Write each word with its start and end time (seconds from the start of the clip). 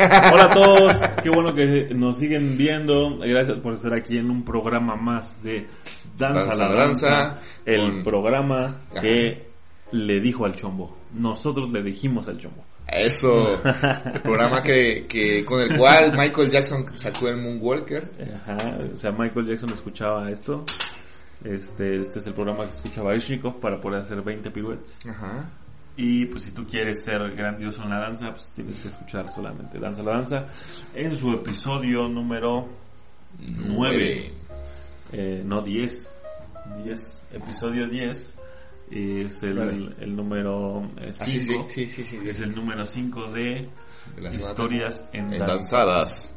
Hola 0.32 0.44
a 0.44 0.50
todos, 0.50 0.94
qué 1.22 1.30
bueno 1.30 1.54
que 1.54 1.88
nos 1.94 2.18
siguen 2.18 2.56
viendo. 2.56 3.18
Gracias 3.18 3.58
por 3.58 3.74
estar 3.74 3.92
aquí 3.94 4.16
en 4.18 4.30
un 4.30 4.44
programa 4.44 4.96
más 4.96 5.42
de 5.42 5.66
Danza, 6.16 6.46
Danza 6.46 6.56
la 6.56 6.72
Danza, 6.74 7.08
Danza, 7.10 7.38
el 7.66 7.80
con- 7.80 8.02
programa 8.02 8.76
que 9.00 9.46
le 9.92 10.20
dijo 10.20 10.44
al 10.46 10.56
chombo. 10.56 10.96
Nosotros 11.14 11.70
le 11.70 11.82
dijimos 11.82 12.28
al 12.28 12.38
chombo. 12.38 12.64
Eso, 12.88 13.60
el 14.14 14.20
programa 14.22 14.62
que, 14.62 15.06
que 15.06 15.44
con 15.44 15.60
el 15.60 15.76
cual 15.76 16.16
Michael 16.16 16.50
Jackson 16.50 16.86
sacó 16.96 17.28
el 17.28 17.36
Moonwalker. 17.36 18.10
Ajá, 18.36 18.78
o 18.92 18.96
sea, 18.96 19.12
Michael 19.12 19.46
Jackson 19.46 19.70
escuchaba 19.72 20.30
esto. 20.30 20.64
Este, 21.44 22.00
este 22.00 22.18
es 22.18 22.26
el 22.26 22.34
programa 22.34 22.64
que 22.64 22.72
escuchaba 22.72 23.14
Ishnikov 23.16 23.60
para 23.60 23.80
poder 23.80 24.00
hacer 24.02 24.20
20 24.22 24.50
piruetas. 24.50 24.98
Ajá. 25.08 25.48
Y 25.96 26.26
pues 26.26 26.44
si 26.44 26.52
tú 26.52 26.66
quieres 26.66 27.02
ser 27.04 27.34
grandioso 27.34 27.82
en 27.82 27.90
la 27.90 28.00
danza, 28.00 28.30
pues 28.30 28.52
tienes 28.54 28.78
que 28.80 28.88
escuchar 28.88 29.30
solamente 29.32 29.78
Danza 29.78 30.02
la 30.02 30.12
Danza 30.12 30.46
en 30.94 31.14
su 31.16 31.32
episodio 31.32 32.08
número 32.08 32.68
9. 33.66 34.30
Eh, 35.12 35.42
no 35.44 35.60
10. 35.62 36.22
10. 36.84 37.22
Episodio 37.32 37.86
10 37.88 38.36
es 38.90 39.42
el, 39.42 39.54
Vale. 39.54 39.90
el 40.00 40.16
número 40.16 40.82
Ah, 40.98 41.12
sí, 41.12 41.40
5. 41.40 41.66
sí, 41.68 41.86
sí, 41.90 42.04
sí, 42.04 42.18
Es 42.28 42.40
el 42.40 42.54
número 42.54 42.86
5 42.86 43.30
de 43.32 43.68
de 44.16 44.22
la 44.22 44.30
semana 44.30 44.50
historias 44.52 45.04
en, 45.12 45.32
en 45.32 45.38
danza. 45.38 45.54
danzadas. 45.54 46.28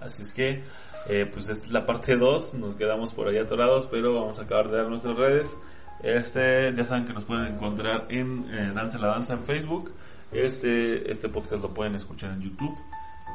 Así 0.00 0.22
es 0.22 0.32
que, 0.34 0.64
eh, 1.08 1.26
pues 1.32 1.48
esta 1.48 1.66
es 1.66 1.72
la 1.72 1.86
parte 1.86 2.16
2, 2.16 2.54
nos 2.54 2.74
quedamos 2.74 3.12
por 3.14 3.28
ahí 3.28 3.38
atorados, 3.38 3.86
pero 3.86 4.14
vamos 4.14 4.38
a 4.40 4.42
acabar 4.42 4.68
de 4.70 4.76
dar 4.78 4.88
nuestras 4.88 5.16
redes. 5.16 5.56
Este, 6.02 6.74
ya 6.74 6.84
saben 6.84 7.04
que 7.04 7.12
nos 7.12 7.24
pueden 7.24 7.54
encontrar 7.54 8.06
en 8.08 8.46
eh, 8.50 8.72
Danza 8.74 8.98
la 8.98 9.08
Danza 9.08 9.34
en 9.34 9.44
Facebook. 9.44 9.92
Este, 10.32 11.10
este 11.10 11.28
podcast 11.28 11.62
lo 11.62 11.72
pueden 11.72 11.94
escuchar 11.94 12.32
en 12.32 12.40
YouTube, 12.40 12.76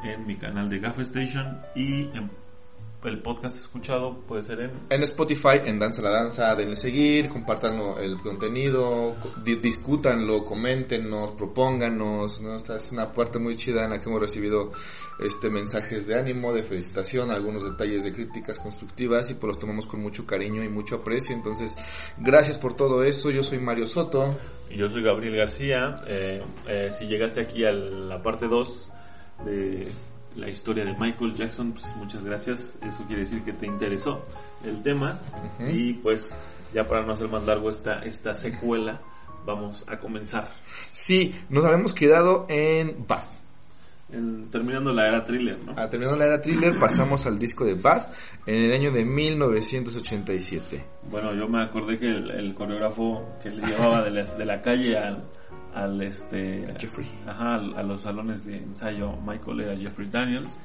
en 0.04 0.26
mi 0.26 0.36
canal 0.36 0.70
de 0.70 0.80
Gaff 0.80 1.00
Station 1.00 1.62
y 1.76 2.04
en 2.16 2.30
el 3.08 3.22
podcast 3.22 3.58
escuchado 3.58 4.20
puede 4.28 4.44
ser 4.44 4.60
en 4.62 4.72
En 4.90 5.04
Spotify, 5.04 5.62
en 5.66 5.80
Danza 5.80 6.02
la 6.02 6.12
Danza, 6.12 6.54
denle 6.56 6.76
seguir, 6.76 7.30
compartan 7.30 7.80
el 8.00 8.18
contenido, 8.22 9.16
co- 9.22 9.32
di- 9.44 9.56
discútanlo, 9.56 10.44
coméntenos, 10.44 11.32
propónganos, 11.32 12.42
¿no? 12.42 12.56
Esta 12.56 12.76
es 12.76 12.92
una 12.92 13.12
parte 13.12 13.40
muy 13.40 13.56
chida 13.56 13.86
en 13.86 13.92
la 13.92 14.02
que 14.02 14.10
hemos 14.10 14.22
recibido 14.22 14.72
este 15.20 15.50
mensajes 15.50 16.06
de 16.08 16.20
ánimo, 16.20 16.54
de 16.54 16.64
felicitación, 16.64 17.32
algunos 17.32 17.64
detalles 17.64 18.04
de 18.04 18.14
críticas 18.14 18.60
constructivas 18.60 19.30
y 19.32 19.34
pues 19.36 19.48
los 19.48 19.60
tomamos 19.60 19.88
con 19.88 20.02
mucho 20.02 20.26
cariño 20.26 20.64
y 20.64 20.70
mucho 20.70 20.96
aprecio. 20.98 21.36
Entonces, 21.36 21.76
gracias 22.18 22.58
por 22.58 22.76
todo 22.76 23.04
eso. 23.04 23.32
Yo 23.32 23.42
soy 23.44 23.60
Mario 23.60 23.88
Soto. 23.88 24.36
Y 24.70 24.78
Yo 24.78 24.90
soy 24.90 25.02
Gabriel 25.02 25.36
García. 25.36 25.96
Eh, 26.08 26.44
eh, 26.68 26.92
si 26.98 27.08
llegaste 27.08 27.42
aquí 27.42 27.64
a 27.66 27.72
la 27.72 28.22
parte 28.22 28.48
2 28.48 28.92
de 29.46 29.88
la 30.38 30.50
historia 30.50 30.86
de 30.86 30.94
Michael 31.00 31.34
Jackson, 31.36 31.74
pues 31.74 31.86
muchas 31.98 32.24
gracias. 32.24 32.78
Eso 32.82 33.04
quiere 33.08 33.24
decir 33.24 33.44
que 33.44 33.54
te 33.54 33.66
interesó 33.66 34.22
el 34.64 34.82
tema. 34.84 35.20
Y 35.68 35.94
pues 35.96 36.36
ya 36.74 36.86
para 36.86 37.06
no 37.06 37.14
hacer 37.14 37.28
más 37.30 37.44
largo 37.46 37.70
esta, 37.70 38.00
esta 38.00 38.34
secuela, 38.36 39.02
vamos 39.46 39.84
a 39.88 39.98
comenzar. 39.98 40.50
Sí, 40.92 41.34
nos 41.50 41.66
habíamos 41.66 41.94
quedado 41.94 42.46
en 42.50 43.06
Bad. 43.08 43.24
En- 44.10 44.50
terminando 44.50 44.94
la 44.94 45.08
era 45.08 45.26
thriller, 45.26 45.60
¿no? 45.60 45.74
Ah, 45.76 45.90
terminando 45.90 46.18
la 46.20 46.26
era 46.28 46.40
thriller, 46.42 46.80
pasamos 46.80 47.26
al 47.28 47.38
disco 47.38 47.66
de 47.66 47.74
Bad 47.74 48.08
en 48.46 48.64
el 48.64 48.72
año 48.74 48.92
de 48.92 49.04
1987. 49.04 50.86
Bueno, 51.12 51.34
yo 51.34 51.48
me 51.48 51.62
acordé 51.64 51.98
que 52.00 52.08
el, 52.08 52.30
el 52.32 52.54
coreógrafo 52.54 53.38
que 53.42 53.50
le 53.50 53.66
llevaba 53.68 54.04
de 54.04 54.12
la, 54.12 54.24
de 54.24 54.46
la 54.46 54.62
calle 54.62 54.98
al, 54.98 55.24
al 55.83 56.02
este... 56.02 56.73
Jeffrey. 56.80 57.08
Ajá, 57.28 57.56
a 57.56 57.83
los 57.83 58.02
salones 58.02 58.45
de 58.45 58.58
ensayo, 58.58 59.14
Michael 59.25 59.61
era 59.61 59.78
Jeffrey 59.78 60.08
Daniels. 60.09 60.58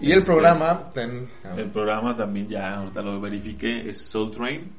Y 0.00 0.12
el 0.12 0.18
Este, 0.18 0.32
programa, 0.32 0.90
ten- 0.92 1.28
El 1.56 1.70
programa 1.70 2.14
también 2.16 2.48
ya 2.48 2.76
ahorita 2.78 3.00
lo 3.02 3.20
verifiqué, 3.20 3.88
es 3.88 3.98
Soul 3.98 4.30
Train. 4.30 4.70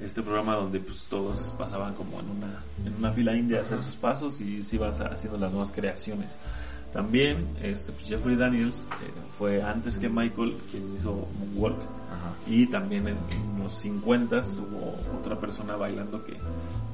Este 0.00 0.22
programa 0.22 0.56
donde 0.56 0.80
pues 0.80 1.06
todos 1.08 1.54
pasaban 1.56 1.94
como 1.94 2.18
en 2.18 2.28
una, 2.30 2.62
en 2.84 2.96
una 2.96 3.12
fila 3.12 3.32
india 3.36 3.58
a 3.58 3.60
hacer 3.62 3.78
sus 3.82 3.94
pasos 3.94 4.40
y 4.40 4.64
se 4.64 4.74
iban 4.76 4.90
haciendo 4.92 5.38
las 5.38 5.50
nuevas 5.52 5.70
creaciones. 5.70 6.36
También 6.92 7.46
este, 7.62 7.92
pues, 7.92 8.06
Jeffrey 8.06 8.34
Daniels 8.36 8.88
eh, 9.02 9.10
fue 9.38 9.62
antes 9.62 9.98
que 9.98 10.08
Michael 10.08 10.56
quien 10.70 10.94
hizo 10.96 11.26
Moonwalk 11.38 11.78
Ajá. 11.80 12.32
y 12.46 12.66
también 12.66 13.06
en, 13.08 13.16
en 13.32 13.62
los 13.62 13.78
50 13.80 14.36
hubo 14.58 14.96
otra 15.20 15.38
persona 15.38 15.76
bailando 15.76 16.24
que, 16.24 16.34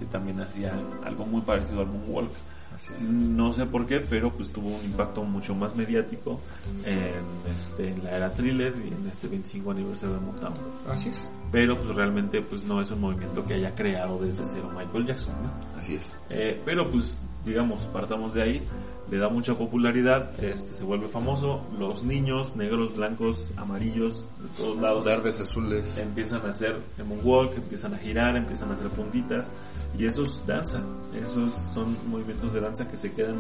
que 0.00 0.06
también 0.06 0.40
hacía 0.40 0.72
algo 1.04 1.26
muy 1.26 1.42
parecido 1.42 1.82
al 1.82 1.86
Moonwalk. 1.86 2.32
Así 2.74 2.92
es. 2.96 3.02
No 3.02 3.52
sé 3.52 3.66
por 3.66 3.84
qué, 3.86 4.00
pero 4.00 4.32
pues 4.32 4.50
tuvo 4.50 4.70
un 4.70 4.82
impacto 4.82 5.22
mucho 5.24 5.54
más 5.54 5.76
mediático 5.76 6.40
en, 6.84 7.12
este, 7.54 7.90
en 7.90 8.04
la 8.04 8.16
era 8.16 8.32
thriller 8.32 8.74
y 8.82 8.88
en 8.88 9.06
este 9.06 9.28
25 9.28 9.72
aniversario 9.72 10.14
de 10.14 10.20
Motown. 10.22 10.54
Así 10.88 11.10
es. 11.10 11.28
Pero 11.52 11.76
pues 11.76 11.94
realmente 11.94 12.40
pues 12.40 12.64
no 12.64 12.80
es 12.80 12.90
un 12.90 13.00
movimiento 13.00 13.44
que 13.44 13.54
haya 13.54 13.74
creado 13.74 14.18
desde 14.18 14.46
cero 14.46 14.70
Michael 14.74 15.06
Jackson, 15.06 15.34
¿no? 15.42 15.78
Así 15.78 15.96
es. 15.96 16.12
Eh, 16.30 16.62
pero 16.64 16.90
pues 16.90 17.14
digamos, 17.44 17.84
partamos 17.84 18.34
de 18.34 18.42
ahí, 18.42 18.62
le 19.10 19.18
da 19.18 19.28
mucha 19.28 19.54
popularidad, 19.54 20.32
este 20.42 20.74
se 20.74 20.84
vuelve 20.84 21.08
famoso, 21.08 21.62
los 21.78 22.02
niños 22.02 22.54
negros, 22.54 22.94
blancos, 22.96 23.50
amarillos, 23.56 24.28
de 24.40 24.48
todos 24.56 24.80
lados 24.80 25.04
Verdes, 25.04 25.40
azules. 25.40 25.98
empiezan 25.98 26.46
a 26.46 26.50
hacer 26.50 26.76
el 26.98 27.04
moonwalk, 27.04 27.56
empiezan 27.56 27.94
a 27.94 27.98
girar, 27.98 28.36
empiezan 28.36 28.70
a 28.70 28.74
hacer 28.74 28.88
puntitas 28.90 29.50
y 29.98 30.06
eso 30.06 30.24
es 30.24 30.46
danza, 30.46 30.80
esos 31.14 31.54
son 31.74 31.96
movimientos 32.08 32.52
de 32.52 32.60
danza 32.60 32.88
que 32.88 32.96
se 32.96 33.12
quedan 33.12 33.36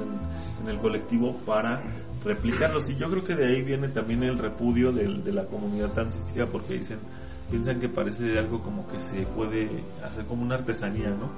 en, 0.62 0.68
el 0.68 0.78
colectivo 0.78 1.36
para 1.46 1.82
replicarlos. 2.24 2.90
Y 2.90 2.96
yo 2.96 3.08
creo 3.10 3.24
que 3.24 3.34
de 3.34 3.46
ahí 3.46 3.62
viene 3.62 3.88
también 3.88 4.22
el 4.22 4.38
repudio 4.38 4.92
del- 4.92 5.22
de, 5.24 5.32
la 5.32 5.46
comunidad 5.46 5.88
dancística 5.94 6.46
porque 6.46 6.74
dicen, 6.74 6.98
piensan 7.50 7.80
que 7.80 7.88
parece 7.88 8.38
algo 8.38 8.62
como 8.62 8.86
que 8.88 9.00
se 9.00 9.22
puede 9.22 9.68
hacer 10.04 10.26
como 10.26 10.42
una 10.42 10.56
artesanía, 10.56 11.10
¿no? 11.10 11.30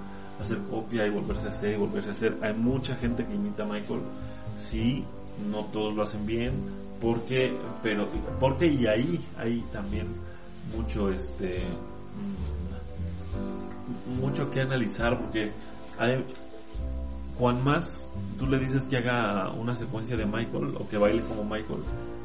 Hacer 0.42 0.58
copia 0.70 1.06
y 1.06 1.10
volverse 1.10 1.46
a 1.46 1.50
hacer 1.50 1.74
y 1.74 1.76
volverse 1.76 2.08
a 2.08 2.12
hacer. 2.12 2.36
Hay 2.42 2.54
mucha 2.54 2.96
gente 2.96 3.24
que 3.24 3.34
imita 3.34 3.62
a 3.62 3.66
Michael, 3.66 4.00
sí, 4.58 5.04
no 5.50 5.66
todos 5.66 5.94
lo 5.94 6.02
hacen 6.02 6.26
bien, 6.26 6.52
porque, 7.00 7.56
pero, 7.82 8.08
porque 8.40 8.66
y 8.66 8.86
ahí 8.86 9.20
hay 9.36 9.64
también 9.72 10.06
mucho 10.76 11.10
este 11.10 11.58
mm, 11.60 12.81
mucho 14.20 14.50
que 14.50 14.60
analizar 14.60 15.18
porque 15.18 15.52
hay 15.98 16.24
cuan 17.38 17.62
más 17.64 18.12
tú 18.38 18.46
le 18.46 18.58
dices 18.58 18.86
que 18.88 18.98
haga 18.98 19.50
una 19.50 19.76
secuencia 19.76 20.16
de 20.16 20.26
Michael 20.26 20.76
o 20.78 20.88
que 20.88 20.98
baile 20.98 21.22
como 21.22 21.44
Michael 21.44 21.80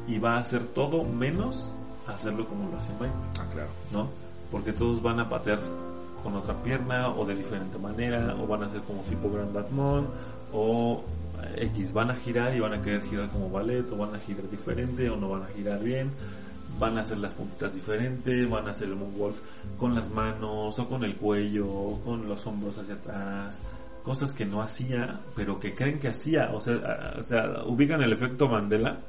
y 0.06 0.18
va 0.18 0.36
a 0.36 0.38
hacer 0.38 0.66
todo 0.68 1.04
menos 1.04 1.72
hacerlo 2.06 2.46
como 2.48 2.70
lo 2.70 2.78
hace 2.78 2.92
Michael 2.92 3.12
Ah, 3.38 3.46
claro. 3.52 3.68
¿no? 3.92 4.08
Porque 4.50 4.72
todos 4.72 5.02
van 5.02 5.20
a 5.20 5.28
patear 5.28 5.58
con 6.22 6.34
otra 6.34 6.54
pierna 6.62 7.10
o 7.10 7.24
de 7.24 7.34
diferente 7.34 7.78
manera 7.78 8.36
o 8.40 8.46
van 8.46 8.62
a 8.62 8.66
hacer 8.66 8.82
como 8.82 9.02
tipo 9.02 9.30
Grand 9.30 9.52
Batman 9.52 10.06
o 10.52 11.02
eh, 11.42 11.66
X, 11.74 11.92
van 11.92 12.10
a 12.10 12.14
girar 12.16 12.54
y 12.56 12.60
van 12.60 12.74
a 12.74 12.80
querer 12.80 13.02
girar 13.02 13.28
como 13.30 13.50
ballet 13.50 13.90
o 13.92 13.96
van 13.96 14.14
a 14.14 14.18
girar 14.18 14.48
diferente 14.48 15.08
o 15.10 15.16
no 15.16 15.28
van 15.28 15.42
a 15.42 15.46
girar 15.48 15.82
bien, 15.82 16.10
van 16.78 16.98
a 16.98 17.00
hacer 17.02 17.18
las 17.18 17.34
puntitas 17.34 17.74
diferentes, 17.74 18.48
van 18.48 18.68
a 18.68 18.70
hacer 18.70 18.88
el 18.88 18.96
moonwalk 18.96 19.36
con 19.76 19.94
las 19.94 20.10
manos 20.10 20.78
o 20.78 20.88
con 20.88 21.04
el 21.04 21.16
cuello 21.16 21.68
o 21.68 22.00
con 22.00 22.28
los 22.28 22.46
hombros 22.46 22.78
hacia 22.78 22.94
atrás, 22.94 23.60
cosas 24.02 24.32
que 24.32 24.46
no 24.46 24.62
hacía 24.62 25.20
pero 25.34 25.58
que 25.58 25.74
creen 25.74 25.98
que 25.98 26.08
hacía, 26.08 26.50
o 26.52 26.60
sea, 26.60 27.62
ubican 27.66 28.02
el 28.02 28.12
efecto 28.12 28.48
Mandela, 28.48 29.00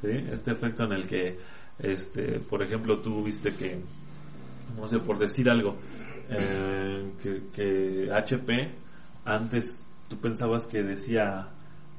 ¿sí? 0.00 0.08
Este 0.30 0.52
efecto 0.52 0.84
en 0.84 0.92
el 0.92 1.06
que, 1.06 1.38
este, 1.78 2.40
por 2.40 2.62
ejemplo, 2.62 2.98
tú 2.98 3.22
viste 3.22 3.54
que, 3.54 3.78
no 4.78 4.88
sé, 4.88 4.98
por 4.98 5.18
decir 5.18 5.48
algo, 5.48 5.76
eh, 6.30 7.12
que, 7.54 8.10
HP, 8.12 8.70
antes 9.24 9.86
tú 10.08 10.16
pensabas 10.18 10.66
que 10.66 10.82
decía 10.82 11.48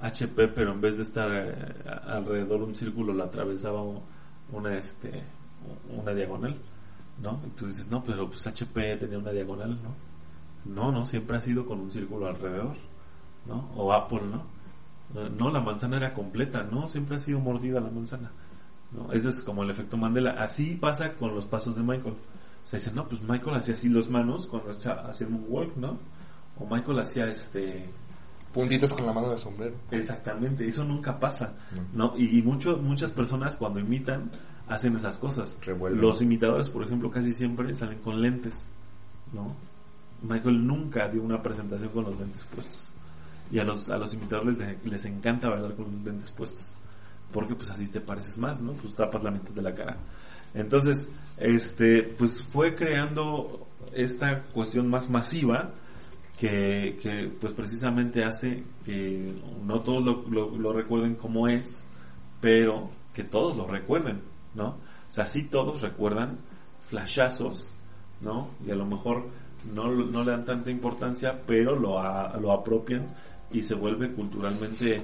HP, 0.02 0.50
pero 0.50 0.74
en 0.74 0.82
vez 0.82 0.98
de 0.98 1.04
estar 1.04 1.30
eh, 1.32 1.56
alrededor 2.08 2.60
de 2.60 2.66
un 2.66 2.76
círculo, 2.76 3.14
lo 3.14 3.24
atravesaba 3.24 3.82
una, 4.54 4.78
este, 4.78 5.24
una 5.90 6.14
diagonal, 6.14 6.58
¿no? 7.22 7.40
Y 7.46 7.50
tú 7.52 7.68
dices, 7.68 7.88
no, 7.88 8.04
pero 8.04 8.28
pues 8.28 8.46
HP 8.48 8.98
tenía 8.98 9.18
una 9.18 9.32
diagonal, 9.32 9.78
¿no? 9.82 10.14
No, 10.66 10.92
no, 10.92 11.06
siempre 11.06 11.38
ha 11.38 11.42
sido 11.42 11.66
con 11.66 11.80
un 11.80 11.92
círculo 11.92 12.28
alrededor, 12.28 12.76
¿no? 13.46 13.70
O 13.76 13.92
Apple, 13.94 14.22
¿no? 14.32 14.46
Eh, 15.22 15.30
No, 15.38 15.52
la 15.52 15.62
manzana 15.62 15.98
era 15.98 16.14
completa, 16.14 16.64
¿no? 16.64 16.88
Siempre 16.90 17.18
ha 17.18 17.20
sido 17.20 17.40
mordida 17.40 17.80
la 17.80 17.90
manzana. 17.90 18.32
¿no? 18.92 19.12
Eso 19.12 19.30
es 19.30 19.42
como 19.42 19.64
el 19.64 19.70
efecto 19.70 19.98
Mandela. 19.98 20.32
Así 20.32 20.76
pasa 20.76 21.16
con 21.16 21.34
los 21.36 21.46
pasos 21.46 21.76
de 21.76 21.84
Michael. 21.84 22.16
O 22.64 22.68
sea, 22.68 22.80
dicen, 22.80 22.96
no, 22.96 23.08
pues 23.08 23.22
Michael 23.22 23.58
hacía 23.58 23.74
así 23.74 23.90
los 23.90 24.10
manos 24.10 24.48
cuando 24.48 24.72
hacía 24.72 25.04
el 25.20 25.30
moonwalk, 25.30 25.76
¿no? 25.78 25.98
O 26.58 26.66
Michael 26.68 27.00
hacía 27.00 27.28
este... 27.28 27.92
Puntitas 28.54 28.94
con 28.94 29.06
la 29.06 29.14
mano 29.14 29.32
de 29.32 29.38
sombrero. 29.38 29.76
Exactamente, 29.92 30.68
eso 30.68 30.84
nunca 30.84 31.20
pasa, 31.20 31.54
¿no? 31.94 32.14
Y, 32.16 32.38
y 32.38 32.42
mucho, 32.44 32.78
muchas 32.78 33.12
personas 33.12 33.56
cuando 33.56 33.80
imitan 33.80 34.30
hacen 34.68 34.96
esas 34.96 35.18
cosas. 35.18 35.58
Revuelven. 35.66 36.00
Los 36.02 36.22
imitadores, 36.22 36.70
por 36.70 36.84
ejemplo, 36.84 37.10
casi 37.10 37.34
siempre 37.34 37.74
salen 37.76 38.00
con 38.00 38.22
lentes, 38.22 38.70
¿no? 39.34 39.56
Michael 40.22 40.66
nunca 40.66 41.10
dio 41.10 41.22
una 41.24 41.42
presentación 41.42 41.90
con 41.90 42.04
los 42.06 42.18
lentes 42.18 42.44
puestos. 42.54 42.88
Y 43.52 43.60
a 43.60 43.64
los, 43.64 43.90
a 43.90 43.98
los 43.98 44.14
imitadores 44.14 44.58
les, 44.58 44.86
les 44.86 45.06
encanta 45.06 45.50
bailar 45.50 45.76
con 45.76 45.92
los 45.92 46.04
lentes 46.04 46.32
puestos. 46.32 46.74
porque 47.34 47.56
pues 47.56 47.70
así 47.72 47.88
te 47.88 48.00
pareces 48.00 48.38
más, 48.38 48.62
¿no? 48.62 48.74
Pues 48.74 48.96
tapas 48.96 49.24
la 49.24 49.32
mitad 49.32 49.50
de 49.52 49.62
la 49.62 49.74
cara. 49.74 49.98
Entonces, 50.54 51.10
este, 51.38 52.04
pues 52.04 52.42
fue 52.44 52.76
creando 52.76 53.68
esta 53.92 54.44
cuestión 54.44 54.88
más 54.88 55.10
masiva 55.10 55.74
que, 56.40 57.32
pues 57.40 57.54
precisamente 57.54 58.24
hace 58.24 58.64
que 58.86 59.34
no 59.66 59.80
todos 59.82 60.04
lo, 60.04 60.50
lo, 60.58 60.74
recuerden 60.74 61.16
como 61.16 61.48
es, 61.48 61.86
pero 62.42 62.90
que 63.14 63.24
todos 63.24 63.56
lo 63.56 63.68
recuerden, 63.68 64.22
¿no? 64.56 64.68
O 64.68 65.12
sea, 65.12 65.26
sí 65.26 65.44
todos 65.44 65.82
recuerdan 65.82 66.40
flashazos, 66.90 67.70
¿no? 68.22 68.50
Y 68.66 68.72
a 68.72 68.76
lo 68.76 68.86
mejor 68.86 69.28
no, 69.74 69.92
no 69.92 70.24
le 70.24 70.32
dan 70.32 70.46
tanta 70.46 70.72
importancia, 70.72 71.40
pero 71.46 71.78
lo, 71.78 72.00
a- 72.00 72.36
lo 72.38 72.52
apropian 72.52 73.08
y 73.52 73.64
se 73.64 73.76
vuelve 73.76 74.12
culturalmente 74.12 75.04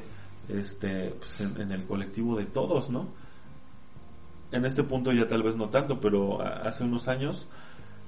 este 0.49 1.11
pues, 1.11 1.39
en, 1.39 1.61
en 1.61 1.71
el 1.71 1.85
colectivo 1.85 2.35
de 2.37 2.45
todos, 2.45 2.89
¿no? 2.89 3.07
En 4.51 4.65
este 4.65 4.83
punto 4.83 5.11
ya 5.11 5.27
tal 5.27 5.43
vez 5.43 5.55
no 5.55 5.69
tanto, 5.69 5.99
pero 5.99 6.41
hace 6.41 6.83
unos 6.83 7.07
años, 7.07 7.47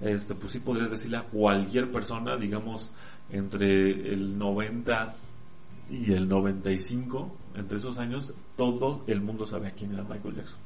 este, 0.01 0.33
pues 0.33 0.51
sí 0.53 0.59
podrías 0.59 0.89
decirle 0.89 1.17
a 1.17 1.23
cualquier 1.23 1.91
persona, 1.91 2.35
digamos, 2.35 2.89
entre 3.31 4.13
el 4.13 4.37
90 4.37 5.15
y 5.89 6.13
el 6.13 6.27
95, 6.27 7.35
entre 7.55 7.77
esos 7.77 7.97
años, 7.97 8.33
todo 8.55 9.03
el 9.07 9.21
mundo 9.21 9.45
sabía 9.45 9.71
quién 9.71 9.93
era 9.93 10.03
Michael 10.03 10.35
Jackson. 10.35 10.59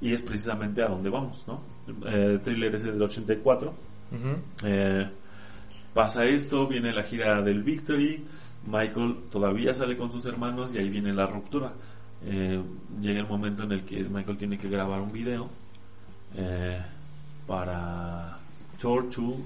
Y 0.00 0.12
es 0.12 0.20
precisamente 0.22 0.82
a 0.82 0.88
donde 0.88 1.10
vamos, 1.10 1.44
¿no? 1.46 1.60
Eh, 2.06 2.38
thriller 2.42 2.74
es 2.74 2.84
del 2.84 3.02
84. 3.02 3.68
Ujú. 3.70 4.66
Eh, 4.66 5.10
pasa 5.92 6.24
esto, 6.24 6.66
viene 6.66 6.92
la 6.92 7.02
gira 7.02 7.42
del 7.42 7.62
Victory, 7.62 8.24
Michael 8.66 9.16
todavía 9.30 9.74
sale 9.74 9.96
con 9.96 10.12
sus 10.12 10.26
hermanos 10.26 10.74
y 10.74 10.78
ahí 10.78 10.90
viene 10.90 11.12
la 11.12 11.26
ruptura. 11.26 11.72
Eh, 12.24 12.62
llega 13.00 13.20
el 13.20 13.26
momento 13.26 13.62
en 13.62 13.72
el 13.72 13.84
que 13.84 14.04
Michael 14.04 14.36
tiene 14.36 14.58
que 14.58 14.68
grabar 14.68 15.00
un 15.00 15.12
video 15.12 15.48
eh, 16.34 16.78
para 17.46 18.38
Tour 18.80 19.08
2 19.10 19.36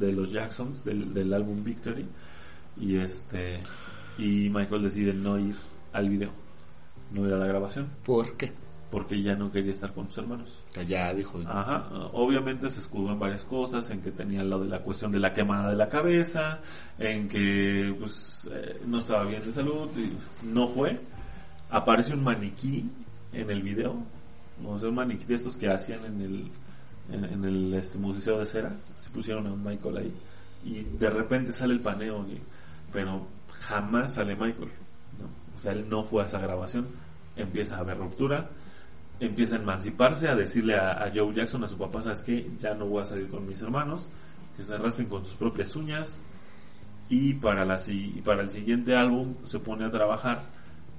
de 0.00 0.12
los 0.12 0.30
Jacksons 0.30 0.84
del, 0.84 1.12
del 1.12 1.32
álbum 1.34 1.62
Victory 1.62 2.06
y 2.80 2.96
este 2.96 3.60
y 4.18 4.48
Michael 4.48 4.82
decide 4.82 5.12
no 5.12 5.38
ir 5.38 5.54
al 5.92 6.08
video, 6.08 6.30
no 7.12 7.26
ir 7.26 7.32
a 7.32 7.38
la 7.38 7.46
grabación 7.46 7.88
¿Por 8.04 8.36
qué? 8.36 8.52
porque 8.90 9.22
ya 9.22 9.34
no 9.34 9.50
quería 9.50 9.72
estar 9.72 9.92
con 9.92 10.08
sus 10.08 10.18
hermanos. 10.18 10.48
Ya 10.86 11.12
dijo. 11.12 11.40
Ajá, 11.46 11.88
obviamente 12.12 12.70
se 12.70 12.80
escudó 12.80 13.12
en 13.12 13.18
varias 13.18 13.44
cosas, 13.44 13.90
en 13.90 14.00
que 14.00 14.10
tenía 14.10 14.42
lo 14.42 14.60
de 14.60 14.68
la 14.68 14.80
cuestión 14.80 15.10
de 15.10 15.18
la 15.18 15.32
quemada 15.32 15.70
de 15.70 15.76
la 15.76 15.88
cabeza, 15.88 16.60
en 16.98 17.28
que 17.28 17.94
pues 17.98 18.48
eh, 18.50 18.80
no 18.86 19.00
estaba 19.00 19.24
bien 19.24 19.44
de 19.44 19.52
salud, 19.52 19.88
y 19.96 20.46
no 20.46 20.68
fue. 20.68 20.98
Aparece 21.70 22.14
un 22.14 22.24
maniquí 22.24 22.90
en 23.32 23.50
el 23.50 23.62
video, 23.62 24.02
o 24.64 24.78
sea, 24.78 24.88
un 24.88 24.94
maniquí 24.94 25.26
de 25.26 25.34
estos 25.34 25.56
que 25.58 25.68
hacían 25.68 26.04
en 26.06 26.20
el, 26.22 26.50
en, 27.10 27.24
en 27.24 27.44
el 27.44 27.74
este, 27.74 27.98
museo 27.98 28.38
de 28.38 28.46
cera, 28.46 28.72
se 29.00 29.10
pusieron 29.10 29.46
a 29.46 29.50
Michael 29.50 29.96
ahí, 29.96 30.14
y 30.64 30.82
de 30.82 31.10
repente 31.10 31.52
sale 31.52 31.74
el 31.74 31.80
paneo, 31.80 32.26
pero 32.92 33.26
jamás 33.60 34.14
sale 34.14 34.34
Michael, 34.34 34.70
¿no? 35.18 35.26
o 35.56 35.58
sea, 35.60 35.72
él 35.72 35.86
no 35.88 36.02
fue 36.04 36.22
a 36.22 36.26
esa 36.26 36.40
grabación, 36.40 36.86
empieza 37.36 37.76
a 37.76 37.80
haber 37.80 37.98
ruptura, 37.98 38.50
empieza 39.20 39.56
a 39.56 39.58
emanciparse, 39.58 40.28
a 40.28 40.36
decirle 40.36 40.76
a, 40.76 41.10
Joe 41.14 41.34
Jackson, 41.34 41.64
a 41.64 41.68
su 41.68 41.78
papá, 41.78 42.02
¿sabes 42.02 42.22
qué? 42.22 42.50
Ya 42.58 42.74
no 42.74 42.86
voy 42.86 43.02
a 43.02 43.06
salir 43.06 43.28
con 43.28 43.46
mis 43.46 43.60
hermanos, 43.62 44.08
que 44.56 44.62
se 44.62 44.74
arrastren 44.74 45.08
con 45.08 45.24
sus 45.24 45.34
propias 45.34 45.74
uñas. 45.76 46.20
Y 47.10 47.34
para, 47.34 47.64
la, 47.64 47.80
y 47.86 48.20
para 48.22 48.42
el 48.42 48.50
siguiente 48.50 48.94
álbum 48.94 49.34
se 49.44 49.58
pone 49.58 49.86
a 49.86 49.90
trabajar 49.90 50.42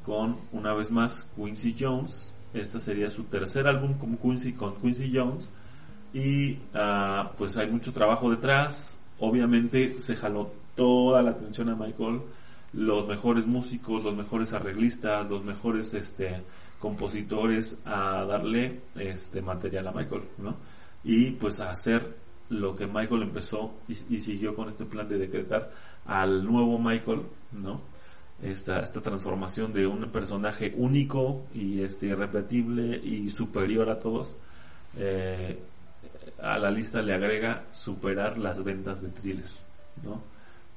con, 0.04 0.38
una 0.52 0.74
vez 0.74 0.90
más, 0.92 1.30
Quincy 1.36 1.76
Jones. 1.80 2.32
Este 2.54 2.80
sería 2.80 3.12
su 3.12 3.26
tercer 3.26 3.68
álbum 3.68 3.94
con 3.94 4.18
Quincy, 4.18 4.54
con 4.54 4.76
Quincy 4.78 5.12
Jones. 5.14 5.48
Y 6.14 6.58
ah, 6.74 7.32
pues 7.38 7.58
hay 7.58 7.70
mucho 7.70 7.92
trabajo 7.94 8.30
detrás. 8.30 9.00
Obviamente 9.20 10.00
se 10.00 10.16
jaló 10.16 10.52
toda 10.76 11.22
la 11.22 11.32
atención 11.32 11.70
a 11.70 11.76
Michael. 11.76 12.22
Los 12.74 13.08
mejores 13.08 13.46
músicos, 13.46 14.04
los 14.04 14.16
mejores 14.16 14.54
arreglistas, 14.54 15.30
los 15.30 15.44
mejores 15.44 15.94
este, 15.94 16.42
compositores 16.80 17.80
a 17.86 18.24
darle 18.26 18.82
este 18.96 19.42
material 19.42 19.88
a 19.88 19.92
Michael, 19.92 20.24
¿no? 20.38 20.56
Y 21.04 21.32
pues 21.32 21.60
a 21.60 21.72
hacer 21.72 22.16
lo 22.50 22.76
que 22.76 22.88
Michael 22.88 23.24
empezó 23.24 23.74
y, 23.88 23.94
y 24.16 24.20
siguió 24.20 24.56
con 24.56 24.70
este 24.70 24.86
plan 24.86 25.08
de 25.08 25.18
decretar 25.18 25.72
al 26.06 26.46
nuevo 26.46 26.80
Michael, 26.80 27.22
¿no? 27.52 27.82
Esta, 28.42 28.80
esta 28.80 29.02
transformación 29.02 29.74
de 29.74 29.86
un 29.86 30.10
personaje 30.12 30.74
único 30.78 31.44
y 31.54 31.82
este 31.82 32.08
irrepetible 32.08 32.98
y 33.04 33.30
superior 33.32 33.90
a 33.90 34.00
todos. 34.00 34.38
eh, 34.98 35.60
a 36.42 36.58
la 36.58 36.72
lista 36.72 37.02
le 37.02 37.14
agrega 37.14 37.66
superar 37.72 38.38
las 38.38 38.64
ventas 38.64 39.02
de 39.02 39.10
thriller, 39.10 39.50
¿no? 40.04 40.24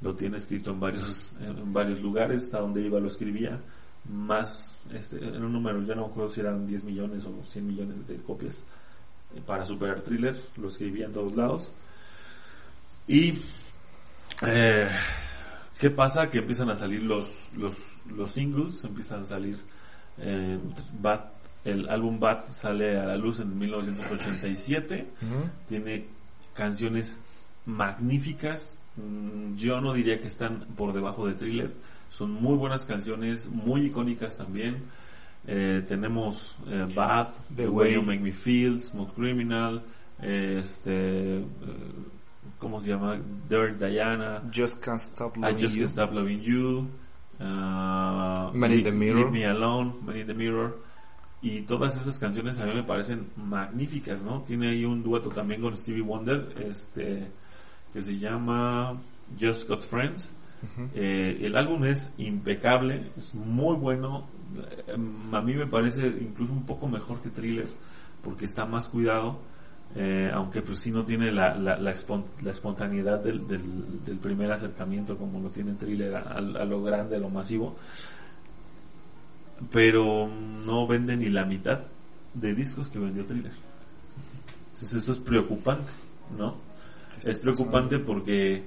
Lo 0.01 0.15
tiene 0.15 0.39
escrito 0.39 0.71
en 0.71 0.81
varios, 0.81 1.33
en 1.41 1.73
varios 1.73 2.01
lugares, 2.01 2.53
a 2.55 2.59
donde 2.59 2.83
iba 2.83 2.99
lo 2.99 3.07
escribía, 3.07 3.61
más, 4.09 4.87
este, 4.93 5.17
en 5.25 5.45
un 5.45 5.53
número, 5.53 5.81
ya 5.83 5.95
no 5.95 6.07
acuerdo 6.07 6.33
si 6.33 6.41
eran 6.41 6.67
10 6.67 6.85
millones 6.85 7.25
o 7.25 7.45
100 7.45 7.67
millones 7.67 8.09
de 8.09 8.17
copias, 8.17 8.65
eh, 9.35 9.41
para 9.47 9.65
superar 9.65 10.01
thriller, 10.01 10.37
lo 10.57 10.69
escribía 10.69 11.07
en 11.07 11.13
todos 11.13 11.37
lados. 11.37 11.73
Y, 13.07 13.39
eh, 14.47 14.89
¿qué 15.79 15.91
pasa? 15.91 16.29
Que 16.29 16.39
empiezan 16.39 16.71
a 16.71 16.77
salir 16.77 17.03
los, 17.03 17.53
los, 17.57 18.01
los 18.07 18.31
singles, 18.31 18.83
empiezan 18.85 19.21
a 19.23 19.27
salir, 19.27 19.57
eh, 20.19 20.59
Bad, 21.01 21.27
el 21.65 21.89
álbum 21.89 22.19
Bad 22.19 22.51
sale 22.53 22.99
a 22.99 23.05
la 23.07 23.17
luz 23.17 23.41
en 23.41 23.57
1987, 23.59 25.07
Ujú. 25.23 25.51
tiene 25.69 26.07
canciones 26.55 27.21
magníficas. 27.67 28.83
Mm, 28.97 29.55
Yo 29.57 29.81
no 29.81 29.93
diría 29.95 30.21
que 30.21 30.29
están 30.29 30.67
por 30.77 30.93
debajo 30.93 31.27
de 31.27 31.35
Thriller. 31.35 31.73
Son 32.11 32.31
muy 32.33 32.57
buenas 32.57 32.85
canciones, 32.85 33.47
muy 33.49 33.87
icónicas 33.87 34.37
también. 34.37 34.83
Eh, 35.47 35.83
tenemos 35.89 36.59
eh, 36.69 36.85
Bad, 36.95 37.29
The 37.49 37.63
The, 37.65 37.69
Way. 37.69 37.87
Way 37.89 37.95
You 37.95 38.03
Make 38.03 38.21
Me 38.21 38.33
Feel, 38.33 38.81
Smooth 38.83 39.13
Criminal, 39.15 39.83
eh, 40.21 40.61
este, 40.63 41.39
eh, 41.39 41.45
¿cómo 42.59 42.81
se 42.81 42.89
llama? 42.91 43.19
Dirt 43.49 43.79
Diana, 43.79 44.43
Just 44.55 44.79
Can't 44.85 45.01
Stop 45.01 45.37
I 45.39 45.41
Loving 45.41 45.59
Just 45.59 45.75
You. 45.75 45.81
Can't 45.83 45.93
Stop 45.93 46.13
Loving 46.13 46.41
You, 46.43 46.89
uh, 47.41 48.51
Man 48.53 48.73
in 48.73 48.83
the 48.85 48.93
Mirror. 48.93 49.17
Leave 49.19 49.31
Me 49.33 49.45
Alone, 49.47 49.95
Man 50.05 50.17
in 50.19 50.27
the 50.27 50.35
Mirror. 50.35 50.75
Y 51.43 51.63
todas 51.63 51.97
esas 52.01 52.19
canciones 52.21 52.59
a 52.61 52.67
mí 52.67 52.73
me 52.75 52.85
parecen 52.85 53.27
magníficas, 53.37 54.23
¿no? 54.23 54.43
Tiene 54.43 54.71
ahí 54.71 54.85
un 54.85 55.03
dueto 55.03 55.29
también 55.29 55.61
con 55.61 55.77
Stevie 55.77 56.03
Wonder, 56.03 56.55
este, 56.71 57.27
que 57.93 58.01
se 58.01 58.17
llama 58.19 58.97
Just 59.41 59.69
Got 59.69 59.83
Friends. 59.83 60.33
Eh, 60.95 61.41
el 61.43 61.57
álbum 61.57 61.85
es 61.85 62.13
impecable, 62.19 63.11
es 63.17 63.35
muy 63.35 63.75
bueno. 63.75 64.29
Eh, 64.87 64.95
A 65.33 65.41
mí 65.41 65.55
me 65.55 65.67
parece 65.67 66.07
incluso 66.07 66.53
un 66.53 66.65
poco 66.65 66.87
mejor 66.87 67.21
que 67.21 67.31
Thriller, 67.31 67.67
porque 68.23 68.45
está 68.45 68.65
más 68.65 68.89
cuidado, 68.89 69.41
eh, 69.97 70.31
aunque 70.33 70.63
pues 70.63 70.79
sí 70.79 70.93
no 70.93 71.05
tiene 71.05 71.33
la, 71.33 71.57
la, 71.57 71.77
la, 71.77 71.93
la 72.43 72.51
espontaneidad 72.53 73.19
del, 73.19 73.47
del, 73.49 73.63
del 74.05 74.17
primer 74.19 74.53
acercamiento 74.53 75.19
como 75.19 75.41
lo 75.41 75.51
tiene 75.51 75.73
Thriller 75.75 76.15
a, 76.15 76.21
a 76.35 76.41
lo 76.41 76.81
grande, 76.85 77.17
a 77.17 77.19
lo 77.19 77.29
masivo. 77.31 77.77
Pero 79.71 80.29
no 80.67 80.87
vende 80.87 81.17
ni 81.17 81.29
la 81.29 81.45
mitad 81.45 81.81
de 82.35 82.55
discos 82.55 82.89
que 82.89 82.99
vendió 82.99 83.25
Thriller. 83.25 83.53
Entonces 84.73 85.03
eso 85.03 85.13
es 85.13 85.21
preocupante, 85.21 85.93
¿no? 86.37 86.57
Es 87.25 87.39
preocupante 87.39 87.99
porque, 87.99 88.65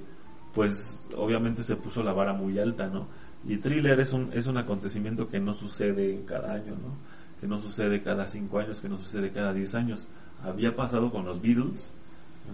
pues, 0.53 1.03
obviamente 1.17 1.63
se 1.63 1.75
puso 1.75 2.03
la 2.03 2.13
vara 2.13 2.33
muy 2.33 2.57
alta, 2.59 2.87
¿no? 2.87 3.07
Y 3.47 3.57
Thriller 3.57 3.99
es 3.99 4.13
un, 4.13 4.29
es 4.33 4.47
un 4.47 4.57
acontecimiento 4.57 5.27
que 5.27 5.39
no 5.39 5.53
sucede 5.53 6.23
cada 6.25 6.53
año, 6.53 6.71
¿no? 6.71 6.95
Que 7.41 7.47
no 7.47 7.59
sucede 7.59 8.01
cada 8.01 8.25
cinco 8.25 8.59
años, 8.59 8.79
que 8.79 8.87
no 8.87 8.97
sucede 8.97 9.31
cada 9.31 9.51
diez 9.53 9.75
años. 9.75 10.07
Había 10.43 10.75
pasado 10.75 11.11
con 11.11 11.25
los 11.25 11.41
Beatles, 11.41 11.91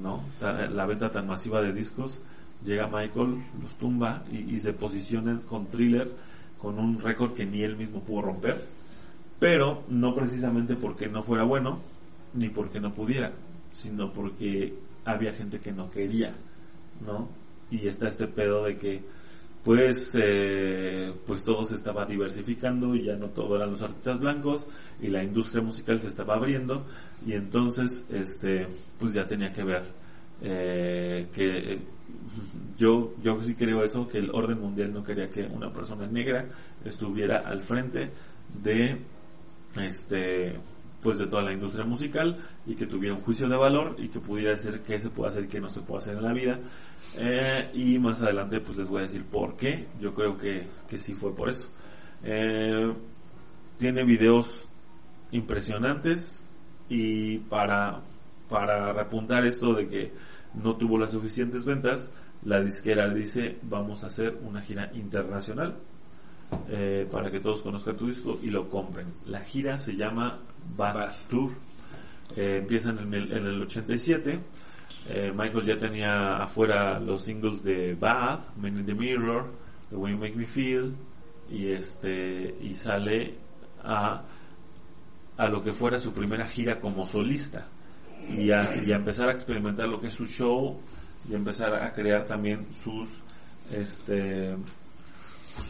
¿no? 0.01 0.23
La, 0.41 0.67
la 0.67 0.85
venta 0.85 1.11
tan 1.11 1.27
masiva 1.27 1.61
de 1.61 1.73
discos, 1.73 2.19
llega 2.65 2.87
Michael, 2.87 3.43
los 3.61 3.77
tumba 3.77 4.23
y, 4.31 4.55
y 4.55 4.59
se 4.59 4.73
posiciona 4.73 5.39
con 5.47 5.67
Thriller 5.67 6.11
con 6.61 6.77
un 6.77 6.99
récord 6.99 7.33
que 7.33 7.45
ni 7.45 7.63
él 7.63 7.75
mismo 7.75 8.01
pudo 8.01 8.21
romper. 8.21 8.61
Pero 9.39 9.83
no 9.89 10.13
precisamente 10.13 10.75
porque 10.75 11.07
no 11.07 11.23
fuera 11.23 11.43
bueno, 11.43 11.79
ni 12.33 12.49
porque 12.49 12.79
no 12.79 12.93
pudiera, 12.93 13.31
sino 13.71 14.13
porque 14.13 14.73
había 15.05 15.33
gente 15.33 15.59
que 15.59 15.71
no 15.71 15.89
quería, 15.89 16.33
¿no? 17.05 17.27
Y 17.71 17.87
está 17.87 18.07
este 18.07 18.27
pedo 18.27 18.65
de 18.65 18.77
que, 18.77 19.01
pues, 19.63 20.15
eh, 20.21 21.13
pues 21.25 21.43
todo 21.43 21.65
se 21.65 21.75
estaba 21.75 22.05
diversificando 22.05 22.95
y 22.95 23.05
ya 23.05 23.15
no 23.15 23.27
todo 23.29 23.55
eran 23.55 23.71
los 23.71 23.81
artistas 23.81 24.19
blancos 24.19 24.67
y 25.01 25.07
la 25.07 25.23
industria 25.23 25.63
musical 25.63 25.99
se 25.99 26.07
estaba 26.07 26.35
abriendo 26.35 26.85
y 27.25 27.33
entonces, 27.33 28.05
este, 28.11 28.67
pues 28.99 29.13
ya 29.13 29.25
tenía 29.25 29.51
que 29.51 29.63
ver 29.63 29.83
eh, 30.41 31.27
que 31.33 31.79
yo 32.77 33.13
yo 33.21 33.41
sí 33.41 33.55
creo 33.55 33.83
eso 33.83 34.07
que 34.07 34.17
el 34.17 34.31
orden 34.31 34.59
mundial 34.59 34.93
no 34.93 35.03
quería 35.03 35.29
que 35.29 35.43
una 35.43 35.71
persona 35.71 36.07
negra 36.07 36.47
estuviera 36.83 37.39
al 37.39 37.61
frente 37.61 38.11
de 38.61 38.97
este, 39.77 40.59
pues 41.01 41.17
de 41.17 41.27
toda 41.27 41.41
la 41.41 41.53
industria 41.53 41.85
musical 41.85 42.37
y 42.65 42.75
que 42.75 42.85
tuviera 42.85 43.15
un 43.15 43.21
juicio 43.21 43.47
de 43.49 43.55
valor 43.55 43.95
y 43.97 44.09
que 44.09 44.19
pudiera 44.19 44.51
decir 44.51 44.81
qué 44.85 44.99
se 44.99 45.09
puede 45.09 45.29
hacer 45.29 45.45
y 45.45 45.47
qué 45.47 45.59
no 45.59 45.69
se 45.69 45.81
puede 45.81 45.99
hacer 45.99 46.17
en 46.17 46.23
la 46.23 46.33
vida. 46.33 46.59
Eh, 47.17 47.69
y 47.73 47.99
más 47.99 48.21
adelante 48.21 48.59
pues 48.61 48.77
les 48.77 48.87
voy 48.87 48.99
a 48.99 49.03
decir 49.03 49.25
por 49.25 49.55
qué. 49.57 49.87
Yo 49.99 50.13
creo 50.13 50.37
que, 50.37 50.67
que 50.87 50.97
sí 50.97 51.13
fue 51.13 51.35
por 51.35 51.49
eso. 51.49 51.67
Eh, 52.23 52.93
tiene 53.77 54.03
videos 54.03 54.69
impresionantes 55.31 56.49
y 56.89 57.37
para, 57.39 58.01
para 58.49 58.93
repuntar 58.93 59.45
esto 59.45 59.73
de 59.73 59.87
que 59.87 60.11
no 60.53 60.75
tuvo 60.75 60.97
las 60.97 61.11
suficientes 61.11 61.65
ventas, 61.65 62.11
la 62.43 62.61
disquera 62.61 63.07
dice 63.09 63.59
vamos 63.63 64.03
a 64.03 64.07
hacer 64.07 64.39
una 64.43 64.61
gira 64.61 64.91
internacional 64.93 65.75
eh, 66.69 67.07
para 67.09 67.31
que 67.31 67.39
todos 67.39 67.61
conozcan 67.61 67.97
tu 67.97 68.07
disco 68.07 68.39
y 68.41 68.47
lo 68.47 68.69
compren. 68.69 69.07
La 69.25 69.41
gira 69.41 69.79
se 69.79 69.95
llama 69.95 70.39
Bath, 70.75 71.27
Tour. 71.29 71.51
Eh, 72.35 72.57
empieza 72.61 72.89
en 72.89 73.13
el, 73.13 73.31
en 73.31 73.45
el 73.45 73.61
87. 73.61 74.39
Eh, 75.09 75.33
Michael 75.35 75.65
ya 75.65 75.77
tenía 75.77 76.43
afuera 76.43 76.99
los 76.99 77.23
singles 77.23 77.63
de 77.63 77.95
Bath, 77.95 78.55
Men 78.57 78.77
in 78.77 78.85
the 78.85 78.93
Mirror, 78.93 79.51
The 79.89 79.95
Way 79.95 80.13
You 80.13 80.17
Make 80.17 80.35
Me 80.35 80.45
Feel 80.45 80.93
y 81.49 81.67
este 81.67 82.55
y 82.61 82.73
sale 82.75 83.35
a 83.83 84.23
a 85.37 85.47
lo 85.49 85.63
que 85.63 85.73
fuera 85.73 85.99
su 85.99 86.13
primera 86.13 86.45
gira 86.45 86.79
como 86.79 87.07
solista 87.07 87.67
y 88.29 88.51
a, 88.51 88.73
empezar 88.73 89.29
a 89.29 89.33
experimentar 89.33 89.87
lo 89.87 89.99
que 89.99 90.07
es 90.07 90.13
su 90.13 90.25
show 90.25 90.77
y 91.29 91.35
empezar 91.35 91.73
a 91.83 91.93
crear 91.93 92.25
también 92.25 92.67
sus 92.83 93.07
este 93.73 94.55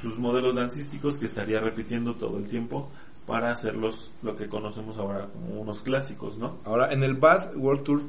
sus 0.01 0.17
modelos 0.19 0.55
dancísticos 0.55 1.17
que 1.17 1.25
estaría 1.25 1.59
repitiendo 1.59 2.15
todo 2.15 2.37
el 2.37 2.47
tiempo 2.47 2.91
para 3.25 3.51
hacerlos 3.51 4.11
lo 4.21 4.35
que 4.35 4.47
conocemos 4.47 4.97
ahora 4.97 5.27
como 5.27 5.61
unos 5.61 5.81
clásicos, 5.83 6.37
¿no? 6.37 6.59
Ahora, 6.65 6.91
en 6.91 7.03
el 7.03 7.15
Bad 7.15 7.55
World 7.55 7.83
Tour, 7.83 8.01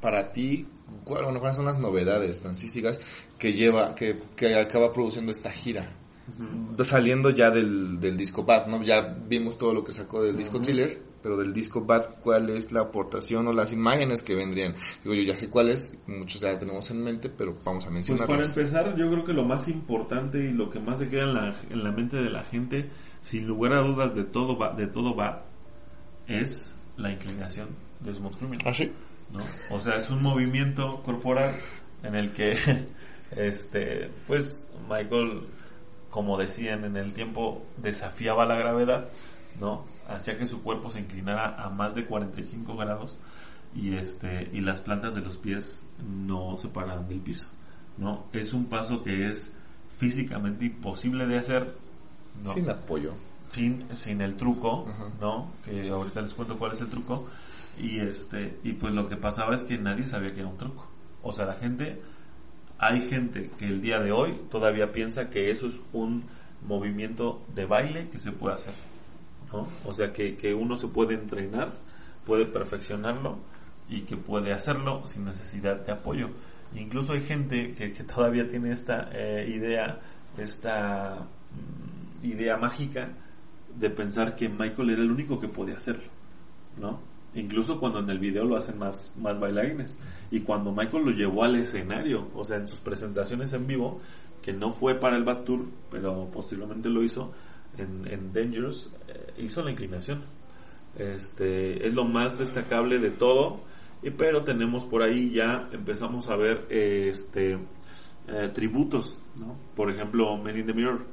para 0.00 0.32
ti, 0.32 0.66
¿cuáles 1.04 1.56
son 1.56 1.64
las 1.64 1.78
novedades 1.78 2.42
dancísticas 2.42 3.00
que 3.38 3.52
lleva, 3.52 3.94
que, 3.94 4.22
que 4.36 4.54
acaba 4.58 4.92
produciendo 4.92 5.30
esta 5.30 5.50
gira? 5.50 5.90
Saliendo 6.84 7.30
ya 7.30 7.50
del, 7.50 8.00
del 8.00 8.16
disco 8.16 8.44
Bad, 8.44 8.66
¿no? 8.66 8.82
Ya 8.82 9.02
vimos 9.26 9.58
todo 9.58 9.74
lo 9.74 9.84
que 9.84 9.92
sacó 9.92 10.22
del 10.22 10.36
disco 10.36 10.60
Thriller, 10.60 10.98
pero 11.22 11.36
del 11.36 11.52
disco 11.52 11.84
Bad, 11.84 12.20
¿cuál 12.22 12.48
es 12.50 12.72
la 12.72 12.80
aportación 12.82 13.46
o 13.48 13.52
las 13.52 13.72
imágenes 13.72 14.22
que 14.22 14.34
vendrían? 14.34 14.74
Digo, 15.04 15.14
yo 15.14 15.22
ya 15.22 15.36
sé 15.36 15.50
cuáles, 15.50 15.94
muchos 16.06 16.40
ya 16.40 16.58
tenemos 16.58 16.90
en 16.90 17.02
mente, 17.04 17.28
pero 17.28 17.54
vamos 17.64 17.84
a 17.84 17.88
Pues 17.88 17.94
mencionarlas. 17.94 18.28
para 18.28 18.62
empezar, 18.62 18.96
yo 18.96 19.10
creo 19.10 19.24
que 19.24 19.32
lo 19.34 19.44
más 19.44 19.68
importante 19.68 20.38
y 20.38 20.52
lo 20.52 20.70
que 20.70 20.80
más 20.80 20.98
se 20.98 21.08
queda 21.08 21.24
en 21.24 21.34
la, 21.34 21.54
en 21.68 21.84
la 21.84 21.92
mente 21.92 22.16
de 22.16 22.30
la 22.30 22.44
gente, 22.44 22.88
sin 23.20 23.46
lugar 23.46 23.74
a 23.74 23.80
dudas 23.82 24.14
de 24.14 24.24
todo 24.24 24.56
de 24.74 24.86
todo 24.86 25.14
va, 25.14 25.44
es 26.26 26.74
la 26.96 27.12
inclinación 27.12 27.68
de 28.00 28.14
Smooth 28.14 28.36
Criminal. 28.36 28.62
¿Ah, 28.66 28.72
sí? 28.72 28.90
¿no? 29.32 29.40
O 29.74 29.78
sea, 29.78 29.96
es 29.96 30.08
un 30.10 30.22
movimiento 30.22 31.02
corporal 31.02 31.54
en 32.02 32.14
el 32.14 32.32
que, 32.32 32.56
este, 33.36 34.10
pues, 34.26 34.54
Michael, 34.88 35.42
como 36.10 36.36
decían 36.38 36.84
en 36.84 36.96
el 36.96 37.12
tiempo, 37.12 37.62
desafiaba 37.76 38.44
la 38.46 38.56
gravedad, 38.56 39.08
¿no? 39.60 39.84
Hacía 40.08 40.38
que 40.38 40.46
su 40.46 40.62
cuerpo 40.62 40.90
se 40.90 41.00
inclinara 41.00 41.62
a 41.62 41.70
más 41.70 41.94
de 41.94 42.06
45 42.06 42.76
grados 42.76 43.20
y 43.74 43.94
este, 43.94 44.50
y 44.52 44.60
las 44.60 44.80
plantas 44.80 45.14
de 45.14 45.20
los 45.20 45.36
pies 45.36 45.82
no 46.26 46.56
se 46.56 46.68
pararan 46.68 47.08
del 47.08 47.20
piso, 47.20 47.46
¿no? 47.96 48.24
Es 48.32 48.52
un 48.52 48.66
paso 48.66 49.02
que 49.02 49.30
es 49.30 49.52
físicamente 49.98 50.64
imposible 50.64 51.26
de 51.26 51.38
hacer, 51.38 51.74
¿no? 52.42 52.52
Sin 52.52 52.68
apoyo. 52.70 53.12
sin, 53.50 53.86
sin 53.96 54.20
el 54.20 54.36
truco, 54.36 54.86
Ajá. 54.88 55.04
¿no? 55.20 55.50
Que 55.64 55.90
ahorita 55.90 56.22
les 56.22 56.34
cuento 56.34 56.58
cuál 56.58 56.72
es 56.72 56.80
el 56.80 56.88
truco. 56.88 57.28
Y 57.78 58.00
este, 58.00 58.58
y 58.64 58.72
pues 58.72 58.92
lo 58.94 59.08
que 59.08 59.16
pasaba 59.16 59.54
es 59.54 59.62
que 59.62 59.78
nadie 59.78 60.06
sabía 60.06 60.34
que 60.34 60.40
era 60.40 60.48
un 60.48 60.56
truco. 60.58 60.86
O 61.22 61.32
sea, 61.32 61.46
la 61.46 61.54
gente, 61.54 62.00
hay 62.80 63.08
gente 63.10 63.50
que 63.58 63.66
el 63.66 63.82
día 63.82 64.00
de 64.00 64.10
hoy 64.10 64.40
todavía 64.50 64.90
piensa 64.90 65.28
que 65.28 65.50
eso 65.50 65.66
es 65.66 65.74
un 65.92 66.24
movimiento 66.66 67.42
de 67.54 67.66
baile 67.66 68.08
que 68.08 68.18
se 68.18 68.32
puede 68.32 68.54
hacer, 68.54 68.72
¿no? 69.52 69.68
O 69.84 69.92
sea, 69.92 70.14
que, 70.14 70.36
que 70.36 70.54
uno 70.54 70.78
se 70.78 70.88
puede 70.88 71.14
entrenar, 71.14 71.72
puede 72.24 72.46
perfeccionarlo 72.46 73.38
y 73.86 74.00
que 74.02 74.16
puede 74.16 74.52
hacerlo 74.54 75.04
sin 75.04 75.26
necesidad 75.26 75.84
de 75.84 75.92
apoyo. 75.92 76.30
Incluso 76.74 77.12
hay 77.12 77.20
gente 77.20 77.74
que, 77.74 77.92
que 77.92 78.04
todavía 78.04 78.48
tiene 78.48 78.72
esta 78.72 79.10
eh, 79.12 79.46
idea, 79.54 80.00
esta 80.38 81.26
mm, 82.22 82.24
idea 82.24 82.56
mágica 82.56 83.10
de 83.76 83.90
pensar 83.90 84.36
que 84.36 84.48
Michael 84.48 84.90
era 84.90 85.02
el 85.02 85.10
único 85.10 85.38
que 85.38 85.48
podía 85.48 85.76
hacerlo, 85.76 86.10
¿no? 86.78 87.09
Incluso 87.34 87.78
cuando 87.78 88.00
en 88.00 88.10
el 88.10 88.18
video 88.18 88.44
lo 88.44 88.56
hacen 88.56 88.78
más, 88.78 89.12
más 89.16 89.38
bailarines. 89.38 89.96
Y 90.30 90.40
cuando 90.40 90.72
Michael 90.72 91.04
lo 91.04 91.10
llevó 91.12 91.44
al 91.44 91.56
escenario, 91.56 92.28
o 92.34 92.44
sea, 92.44 92.56
en 92.56 92.68
sus 92.68 92.80
presentaciones 92.80 93.52
en 93.52 93.66
vivo, 93.66 94.00
que 94.42 94.52
no 94.52 94.72
fue 94.72 94.94
para 94.94 95.16
el 95.16 95.24
Bad 95.24 95.42
Tour, 95.42 95.66
pero 95.90 96.28
posiblemente 96.32 96.88
lo 96.88 97.02
hizo 97.02 97.32
en, 97.78 98.06
en 98.10 98.32
Dangerous, 98.32 98.92
eh, 99.08 99.34
hizo 99.38 99.62
la 99.62 99.70
inclinación. 99.70 100.22
Este, 100.96 101.86
es 101.86 101.94
lo 101.94 102.04
más 102.04 102.38
destacable 102.38 102.98
de 102.98 103.10
todo, 103.10 103.60
y, 104.02 104.10
pero 104.10 104.42
tenemos 104.42 104.84
por 104.86 105.02
ahí 105.02 105.30
ya, 105.30 105.68
empezamos 105.72 106.28
a 106.28 106.36
ver 106.36 106.66
este, 106.68 107.58
eh, 108.28 108.50
tributos, 108.52 109.16
¿no? 109.36 109.56
Por 109.76 109.90
ejemplo, 109.90 110.36
Men 110.36 110.58
in 110.58 110.66
the 110.66 110.72
Mirror. 110.72 111.04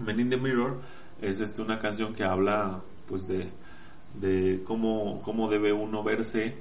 Men 0.00 0.20
in 0.20 0.28
the 0.28 0.36
Mirror 0.36 0.80
es 1.22 1.40
este, 1.40 1.62
una 1.62 1.78
canción 1.78 2.14
que 2.14 2.24
habla 2.24 2.82
pues 3.06 3.26
de, 3.26 3.50
de 4.14 4.62
cómo, 4.64 5.20
cómo 5.22 5.48
debe 5.48 5.72
uno 5.72 6.02
verse 6.02 6.58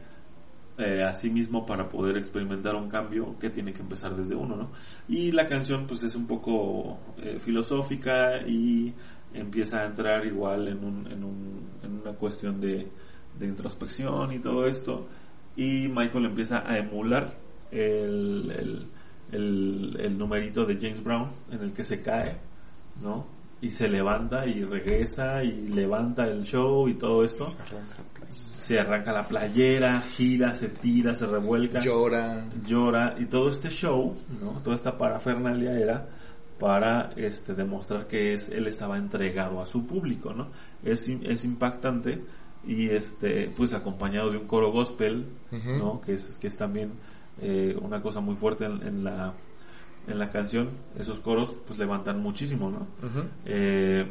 eh, 0.78 1.04
a 1.04 1.14
sí 1.14 1.30
mismo 1.30 1.66
para 1.66 1.90
poder 1.90 2.18
experimentar 2.18 2.76
un 2.76 2.90
cambio 2.90 3.38
que 3.40 3.50
tiene 3.50 3.74
que 3.74 3.82
empezar 3.82 4.16
desde 4.16 4.36
uno, 4.36 4.56
¿no? 4.56 4.72
Y 5.08 5.32
la 5.32 5.48
canción 5.48 5.86
pues 5.88 6.04
es 6.04 6.16
un 6.16 6.26
poco 6.26 7.00
eh, 7.18 7.38
filosófica 7.40 8.42
y 8.48 8.94
empieza 9.34 9.82
a 9.82 9.86
entrar 9.88 10.26
igual 10.26 10.68
en, 10.68 10.84
un, 10.84 11.08
en, 11.12 11.24
un, 11.24 11.70
en 11.84 12.02
una 12.02 12.14
cuestión 12.14 12.62
de, 12.62 12.88
de 13.38 13.48
introspección 13.48 14.32
y 14.32 14.40
todo 14.40 14.66
esto 14.68 15.08
y 15.56 15.90
Michael 15.90 16.26
empieza 16.26 16.64
a 16.66 16.78
emular 16.78 17.36
el, 17.72 18.50
el, 18.52 18.88
el, 19.32 19.98
el 20.00 20.18
numerito 20.18 20.66
de 20.66 20.76
James 20.76 21.04
Brown 21.04 21.30
en 21.52 21.62
el 21.62 21.74
que 21.74 21.84
se 21.84 22.02
cae, 22.02 22.38
¿no? 23.02 23.26
Y 23.62 23.72
se 23.72 23.88
levanta 23.90 24.46
y 24.46 24.64
regresa 24.64 25.44
y 25.44 25.68
levanta 25.68 26.26
el 26.28 26.44
show 26.44 26.88
y 26.88 26.94
todo 26.94 27.24
esto. 27.26 27.46
Se 28.32 28.80
arranca 28.80 29.12
la 29.12 29.28
playera, 29.28 30.02
gira, 30.02 30.54
se 30.54 30.70
tira, 30.70 31.16
se 31.16 31.26
revuelca, 31.26 31.80
Llora. 31.80 32.44
llora 32.66 33.16
y 33.18 33.26
todo 33.26 33.50
este 33.50 33.70
show, 33.70 34.16
¿no? 34.42 34.52
Toda 34.64 34.76
esta 34.76 34.98
parafernalia 34.98 35.78
era 35.78 36.08
para 36.60 37.12
este 37.16 37.56
demostrar 37.56 38.06
que 38.08 38.34
es 38.34 38.50
él 38.50 38.68
estaba 38.68 38.98
entregado 38.98 39.60
a 39.62 39.66
su 39.66 39.88
público, 39.88 40.34
¿no? 40.34 40.50
Es 40.84 41.10
es 41.10 41.44
impactante 41.46 42.22
y 42.66 42.90
este 42.90 43.50
pues 43.58 43.74
acompañado 43.74 44.30
de 44.32 44.38
un 44.38 44.46
coro 44.48 44.72
gospel. 44.72 45.26
¿no? 45.52 46.00
Que 46.02 46.14
es 46.14 46.38
que 46.40 46.48
es 46.48 46.58
también 46.58 46.92
eh, 47.42 47.76
una 47.82 48.02
cosa 48.02 48.20
muy 48.20 48.36
fuerte 48.36 48.66
en, 48.66 48.84
en 48.86 49.04
la 49.04 49.34
en 50.10 50.20
la 50.20 50.30
canción. 50.30 50.70
Esos 50.98 51.20
coros 51.20 51.54
pues 51.68 51.78
levantan 51.80 52.22
muchísimo, 52.22 52.70
¿no? 52.70 52.88
Eh, 53.46 54.06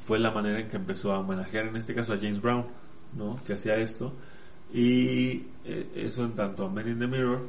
fue 0.00 0.18
la 0.18 0.30
manera 0.30 0.60
en 0.60 0.68
que 0.68 0.76
empezó 0.76 1.12
a 1.12 1.18
homenajear 1.20 1.66
en 1.66 1.76
este 1.76 1.94
caso 1.94 2.12
a 2.12 2.16
James 2.16 2.40
Brown, 2.40 2.64
¿no? 3.16 3.38
Que 3.46 3.54
hacía 3.54 3.76
esto. 3.76 4.12
Y 4.72 5.44
eh, 5.64 5.90
eso 5.94 6.24
en 6.24 6.32
tanto 6.32 6.64
a 6.66 6.70
Men 6.70 6.88
in 6.88 6.98
the 6.98 7.06
Mirror 7.06 7.40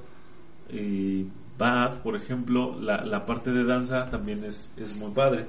y 0.70 1.26
Bad, 1.58 2.02
por 2.02 2.16
ejemplo, 2.16 2.78
la, 2.80 3.06
la 3.06 3.26
parte 3.26 3.52
de 3.52 3.64
danza 3.64 4.10
también 4.10 4.44
es, 4.44 4.72
es 4.76 4.96
muy 4.96 5.12
padre. 5.12 5.46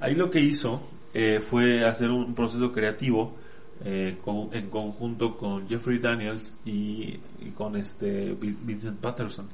Ahí 0.00 0.14
lo 0.14 0.30
que 0.30 0.40
hizo 0.40 0.82
eh, 1.14 1.40
fue 1.40 1.84
hacer 1.86 2.10
un 2.10 2.34
proceso 2.34 2.72
creativo 2.72 3.36
eh, 3.84 4.18
con- 4.22 4.50
en 4.52 4.68
conjunto 4.68 5.36
con 5.36 5.68
Jeffrey 5.68 5.98
Daniels 5.98 6.56
y, 6.64 7.18
y 7.40 7.50
con 7.54 7.76
este 7.76 8.34
Vi- 8.34 8.56
Vincent 8.62 8.98
Patterson. 9.00 9.46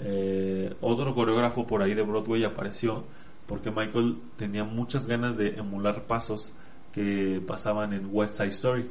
Eh, 0.00 0.74
otro 0.80 1.14
coreógrafo 1.14 1.66
por 1.66 1.82
ahí 1.82 1.94
de 1.94 2.02
Broadway 2.02 2.44
apareció 2.44 3.04
porque 3.46 3.70
Michael 3.70 4.18
tenía 4.36 4.64
muchas 4.64 5.06
ganas 5.06 5.36
de 5.36 5.54
emular 5.54 6.06
pasos 6.06 6.52
que 6.92 7.42
pasaban 7.46 7.92
en 7.92 8.08
West 8.10 8.34
Side 8.34 8.48
Story. 8.48 8.90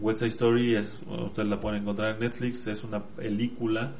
West 0.00 0.18
Side 0.18 0.30
Story 0.30 0.76
es, 0.76 1.00
usted 1.08 1.44
la 1.44 1.60
puede 1.60 1.78
encontrar 1.78 2.14
en 2.14 2.20
Netflix, 2.20 2.66
es 2.66 2.84
una 2.84 3.02
película 3.02 3.92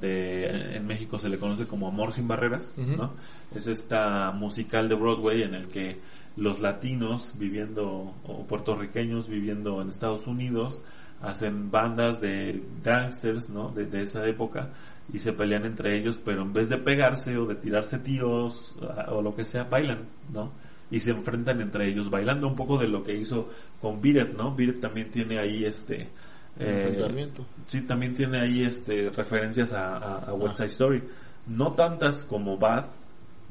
de, 0.00 0.76
en 0.76 0.86
México 0.86 1.18
se 1.18 1.28
le 1.28 1.38
conoce 1.38 1.66
como 1.66 1.88
Amor 1.88 2.12
sin 2.12 2.28
barreras. 2.28 2.72
¿no? 2.76 3.12
Es 3.54 3.66
esta 3.66 4.30
musical 4.32 4.88
de 4.88 4.94
Broadway 4.94 5.42
en 5.42 5.54
el 5.54 5.66
que 5.68 5.98
los 6.36 6.60
latinos 6.60 7.32
viviendo, 7.36 8.14
o 8.24 8.46
puertorriqueños 8.46 9.28
viviendo 9.28 9.82
en 9.82 9.90
Estados 9.90 10.26
Unidos, 10.26 10.80
hacen 11.20 11.70
bandas 11.70 12.20
de 12.20 12.62
gangsters, 12.82 13.48
¿no? 13.50 13.68
De, 13.68 13.86
de 13.86 14.02
esa 14.02 14.26
época 14.26 14.70
y 15.12 15.18
se 15.18 15.32
pelean 15.32 15.64
entre 15.64 15.96
ellos, 15.96 16.18
pero 16.22 16.42
en 16.42 16.52
vez 16.52 16.68
de 16.68 16.78
pegarse 16.78 17.36
o 17.36 17.46
de 17.46 17.54
tirarse 17.54 17.98
tiros 17.98 18.76
ah, 18.82 19.12
o 19.12 19.22
lo 19.22 19.34
que 19.34 19.44
sea, 19.44 19.64
bailan, 19.64 20.08
¿no? 20.32 20.52
y 20.90 21.00
se 21.00 21.10
enfrentan 21.10 21.62
entre 21.62 21.88
ellos 21.88 22.10
bailando 22.10 22.46
un 22.46 22.54
poco 22.54 22.76
de 22.76 22.86
lo 22.86 23.02
que 23.02 23.16
hizo 23.16 23.48
con 23.80 24.00
Biret, 24.02 24.34
¿no? 24.36 24.54
Biret 24.54 24.78
también 24.78 25.10
tiene 25.10 25.38
ahí 25.38 25.64
este 25.64 26.10
eh, 26.58 27.30
sí, 27.66 27.80
también 27.82 28.14
tiene 28.14 28.40
ahí 28.40 28.64
este 28.64 29.10
referencias 29.10 29.72
a, 29.72 30.18
a, 30.18 30.34
West 30.34 30.56
Side 30.56 30.68
Story. 30.68 31.02
No 31.46 31.72
tantas 31.72 32.24
como 32.24 32.58
Bad, 32.58 32.86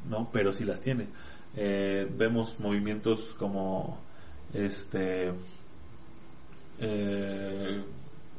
¿no? 0.10 0.30
Pero 0.32 0.54
sí 0.54 0.66
las 0.66 0.82
tiene. 0.82 1.08
Eh, 1.56 2.08
vemos 2.16 2.60
movimientos 2.60 3.34
como 3.38 4.00
este 4.54 5.34
eh, 6.80 7.84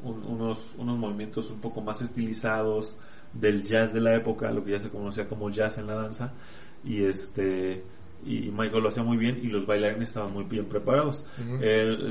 unos, 0.02 0.58
unos 0.78 0.98
movimientos 0.98 1.50
un 1.50 1.60
poco 1.60 1.80
más 1.80 2.02
estilizados 2.02 2.96
del 3.32 3.62
jazz 3.62 3.92
de 3.92 4.00
la 4.00 4.14
época, 4.14 4.50
lo 4.50 4.64
que 4.64 4.72
ya 4.72 4.80
se 4.80 4.90
conocía 4.90 5.28
como 5.28 5.50
jazz 5.50 5.78
en 5.78 5.86
la 5.86 5.94
danza, 5.94 6.32
y 6.84 7.04
este 7.04 7.84
y 8.24 8.52
Michael 8.52 8.84
lo 8.84 8.88
hacía 8.88 9.02
muy 9.02 9.16
bien 9.16 9.40
y 9.42 9.48
los 9.48 9.66
bailarines 9.66 10.10
estaban 10.10 10.32
muy 10.32 10.44
bien 10.44 10.66
preparados. 10.66 11.24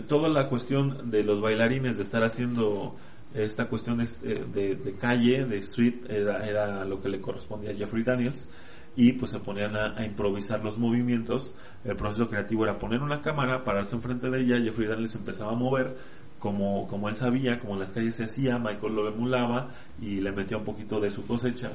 toda 0.10 0.28
la 0.28 0.50
cuestión 0.50 1.10
de 1.10 1.24
los 1.24 1.40
bailarines 1.40 1.96
de 1.98 2.04
estar 2.04 2.24
haciendo 2.24 2.96
esta 3.34 3.68
cuestión 3.68 4.02
eh, 4.02 4.46
de, 4.54 4.76
de, 4.76 4.94
calle, 4.94 5.46
de 5.46 5.60
street, 5.60 6.06
era, 6.10 6.46
era, 6.48 6.86
lo 6.86 7.02
que 7.02 7.10
le 7.10 7.22
correspondía 7.22 7.72
a 7.72 7.74
Jeffrey 7.74 8.04
Daniels 8.04 8.48
y 8.96 9.14
pues 9.14 9.32
se 9.32 9.40
ponían 9.40 9.76
a, 9.76 10.06
improvisar 10.06 10.64
los 10.64 10.78
movimientos. 10.78 11.54
El 11.86 11.96
proceso 11.96 12.30
creativo 12.30 12.66
era 12.66 12.78
poner 12.78 13.02
una 13.02 13.22
cámara, 13.22 13.64
pararse 13.64 13.96
enfrente 13.96 14.30
de 14.30 14.42
ella, 14.42 14.62
Jeffrey 14.62 14.88
Daniels 14.88 15.16
empezaba 15.16 15.52
a 15.52 15.56
mover 15.56 15.96
como, 16.42 16.88
como 16.88 17.08
él 17.08 17.14
sabía, 17.14 17.60
como 17.60 17.74
en 17.74 17.82
las 17.82 17.92
calles 17.92 18.16
se 18.16 18.24
hacía, 18.24 18.58
Michael 18.58 18.96
lo 18.96 19.08
emulaba 19.08 19.70
y 20.02 20.20
le 20.20 20.32
metía 20.32 20.58
un 20.58 20.64
poquito 20.64 21.00
de 21.00 21.12
su 21.12 21.26
cosecha. 21.26 21.72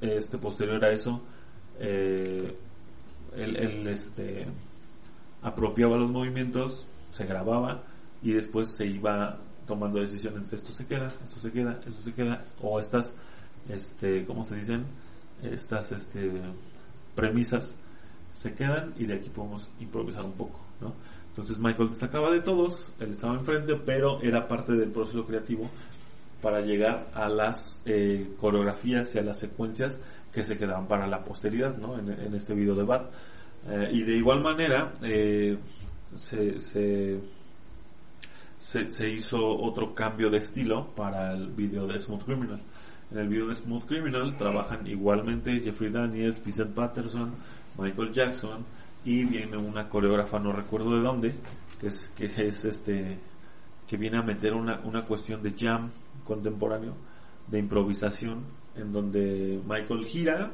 Este 0.00 0.38
posterior 0.38 0.82
a 0.84 0.92
eso, 0.92 1.20
eh, 1.80 2.56
él, 3.36 3.86
este, 3.88 4.46
apropiaba 5.42 5.96
los 5.96 6.08
movimientos, 6.08 6.86
se 7.10 7.26
grababa 7.26 7.82
y 8.22 8.30
después 8.30 8.70
se 8.70 8.86
iba 8.86 9.36
tomando 9.66 9.98
decisiones 9.98 10.48
de 10.48 10.56
esto 10.56 10.72
se 10.72 10.86
queda, 10.86 11.08
esto 11.08 11.40
se 11.40 11.50
queda, 11.50 11.80
esto 11.84 12.00
se 12.02 12.14
queda, 12.14 12.44
o 12.62 12.78
estas, 12.78 13.16
este, 13.68 14.24
¿cómo 14.24 14.44
se 14.44 14.54
dicen? 14.54 14.84
Estas, 15.42 15.90
este, 15.90 16.30
premisas 17.16 17.74
se 18.32 18.54
quedan 18.54 18.94
y 18.96 19.06
de 19.06 19.14
aquí 19.14 19.30
podemos 19.30 19.68
improvisar 19.80 20.24
un 20.24 20.34
poco, 20.34 20.60
¿no? 20.80 20.94
Entonces 21.38 21.60
Michael 21.60 21.90
destacaba 21.90 22.32
de 22.32 22.40
todos, 22.40 22.92
él 22.98 23.12
estaba 23.12 23.34
enfrente, 23.34 23.76
pero 23.76 24.20
era 24.22 24.48
parte 24.48 24.72
del 24.72 24.90
proceso 24.90 25.24
creativo 25.24 25.70
para 26.42 26.62
llegar 26.62 27.10
a 27.14 27.28
las 27.28 27.80
eh, 27.86 28.32
coreografías 28.40 29.14
y 29.14 29.20
a 29.20 29.22
las 29.22 29.38
secuencias 29.38 30.00
que 30.32 30.42
se 30.42 30.58
quedaban 30.58 30.88
para 30.88 31.06
la 31.06 31.22
posteridad, 31.22 31.76
¿no? 31.76 31.96
En, 31.96 32.34
este 32.34 32.54
video 32.54 32.74
de 32.74 32.82
Bad. 32.82 33.02
Eh, 33.68 33.88
y 33.92 34.02
de 34.02 34.16
igual 34.16 34.40
manera, 34.40 34.92
eh, 35.00 35.58
se, 36.16 36.60
se, 36.60 37.20
se, 38.58 39.08
hizo 39.08 39.38
otro 39.38 39.94
cambio 39.94 40.30
de 40.30 40.38
estilo 40.38 40.88
para 40.96 41.34
el 41.34 41.50
video 41.50 41.86
de 41.86 42.00
Smooth 42.00 42.24
Criminal. 42.24 42.60
En 43.12 43.18
el 43.18 43.28
video 43.28 43.46
de 43.46 43.54
Smooth 43.54 43.84
Criminal 43.84 44.36
trabajan 44.36 44.84
igualmente 44.88 45.60
Jeffrey 45.60 45.92
Daniels, 45.92 46.42
Vincent 46.44 46.74
Patterson, 46.74 47.32
Michael 47.78 48.12
Jackson 48.12 48.66
y 49.08 49.24
viene 49.24 49.56
una 49.56 49.88
coreógrafa, 49.88 50.38
no 50.38 50.52
recuerdo 50.52 50.94
de 50.94 51.00
dónde, 51.00 51.34
que 51.80 51.86
es, 51.86 52.08
que 52.14 52.26
es 52.26 52.66
este, 52.66 53.18
que 53.86 53.96
viene 53.96 54.18
a 54.18 54.22
meter 54.22 54.52
una, 54.52 54.80
una 54.84 55.06
cuestión 55.06 55.40
de 55.40 55.54
jam 55.58 55.88
contemporáneo, 56.26 56.92
de 57.46 57.58
improvisación 57.58 58.44
en 58.74 58.92
donde 58.92 59.62
Michael 59.66 60.04
gira, 60.04 60.52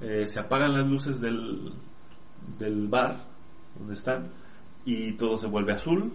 eh, 0.00 0.24
se 0.28 0.38
apagan 0.38 0.74
las 0.74 0.86
luces 0.86 1.20
del, 1.20 1.72
del 2.60 2.86
bar 2.86 3.24
donde 3.76 3.94
están 3.94 4.28
y 4.84 5.14
todo 5.14 5.36
se 5.36 5.48
vuelve 5.48 5.72
azul, 5.72 6.12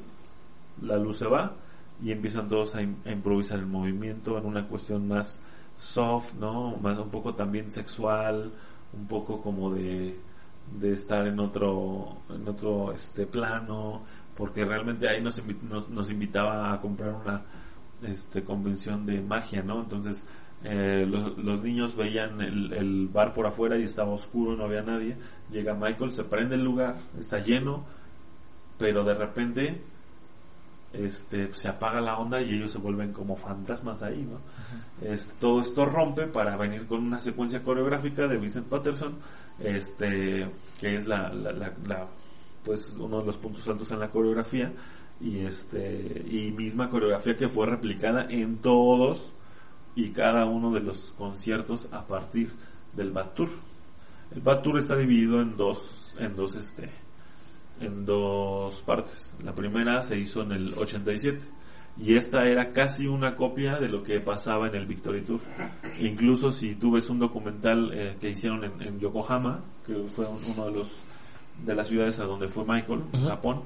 la 0.81 0.95
luz 0.95 1.17
se 1.17 1.27
va 1.27 1.57
y 2.01 2.13
empiezan 2.13 2.47
todos 2.47 2.73
a, 2.75 2.83
improvisar 2.83 3.59
el 3.59 3.67
movimiento 3.67 4.37
en 4.37 4.45
una 4.45 4.65
cuestión 4.65 5.09
más 5.09 5.41
soft, 5.77 6.35
¿no? 6.35 6.77
Más 6.77 6.97
un 6.97 7.09
poco 7.09 7.35
también 7.35 7.69
sexual, 7.73 8.53
un 8.93 9.07
poco 9.07 9.41
como 9.41 9.73
de, 9.73 10.17
de 10.79 10.93
estar 10.93 11.25
en 11.27 11.39
otro, 11.39 12.17
en 12.29 12.47
otro 12.47 12.91
este 12.91 13.25
plano, 13.25 14.03
porque 14.35 14.65
realmente 14.65 15.07
ahí 15.07 15.21
nos, 15.21 15.41
nos, 15.63 15.89
nos 15.89 16.09
invitaba 16.09 16.73
a 16.73 16.81
comprar 16.81 17.13
una 17.13 17.43
este, 18.03 18.43
convención 18.43 19.05
de 19.05 19.21
magia, 19.21 19.63
¿no? 19.63 19.81
Entonces 19.81 20.23
eh, 20.63 21.05
los, 21.07 21.61
niños 21.61 21.95
veían 21.95 22.41
el, 22.41 23.07
bar 23.07 23.33
por 23.33 23.45
afuera 23.45 23.77
y 23.77 23.83
estaba 23.83 24.11
oscuro, 24.11 24.55
no 24.55 24.63
había 24.63 24.81
nadie. 24.81 25.15
Llega 25.51 25.75
Michael, 25.75 26.11
se 26.11 26.23
prende 26.23 26.55
el 26.55 26.63
lugar, 26.63 26.97
está 27.19 27.39
lleno, 27.39 27.85
pero 28.77 29.03
de 29.03 29.13
repente 29.13 29.81
este, 30.91 31.53
se 31.53 31.67
apaga 31.67 32.01
la 32.01 32.17
onda 32.17 32.41
y 32.41 32.55
ellos 32.55 32.71
se 32.71 32.79
vuelven 32.79 33.13
como 33.13 33.35
fantasmas 33.35 34.01
ahí, 34.01 34.27
¿no? 34.29 34.39
todo 35.41 35.61
esto 35.61 35.85
rompe 35.85 36.25
para 36.25 36.55
venir 36.55 36.87
con 36.87 37.03
una 37.03 37.19
secuencia 37.19 37.61
coreográfica 37.61 38.27
de 38.27 38.37
Vincent 38.37 38.67
Patterson, 38.67 39.15
este, 39.59 40.49
que 40.79 40.95
es 40.97 41.07
la, 41.07 41.33
la, 41.33 42.07
pues 42.63 42.93
uno 42.99 43.19
de 43.19 43.25
los 43.25 43.37
puntos 43.37 43.67
altos 43.67 43.91
en 43.91 43.99
la 43.99 44.09
coreografía 44.09 44.73
y 45.21 45.39
este 45.39 46.25
y 46.29 46.51
misma 46.51 46.89
coreografía 46.89 47.37
que 47.37 47.47
fue 47.47 47.67
replicada 47.67 48.27
en 48.29 48.57
todos 48.57 49.33
y 49.95 50.09
cada 50.09 50.45
uno 50.45 50.71
de 50.71 50.81
los 50.81 51.13
conciertos 51.17 51.87
a 51.91 52.05
partir 52.05 52.51
del 52.93 53.11
Bad 53.11 53.29
Tour. 53.33 53.49
El 54.33 54.41
Bad 54.41 54.61
Tour 54.61 54.79
está 54.79 54.95
dividido 54.95 55.41
en 55.41 55.55
dos, 55.55 56.15
en 56.19 56.35
dos 56.35 56.55
este, 56.55 56.89
en 57.79 58.05
dos 58.05 58.81
partes. 58.81 59.33
La 59.43 59.53
primera 59.53 60.03
se 60.03 60.17
hizo 60.17 60.41
en 60.41 60.51
el 60.51 60.73
87 60.73 61.45
y 61.97 62.15
esta 62.15 62.45
era 62.45 62.73
casi 62.73 63.07
una 63.07 63.35
copia 63.35 63.79
de 63.79 63.87
lo 63.87 64.03
que 64.03 64.19
pasaba 64.19 64.67
en 64.67 64.75
el 64.75 64.85
Victory 64.85 65.21
Tour. 65.21 65.39
Incluso 65.99 66.51
si 66.51 66.75
tú 66.75 66.91
ves 66.91 67.09
un 67.09 67.19
documental 67.19 67.91
eh, 67.93 68.17
que 68.19 68.29
hicieron 68.29 68.63
en, 68.63 68.99
Yokohama, 68.99 69.63
que 69.85 69.93
fue 70.15 70.25
uno 70.25 70.65
de 70.65 70.71
los 70.71 70.89
de 71.63 71.73
las 71.73 71.87
ciudades 71.87 72.19
a 72.19 72.25
donde 72.25 72.49
fue 72.49 72.65
Michael, 72.65 73.03
Japón, 73.25 73.61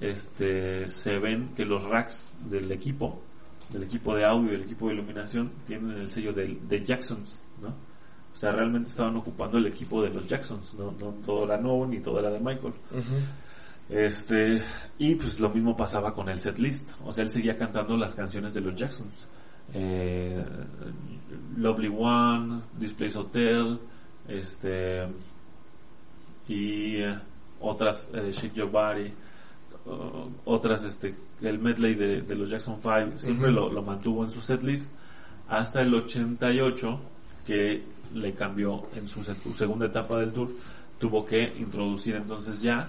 este 0.00 0.90
se 0.90 1.18
ven 1.18 1.50
que 1.56 1.64
los 1.64 1.82
racks 1.84 2.34
del 2.44 2.70
equipo 2.70 3.22
del 3.70 3.84
equipo 3.84 4.14
de 4.14 4.24
audio 4.24 4.50
del 4.50 4.62
equipo 4.62 4.88
de 4.88 4.94
iluminación 4.94 5.50
tienen 5.66 5.92
el 5.92 6.08
sello 6.08 6.32
de, 6.32 6.58
de 6.68 6.84
Jacksons, 6.84 7.40
¿no? 7.62 7.68
O 7.68 8.36
sea, 8.36 8.52
realmente 8.52 8.88
estaban 8.88 9.16
ocupando 9.16 9.58
el 9.58 9.66
equipo 9.66 10.02
de 10.02 10.10
los 10.10 10.26
Jacksons, 10.26 10.74
no, 10.74 10.92
no 10.92 11.14
todo 11.24 11.44
era 11.44 11.56
no 11.56 11.86
ni 11.86 11.98
todo 11.98 12.18
era 12.20 12.30
de 12.30 12.40
Michael. 12.40 12.72
Este, 13.90 14.62
y 14.98 15.16
pues 15.16 15.40
lo 15.40 15.50
mismo 15.50 15.76
pasaba 15.76 16.14
con 16.14 16.28
el 16.28 16.38
set 16.38 16.58
list, 16.58 16.90
o 17.04 17.12
sea, 17.12 17.24
él 17.24 17.30
seguía 17.30 17.58
cantando 17.58 17.96
las 17.96 18.14
canciones 18.14 18.54
de 18.54 18.60
los 18.60 18.76
Jacksons. 18.76 19.26
Eh, 19.74 20.44
Lovely 21.56 21.92
One, 21.92 22.62
Displays 22.78 23.16
Hotel, 23.16 23.80
este, 24.28 25.08
y 26.46 26.96
eh, 27.02 27.18
otras, 27.60 28.08
eh, 28.14 28.30
Shake 28.32 28.54
Your 28.54 28.70
Body, 28.70 29.12
uh, 29.86 30.30
otras, 30.44 30.84
este, 30.84 31.14
el 31.42 31.58
medley 31.58 31.94
de, 31.94 32.34
los 32.34 32.48
Jackson 32.48 32.78
5 32.80 33.18
siempre 33.18 33.50
lo, 33.50 33.82
mantuvo 33.82 34.24
en 34.24 34.30
su 34.30 34.40
setlist 34.40 34.92
hasta 35.48 35.80
el 35.80 35.92
88 35.92 37.00
que 37.44 37.82
le 38.14 38.34
cambió 38.34 38.84
en 38.94 39.08
su, 39.08 39.24
segunda 39.24 39.86
etapa 39.86 40.18
del 40.18 40.32
tour. 40.32 40.50
Tuvo 40.98 41.24
que 41.24 41.42
introducir 41.58 42.14
entonces 42.14 42.60
ya 42.60 42.88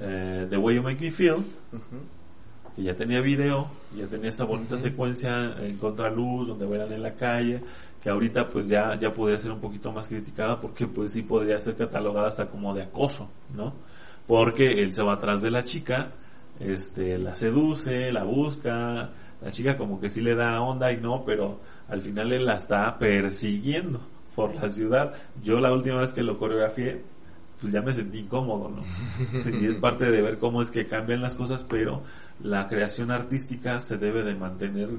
eh, 0.00 0.46
The 0.48 0.56
Way 0.56 0.76
You 0.76 0.82
Make 0.82 1.00
Me 1.00 1.10
Feel 1.10 1.36
que 2.74 2.82
ya 2.82 2.94
tenía 2.94 3.20
video 3.20 3.68
ya 3.96 4.06
tenía 4.06 4.28
esta 4.28 4.44
bonita 4.44 4.76
secuencia 4.76 5.56
en 5.60 5.78
contraluz 5.78 6.48
donde 6.48 6.66
bailan 6.66 6.92
en 6.92 7.02
la 7.02 7.14
calle 7.14 7.62
que 8.02 8.10
ahorita 8.10 8.48
pues 8.48 8.68
ya 8.68 8.98
ya 8.98 9.12
podría 9.12 9.38
ser 9.38 9.52
un 9.52 9.60
poquito 9.60 9.92
más 9.92 10.06
criticada 10.08 10.60
porque 10.60 10.86
pues 10.86 11.12
sí 11.12 11.22
podría 11.22 11.58
ser 11.58 11.76
catalogada 11.76 12.28
hasta 12.28 12.46
como 12.46 12.74
de 12.74 12.82
acoso 12.82 13.30
no 13.54 13.74
porque 14.26 14.66
él 14.82 14.92
se 14.92 15.02
va 15.02 15.14
atrás 15.14 15.40
de 15.42 15.50
la 15.50 15.64
chica 15.64 16.12
este, 16.60 17.18
la 17.18 17.34
seduce, 17.34 18.10
la 18.12 18.24
busca, 18.24 19.10
la 19.42 19.52
chica 19.52 19.76
como 19.76 20.00
que 20.00 20.08
sí 20.08 20.20
le 20.20 20.34
da 20.34 20.60
onda 20.60 20.92
y 20.92 20.98
no, 20.98 21.24
pero 21.24 21.60
al 21.88 22.00
final 22.00 22.32
él 22.32 22.46
la 22.46 22.56
está 22.56 22.98
persiguiendo 22.98 24.00
por 24.34 24.54
la 24.54 24.68
ciudad. 24.68 25.14
Yo 25.42 25.58
la 25.60 25.72
última 25.72 26.00
vez 26.00 26.12
que 26.12 26.22
lo 26.22 26.38
coreografié, 26.38 27.02
pues 27.60 27.72
ya 27.72 27.80
me 27.80 27.92
sentí 27.92 28.18
incómodo, 28.18 28.70
¿no? 28.70 28.82
Y 29.60 29.66
es 29.66 29.76
parte 29.76 30.10
de 30.10 30.20
ver 30.20 30.38
cómo 30.38 30.60
es 30.60 30.70
que 30.70 30.86
cambian 30.86 31.22
las 31.22 31.34
cosas, 31.34 31.64
pero 31.68 32.02
la 32.42 32.68
creación 32.68 33.10
artística 33.10 33.80
se 33.80 33.96
debe 33.96 34.22
de 34.22 34.34
mantener 34.34 34.90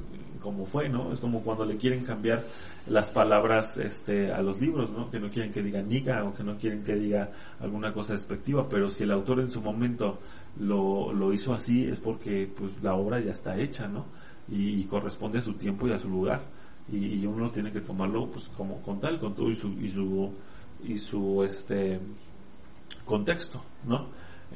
como 0.42 0.66
fue, 0.66 0.90
¿no? 0.90 1.12
Es 1.12 1.20
como 1.20 1.42
cuando 1.42 1.66
le 1.66 1.78
quieren 1.78 2.04
cambiar 2.04 2.44
las 2.88 3.10
palabras 3.10 3.78
este 3.78 4.32
a 4.32 4.42
los 4.42 4.60
libros, 4.60 4.90
¿no? 4.92 5.10
Que 5.10 5.20
no 5.20 5.30
quieren 5.30 5.52
que 5.52 5.62
diga 5.62 5.82
niga 5.82 6.24
o 6.24 6.34
que 6.34 6.44
no 6.44 6.58
quieren 6.58 6.84
que 6.84 6.96
diga 6.96 7.32
alguna 7.60 7.94
cosa 7.94 8.14
despectiva, 8.14 8.68
pero 8.70 8.90
si 8.90 9.04
el 9.04 9.12
autor 9.12 9.42
en 9.42 9.52
su 9.52 9.62
momento 9.62 10.20
lo, 10.60 11.14
lo 11.14 11.34
hizo 11.34 11.54
así 11.54 11.86
es 11.86 12.00
porque 12.00 12.50
pues 12.58 12.72
la 12.82 12.96
obra 12.96 13.20
ya 13.20 13.32
está 13.32 13.58
hecha, 13.58 13.88
¿no? 13.88 14.06
Y, 14.50 14.84
corresponde 14.86 15.40
a 15.40 15.42
su 15.42 15.54
tiempo 15.54 15.88
y 15.88 15.92
a 15.92 16.00
su 16.00 16.08
lugar 16.08 16.42
y, 16.90 17.26
uno 17.26 17.52
tiene 17.52 17.72
que 17.72 17.82
tomarlo 17.82 18.28
pues 18.32 18.48
como 18.56 18.80
con 18.80 19.00
tal, 19.00 19.20
con 19.20 19.36
todo 19.36 19.50
y 19.52 19.56
su 19.56 19.68
y 19.74 19.90
su 19.90 20.32
y 20.86 20.98
su 20.98 21.44
este 21.44 22.00
contexto, 23.06 23.64
¿no? 23.86 24.08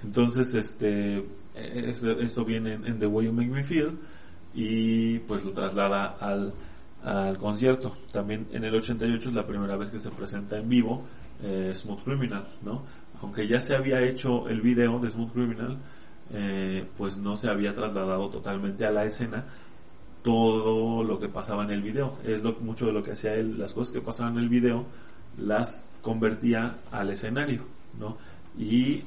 Entonces, 0.04 0.54
este, 0.54 1.26
esto 1.56 2.46
viene 2.46 2.74
en, 2.74 3.00
The 3.00 3.08
Way 3.08 3.26
You 3.28 3.34
Make 3.34 3.50
Me 3.50 3.63
Feel 3.63 3.98
y 4.54 5.20
pues 5.20 5.44
lo 5.44 5.52
traslada 5.52 6.17
al, 6.20 6.54
concierto. 7.38 7.96
También 8.12 8.48
en 8.52 8.63
el 8.63 8.76
88 8.76 9.30
es 9.30 9.36
la 9.36 9.46
primera 9.46 9.76
vez 9.76 9.89
que 9.89 10.00
se 10.00 10.12
presenta 10.12 10.58
en 10.58 10.70
vivo 10.70 11.04
eh, 11.41 11.74
Smooth 11.76 12.04
Criminal, 12.04 12.48
¿no? 12.63 12.84
Aunque 13.22 13.48
ya 13.48 13.60
se 13.60 13.76
había 13.76 14.02
hecho 14.02 14.48
el 14.48 14.62
video 14.62 15.00
de 15.00 15.10
Smooth 15.10 15.32
Criminal, 15.34 15.78
eh, 16.32 16.88
pues 16.98 17.17
no 17.17 17.36
se 17.36 17.50
había 17.50 17.74
trasladado 17.74 18.30
totalmente 18.30 18.86
a 18.86 18.91
la 18.91 19.04
escena 19.04 19.46
todo 20.24 21.04
lo 21.04 21.20
que 21.20 21.28
pasaba 21.28 21.63
en 21.63 21.72
el 21.72 21.82
video. 21.82 22.17
Es 22.24 22.41
lo, 22.41 22.54
mucho 22.60 22.86
de 22.86 22.94
lo 22.94 23.04
que 23.04 23.12
hacía 23.12 23.34
él, 23.34 23.58
las 23.58 23.74
cosas 23.74 23.91
que 23.91 24.02
pasaban 24.02 24.34
en 24.34 24.44
el 24.44 24.50
video, 24.50 24.86
las 25.38 25.84
convertía 26.02 26.78
al 26.91 27.10
escenario, 27.10 27.65
¿no? 28.00 28.18
Y 28.58 29.04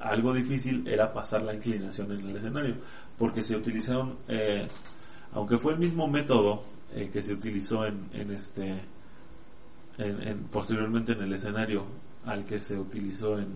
algo 0.00 0.32
difícil 0.32 0.86
era 0.86 1.12
pasar 1.12 1.42
la 1.42 1.54
inclinación 1.54 2.12
en 2.12 2.28
el 2.28 2.36
escenario, 2.36 2.76
porque 3.18 3.42
se 3.42 3.56
utilizaron, 3.56 4.16
eh, 4.28 4.66
aunque 5.32 5.58
fue 5.58 5.74
el 5.74 5.78
mismo 5.78 6.08
método 6.08 6.64
eh, 6.94 7.10
que 7.12 7.22
se 7.22 7.34
utilizó 7.34 7.84
en, 7.86 8.08
en 8.12 8.30
este, 8.32 8.80
en, 9.98 10.44
posteriormente 10.50 11.12
en 11.12 11.22
el 11.22 11.32
escenario 11.32 11.84
al 12.24 12.44
que 12.44 12.58
se 12.58 12.78
utilizó 12.78 13.38
en, 13.38 13.48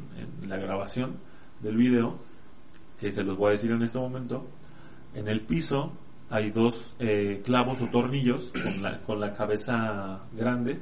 en 0.42 0.48
la 0.48 0.56
grabación 0.56 1.16
del 1.60 1.76
video, 1.76 2.18
que 3.00 3.12
se 3.12 3.24
los 3.24 3.36
voy 3.36 3.48
a 3.48 3.52
decir 3.52 3.70
en 3.70 3.82
este 3.82 3.98
momento, 3.98 4.46
en 5.14 5.28
el 5.28 5.40
piso 5.40 5.92
hay 6.30 6.50
dos 6.50 6.94
eh, 6.98 7.42
clavos 7.44 7.82
o 7.82 7.86
tornillos 7.86 8.52
con 8.52 8.82
la, 8.82 9.00
con 9.02 9.20
la 9.20 9.32
cabeza 9.32 10.20
grande 10.32 10.80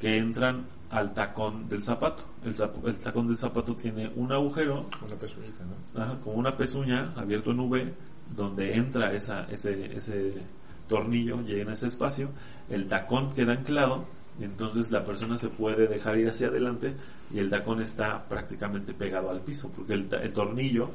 que 0.00 0.18
entran 0.18 0.66
al 0.90 1.12
tacón 1.14 1.68
del 1.68 1.82
zapato. 1.82 2.24
El, 2.44 2.54
el 2.84 2.98
tacón 2.98 3.28
del 3.28 3.36
zapato 3.36 3.74
tiene 3.74 4.10
un 4.14 4.32
agujero, 4.32 4.88
una 5.04 5.16
pezuñita, 5.16 5.64
¿no? 5.94 6.20
como 6.20 6.36
una 6.36 6.56
pezuña 6.56 7.12
abierto 7.16 7.50
en 7.50 7.60
V, 7.60 7.94
donde 8.34 8.74
entra 8.74 9.12
esa, 9.12 9.44
ese, 9.44 9.96
ese 9.96 10.42
tornillo, 10.88 11.42
llega 11.42 11.62
en 11.62 11.70
ese 11.70 11.86
espacio, 11.86 12.30
el 12.68 12.86
tacón 12.86 13.32
queda 13.32 13.52
anclado, 13.52 14.06
y 14.38 14.44
entonces 14.44 14.90
la 14.90 15.04
persona 15.04 15.38
se 15.38 15.48
puede 15.48 15.88
dejar 15.88 16.18
ir 16.18 16.28
hacia 16.28 16.48
adelante 16.48 16.94
y 17.32 17.38
el 17.38 17.48
tacón 17.48 17.80
está 17.80 18.22
prácticamente 18.28 18.92
pegado 18.92 19.30
al 19.30 19.40
piso, 19.40 19.70
porque 19.74 19.94
el, 19.94 20.08
el 20.12 20.32
tornillo 20.32 20.90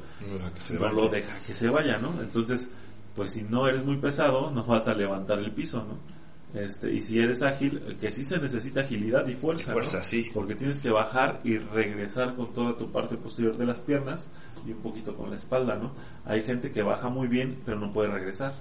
no, 0.78 0.92
lo 0.92 1.08
deja 1.08 1.40
que 1.44 1.52
se 1.52 1.68
vaya, 1.68 1.98
¿no? 1.98 2.20
Entonces, 2.22 2.70
pues 3.16 3.32
si 3.32 3.42
no 3.42 3.66
eres 3.66 3.84
muy 3.84 3.96
pesado, 3.96 4.50
no 4.50 4.62
vas 4.64 4.86
a 4.86 4.94
levantar 4.94 5.40
el 5.40 5.50
piso, 5.50 5.78
¿no? 5.78 6.21
Este, 6.54 6.92
y 6.92 7.00
si 7.00 7.18
eres 7.18 7.42
ágil, 7.42 7.96
que 7.98 8.10
sí 8.10 8.24
se 8.24 8.38
necesita 8.38 8.80
agilidad 8.80 9.26
y 9.26 9.34
fuerza. 9.34 9.72
Fuerza, 9.72 10.02
sí. 10.02 10.30
Porque 10.34 10.54
tienes 10.54 10.80
que 10.80 10.90
bajar 10.90 11.40
y 11.44 11.56
regresar 11.56 12.36
con 12.36 12.52
toda 12.52 12.76
tu 12.76 12.90
parte 12.90 13.16
posterior 13.16 13.56
de 13.56 13.64
las 13.64 13.80
piernas 13.80 14.26
y 14.66 14.72
un 14.72 14.82
poquito 14.82 15.16
con 15.16 15.30
la 15.30 15.36
espalda, 15.36 15.76
¿no? 15.76 15.92
Hay 16.26 16.42
gente 16.42 16.70
que 16.70 16.82
baja 16.82 17.08
muy 17.08 17.26
bien, 17.26 17.60
pero 17.64 17.78
no 17.78 17.90
puede 17.90 18.10
regresar. 18.10 18.54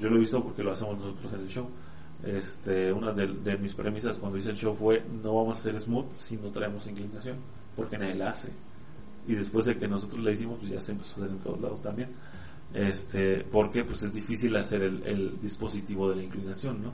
Yo 0.00 0.08
lo 0.08 0.16
he 0.16 0.20
visto 0.20 0.42
porque 0.42 0.62
lo 0.62 0.72
hacemos 0.72 0.98
nosotros 0.98 1.32
en 1.32 1.40
el 1.40 1.48
show. 1.48 1.68
Este, 2.24 2.92
una 2.92 3.12
de, 3.12 3.58
mis 3.58 3.74
premisas 3.74 4.16
cuando 4.16 4.38
hice 4.38 4.50
el 4.50 4.56
show 4.56 4.74
fue 4.74 5.04
no 5.22 5.34
vamos 5.34 5.58
a 5.58 5.60
hacer 5.60 5.78
smooth 5.78 6.14
si 6.14 6.36
no 6.36 6.50
traemos 6.50 6.86
inclinación, 6.86 7.36
porque 7.74 7.98
nadie 7.98 8.14
la 8.14 8.30
hace. 8.30 8.48
Y 9.26 9.34
después 9.34 9.64
de 9.64 9.76
que 9.76 9.88
nosotros 9.88 10.22
la 10.22 10.30
hicimos, 10.30 10.58
pues 10.58 10.70
ya 10.70 10.80
se 10.80 10.92
empezó 10.92 11.14
a 11.14 11.24
hacer 11.24 11.30
en 11.30 11.38
todos 11.42 11.60
lados 11.60 11.82
también. 11.82 12.10
Este, 12.72 13.44
porque 13.50 13.84
pues 13.84 14.02
es 14.02 14.12
difícil 14.12 14.56
hacer 14.56 14.82
el, 14.82 15.02
el 15.04 15.40
dispositivo 15.40 16.10
de 16.10 16.16
la 16.16 16.22
inclinación, 16.22 16.82
¿no? 16.82 16.92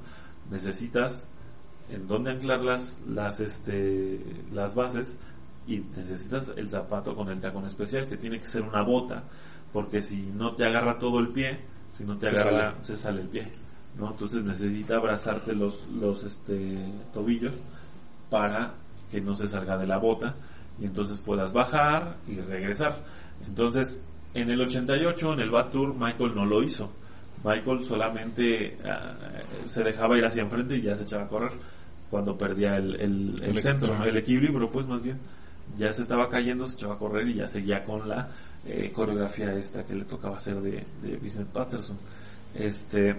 Necesitas 0.50 1.28
en 1.88 2.06
dónde 2.06 2.30
anclar 2.30 2.60
las, 2.60 3.00
las, 3.08 3.40
este, 3.40 4.20
las 4.52 4.74
bases 4.74 5.18
y 5.66 5.80
necesitas 5.96 6.52
el 6.56 6.68
zapato 6.68 7.14
con 7.14 7.28
el 7.28 7.40
tacón 7.40 7.66
especial 7.66 8.06
que 8.06 8.16
tiene 8.16 8.38
que 8.38 8.46
ser 8.46 8.62
una 8.62 8.82
bota 8.82 9.24
porque 9.72 10.02
si 10.02 10.32
no 10.34 10.54
te 10.54 10.64
agarra 10.64 10.98
todo 10.98 11.18
el 11.18 11.28
pie 11.28 11.60
si 11.96 12.04
no 12.04 12.16
te 12.16 12.28
agarra 12.28 12.74
se 12.80 12.96
sale 12.96 13.22
el 13.22 13.28
pie 13.28 13.52
no 13.98 14.10
entonces 14.10 14.42
necesita 14.44 14.96
abrazarte 14.96 15.54
los 15.54 15.86
los 15.88 16.22
este 16.24 16.92
tobillos 17.12 17.56
para 18.30 18.74
que 19.10 19.20
no 19.20 19.34
se 19.34 19.48
salga 19.48 19.76
de 19.76 19.86
la 19.86 19.98
bota 19.98 20.34
y 20.80 20.86
entonces 20.86 21.20
puedas 21.20 21.52
bajar 21.52 22.16
y 22.26 22.40
regresar. 22.40 23.04
Entonces 23.46 24.02
en 24.32 24.50
el 24.50 24.60
88 24.60 25.34
en 25.34 25.40
el 25.40 25.50
Bad 25.50 25.70
Tour 25.70 25.94
Michael 25.94 26.34
no 26.34 26.46
lo 26.46 26.62
hizo 26.62 26.90
Michael 27.44 27.84
solamente 27.84 28.76
ah, 28.84 29.14
se 29.66 29.82
dejaba 29.82 30.18
ir 30.18 30.24
hacia 30.24 30.42
enfrente 30.42 30.76
y 30.76 30.82
ya 30.82 30.96
se 30.96 31.04
echaba 31.04 31.24
a 31.24 31.28
correr 31.28 31.52
cuando 32.10 32.36
perdía 32.36 32.76
el, 32.76 32.96
el, 33.42 33.62
centro, 33.62 33.94
el 34.04 34.16
equilibrio, 34.16 34.68
pues 34.68 34.86
más 34.86 35.02
bien 35.02 35.18
ya 35.78 35.92
se 35.92 36.02
estaba 36.02 36.28
cayendo, 36.28 36.66
se 36.66 36.74
echaba 36.74 36.94
a 36.94 36.98
correr 36.98 37.28
y 37.28 37.34
ya 37.34 37.46
seguía 37.46 37.84
con 37.84 38.08
la 38.08 38.28
eh, 38.66 38.90
coreografía 38.94 39.54
esta 39.54 39.84
que 39.84 39.94
le 39.94 40.04
tocaba 40.04 40.36
hacer 40.36 40.60
de, 40.60 40.84
de 41.02 41.16
Vincent 41.16 41.48
Patterson. 41.48 41.96
Este, 42.54 43.16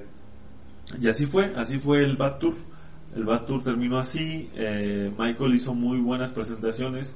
y 1.00 1.08
así 1.08 1.26
fue, 1.26 1.54
así 1.56 1.78
fue 1.78 2.04
el 2.04 2.18
Bad 2.18 2.40
Tour. 2.40 2.56
El 3.16 3.24
Bad 3.24 3.46
Tour 3.46 3.64
terminó 3.64 4.00
así, 4.00 4.50
eh, 4.56 5.12
Michael 5.18 5.56
hizo 5.56 5.74
muy 5.74 6.00
buenas 6.00 6.32
presentaciones, 6.32 7.16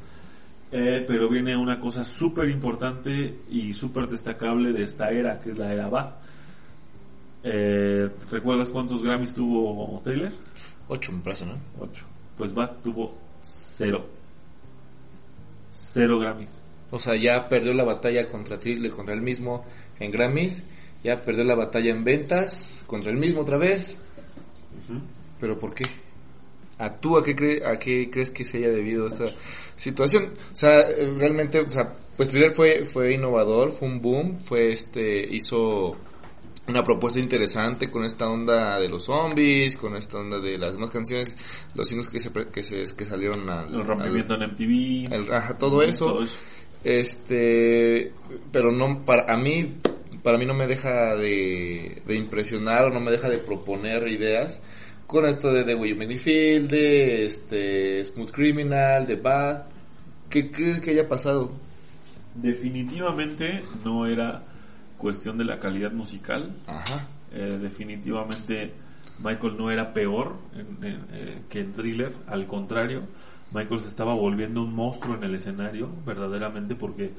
eh, 0.71 1.03
pero 1.07 1.29
viene 1.29 1.55
una 1.55 1.79
cosa 1.79 2.03
súper 2.03 2.49
importante 2.49 3.39
y 3.49 3.73
súper 3.73 4.07
destacable 4.07 4.73
de 4.73 4.83
esta 4.83 5.11
era, 5.11 5.39
que 5.39 5.51
es 5.51 5.57
la 5.57 5.73
era 5.73 5.87
Bad 5.87 6.24
eh, 7.47 8.09
¿Recuerdas 8.31 8.69
cuántos 8.69 9.03
Grammys 9.03 9.33
tuvo 9.33 10.01
Taylor? 10.03 10.31
Ocho, 10.87 11.11
me 11.11 11.21
parece, 11.21 11.45
¿no? 11.45 11.53
Ocho. 11.79 12.05
Pues 12.35 12.53
Bad 12.53 12.71
tuvo 12.83 13.15
cero. 13.41 14.05
Cero 15.69 16.19
Grammys. 16.19 16.63
O 16.89 16.97
sea, 16.97 17.15
ya 17.15 17.47
perdió 17.47 17.73
la 17.73 17.83
batalla 17.83 18.27
contra 18.27 18.57
Thriller, 18.57 18.91
contra 18.91 19.13
él 19.13 19.21
mismo 19.21 19.63
en 19.99 20.11
Grammys. 20.11 20.63
Ya 21.03 21.21
perdió 21.21 21.43
la 21.43 21.55
batalla 21.55 21.91
en 21.91 22.03
ventas 22.03 22.83
contra 22.87 23.11
él 23.11 23.17
mismo 23.17 23.41
otra 23.41 23.57
vez. 23.57 23.99
¿Pero 25.39 25.59
por 25.59 25.73
qué? 25.75 25.85
¿A 26.77 26.93
tú 26.97 27.17
a 27.17 27.23
qué, 27.23 27.61
a 27.65 27.77
qué 27.77 28.09
crees 28.09 28.31
que 28.31 28.43
se 28.43 28.57
haya 28.57 28.69
debido 28.69 29.07
esta 29.07 29.25
situación? 29.75 30.31
O 30.51 30.55
sea, 30.55 30.81
eh, 30.81 31.13
realmente, 31.17 31.59
o 31.59 31.71
sea, 31.71 31.93
pues 32.17 32.29
Thriller 32.29 32.51
fue, 32.51 32.83
fue 32.83 33.13
innovador, 33.13 33.71
fue 33.71 33.87
un 33.87 34.01
boom, 34.01 34.39
fue 34.43 34.71
este, 34.71 35.19
hizo 35.33 35.95
una 36.67 36.83
propuesta 36.83 37.19
interesante 37.19 37.91
con 37.91 38.03
esta 38.03 38.29
onda 38.29 38.79
de 38.79 38.89
los 38.89 39.05
zombies, 39.05 39.77
con 39.77 39.95
esta 39.95 40.17
onda 40.17 40.39
de 40.39 40.57
las 40.57 40.75
demás 40.75 40.89
canciones, 40.89 41.35
los 41.75 41.87
signos 41.87 42.09
que 42.09 42.19
se, 42.19 42.31
que 42.31 42.63
se 42.63 42.83
que 42.95 43.05
salieron 43.05 43.49
al, 43.49 43.73
el 43.73 43.85
rompimiento 43.85 44.35
en 44.35 44.51
MTV, 44.51 45.33
ajá, 45.33 45.57
todo 45.57 45.83
eso, 45.83 46.19
este, 46.83 48.11
pero 48.51 48.71
no 48.71 49.05
para 49.05 49.31
a 49.31 49.37
mí 49.37 49.75
para 50.23 50.39
mí 50.39 50.45
no 50.45 50.55
me 50.55 50.65
deja 50.65 51.15
de, 51.15 52.01
de 52.05 52.15
impresionar 52.15 52.85
o 52.85 52.89
no 52.89 52.99
me 52.99 53.11
deja 53.11 53.29
de 53.29 53.37
proponer 53.37 54.07
ideas 54.07 54.59
con 55.05 55.25
esto 55.25 55.53
de 55.53 55.63
The 55.63 55.75
Way 55.75 55.91
You 55.91 55.97
Make 55.97 56.17
Feel, 56.17 56.67
de 56.67 57.25
este 57.25 58.03
Smooth 58.03 58.31
Criminal, 58.31 59.05
de 59.05 59.17
Bad, 59.17 59.65
¿qué 60.29 60.49
crees 60.49 60.79
que 60.79 60.91
haya 60.91 61.07
pasado? 61.07 61.51
Definitivamente 62.33 63.63
no 63.83 64.07
era 64.07 64.43
cuestión 64.97 65.37
de 65.37 65.45
la 65.45 65.59
calidad 65.59 65.91
musical. 65.91 66.55
Ajá. 66.67 67.07
Eh, 67.31 67.59
definitivamente 67.61 68.73
Michael 69.19 69.57
no 69.57 69.71
era 69.71 69.93
peor 69.93 70.37
eh, 70.81 71.41
que 71.49 71.59
en 71.59 71.73
thriller, 71.73 72.13
al 72.27 72.47
contrario, 72.47 73.03
Michael 73.51 73.81
se 73.81 73.89
estaba 73.89 74.13
volviendo 74.13 74.61
un 74.61 74.73
monstruo 74.73 75.15
en 75.15 75.23
el 75.23 75.35
escenario, 75.35 75.89
verdaderamente, 76.05 76.75
porque 76.75 77.13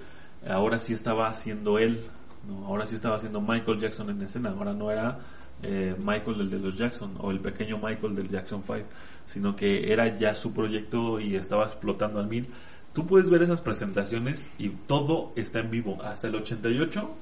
ahora 0.48 0.78
sí 0.78 0.92
estaba 0.92 1.28
haciendo 1.28 1.78
él, 1.78 2.00
¿no? 2.46 2.66
ahora 2.66 2.86
sí 2.86 2.94
estaba 2.94 3.16
haciendo 3.16 3.40
Michael 3.40 3.80
Jackson 3.80 4.10
en 4.10 4.22
escena, 4.22 4.50
ahora 4.50 4.72
no 4.72 4.90
era 4.90 5.18
eh, 5.62 5.96
Michael 5.98 6.38
del 6.38 6.50
de 6.50 6.58
los 6.58 6.76
Jackson 6.76 7.14
o 7.18 7.30
el 7.30 7.40
pequeño 7.40 7.78
Michael 7.78 8.14
del 8.14 8.28
Jackson 8.28 8.62
5, 8.62 8.80
sino 9.24 9.56
que 9.56 9.90
era 9.92 10.16
ya 10.16 10.34
su 10.34 10.52
proyecto 10.52 11.18
y 11.18 11.36
estaba 11.36 11.66
explotando 11.66 12.20
al 12.20 12.26
mil. 12.26 12.46
Tú 12.92 13.06
puedes 13.06 13.30
ver 13.30 13.42
esas 13.42 13.60
presentaciones 13.60 14.48
y 14.58 14.70
todo 14.70 15.32
está 15.36 15.60
en 15.60 15.70
vivo. 15.70 15.98
Hasta 16.02 16.28
el 16.28 16.36
88 16.36 17.16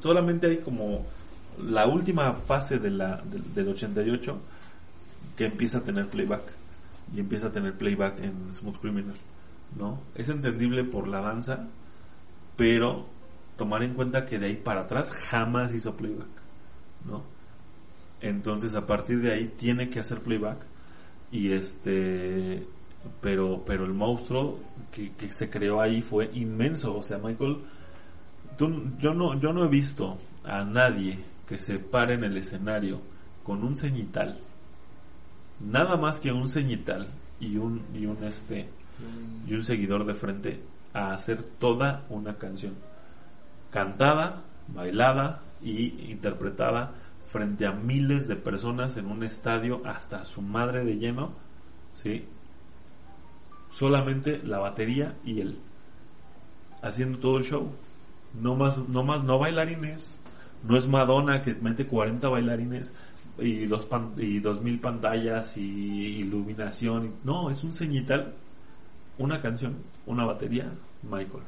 solamente 0.00 0.46
hay 0.46 0.58
como 0.58 1.06
la 1.58 1.86
última 1.86 2.32
fase 2.34 2.78
de 2.78 2.90
la, 2.90 3.22
del 3.54 3.68
88 3.68 4.40
que 5.36 5.46
empieza 5.46 5.78
a 5.78 5.82
tener 5.82 6.08
playback 6.08 6.42
y 7.14 7.20
empieza 7.20 7.48
a 7.48 7.52
tener 7.52 7.76
playback 7.76 8.20
en 8.20 8.52
Smooth 8.52 8.78
Criminal, 8.78 9.16
¿no? 9.76 10.00
Es 10.14 10.28
entendible 10.28 10.84
por 10.84 11.08
la 11.08 11.20
danza, 11.20 11.68
pero 12.56 13.06
tomar 13.56 13.82
en 13.82 13.94
cuenta 13.94 14.24
que 14.24 14.38
de 14.38 14.46
ahí 14.46 14.56
para 14.56 14.82
atrás 14.82 15.12
jamás 15.12 15.74
hizo 15.74 15.94
playback, 15.96 16.28
¿no? 17.06 17.22
Entonces 18.20 18.74
a 18.74 18.86
partir 18.86 19.20
de 19.20 19.32
ahí 19.32 19.52
tiene 19.56 19.90
que 19.90 20.00
hacer 20.00 20.20
playback 20.20 20.64
y 21.30 21.52
este 21.52 22.66
pero 23.20 23.64
pero 23.66 23.84
el 23.84 23.94
monstruo 23.94 24.60
que, 24.92 25.12
que 25.12 25.32
se 25.32 25.50
creó 25.50 25.80
ahí 25.80 26.02
fue 26.02 26.30
inmenso, 26.34 26.96
o 26.96 27.02
sea, 27.02 27.18
Michael 27.18 27.58
yo, 28.98 29.14
no, 29.14 29.38
yo 29.38 29.52
no 29.52 29.64
he 29.64 29.68
visto 29.68 30.18
a 30.44 30.64
nadie 30.64 31.18
que 31.46 31.58
se 31.58 31.78
pare 31.78 32.14
en 32.14 32.24
el 32.24 32.36
escenario 32.36 33.00
con 33.42 33.62
un 33.64 33.76
ceñital, 33.76 34.38
nada 35.60 35.96
más 35.96 36.20
que 36.20 36.32
un 36.32 36.48
ceñital 36.48 37.08
y 37.40 37.56
un, 37.56 37.82
y 37.94 38.06
un 38.06 38.22
este, 38.24 38.68
y 39.46 39.54
un 39.54 39.64
seguidor 39.64 40.04
de 40.04 40.14
frente 40.14 40.62
a 40.92 41.12
hacer 41.12 41.42
toda 41.42 42.04
una 42.08 42.36
canción. 42.36 42.74
Cantada, 43.70 44.42
bailada 44.68 45.42
y 45.62 46.10
interpretada 46.10 46.92
frente 47.30 47.66
a 47.66 47.72
miles 47.72 48.28
de 48.28 48.36
personas 48.36 48.96
en 48.96 49.06
un 49.06 49.24
estadio 49.24 49.82
hasta 49.86 50.24
su 50.24 50.42
madre 50.42 50.84
de 50.84 50.98
lleno, 50.98 51.32
¿sí? 51.94 52.26
Solamente 53.70 54.42
la 54.44 54.58
batería 54.58 55.16
y 55.24 55.40
él 55.40 55.58
haciendo 56.82 57.18
todo 57.18 57.38
el 57.38 57.44
show. 57.44 57.72
No 58.40 58.54
más, 58.54 58.78
no 58.88 59.02
más, 59.02 59.22
no 59.24 59.38
bailarines. 59.38 60.20
No 60.66 60.76
es 60.76 60.86
Madonna 60.86 61.42
que 61.42 61.54
mete 61.54 61.86
40 61.86 62.28
bailarines 62.28 62.92
y 63.38 63.66
dos 63.66 63.86
pan, 63.86 64.12
y 64.16 64.40
2000 64.40 64.80
pantallas 64.80 65.56
y 65.56 66.18
iluminación. 66.18 67.14
No, 67.24 67.50
es 67.50 67.64
un 67.64 67.72
ceñital, 67.72 68.34
una 69.18 69.40
canción, 69.40 69.76
una 70.06 70.24
batería, 70.24 70.72
Michael. 71.02 71.44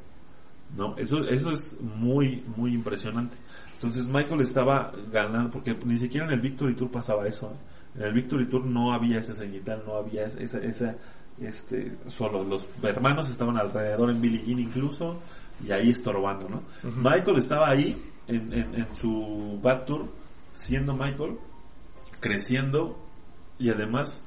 No, 0.77 0.97
eso, 0.97 1.25
eso 1.29 1.53
es 1.53 1.79
muy, 1.81 2.43
muy 2.57 2.75
impresionante. 2.75 3.37
Entonces 3.75 4.07
Michael 4.07 4.41
estaba 4.41 4.93
ganando, 5.13 5.51
porque 5.51 5.77
ni 5.85 5.99
siquiera 5.99 6.27
en 6.27 6.33
el 6.33 6.41
Victory 6.41 6.75
Tour 6.75 6.91
pasaba 6.91 7.29
eso. 7.29 7.53
¿eh? 7.53 8.01
En 8.01 8.03
el 8.03 8.13
Victory 8.13 8.47
Tour 8.47 8.65
no 8.65 8.93
había 8.93 9.21
ese 9.21 9.35
ceñital, 9.35 9.83
no 9.87 9.97
había 9.97 10.25
esa, 10.25 10.59
esa, 10.59 10.97
este, 11.41 11.97
solo 12.09 12.45
los 12.45 12.69
hermanos 12.83 13.31
estaban 13.31 13.57
alrededor 13.57 14.11
en 14.11 14.21
Billie 14.21 14.43
Jean 14.45 14.59
incluso, 14.59 15.21
y 15.63 15.71
ahí 15.73 15.91
estorbando, 15.91 16.49
¿no? 16.49 16.63
Michael 16.83 17.39
estaba 17.39 17.69
ahí 17.69 17.97
en, 18.27 18.53
en, 18.53 18.87
su 18.95 19.59
Bad 19.63 19.85
Tour, 19.85 20.09
siendo 20.53 20.95
Michael, 20.95 21.39
creciendo, 22.21 22.99
y 23.59 23.71
además, 23.71 24.25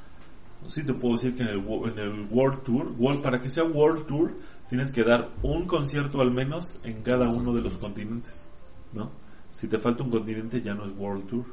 sí 0.67 0.83
te 0.83 0.93
puedo 0.93 1.15
decir 1.15 1.35
que 1.35 1.43
en 1.43 1.49
el, 1.49 1.59
en 1.59 1.99
el 1.99 2.27
World 2.29 2.63
Tour, 2.63 2.93
World, 2.97 3.21
para 3.21 3.39
que 3.39 3.49
sea 3.49 3.63
World 3.63 4.05
Tour, 4.05 4.35
tienes 4.69 4.91
que 4.91 5.03
dar 5.03 5.29
un 5.41 5.65
concierto 5.65 6.21
al 6.21 6.31
menos 6.31 6.79
en 6.83 7.01
cada 7.01 7.27
uno 7.29 7.53
de 7.53 7.61
los 7.61 7.77
continentes, 7.77 8.47
¿no? 8.93 9.11
Si 9.51 9.67
te 9.67 9.79
falta 9.79 10.03
un 10.03 10.11
continente 10.11 10.61
ya 10.61 10.75
no 10.75 10.85
es 10.85 10.91
World 10.91 11.25
Tour, 11.25 11.45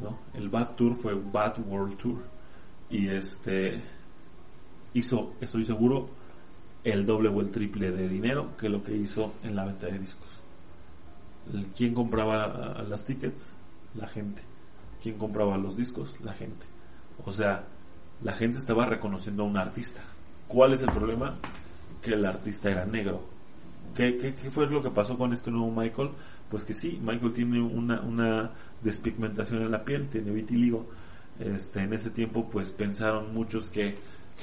¿no? 0.00 0.18
El 0.34 0.48
Bad 0.48 0.76
Tour 0.76 0.96
fue 0.96 1.14
Bad 1.14 1.58
World 1.66 1.96
Tour. 1.96 2.22
Y 2.88 3.08
este 3.08 3.82
hizo, 4.94 5.34
estoy 5.40 5.64
seguro, 5.64 6.06
el 6.84 7.06
doble 7.06 7.30
o 7.30 7.40
el 7.40 7.50
triple 7.50 7.90
de 7.90 8.08
dinero 8.08 8.56
que 8.58 8.68
lo 8.68 8.82
que 8.82 8.94
hizo 8.94 9.34
en 9.42 9.56
la 9.56 9.64
venta 9.64 9.86
de 9.86 9.98
discos. 9.98 10.28
¿Quién 11.76 11.94
compraba 11.94 12.84
las 12.88 13.04
tickets? 13.04 13.52
La 13.94 14.06
gente. 14.06 14.42
¿Quién 15.02 15.16
compraba 15.16 15.56
los 15.56 15.76
discos? 15.76 16.20
La 16.20 16.34
gente. 16.34 16.64
O 17.24 17.32
sea, 17.32 17.64
la 18.22 18.32
gente 18.32 18.58
estaba 18.58 18.86
reconociendo 18.86 19.42
a 19.42 19.46
un 19.46 19.56
artista. 19.56 20.00
¿Cuál 20.46 20.74
es 20.74 20.82
el 20.82 20.90
problema? 20.90 21.34
Que 22.02 22.12
el 22.12 22.24
artista 22.24 22.70
era 22.70 22.84
negro. 22.84 23.22
¿Qué, 23.94 24.16
qué, 24.16 24.34
qué 24.34 24.50
fue 24.50 24.66
lo 24.66 24.82
que 24.82 24.90
pasó 24.90 25.16
con 25.16 25.32
este 25.32 25.50
nuevo 25.50 25.70
Michael? 25.70 26.10
Pues 26.48 26.64
que 26.64 26.74
sí, 26.74 26.98
Michael 27.02 27.32
tiene 27.32 27.60
una, 27.60 28.00
una 28.00 28.50
despigmentación 28.82 29.62
en 29.62 29.70
la 29.70 29.84
piel, 29.84 30.08
tiene 30.08 30.30
vitiligo. 30.30 30.86
Este, 31.38 31.82
en 31.82 31.92
ese 31.92 32.10
tiempo 32.10 32.48
pues 32.48 32.70
pensaron 32.70 33.34
muchos 33.34 33.68
que 33.68 33.96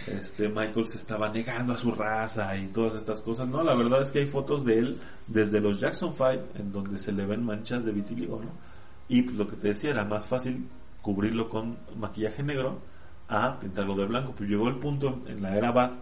este 0.08 0.50
Michael 0.50 0.90
se 0.90 0.98
estaba 0.98 1.30
negando 1.30 1.74
a 1.74 1.78
su 1.78 1.92
raza 1.92 2.56
y 2.58 2.68
todas 2.68 2.96
estas 2.96 3.22
cosas. 3.22 3.48
No, 3.48 3.64
la 3.64 3.76
verdad 3.76 4.02
es 4.02 4.12
que 4.12 4.20
hay 4.20 4.26
fotos 4.26 4.66
de 4.66 4.80
él 4.80 4.98
desde 5.28 5.60
los 5.60 5.80
Jackson 5.80 6.14
5 6.14 6.30
en 6.56 6.72
donde 6.72 6.98
se 6.98 7.12
le 7.12 7.26
ven 7.26 7.44
manchas 7.44 7.86
de 7.86 7.92
vitiligo, 7.92 8.42
¿no? 8.42 8.52
Y 9.08 9.22
pues, 9.24 9.36
lo 9.36 9.48
que 9.48 9.58
te 9.58 9.68
decía 9.70 9.92
era 9.92 10.06
más 10.06 10.26
fácil 10.26 10.68
cubrirlo 11.02 11.50
con 11.50 11.78
maquillaje 11.98 12.44
negro 12.44 12.80
a 13.28 13.60
pintarlo 13.60 13.96
de 13.96 14.06
blanco. 14.06 14.34
Pues 14.36 14.50
llegó 14.50 14.70
el 14.70 14.78
punto 14.78 15.22
en 15.28 15.42
la 15.42 15.56
era 15.56 15.72
Bath 15.72 15.94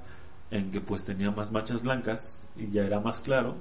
en 0.51 0.71
que 0.71 0.81
pues 0.81 1.03
tenía 1.05 1.31
más 1.31 1.51
manchas 1.51 1.81
blancas 1.81 2.45
y 2.55 2.69
ya 2.69 2.83
era 2.83 2.99
más 2.99 3.19
claro 3.19 3.57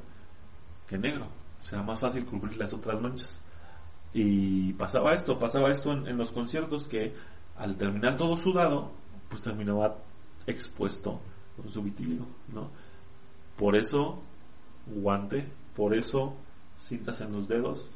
que 0.87 0.99
negro. 0.99 1.27
O 1.59 1.63
sea, 1.63 1.83
más 1.83 1.99
fácil 1.99 2.25
cubrir 2.27 2.57
las 2.57 2.73
otras 2.73 3.01
manchas. 3.01 3.43
Y 4.13 4.73
pasaba 4.75 5.13
esto, 5.13 5.39
pasaba 5.39 5.71
esto 5.71 5.93
en 5.93 6.17
los 6.17 6.31
conciertos 6.31 6.87
que 6.87 7.15
al 7.57 7.77
terminar 7.77 8.17
todo 8.17 8.37
sudado, 8.37 8.93
pues 9.29 9.43
terminaba 9.43 9.97
expuesto 10.49 11.21
con 11.57 11.69
su 11.71 11.83
vitiligo, 11.83 12.27
¿no? 12.53 12.71
Por 13.57 13.77
eso 13.77 14.23
guante, 14.87 15.47
por 15.75 15.95
eso 15.95 16.35
cintas 16.79 17.21
en 17.21 17.33
los 17.33 17.49
dedos, 17.49 17.91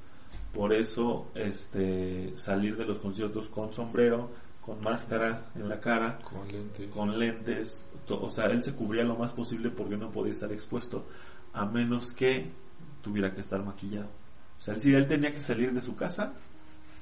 por 0.53 0.73
eso 0.73 1.29
este 1.35 2.37
salir 2.37 2.77
de 2.77 2.85
los 2.85 2.99
conciertos 2.99 3.49
con 3.49 3.73
sombrero, 3.73 4.31
con 4.61 4.81
máscara 4.81 5.47
en 5.55 5.69
la 5.69 5.81
cara, 5.81 6.19
con 6.19 6.47
lentes, 6.51 6.91
con 6.91 7.19
lentes, 7.19 7.87
o 8.09 8.31
sea, 8.31 8.47
él 8.47 8.63
se 8.63 8.75
cubría 8.75 9.05
lo 9.05 9.17
más 9.17 9.33
posible 9.33 9.71
porque 9.71 9.97
no 9.97 10.11
podía 10.11 10.33
estar 10.33 10.53
expuesto, 10.53 11.07
a 11.53 11.65
menos 11.65 12.13
que 12.13 12.51
tuviera 13.03 13.33
que 13.33 13.41
estar 13.41 13.63
maquillado. 13.65 14.09
O 14.59 14.61
sea, 14.61 14.77
si 14.77 14.95
él 14.95 15.09
tenía 15.09 15.33
que 15.33 15.41
salir 15.41 15.73
de 15.73 15.83
su 15.83 15.97
casa, 15.97 16.33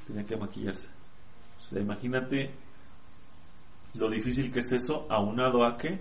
tenía 0.06 0.24
que 0.24 0.36
maquillarse. 0.36 0.88
O 1.58 1.62
sea, 1.62 1.80
imagínate 1.80 2.50
lo 3.94 4.10
difícil 4.10 4.52
que 4.52 4.60
es 4.60 4.72
eso, 4.72 5.06
aunado 5.08 5.64
a 5.64 5.76
que 5.76 5.98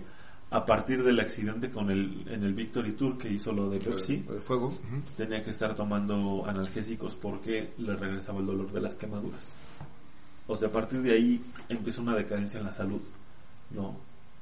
a 0.50 0.66
partir 0.66 1.02
del 1.04 1.20
accidente 1.20 1.70
con 1.70 1.90
el 1.90 2.26
en 2.28 2.42
el 2.42 2.54
Victory 2.54 2.92
Tour 2.92 3.16
que 3.16 3.30
hizo 3.30 3.52
lo 3.52 3.70
de 3.70 3.78
Pepsi, 3.78 4.24
fuego, 4.40 4.76
tenía 5.16 5.42
que 5.44 5.50
estar 5.50 5.74
tomando 5.74 6.44
analgésicos 6.46 7.14
porque 7.14 7.72
le 7.78 7.96
regresaba 7.96 8.40
el 8.40 8.46
dolor 8.46 8.72
de 8.72 8.80
las 8.80 8.96
quemaduras. 8.96 9.40
O 10.48 10.56
sea, 10.56 10.68
a 10.68 10.72
partir 10.72 11.02
de 11.02 11.12
ahí 11.12 11.40
empezó 11.68 12.02
una 12.02 12.16
decadencia 12.16 12.58
en 12.58 12.66
la 12.66 12.72
salud, 12.72 13.00
¿no? 13.70 13.96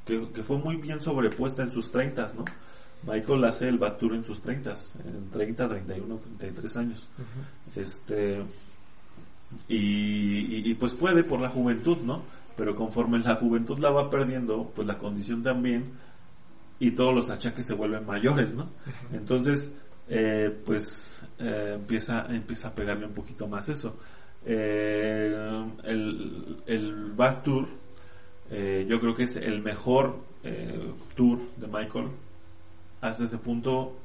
Que, 0.06 0.28
que 0.30 0.42
fue 0.42 0.56
muy 0.56 0.76
bien 0.76 1.02
sobrepuesta 1.02 1.62
en 1.62 1.70
sus 1.70 1.90
30, 1.92 2.32
¿no? 2.34 2.44
Michael 3.06 3.44
hace 3.44 3.68
el 3.68 3.78
Bad 3.78 3.98
Tour 3.98 4.14
en 4.14 4.24
sus 4.24 4.40
30, 4.40 4.72
en 5.04 5.30
30, 5.30 5.68
31, 5.68 6.20
33 6.38 6.76
años. 6.78 7.08
Este 7.76 8.42
y, 9.68 10.70
y 10.70 10.74
pues 10.74 10.94
puede 10.94 11.22
por 11.24 11.40
la 11.40 11.50
juventud, 11.50 11.98
¿no? 11.98 12.22
Pero 12.58 12.74
conforme 12.74 13.20
la 13.20 13.36
juventud 13.36 13.78
la 13.78 13.90
va 13.90 14.10
perdiendo, 14.10 14.72
pues 14.74 14.88
la 14.88 14.98
condición 14.98 15.44
también 15.44 15.92
y 16.80 16.90
todos 16.90 17.14
los 17.14 17.30
achaques 17.30 17.64
se 17.64 17.72
vuelven 17.72 18.04
mayores, 18.04 18.52
¿no? 18.52 18.68
Entonces, 19.12 19.72
eh, 20.08 20.52
pues 20.66 21.22
eh, 21.38 21.74
empieza, 21.76 22.26
empieza 22.28 22.68
a 22.68 22.74
pegarle 22.74 23.06
un 23.06 23.12
poquito 23.12 23.46
más 23.46 23.68
eso. 23.68 23.96
Eh, 24.44 25.66
el, 25.84 26.62
el 26.66 27.12
Back 27.12 27.44
Tour, 27.44 27.68
yo 28.50 29.00
creo 29.00 29.14
que 29.14 29.24
es 29.24 29.36
el 29.36 29.62
mejor 29.62 30.24
tour 31.14 31.38
de 31.58 31.66
Michael 31.66 32.08
hasta 33.00 33.24
ese 33.24 33.38
punto, 33.38 33.96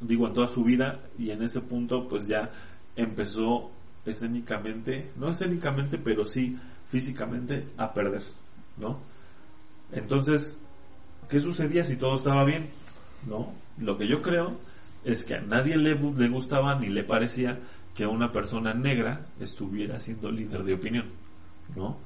digo, 0.00 0.26
en 0.26 0.32
toda 0.32 0.48
su 0.48 0.64
vida, 0.64 1.00
y 1.16 1.30
en 1.30 1.42
ese 1.42 1.60
punto, 1.60 2.08
pues 2.08 2.26
ya 2.26 2.50
empezó 2.96 3.70
escénicamente, 4.04 5.12
no 5.16 5.30
escénicamente, 5.30 5.98
pero 5.98 6.24
sí 6.24 6.58
físicamente 6.94 7.66
a 7.76 7.92
perder, 7.92 8.22
¿no? 8.76 9.00
Entonces, 9.90 10.60
¿qué 11.28 11.40
sucedía 11.40 11.84
si 11.84 11.96
todo 11.96 12.14
estaba 12.14 12.44
bien? 12.44 12.68
¿No? 13.26 13.52
Lo 13.78 13.98
que 13.98 14.06
yo 14.06 14.22
creo 14.22 14.56
es 15.04 15.24
que 15.24 15.34
a 15.34 15.40
nadie 15.40 15.76
le, 15.76 15.96
le 15.96 16.28
gustaba 16.28 16.78
ni 16.78 16.86
le 16.86 17.02
parecía 17.02 17.58
que 17.96 18.06
una 18.06 18.30
persona 18.30 18.74
negra 18.74 19.26
estuviera 19.40 19.98
siendo 19.98 20.30
líder 20.30 20.62
de 20.62 20.74
opinión, 20.74 21.06
¿no? 21.74 21.96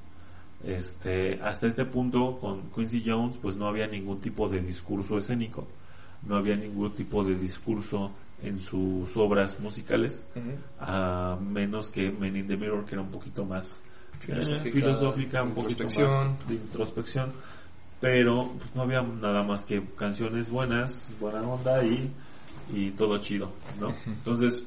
Este, 0.64 1.38
hasta 1.42 1.66
este 1.66 1.85
punto 1.85 2.38
con 2.40 2.70
Quincy 2.70 3.03
Jones 3.05 3.37
pues 3.42 3.59
no 3.59 3.68
había 3.68 3.88
ningún 3.88 4.20
tipo 4.20 4.48
de 4.48 4.62
discurso 4.62 5.18
escénico, 5.18 5.68
no 6.27 6.37
había 6.37 6.57
ningún 6.57 6.92
tipo 6.92 7.22
de 7.22 7.35
discurso 7.35 8.11
en 8.42 8.59
sus 8.61 9.14
obras 9.18 9.61
musicales, 9.61 10.27
a 10.81 11.37
menos 11.42 11.90
que 11.90 12.11
Men 12.11 12.37
in 12.37 12.48
the 12.48 12.57
Mirror 12.57 12.87
que 12.87 12.94
era 12.94 13.03
un 13.03 13.11
poquito 13.11 13.44
más 13.44 13.83
filosófica, 14.18 15.42
un 15.42 15.54
poquito 15.54 15.85
más 15.85 16.48
de 16.48 16.54
introspección, 16.54 17.33
pero 18.00 18.52
pues, 18.59 18.74
no 18.74 18.83
había 18.83 19.02
nada 19.02 19.42
más 19.42 19.64
que 19.64 19.83
canciones 19.96 20.50
buenas, 20.50 21.09
buena 21.20 21.42
onda 21.42 21.85
y, 21.85 22.11
y 22.72 22.90
todo 22.92 23.18
chido, 23.18 23.50
¿no? 23.81 23.94
Entonces, 24.07 24.66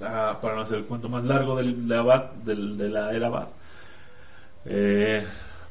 ah, 0.00 0.38
para 0.40 0.56
no 0.56 0.62
hacer 0.62 0.78
el 0.78 0.84
cuento 0.84 1.08
más 1.08 1.24
largo 1.24 1.56
del, 1.56 1.86
de, 1.86 1.96
Abad, 1.96 2.32
del, 2.44 2.76
de 2.76 2.88
la 2.88 3.12
era 3.12 3.26
Abad, 3.26 3.48
eh, 4.64 5.26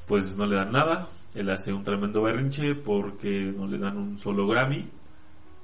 pues 0.08 0.36
no 0.36 0.46
le 0.46 0.56
dan 0.56 0.72
nada, 0.72 1.08
él 1.36 1.50
hace 1.50 1.72
un 1.72 1.84
tremendo 1.84 2.24
berrinche 2.24 2.76
porque 2.76 3.54
no 3.56 3.68
le 3.68 3.78
dan 3.78 3.98
un 3.98 4.18
solo 4.18 4.48
Grammy, 4.48 4.90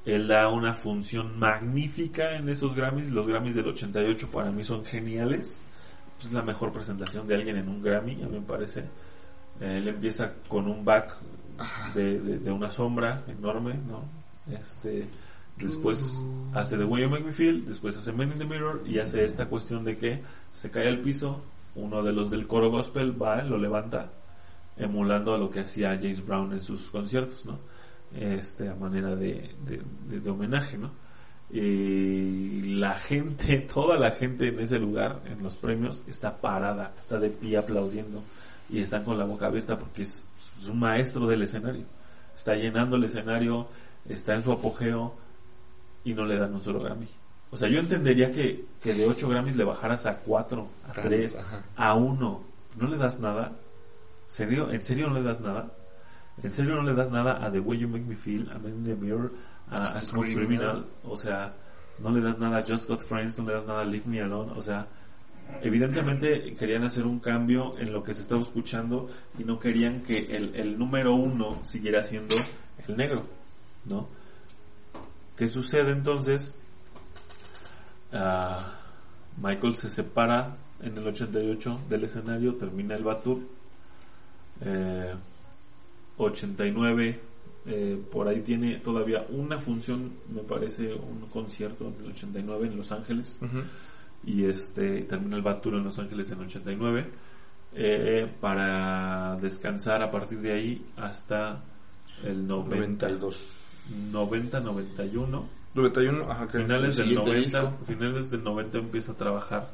él 0.06 0.28
da 0.28 0.50
una 0.50 0.74
función 0.74 1.38
magnífica 1.40 2.38
en 2.38 2.50
esos 2.50 2.76
Grammys, 2.76 3.10
los 3.12 3.28
Grammys 3.28 3.56
del 3.56 3.68
88 3.68 4.30
para 4.32 4.52
mí 4.52 4.64
son 4.64 4.86
geniales, 4.86 5.60
es 6.20 6.32
la 6.32 6.42
mejor 6.42 6.72
presentación 6.72 7.28
de 7.28 7.36
alguien 7.36 7.58
en 7.58 7.70
un 7.70 7.82
Grammy, 7.82 8.24
a 8.24 8.28
mí 8.28 8.40
me 8.40 8.46
parece. 8.46 8.82
Eh, 9.60 9.78
él 9.78 9.88
empieza 9.88 10.34
con 10.48 10.68
un 10.68 10.84
back 10.84 11.16
de, 11.94 12.20
de, 12.20 12.52
una 12.52 12.70
sombra 12.70 13.24
enorme, 13.28 13.76
¿no? 13.88 14.04
Este, 14.52 15.08
después 15.58 16.20
hace 16.54 16.78
The 16.78 16.84
Way 16.84 17.04
You 17.04 17.10
Make 17.10 17.24
Me 17.24 17.32
Feel, 17.32 17.66
después 17.66 17.96
hace 17.96 18.12
Men 18.12 18.32
in 18.34 18.40
the 18.40 18.46
Mirror 18.46 18.84
y 18.86 19.00
hace 19.00 19.24
esta 19.24 19.48
cuestión 19.48 19.84
de 19.84 19.98
que 19.98 20.22
se 20.52 20.70
cae 20.70 20.88
al 20.88 21.00
piso, 21.00 21.42
uno 21.76 22.04
de 22.04 22.12
los 22.12 22.30
del 22.30 22.48
coro 22.48 22.70
gospel 22.70 23.22
va, 23.22 23.42
lo 23.44 23.58
levanta, 23.58 24.12
emulando 24.78 25.34
a 25.34 25.38
lo 25.38 25.50
que 25.50 25.62
hacía 25.62 25.98
James 26.00 26.26
Brown 26.26 26.52
en 26.54 26.62
sus 26.62 26.92
conciertos, 26.92 27.46
¿no? 27.46 27.60
este, 28.14 28.70
a 28.70 28.76
manera 28.76 29.16
de, 29.16 29.56
de, 29.66 30.20
de 30.20 30.30
homenaje, 30.30 30.78
¿no? 30.78 30.92
Y 31.52 32.62
la 32.78 32.96
gente, 33.00 33.60
toda 33.74 33.98
la 33.98 34.12
gente 34.12 34.50
en 34.50 34.60
ese 34.60 34.80
lugar, 34.80 35.22
en 35.26 35.42
los 35.44 35.56
premios, 35.56 36.04
está 36.08 36.38
parada, 36.38 36.94
está 36.98 37.20
de 37.20 37.30
pie 37.30 37.58
aplaudiendo 37.58 38.22
y 38.70 38.82
están 38.82 39.04
con 39.04 39.18
la 39.18 39.26
boca 39.26 39.48
abierta 39.48 39.78
porque 39.78 40.04
es, 40.04 40.24
un 40.68 40.80
maestro 40.80 41.28
del 41.28 41.44
escenario. 41.44 41.86
Está 42.36 42.56
llenando 42.56 42.96
el 42.96 43.04
escenario, 43.04 43.68
está 44.08 44.34
en 44.34 44.44
su 44.44 44.52
apogeo 44.52 45.14
y 46.04 46.14
no 46.14 46.26
le 46.26 46.38
dan 46.38 46.54
un 46.54 46.64
solo 46.64 46.82
Grammy. 46.82 47.08
O 47.52 47.58
sea, 47.58 47.70
yo 47.70 47.80
entendería 47.80 48.32
que, 48.32 48.66
que 48.82 48.94
de 48.94 49.06
8 49.06 49.30
Grammys 49.30 49.56
le 49.56 49.64
bajaras 49.64 50.06
a 50.06 50.18
4, 50.18 50.68
a 50.88 50.92
3, 50.92 51.38
a 51.76 51.94
1. 51.94 52.44
¿No 52.78 52.88
le 52.88 52.98
das 52.98 53.20
nada? 53.20 53.52
¿Serio? 54.28 54.72
¿En 54.72 54.84
serio 54.84 55.08
no 55.08 55.16
le 55.16 55.24
das 55.24 55.40
nada? 55.42 55.72
¿En 56.44 56.52
serio 56.52 56.76
no 56.76 56.84
le 56.84 56.94
das 56.94 57.12
nada 57.12 57.46
a 57.46 57.52
The 57.52 57.60
Way 57.60 57.80
You 57.80 57.88
Make 57.88 58.06
Me 58.06 58.16
Feel, 58.16 58.50
a 58.52 58.60
Man 58.60 58.74
in 58.74 58.84
the 58.84 58.96
Mirror, 58.96 59.32
a, 59.70 60.02
Smoke 60.02 60.34
Criminal? 60.34 60.86
O 61.04 61.16
sea, 61.16 61.54
no 62.00 62.12
le 62.12 62.22
das 62.22 62.38
nada 62.38 62.58
a 62.58 62.66
Just 62.66 62.88
Got 62.88 63.02
Friends, 63.02 63.40
no 63.40 63.46
le 63.46 63.54
das 63.54 63.66
nada 63.66 63.82
a 63.82 63.86
Leave 63.86 64.06
Me 64.06 64.22
Alone. 64.22 64.52
O 64.56 64.62
sea, 64.62 64.88
evidentemente 65.62 66.56
querían 66.56 66.84
hacer 66.84 67.06
un 67.06 67.20
cambio 67.20 67.78
en 67.78 67.94
lo 67.94 68.04
que 68.04 68.14
se 68.14 68.22
estaba 68.22 68.42
escuchando 68.42 69.10
y 69.40 69.44
no 69.44 69.58
querían 69.58 70.02
que 70.02 70.36
el, 70.36 70.56
el 70.56 70.78
número 70.78 71.16
uno 71.16 71.64
siguiera 71.64 72.04
siendo 72.04 72.36
el 72.88 72.98
negro, 72.98 73.24
¿no? 73.86 74.08
¿Qué 75.38 75.50
sucede 75.50 75.92
entonces? 75.92 76.60
Ah, 78.14 78.72
Michael 79.38 79.76
se 79.76 79.90
separa 79.90 80.56
en 80.82 80.98
el 80.98 81.08
88 81.08 81.82
del 81.90 82.04
escenario, 82.06 82.56
termina 82.56 82.96
el 82.96 83.04
Batur. 83.04 83.40
Eh, 84.62 85.14
89, 86.18 87.20
eh, 87.68 88.02
por 88.12 88.28
ahí 88.28 88.42
tiene 88.42 88.76
todavía 88.78 89.26
una 89.30 89.58
función, 89.58 90.14
me 90.34 90.42
parece, 90.42 90.94
un 90.94 91.28
concierto 91.32 91.88
en 91.88 92.06
el 92.06 92.12
89 92.12 92.68
en 92.68 92.78
Los 92.78 92.92
Ángeles. 92.92 93.40
Y 94.26 94.46
este 94.46 95.02
termina 95.04 95.36
el 95.36 95.44
Batur 95.44 95.76
en 95.76 95.84
Los 95.84 96.00
Ángeles 96.00 96.30
en 96.32 96.40
el 96.40 96.46
89. 96.46 97.10
Eh, 97.78 98.32
para 98.40 99.36
descansar 99.42 100.02
a 100.02 100.10
partir 100.10 100.40
de 100.40 100.54
ahí 100.54 100.86
hasta 100.96 101.64
el 102.24 102.48
92. 102.48 103.46
90, 104.12 104.60
91 104.62 105.66
91, 105.76 106.32
ajá, 106.32 106.48
finales 106.48 106.96
del 106.96 107.16
90, 107.16 107.78
finales 107.86 108.32
del 108.32 108.44
90 108.44 108.78
empieza 108.78 109.12
a 109.12 109.16
trabajar 109.16 109.70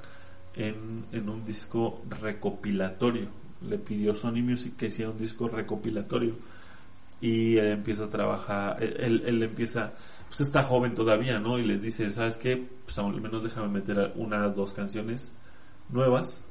en, 0.56 1.06
en 1.12 1.30
un 1.30 1.46
disco 1.46 2.02
recopilatorio. 2.10 3.28
Le 3.68 3.78
pidió 3.78 4.16
Sony 4.16 4.42
Music 4.42 4.76
que 4.76 4.88
hiciera 4.88 5.12
un 5.12 5.18
disco 5.18 5.48
recopilatorio 5.48 6.36
y 7.22 7.58
él 7.58 7.68
empieza 7.68 8.06
a 8.06 8.10
trabajar, 8.10 8.84
él, 8.84 9.22
él 9.26 9.44
empieza, 9.44 9.94
pues 10.28 10.42
está 10.42 10.64
joven 10.64 10.96
todavía, 10.96 11.40
¿no? 11.40 11.60
Y 11.60 11.64
les 11.64 11.84
dice, 11.84 12.12
¿sabes 12.12 12.38
qué? 12.38 12.68
Pues 12.84 12.98
al 12.98 13.22
menos 13.22 13.44
déjame 13.44 13.68
meter 13.68 14.14
una 14.16 14.48
o 14.48 14.50
dos 14.50 14.74
canciones 14.74 15.32
nuevas. 15.90 16.44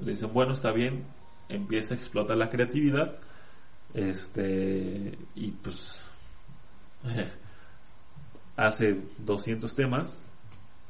Le 0.00 0.12
dicen, 0.12 0.32
bueno, 0.32 0.54
está 0.54 0.72
bien, 0.72 1.04
empieza 1.50 1.92
a 1.92 1.98
explotar 1.98 2.38
la 2.38 2.48
creatividad, 2.48 3.18
este, 3.92 5.18
y 5.34 5.50
pues 5.50 6.00
hace 8.56 9.00
200 9.18 9.74
temas, 9.74 10.24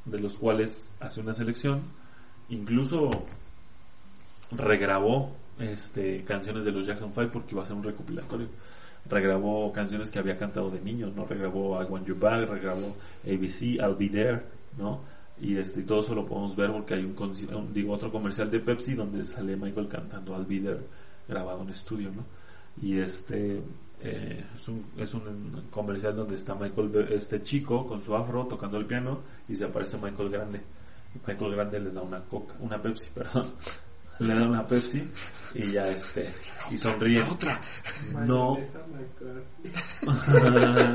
de 0.04 0.20
los 0.20 0.34
cuales 0.34 0.94
hace 1.00 1.20
una 1.20 1.34
selección, 1.34 1.82
incluso 2.50 3.10
regrabó 4.52 5.34
este 5.58 6.24
canciones 6.24 6.64
de 6.64 6.72
los 6.72 6.86
Jackson 6.86 7.12
5 7.12 7.30
porque 7.32 7.52
iba 7.52 7.62
a 7.62 7.66
ser 7.66 7.76
un 7.76 7.82
recopilatorio. 7.82 8.48
Regrabó 9.06 9.70
canciones 9.72 10.10
que 10.10 10.18
había 10.18 10.36
cantado 10.36 10.70
de 10.70 10.80
niño, 10.80 11.12
¿no? 11.14 11.26
Regrabó 11.26 11.82
I 11.82 11.84
Want 11.84 12.06
You 12.06 12.16
Back, 12.18 12.48
regrabó 12.48 12.96
ABC, 13.24 13.78
I'll 13.78 13.96
Be 13.96 14.08
There, 14.08 14.42
¿no? 14.78 15.02
Y 15.40 15.56
este 15.56 15.82
todo 15.82 16.00
eso 16.00 16.14
lo 16.14 16.26
podemos 16.26 16.54
ver 16.56 16.70
porque 16.70 16.94
hay 16.94 17.04
un, 17.04 17.74
digo 17.74 17.92
otro 17.92 18.10
comercial 18.10 18.50
de 18.50 18.60
Pepsi 18.60 18.94
donde 18.94 19.24
sale 19.24 19.56
Michael 19.56 19.88
cantando 19.88 20.32
I'll 20.34 20.46
Be 20.46 20.60
There 20.60 20.80
grabado 21.28 21.62
en 21.62 21.70
estudio, 21.70 22.10
¿no? 22.10 22.24
Y 22.80 22.98
este 22.98 23.62
eh, 24.00 24.44
es, 24.54 24.68
un, 24.68 24.84
es 24.96 25.14
un 25.14 25.68
comercial 25.70 26.16
donde 26.16 26.34
está 26.34 26.54
Michael, 26.54 27.08
este 27.10 27.42
chico 27.42 27.86
con 27.86 28.00
su 28.00 28.14
afro 28.14 28.46
tocando 28.46 28.76
el 28.78 28.86
piano 28.86 29.20
y 29.48 29.56
se 29.56 29.64
aparece 29.64 29.96
Michael 29.96 30.30
Grande. 30.30 30.60
Michael 31.26 31.52
Grande 31.52 31.80
le 31.80 31.90
da 31.90 32.02
una 32.02 32.20
coca, 32.20 32.54
una 32.60 32.80
Pepsi, 32.80 33.08
perdón. 33.14 33.52
Le 34.18 34.34
da 34.34 34.46
una 34.46 34.66
Pepsi 34.66 35.10
y 35.54 35.72
ya 35.72 35.88
este, 35.88 36.32
y 36.70 36.76
sonríe. 36.76 37.22
otra. 37.22 37.60
No. 38.26 38.58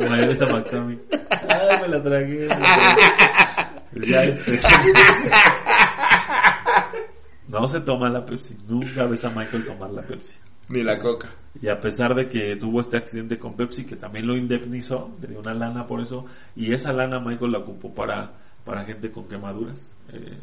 Mayonesa 0.09 0.45
McCormick. 0.45 0.99
Ay, 1.49 1.81
me 1.81 1.87
la 1.87 2.03
tragué. 2.03 2.47
Ya 4.07 4.23
este. 4.23 4.59
No 7.47 7.67
se 7.67 7.81
toma 7.81 8.09
la 8.09 8.25
Pepsi. 8.25 8.55
Nunca 8.67 9.05
ves 9.05 9.25
a 9.25 9.29
Michael 9.31 9.65
tomar 9.65 9.89
la 9.89 10.03
Pepsi. 10.03 10.35
Ni 10.69 10.83
la 10.83 10.99
coca. 10.99 11.29
Y 11.59 11.67
a 11.67 11.79
pesar 11.79 12.13
de 12.13 12.29
que 12.29 12.55
tuvo 12.57 12.81
este 12.81 12.97
accidente 12.97 13.39
con 13.39 13.55
Pepsi, 13.55 13.85
que 13.85 13.95
también 13.95 14.27
lo 14.27 14.37
indemnizó, 14.37 15.11
le 15.19 15.29
dio 15.29 15.39
una 15.39 15.55
lana 15.55 15.87
por 15.87 15.99
eso, 15.99 16.25
y 16.55 16.73
esa 16.73 16.93
lana 16.93 17.19
Michael 17.19 17.51
la 17.51 17.57
ocupó 17.57 17.91
para, 17.93 18.33
para 18.63 18.85
gente 18.85 19.11
con 19.11 19.27
quemaduras. 19.27 19.91
Eh, 20.13 20.37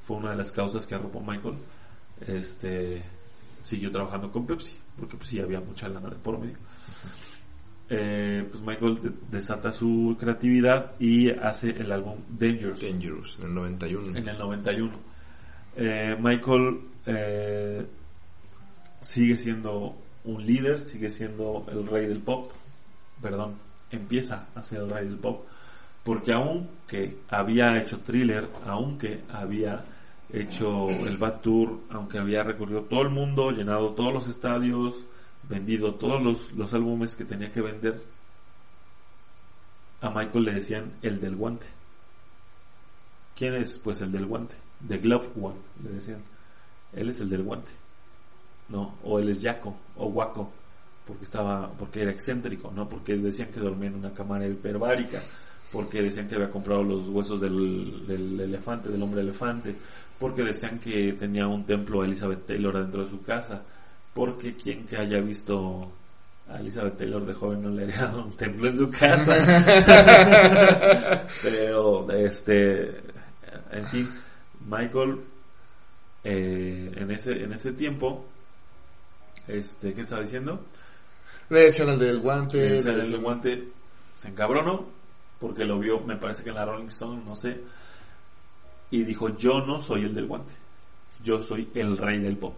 fue 0.00 0.16
una 0.16 0.30
de 0.30 0.36
las 0.36 0.50
causas 0.50 0.86
que 0.86 0.96
arropó 0.96 1.20
Michael. 1.20 1.54
Este, 2.26 3.02
siguió 3.62 3.90
trabajando 3.90 4.30
con 4.30 4.46
Pepsi, 4.46 4.76
porque 4.96 5.16
pues 5.16 5.28
sí 5.28 5.40
había 5.40 5.60
mucha 5.60 5.88
lana 5.88 6.10
de 6.10 6.16
por 6.16 6.38
medio. 6.38 6.56
Eh, 7.92 8.46
pues 8.48 8.62
Michael 8.62 9.14
desata 9.30 9.72
su 9.72 10.16
creatividad 10.18 10.92
y 11.00 11.30
hace 11.30 11.70
el 11.70 11.90
álbum 11.90 12.18
Dangerous. 12.28 12.80
Dangerous, 12.80 13.38
en 13.40 13.48
el 13.48 13.54
91. 13.54 14.18
En 14.18 14.28
el 14.28 14.38
91. 14.38 14.92
Eh, 15.76 16.16
Michael 16.20 16.80
eh, 17.06 17.86
sigue 19.00 19.36
siendo 19.36 19.96
un 20.24 20.46
líder, 20.46 20.82
sigue 20.82 21.10
siendo 21.10 21.66
el 21.70 21.86
rey 21.86 22.06
del 22.06 22.20
pop, 22.20 22.52
perdón, 23.20 23.54
empieza 23.90 24.46
a 24.54 24.62
ser 24.62 24.82
el 24.82 24.90
rey 24.90 25.06
del 25.06 25.18
pop, 25.18 25.46
porque 26.04 26.32
aunque 26.32 27.18
había 27.28 27.76
hecho 27.80 28.00
thriller, 28.00 28.46
aunque 28.66 29.22
había 29.32 29.84
hecho 30.32 30.88
el 30.88 31.16
Bad 31.16 31.40
Tour, 31.40 31.80
aunque 31.90 32.18
había 32.18 32.42
recorrido 32.42 32.82
todo 32.82 33.02
el 33.02 33.10
mundo, 33.10 33.50
llenado 33.50 33.90
todos 33.94 34.12
los 34.12 34.28
estadios, 34.28 35.06
vendido 35.48 35.94
todos 35.94 36.22
los, 36.22 36.52
los 36.52 36.72
álbumes 36.74 37.16
que 37.16 37.24
tenía 37.24 37.50
que 37.50 37.60
vender, 37.60 38.02
a 40.00 40.10
Michael 40.10 40.44
le 40.44 40.54
decían 40.54 40.92
el 41.02 41.20
del 41.20 41.36
guante. 41.36 41.66
¿Quién 43.36 43.54
es? 43.54 43.78
Pues 43.78 44.00
el 44.00 44.12
del 44.12 44.26
guante. 44.26 44.54
The 44.86 44.98
Glove 44.98 45.28
One, 45.40 45.56
le 45.82 45.90
decían. 45.90 46.22
Él 46.92 47.08
es 47.08 47.20
el 47.20 47.30
del 47.30 47.42
guante. 47.42 47.70
¿no? 48.70 48.94
O 49.04 49.18
él 49.18 49.28
es 49.28 49.40
yaco 49.42 49.76
o 49.96 50.06
guaco, 50.10 50.50
porque 51.06 51.24
estaba, 51.24 51.70
porque 51.72 52.02
era 52.02 52.10
excéntrico, 52.12 52.72
¿no? 52.74 52.88
Porque 52.88 53.16
decían 53.16 53.50
que 53.50 53.60
dormía 53.60 53.88
en 53.88 53.96
una 53.96 54.14
cámara 54.14 54.46
hiperbárica, 54.46 55.20
porque 55.72 56.02
decían 56.02 56.28
que 56.28 56.34
había 56.34 56.50
comprado 56.50 56.82
los 56.82 57.08
huesos 57.08 57.40
del, 57.40 58.06
del 58.06 58.40
elefante, 58.40 58.88
del 58.88 59.02
hombre 59.02 59.20
elefante, 59.20 59.74
porque 60.18 60.42
decían 60.42 60.78
que 60.78 61.14
tenía 61.14 61.46
un 61.46 61.64
templo 61.64 62.02
a 62.02 62.04
Elizabeth 62.04 62.46
Taylor 62.46 62.78
dentro 62.78 63.04
de 63.04 63.10
su 63.10 63.22
casa, 63.22 63.62
porque 64.12 64.56
quien 64.56 64.84
que 64.84 64.96
haya 64.96 65.20
visto 65.20 65.92
a 66.48 66.58
Elizabeth 66.58 66.96
Taylor 66.96 67.24
de 67.24 67.34
joven 67.34 67.62
no 67.62 67.70
le 67.70 67.84
haría 67.84 68.06
un 68.14 68.36
templo 68.36 68.68
en 68.68 68.78
su 68.78 68.90
casa. 68.90 69.36
Pero, 71.42 72.10
este, 72.10 73.00
en 73.70 73.84
fin, 73.86 74.08
Michael, 74.68 75.20
eh, 76.24 76.92
en 76.96 77.10
ese, 77.12 77.44
en 77.44 77.52
ese 77.52 77.72
tiempo, 77.72 78.26
este, 79.46 79.94
¿qué 79.94 80.02
estaba 80.02 80.22
diciendo? 80.22 80.64
Le 81.48 81.60
decían 81.60 81.90
el 81.90 81.98
del 81.98 82.20
guante. 82.20 82.58
Le 82.58 82.74
decían 82.74 83.00
el 83.00 83.10
del 83.10 83.20
guante. 83.20 83.68
Se 84.14 84.28
encabronó 84.28 84.99
porque 85.40 85.64
lo 85.64 85.78
vio, 85.78 86.00
me 86.00 86.16
parece 86.16 86.44
que 86.44 86.50
en 86.50 86.56
la 86.56 86.66
Rolling 86.66 86.88
Stone, 86.88 87.22
no 87.24 87.34
sé. 87.34 87.62
Y 88.90 89.04
dijo, 89.04 89.30
yo 89.36 89.60
no 89.60 89.80
soy 89.80 90.02
el 90.02 90.14
del 90.14 90.26
guante. 90.26 90.52
Yo 91.22 91.40
soy 91.40 91.70
el 91.74 91.96
rey 91.96 92.18
del 92.18 92.36
pop. 92.36 92.54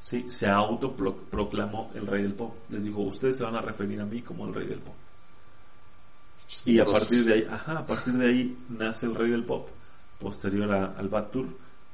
Sí, 0.00 0.26
se 0.30 0.48
autoproclamó 0.48 1.90
el 1.94 2.06
rey 2.06 2.22
del 2.22 2.34
pop. 2.34 2.54
Les 2.70 2.84
dijo, 2.84 3.00
ustedes 3.00 3.36
se 3.36 3.44
van 3.44 3.56
a 3.56 3.60
referir 3.60 4.00
a 4.00 4.06
mí 4.06 4.22
como 4.22 4.46
el 4.46 4.54
rey 4.54 4.66
del 4.66 4.78
pop. 4.78 4.94
Y 6.64 6.78
a 6.78 6.84
partir 6.84 7.24
de 7.24 7.34
ahí, 7.34 7.46
ajá, 7.50 7.78
a 7.80 7.86
partir 7.86 8.14
de 8.14 8.26
ahí 8.26 8.58
nace 8.68 9.06
el 9.06 9.14
rey 9.14 9.30
del 9.30 9.44
pop, 9.44 9.68
posterior 10.18 10.70
al 10.70 11.08
Bad 11.08 11.30
Tour, 11.30 11.46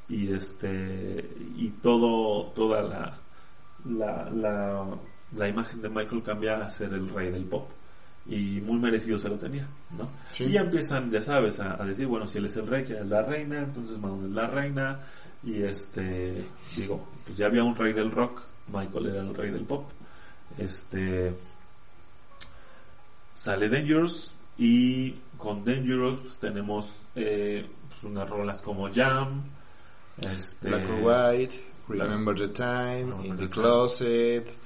y 0.09 0.31
este, 0.33 1.27
y 1.57 1.69
todo, 1.83 2.53
toda 2.55 2.83
la, 2.83 3.19
la, 3.87 4.31
la, 4.31 4.87
la 5.35 5.49
imagen 5.49 5.81
de 5.81 5.89
Michael 5.89 6.23
cambia 6.23 6.67
a 6.67 6.71
ser 6.71 6.93
el 6.93 7.09
rey 7.09 7.31
del 7.31 7.45
pop 7.45 7.71
y 8.27 8.61
muy 8.61 8.79
merecido 8.79 9.19
se 9.19 9.29
lo 9.29 9.37
tenía, 9.37 9.67
¿no? 9.99 10.09
Y 10.39 10.53
ya 10.53 10.61
empiezan, 10.61 11.11
ya 11.11 11.23
sabes, 11.23 11.59
a, 11.59 11.77
decir, 11.85 12.07
bueno, 12.07 12.27
si 12.29 12.39
él 12.39 12.47
es 12.47 12.57
el 12.57 12.67
rey, 12.67 12.85
que 12.85 12.95
es 12.95 13.07
la 13.07 13.23
reina, 13.23 13.59
entonces 13.59 13.99
Madonna 13.99 14.27
es 14.27 14.33
la 14.33 14.47
reina, 14.47 15.01
y 15.43 15.63
este, 15.63 16.43
digo, 16.77 17.09
pues 17.25 17.37
ya 17.37 17.47
había 17.47 17.65
un 17.65 17.75
rey 17.75 17.93
del 17.93 18.11
rock, 18.11 18.43
Michael 18.69 19.07
era 19.07 19.21
el 19.23 19.35
rey 19.35 19.51
del 19.51 19.65
pop, 19.65 19.91
este, 20.59 21.35
sale 23.35 23.69
Dangerous 23.69 24.33
y 24.59 25.13
con 25.37 25.65
Dangerous 25.65 26.21
pues, 26.21 26.39
tenemos 26.39 26.93
eh, 27.17 27.67
pues, 27.89 28.05
unas 28.05 28.29
rolas 28.29 28.63
como 28.63 28.93
Jam, 28.93 29.43
este, 30.19 30.69
Black 30.69 30.89
or 30.89 31.01
White, 31.03 31.61
Remember 31.89 32.35
the 32.35 32.49
Time, 32.49 33.07
Remember 33.07 33.27
In 33.27 33.37
the. 33.37 33.49
Closet, 33.49 34.57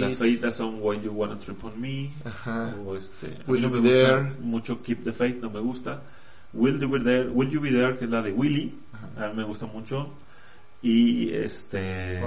Las 0.00 0.16
feitas 0.16 0.54
son 0.56 0.78
When 0.80 1.02
You 1.02 1.12
Wanna 1.12 1.38
Trip 1.38 1.62
On 1.64 1.80
Me, 1.80 2.10
Ajá. 2.24 2.74
o 2.86 2.94
este, 2.96 3.38
Will 3.48 3.62
no 3.62 3.68
You 3.68 3.82
Be 3.82 3.88
There. 3.88 4.32
mucho 4.40 4.80
Keep 4.82 5.02
the 5.04 5.12
Faith, 5.12 5.36
no 5.42 5.50
me 5.50 5.60
gusta. 5.60 6.02
Will 6.52 6.78
You 6.80 6.88
Be 6.88 7.00
There, 7.00 7.28
Will 7.30 7.50
You 7.50 7.60
Be 7.60 7.70
There, 7.70 7.96
que 7.96 8.04
es 8.04 8.10
la 8.10 8.22
de 8.22 8.32
Willy, 8.32 8.74
Ajá. 8.92 9.26
a 9.26 9.28
mí 9.30 9.36
me 9.38 9.44
gusta 9.44 9.66
mucho. 9.66 10.10
Y 10.82 11.30
este... 11.32 12.20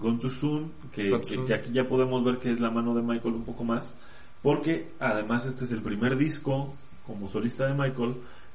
Too 0.00 0.30
Soon, 0.30 0.72
que, 0.90 1.20
que- 1.20 1.44
que 1.44 1.54
aquí 1.54 1.70
ya 1.72 1.86
podemos 1.86 2.24
ver 2.24 2.38
que 2.38 2.50
es 2.50 2.60
la 2.60 2.70
mano 2.70 2.94
de 2.94 3.02
Michael 3.02 3.34
un 3.34 3.44
poco 3.44 3.62
más, 3.62 3.94
porque 4.42 4.88
además 4.98 5.44
este 5.46 5.66
es 5.66 5.70
el 5.70 5.82
primer 5.82 6.16
disco 6.16 6.74
como 7.06 7.28
solista 7.28 7.66
de 7.66 7.74
Michael 7.74 8.14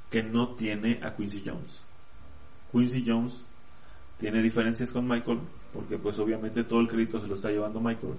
que 0.09 0.23
no 0.23 0.49
tiene 0.55 0.99
a 1.03 1.15
Quincy 1.15 1.43
Jones. 1.45 1.83
Quincy 2.71 3.03
Jones 3.05 3.45
tiene 4.17 4.41
diferencias 4.41 4.91
con 4.91 5.07
Michael, 5.07 5.39
porque 5.77 5.99
pues 5.99 6.17
obviamente 6.17 6.63
todo 6.63 6.79
el 6.79 6.87
crédito 6.87 7.21
se 7.21 7.27
lo 7.27 7.35
está 7.35 7.51
llevando 7.51 7.79
Michael, 7.79 8.15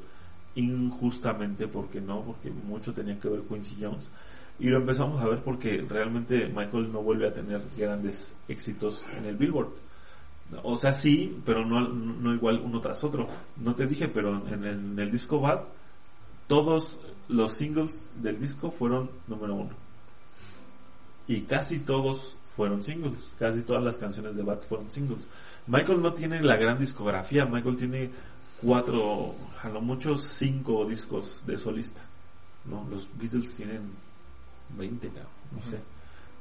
injustamente 0.54 1.66
porque 1.66 2.00
no, 2.00 2.22
porque 2.22 2.50
mucho 2.50 2.94
tenía 2.94 3.18
que 3.18 3.28
ver 3.28 3.40
Quincy 3.42 3.76
Jones. 3.80 4.09
Y 4.61 4.68
lo 4.68 4.78
empezamos 4.78 5.20
a 5.20 5.26
ver 5.26 5.40
porque 5.40 5.84
realmente 5.88 6.46
Michael 6.48 6.92
no 6.92 7.02
vuelve 7.02 7.26
a 7.26 7.32
tener 7.32 7.61
grandes 7.76 8.34
éxitos 8.46 9.04
en 9.16 9.24
el 9.24 9.36
Billboard. 9.36 9.70
O 10.62 10.76
sea, 10.76 10.92
sí, 10.92 11.40
pero 11.44 11.64
no, 11.64 11.88
no 11.88 12.32
igual 12.32 12.61
uno 12.64 12.80
tras 12.80 13.02
otro. 13.02 13.26
No 13.56 13.74
te 13.74 13.86
dije, 13.86 14.09
pero 14.09 14.40
en 14.46 14.64
el, 14.64 14.66
en 14.66 14.98
el 14.98 15.11
disco 15.11 15.40
Bad, 15.40 15.64
todos 16.46 16.98
los 17.28 17.52
singles 17.52 18.09
del 18.20 18.40
disco 18.40 18.70
fueron 18.70 19.11
número 19.26 19.54
uno. 19.54 19.70
Y 21.26 21.42
casi 21.42 21.80
todos 21.80 22.36
fueron 22.44 22.82
singles. 22.82 23.30
Casi 23.38 23.62
todas 23.62 23.82
las 23.82 23.98
canciones 23.98 24.34
de 24.34 24.42
Bad 24.42 24.62
fueron 24.62 24.90
singles. 24.90 25.28
Michael 25.69 26.03
no 26.03 26.12
tiene 26.12 26.43
la 26.43 26.57
gran 26.57 26.79
discografía. 26.79 27.45
Michael 27.45 27.77
tiene 27.77 28.11
cuatro, 28.61 29.35
a 29.62 29.69
lo 29.69 29.81
mucho 29.81 30.16
cinco 30.16 30.85
discos 30.85 31.45
de 31.47 31.59
solista. 31.59 32.01
¿no? 32.64 32.87
Los 32.91 33.09
Beatles 33.19 33.55
tienen 33.55 33.93
20, 34.77 35.09
cabrón, 35.09 35.33
no 35.53 35.71
sé. 35.71 35.79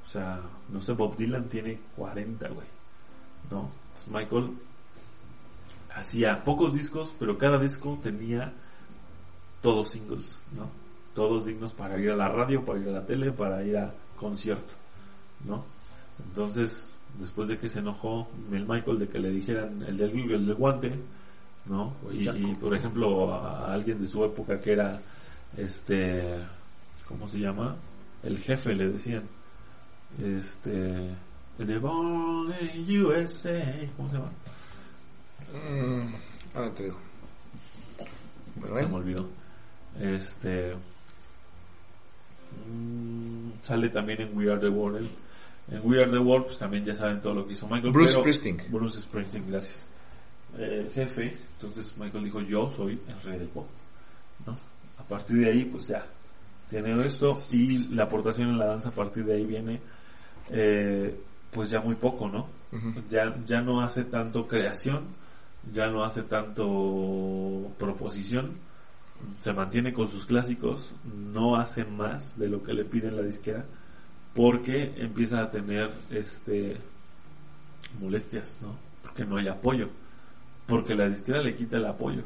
O 0.06 0.10
sea, 0.10 0.40
no 0.70 0.82
sé, 0.82 0.94
Bob 0.94 1.16
Dylan 1.18 1.50
tiene 1.50 1.80
40, 1.96 2.48
güey. 2.50 2.68
¿no? 3.52 3.70
Entonces 3.88 4.12
Michael 4.12 4.58
hacía 5.94 6.44
pocos 6.44 6.74
discos, 6.74 7.14
pero 7.20 7.38
cada 7.38 7.58
disco 7.60 8.00
tenía 8.02 8.54
todos 9.62 9.90
singles, 9.90 10.40
¿no? 10.56 10.70
Todos 11.16 11.46
dignos 11.46 11.74
para 11.74 11.98
ir 11.98 12.12
a 12.12 12.16
la 12.16 12.28
radio, 12.30 12.64
para 12.64 12.80
ir 12.80 12.90
a 12.90 12.92
la 12.92 13.06
tele, 13.06 13.32
para 13.32 13.64
ir 13.64 13.78
a 13.78 13.92
concierto, 14.16 14.74
¿no? 15.44 15.66
Entonces, 16.24 16.94
después 17.20 17.48
de 17.48 17.58
que 17.58 17.70
se 17.70 17.80
enojó 17.80 18.28
el 18.52 18.66
Michael 18.68 19.00
de 19.00 19.08
que 19.08 19.20
le 19.20 19.30
dijeran 19.32 19.84
el 19.88 19.98
del, 19.98 20.12
el 20.32 20.46
del 20.46 20.56
guante, 20.56 20.94
¿no? 21.66 21.94
Y, 22.12 22.56
por 22.56 22.76
ejemplo, 22.76 23.34
a 23.34 23.74
alguien 23.74 24.02
de 24.02 24.08
su 24.08 24.24
época 24.24 24.60
que 24.62 24.74
era, 24.74 25.02
este, 25.58 26.36
¿cómo 27.08 27.28
se 27.28 27.40
llama? 27.40 27.76
El 28.24 28.38
jefe 28.38 28.74
le 28.74 28.90
decían, 28.90 29.24
este, 30.22 31.10
el 31.60 31.68
de 31.68 31.78
Born 31.80 32.54
in 32.76 33.02
USA, 33.04 33.64
¿cómo 33.96 34.10
se 34.10 34.16
llama? 34.16 34.32
Mm, 35.54 36.14
ah, 36.56 36.70
te 36.76 36.84
digo. 36.84 36.98
Bueno, 38.56 38.76
Se 38.76 38.84
¿eh? 38.84 38.88
me 38.88 38.96
olvidó. 38.96 39.30
Este. 40.00 40.76
mm, 42.70 43.64
sale 43.64 43.90
también 43.90 44.22
en 44.22 44.38
We 44.38 44.52
Are 44.52 44.60
the 44.60 44.70
World. 44.70 45.10
En 45.70 45.82
We 45.84 46.02
Are 46.02 46.10
the 46.10 46.18
World, 46.18 46.46
pues 46.48 46.58
también 46.60 46.86
ya 46.86 46.96
saben 46.96 47.22
todo 47.22 47.34
lo 47.34 47.48
que 47.48 47.54
hizo 47.54 47.68
Michael. 47.68 47.92
Bruce 47.92 48.14
Springsteen. 48.14 48.62
Bruce 48.70 49.02
Springsteen, 49.02 49.50
gracias. 49.50 49.86
Eh, 50.58 50.90
jefe, 50.94 51.38
entonces 51.54 51.92
Michael 51.98 52.24
dijo: 52.24 52.42
Yo 52.42 52.70
soy 52.76 53.00
el 53.08 53.22
rey 53.22 53.40
del 53.40 53.50
pop. 53.50 53.68
¿no? 54.46 54.56
A 55.00 55.04
partir 55.04 55.38
de 55.38 55.50
ahí, 55.50 55.66
pues 55.66 55.88
ya. 55.88 56.06
Tiene 56.70 57.06
esto 57.06 57.38
y 57.52 57.96
la 57.96 58.04
aportación 58.04 58.50
en 58.50 58.58
la 58.58 58.66
danza 58.66 58.90
a 58.90 58.92
partir 58.92 59.24
de 59.24 59.36
ahí 59.36 59.46
viene, 59.46 59.80
eh, 60.50 61.18
pues 61.50 61.70
ya 61.70 61.80
muy 61.80 61.96
poco, 61.96 62.28
¿no? 62.28 62.48
Ya, 63.10 63.34
ya 63.46 63.62
no 63.62 63.80
hace 63.80 64.04
tanto 64.04 64.46
creación, 64.48 65.06
ya 65.72 65.88
no 65.88 66.04
hace 66.04 66.24
tanto 66.24 67.72
proposición, 67.78 68.58
se 69.40 69.54
mantiene 69.54 69.94
con 69.94 70.10
sus 70.10 70.26
clásicos, 70.26 70.92
no 71.34 71.56
hace 71.56 71.86
más 71.86 72.38
de 72.38 72.50
lo 72.50 72.62
que 72.62 72.74
le 72.74 72.84
piden 72.84 73.16
la 73.16 73.22
disquera, 73.22 73.64
porque 74.38 74.94
empieza 74.98 75.42
a 75.42 75.50
tener 75.50 75.90
este 76.12 76.78
molestias, 78.00 78.60
¿no? 78.62 78.76
Porque 79.02 79.26
no 79.26 79.38
hay 79.38 79.48
apoyo, 79.48 79.90
porque 80.68 80.94
la 80.94 81.10
disquera 81.10 81.42
le 81.42 81.56
quita 81.56 81.78
el 81.78 81.88
apoyo, 81.88 82.22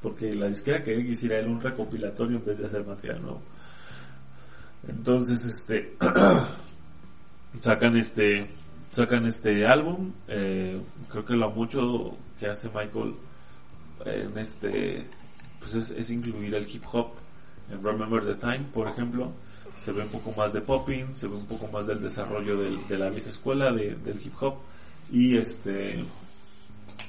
porque 0.00 0.32
la 0.32 0.46
disquera 0.46 0.80
que 0.80 0.94
hiciera 0.94 1.40
él 1.40 1.48
un 1.48 1.60
recopilatorio 1.60 2.36
en 2.36 2.44
vez 2.44 2.58
de 2.58 2.66
hacer 2.66 2.86
material 2.86 3.20
nuevo. 3.20 3.42
Entonces, 4.86 5.44
este, 5.44 5.96
sacan 7.60 7.96
este, 7.96 8.46
sacan 8.92 9.26
este 9.26 9.66
álbum, 9.66 10.12
eh, 10.28 10.80
creo 11.10 11.24
que 11.24 11.34
lo 11.34 11.50
mucho 11.50 12.16
que 12.38 12.46
hace 12.46 12.68
Michael 12.68 13.16
en 14.04 14.38
este, 14.38 15.04
pues 15.58 15.74
es, 15.74 15.90
es 15.90 16.10
incluir 16.10 16.54
el 16.54 16.70
hip 16.70 16.84
hop 16.92 17.08
en 17.72 17.82
Remember 17.82 18.24
the 18.24 18.36
Time, 18.36 18.66
por 18.72 18.86
ejemplo, 18.86 19.32
se 19.82 19.92
ve 19.92 20.02
un 20.02 20.08
poco 20.08 20.32
más 20.36 20.52
de 20.52 20.60
popping, 20.60 21.14
se 21.14 21.28
ve 21.28 21.36
un 21.36 21.46
poco 21.46 21.68
más 21.68 21.86
del 21.86 22.00
desarrollo 22.00 22.56
del- 22.56 22.86
de 22.88 22.98
la 22.98 23.10
vieja 23.10 23.30
escuela 23.30 23.70
de- 23.72 23.94
del 23.96 24.20
hip 24.24 24.34
hop 24.40 24.54
y 25.12 25.36
este 25.36 26.00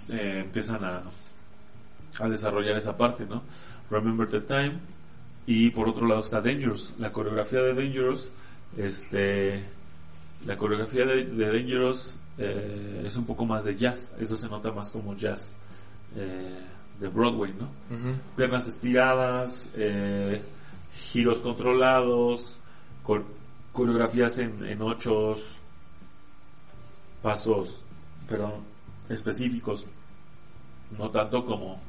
eh, 0.10 0.42
empiezan 0.46 0.84
a, 0.86 1.04
a 2.20 2.30
desarrollar 2.30 2.78
esa 2.78 2.96
parte, 2.96 3.26
¿no? 3.26 3.42
Remember 3.90 4.28
the 4.30 4.42
Time 4.42 4.74
y 5.46 5.70
por 5.72 5.90
otro 5.90 6.08
lado 6.08 6.22
está 6.22 6.42
Dangerous, 6.42 6.94
la 7.00 7.12
coreografía 7.12 7.60
de 7.62 7.74
Dangerous, 7.74 8.30
este, 8.78 9.64
la 10.46 10.58
coreografía 10.58 11.06
de, 11.06 11.26
de 11.26 11.46
Dangerous 11.60 12.18
eh, 12.38 13.04
es 13.06 13.16
un 13.16 13.26
poco 13.26 13.46
más 13.46 13.64
de 13.64 13.76
jazz, 13.76 14.14
eso 14.20 14.38
se 14.38 14.48
nota 14.48 14.72
más 14.72 14.90
como 14.90 15.16
jazz 15.16 15.56
eh, 16.16 16.60
de 17.00 17.08
Broadway, 17.10 17.54
¿no? 17.60 17.68
Piernas 18.36 18.68
estiradas, 18.68 19.70
eh, 19.76 20.42
giros 21.12 21.40
controlados, 21.40 22.57
cor- 23.08 23.24
coreografías 23.72 24.38
en, 24.40 24.66
en 24.66 24.82
ochos, 24.82 25.40
pasos, 27.22 27.82
perdón, 28.28 28.64
específicos, 29.10 29.86
no 30.98 31.10
tanto 31.10 31.46
como, 31.46 31.80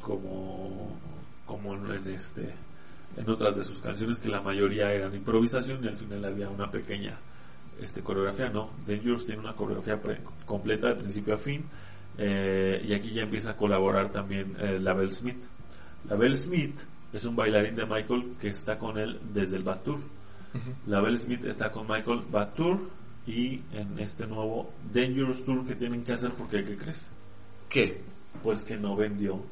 como, 0.00 0.96
como 1.44 1.74
en, 1.74 2.06
este, 2.08 2.54
en 3.16 3.28
otras 3.28 3.56
de 3.56 3.62
sus 3.64 3.78
canciones 3.80 4.18
que 4.18 4.28
la 4.28 4.40
mayoría 4.40 4.92
eran 4.92 5.14
improvisación 5.14 5.84
y 5.84 5.88
al 5.88 5.96
final 5.96 6.24
había 6.24 6.48
una 6.48 6.70
pequeña 6.70 7.18
este 7.80 8.02
coreografía, 8.02 8.48
no, 8.48 8.70
Dangerous 8.86 9.26
tiene 9.26 9.40
una 9.42 9.52
coreografía 9.52 10.00
pre- 10.00 10.22
completa 10.46 10.88
de 10.88 10.94
principio 10.94 11.34
a 11.34 11.36
fin 11.36 11.62
eh, 12.16 12.82
y 12.88 12.94
aquí 12.94 13.10
ya 13.10 13.22
empieza 13.22 13.50
a 13.50 13.56
colaborar 13.56 14.10
también 14.10 14.56
eh, 14.58 14.78
Label 14.80 15.12
Smith. 15.12 15.42
Label 16.08 16.34
Smith 16.38 16.80
es 17.12 17.24
un 17.26 17.36
bailarín 17.36 17.74
de 17.76 17.84
Michael 17.84 18.34
que 18.40 18.48
está 18.48 18.78
con 18.78 18.96
él 18.96 19.20
desde 19.34 19.56
el 19.56 19.62
Tour. 20.52 20.90
Label 20.90 21.18
Smith 21.18 21.44
está 21.44 21.70
con 21.70 21.86
Michael 21.86 22.22
Bad 22.30 22.54
Tour 22.54 22.80
y 23.26 23.60
en 23.72 23.98
este 23.98 24.26
nuevo 24.26 24.70
Dangerous 24.92 25.44
Tour 25.44 25.66
que 25.66 25.74
tienen 25.74 26.04
que 26.04 26.12
hacer 26.12 26.30
porque 26.32 26.64
¿qué 26.64 26.76
crees? 26.76 27.08
¿Qué? 27.68 28.00
Pues 28.42 28.64
que 28.64 28.76
no 28.76 28.96
vendió 28.96 29.42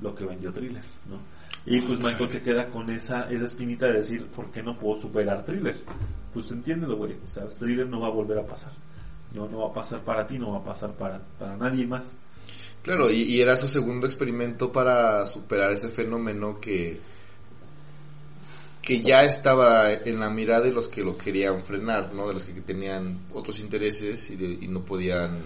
lo 0.00 0.14
que 0.14 0.24
vendió 0.24 0.52
Thriller, 0.52 0.84
¿no? 1.08 1.18
Y 1.66 1.80
pues 1.80 2.02
Michael 2.02 2.30
se 2.30 2.42
queda 2.42 2.68
con 2.68 2.88
esa, 2.90 3.30
esa 3.30 3.44
espinita 3.44 3.86
de 3.86 3.94
decir, 3.94 4.26
¿por 4.26 4.50
qué 4.50 4.62
no 4.62 4.78
puedo 4.78 4.98
superar 5.00 5.44
Thriller? 5.44 5.76
Pues 6.32 6.50
entiéndelo, 6.50 6.96
güey. 6.96 7.16
O 7.22 7.26
sea, 7.26 7.46
Thriller 7.46 7.86
no 7.86 8.00
va 8.00 8.06
a 8.06 8.10
volver 8.10 8.38
a 8.38 8.46
pasar. 8.46 8.72
No, 9.34 9.48
no 9.48 9.58
va 9.58 9.68
a 9.68 9.72
pasar 9.72 10.00
para 10.00 10.26
ti, 10.26 10.38
no 10.38 10.52
va 10.52 10.58
a 10.58 10.64
pasar 10.64 10.92
para, 10.94 11.20
para 11.38 11.56
nadie 11.56 11.86
más. 11.86 12.12
Claro, 12.82 13.10
y, 13.10 13.22
y 13.22 13.40
era 13.42 13.56
su 13.56 13.66
segundo 13.66 14.06
experimento 14.06 14.72
para 14.72 15.26
superar 15.26 15.72
ese 15.72 15.88
fenómeno 15.88 16.58
que 16.60 16.98
que 18.88 19.02
ya 19.02 19.22
estaba 19.22 19.92
en 19.92 20.18
la 20.18 20.30
mirada 20.30 20.62
de 20.62 20.72
los 20.72 20.88
que 20.88 21.02
lo 21.04 21.18
querían 21.18 21.62
frenar, 21.62 22.14
¿no? 22.14 22.26
De 22.26 22.32
los 22.32 22.44
que 22.44 22.58
tenían 22.62 23.18
otros 23.34 23.58
intereses 23.60 24.30
y, 24.30 24.36
de- 24.36 24.58
y 24.64 24.66
no 24.66 24.80
podían 24.80 25.40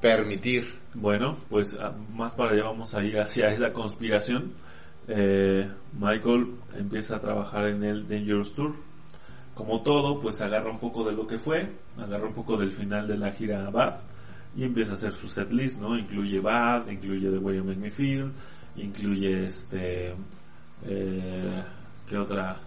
permitir. 0.00 0.64
Bueno, 0.92 1.36
pues 1.48 1.76
ah, 1.80 1.94
más 2.12 2.34
para 2.34 2.50
allá 2.50 2.64
vamos 2.64 2.92
a 2.94 3.02
ir 3.04 3.18
hacia 3.20 3.48
esa 3.52 3.72
conspiración. 3.72 4.52
Eh, 5.06 5.70
Michael 5.98 6.54
empieza 6.76 7.16
a 7.16 7.20
trabajar 7.20 7.68
en 7.68 7.84
el 7.84 8.08
Dangerous 8.08 8.52
Tour. 8.54 8.74
Como 9.54 9.82
todo, 9.82 10.18
pues 10.20 10.40
agarra 10.40 10.68
un 10.70 10.80
poco 10.80 11.04
de 11.04 11.12
lo 11.12 11.28
que 11.28 11.38
fue, 11.38 11.70
agarra 11.96 12.26
un 12.26 12.32
poco 12.34 12.56
del 12.56 12.72
final 12.72 13.06
de 13.06 13.16
la 13.16 13.30
gira 13.30 13.70
Bad 13.70 14.00
y 14.56 14.64
empieza 14.64 14.92
a 14.92 14.94
hacer 14.94 15.12
su 15.12 15.28
set 15.28 15.52
list, 15.52 15.80
¿no? 15.80 15.96
Incluye 15.96 16.40
Bad, 16.40 16.88
incluye 16.90 17.30
The 17.30 17.38
Way 17.38 17.56
You 17.58 17.64
Make 17.64 17.78
Me 17.78 17.90
Feel, 17.90 18.32
incluye 18.76 19.44
este, 19.46 20.12
eh, 20.86 21.62
que 22.08 22.18
otra 22.18 22.60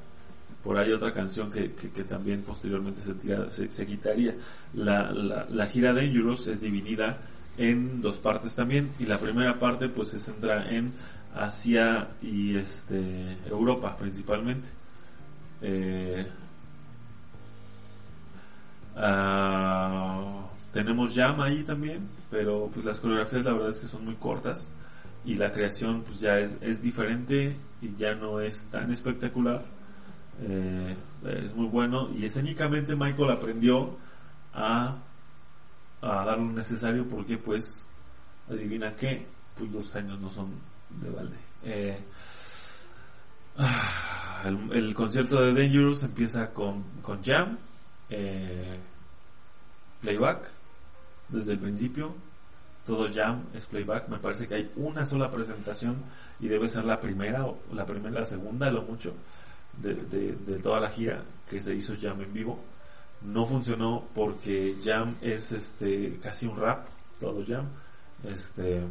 por 0.68 0.78
ahí 0.78 0.92
otra 0.92 1.14
canción 1.14 1.50
que, 1.50 1.72
que, 1.72 2.04
también 2.04 2.42
posteriormente 2.42 3.00
se, 3.00 3.14
tira, 3.14 3.50
se, 3.50 3.86
quitaría. 3.86 4.36
La, 4.74 5.14
la, 5.14 5.46
la, 5.50 5.66
gira 5.68 5.94
Dangerous 5.94 6.46
es 6.48 6.60
dividida 6.60 7.20
en 7.58 8.02
dos 8.02 8.18
partes 8.18 8.54
también 8.54 8.92
y 9.00 9.06
la 9.06 9.18
primera 9.18 9.58
parte 9.58 9.88
pues 9.88 10.10
se 10.10 10.20
centra 10.20 10.70
en 10.70 10.92
Asia 11.34 12.10
y 12.22 12.58
este 12.58 13.38
Europa 13.48 13.96
principalmente. 13.96 14.68
Eh, 15.62 16.28
ah, 18.98 20.50
tenemos 20.74 21.16
Jam 21.16 21.40
ahí 21.40 21.64
también, 21.64 22.10
pero 22.30 22.70
pues 22.74 22.86
las 22.86 23.00
coreografías 23.00 23.46
la 23.46 23.54
verdad 23.54 23.70
es 23.70 23.80
que 23.80 23.88
son 23.88 24.04
muy 24.04 24.16
cortas 24.16 24.70
y 25.24 25.36
la 25.36 25.50
creación 25.50 26.04
pues 26.04 26.20
ya 26.20 26.40
es, 26.40 26.58
es 26.60 26.82
diferente 26.82 27.56
y 27.82 27.96
ya 27.96 28.16
no 28.16 28.42
es 28.42 28.66
tan 28.70 28.92
espectacular. 28.92 29.77
Eh, 30.42 30.96
es 31.26 31.56
muy 31.56 31.68
bueno. 31.68 32.10
Y 32.16 32.26
escénicamente 32.26 32.96
Michael 32.96 33.32
aprendió 33.32 33.98
a, 34.54 34.98
a 36.02 36.26
dar 36.26 36.38
lo 36.38 36.52
necesario 36.52 37.08
porque 37.08 37.38
pues 37.38 37.86
adivina 38.50 38.96
qué, 38.96 39.26
pues 39.58 39.72
los 39.72 39.96
años 39.96 40.20
no 40.20 40.30
son 40.30 40.52
de 40.90 41.10
balde. 41.10 41.38
Eh, 41.64 41.98
el, 44.72 44.94
concierto 44.94 45.42
de 45.42 45.54
Dangerous 45.54 46.04
empieza 46.04 46.54
con, 46.54 46.84
con 47.02 47.24
Jam, 47.24 47.58
eh, 48.10 48.80
playback, 50.02 50.50
desde 51.30 51.54
el 51.54 51.60
principio, 51.60 52.16
todo 52.86 53.10
Jam 53.14 53.44
es 53.54 53.66
playback, 53.66 54.08
me 54.08 54.20
parece 54.20 54.48
que 54.48 54.56
hay 54.56 54.72
una 54.76 55.06
sola 55.06 55.30
presentación 55.30 55.98
y 56.40 56.48
debe 56.48 56.70
ser 56.70 56.86
la 56.86 57.00
primera, 57.00 57.46
o 57.46 57.58
la 57.74 57.86
primera, 57.86 58.20
la 58.20 58.26
segunda, 58.26 58.70
lo 58.72 58.84
mucho, 58.84 59.14
de, 59.82 59.96
de, 60.36 60.60
toda 60.60 60.80
la 60.80 60.90
gira 60.90 61.24
que 61.50 61.60
se 61.60 61.76
hizo 61.76 61.94
Jam 62.00 62.22
en 62.22 62.34
vivo. 62.34 62.60
No 63.22 63.46
funcionó 63.46 64.04
porque 64.14 64.76
Jam 64.84 65.16
es 65.22 65.52
este 65.52 66.20
casi 66.22 66.46
un 66.46 66.58
rap, 66.58 66.88
todo 67.20 67.44
Jam. 67.46 67.68
Este, 68.24 68.84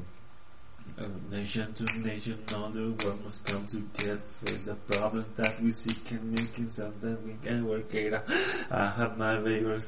nation 1.31 1.73
to 1.75 1.85
nation, 1.99 2.39
all 2.55 2.71
the 2.71 2.81
world 3.05 3.25
must 3.25 3.45
come 3.45 3.67
together 3.67 4.21
the 4.65 4.75
problems 4.89 5.27
that 5.37 5.61
we 5.61 5.73
see 5.73 5.95
can 6.05 6.31
make 6.31 6.59
it 6.59 6.73
something 6.73 7.17
we 7.25 7.35
can 7.43 7.67
work 7.67 7.93
it 7.95 8.15
out. 8.15 8.25
I 8.71 8.87
have 8.87 9.19
my 9.19 9.37
o 9.37 9.79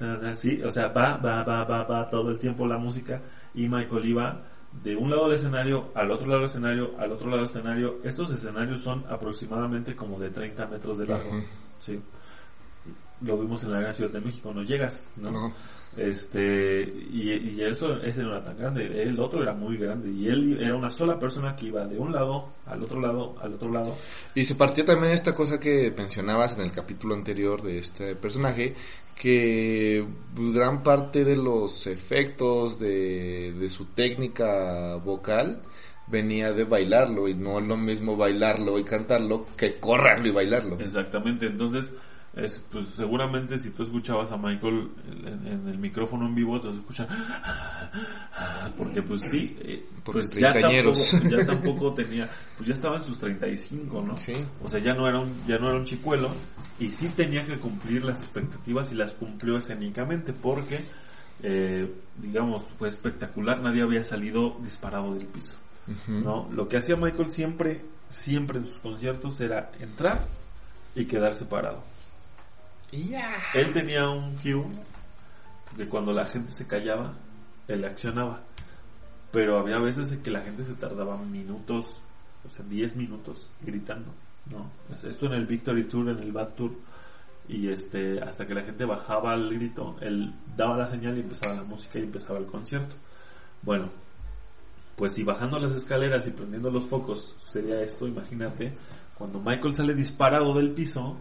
sea, 0.71 0.89
va, 0.89 1.17
va, 1.17 1.45
va, 1.45 1.65
va, 1.65 1.85
va 1.85 2.11
todo 2.11 2.31
el 2.31 2.39
tiempo 2.39 2.67
la 2.67 2.79
música 2.79 3.21
y 3.55 3.69
Michael 3.69 4.05
iba 4.05 4.43
de 4.83 4.97
un 4.97 5.11
lado 5.11 5.29
del 5.29 5.39
escenario 5.39 5.91
al 5.95 6.11
otro 6.11 6.27
lado 6.27 6.41
del 6.41 6.51
escenario, 6.51 6.93
al 6.99 7.13
otro 7.13 7.29
lado 7.29 7.43
del 7.43 7.51
escenario. 7.51 7.99
Estos 8.05 8.31
escenarios 8.31 8.81
son 8.83 9.05
aproximadamente 9.09 9.97
como 9.97 10.19
de 10.19 10.31
30 10.31 10.67
metros 10.67 10.99
de 10.99 11.07
largo, 11.07 11.31
sí. 11.81 12.01
Lo 13.21 13.37
vimos 13.39 13.65
en 13.65 13.73
la 13.73 13.81
Gran 13.81 13.95
Ciudad 13.95 14.11
de 14.11 14.21
México, 14.21 14.53
no 14.55 14.63
llegas, 14.63 15.09
¿no? 15.17 15.53
Este, 15.99 16.83
y, 17.11 17.33
y, 17.33 17.63
eso, 17.63 18.01
ese 18.03 18.23
no 18.23 18.31
era 18.31 18.45
tan 18.45 18.57
grande, 18.57 19.03
el 19.03 19.19
otro 19.19 19.43
era 19.43 19.53
muy 19.53 19.77
grande, 19.77 20.09
y 20.11 20.29
él 20.29 20.57
era 20.61 20.77
una 20.77 20.91
sola 20.91 21.19
persona 21.19 21.57
que 21.57 21.67
iba 21.67 21.85
de 21.87 21.99
un 21.99 22.13
lado 22.13 22.51
al 22.67 22.85
otro 22.85 23.01
lado, 23.01 23.35
al 23.41 23.55
otro 23.55 23.73
lado. 23.73 23.97
Y 24.35 24.45
se 24.45 24.55
partió 24.55 24.85
también 24.85 25.13
esta 25.13 25.35
cosa 25.35 25.59
que 25.59 25.93
mencionabas 25.97 26.57
en 26.57 26.65
el 26.67 26.73
capítulo 26.73 27.17
anterior 27.17 27.63
de 27.63 27.79
este 27.79 28.15
personaje, 28.15 28.75
que 29.21 30.07
pues, 30.35 30.53
gran 30.53 30.85
parte 30.85 31.25
de 31.25 31.37
los 31.37 31.89
efectos 31.89 32.79
de, 32.79 33.53
de 33.59 33.69
su 33.69 33.87
técnica 33.87 34.95
vocal 34.97 35.63
venía 36.07 36.53
de 36.53 36.63
bailarlo, 36.63 37.27
y 37.27 37.35
no 37.35 37.59
es 37.59 37.67
lo 37.67 37.77
mismo 37.77 38.17
bailarlo 38.17 38.79
y 38.79 38.85
cantarlo 38.85 39.47
que 39.57 39.75
correrlo 39.75 40.29
y 40.29 40.31
bailarlo. 40.31 40.79
Exactamente, 40.79 41.47
entonces 41.47 41.91
es, 42.39 42.65
pues 42.71 42.89
seguramente 42.91 43.59
si 43.59 43.71
tú 43.71 43.83
escuchabas 43.83 44.31
a 44.31 44.37
Michael 44.37 44.91
en, 45.25 45.69
el 45.69 45.79
micrófono 45.79 46.27
en 46.27 46.35
vivo, 46.35 46.61
te 46.61 46.69
escuchas 46.69 47.09
porque 48.77 49.03
pues 49.03 49.23
sí, 49.23 49.57
eh, 49.61 49.85
pues 50.05 50.29
ya 50.31 50.53
tampoco, 50.53 51.01
ya 51.29 51.47
tampoco 51.47 51.95
tenía, 51.95 52.29
pues 52.57 52.69
ya 52.69 52.75
estaba 52.75 52.99
en 52.99 53.05
sus 53.05 53.19
35, 53.19 54.03
¿no? 54.03 54.17
Sí. 54.17 54.33
O 54.63 54.69
sea, 54.69 54.79
ya 54.79 54.95
no 54.95 55.09
era 55.09 55.19
un, 55.19 55.33
ya 55.47 55.59
no 55.59 55.69
era 55.69 55.79
un 55.79 55.85
chicuelo 55.85 56.31
y 56.79 56.89
sí 56.91 57.09
tenía 57.09 57.45
que 57.45 57.59
cumplir 57.59 58.05
las 58.05 58.21
expectativas 58.21 58.93
y 58.93 58.95
las 58.95 59.13
cumplió 59.15 59.59
escénicamente 59.59 60.33
porque, 60.33 60.81
eh, 61.43 61.93
digamos, 62.17 62.65
fue 62.77 62.89
espectacular, 62.89 63.61
nadie 63.61 63.83
había 63.83 64.05
salido 64.05 64.57
disparado 64.63 65.13
del 65.13 65.27
piso, 65.27 65.55
¿no? 66.07 66.49
Lo 66.53 66.69
que 66.69 66.77
hacía 66.77 66.95
Michael 66.95 67.33
siempre, 67.33 67.85
siempre 68.09 68.59
en 68.59 68.67
sus 68.67 68.79
conciertos 68.79 69.41
era 69.41 69.73
entrar 69.81 70.25
y 70.95 71.07
quedarse 71.07 71.45
parado 71.45 71.83
él 72.93 73.73
tenía 73.73 74.09
un 74.09 74.37
cue 74.37 74.65
de 75.77 75.89
cuando 75.89 76.13
la 76.13 76.27
gente 76.27 76.51
se 76.51 76.67
callaba, 76.67 77.15
él 77.69 77.85
accionaba. 77.85 78.43
Pero 79.31 79.59
había 79.59 79.79
veces 79.79 80.13
en 80.13 80.23
que 80.23 80.31
la 80.31 80.41
gente 80.41 80.65
se 80.65 80.75
tardaba 80.75 81.19
minutos, 81.19 82.01
o 82.47 82.49
sea, 82.49 82.65
10 82.65 82.97
minutos 82.97 83.47
gritando, 83.61 84.13
¿no? 84.47 84.71
Esto 85.07 85.27
en 85.27 85.35
el 85.35 85.47
Victory 85.47 85.85
Tour, 85.85 86.09
en 86.09 86.19
el 86.19 86.33
Bad 86.33 86.55
Tour, 86.55 86.73
y 87.47 87.69
este, 87.69 88.21
hasta 88.21 88.47
que 88.47 88.55
la 88.55 88.63
gente 88.63 88.85
bajaba 88.85 89.35
el 89.35 89.55
grito, 89.55 89.97
él 90.01 90.33
daba 90.57 90.77
la 90.77 90.89
señal 90.89 91.17
y 91.17 91.21
empezaba 91.21 91.57
la 91.57 91.65
música 91.65 91.99
y 91.99 92.03
empezaba 92.03 92.39
el 92.39 92.47
concierto. 92.47 92.95
Bueno, 93.63 93.91
pues 94.97 95.13
si 95.13 95.23
bajando 95.23 95.59
las 95.59 95.75
escaleras 95.75 96.27
y 96.27 96.31
prendiendo 96.31 96.71
los 96.71 96.89
focos 96.89 97.35
sería 97.51 97.81
esto, 97.83 98.07
imagínate, 98.07 98.73
cuando 99.15 99.41
Michael 99.41 99.75
sale 99.75 99.95
disparado 99.95 100.55
del 100.55 100.73
piso, 100.73 101.17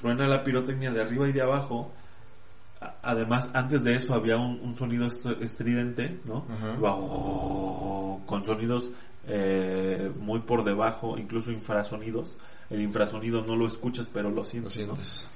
truena 0.00 0.26
la 0.26 0.42
pirotecnia 0.42 0.90
de 0.90 1.02
arriba 1.02 1.28
y 1.28 1.32
de 1.32 1.42
abajo. 1.42 1.92
Además, 3.02 3.50
antes 3.52 3.84
de 3.84 3.94
eso 3.94 4.14
había 4.14 4.38
un, 4.38 4.74
sonido 4.76 5.06
estridente, 5.40 6.18
¿no? 6.24 6.46
Con 8.26 8.44
sonidos 8.46 8.88
eh, 9.26 10.10
muy 10.18 10.40
por 10.40 10.64
debajo, 10.64 11.18
incluso 11.18 11.50
infrasonidos. 11.50 12.36
El 12.70 12.80
infrasonido 12.80 13.42
no 13.44 13.56
lo 13.56 13.66
escuchas, 13.66 14.08
pero 14.12 14.30
lo 14.30 14.44
sientes, 14.44 14.74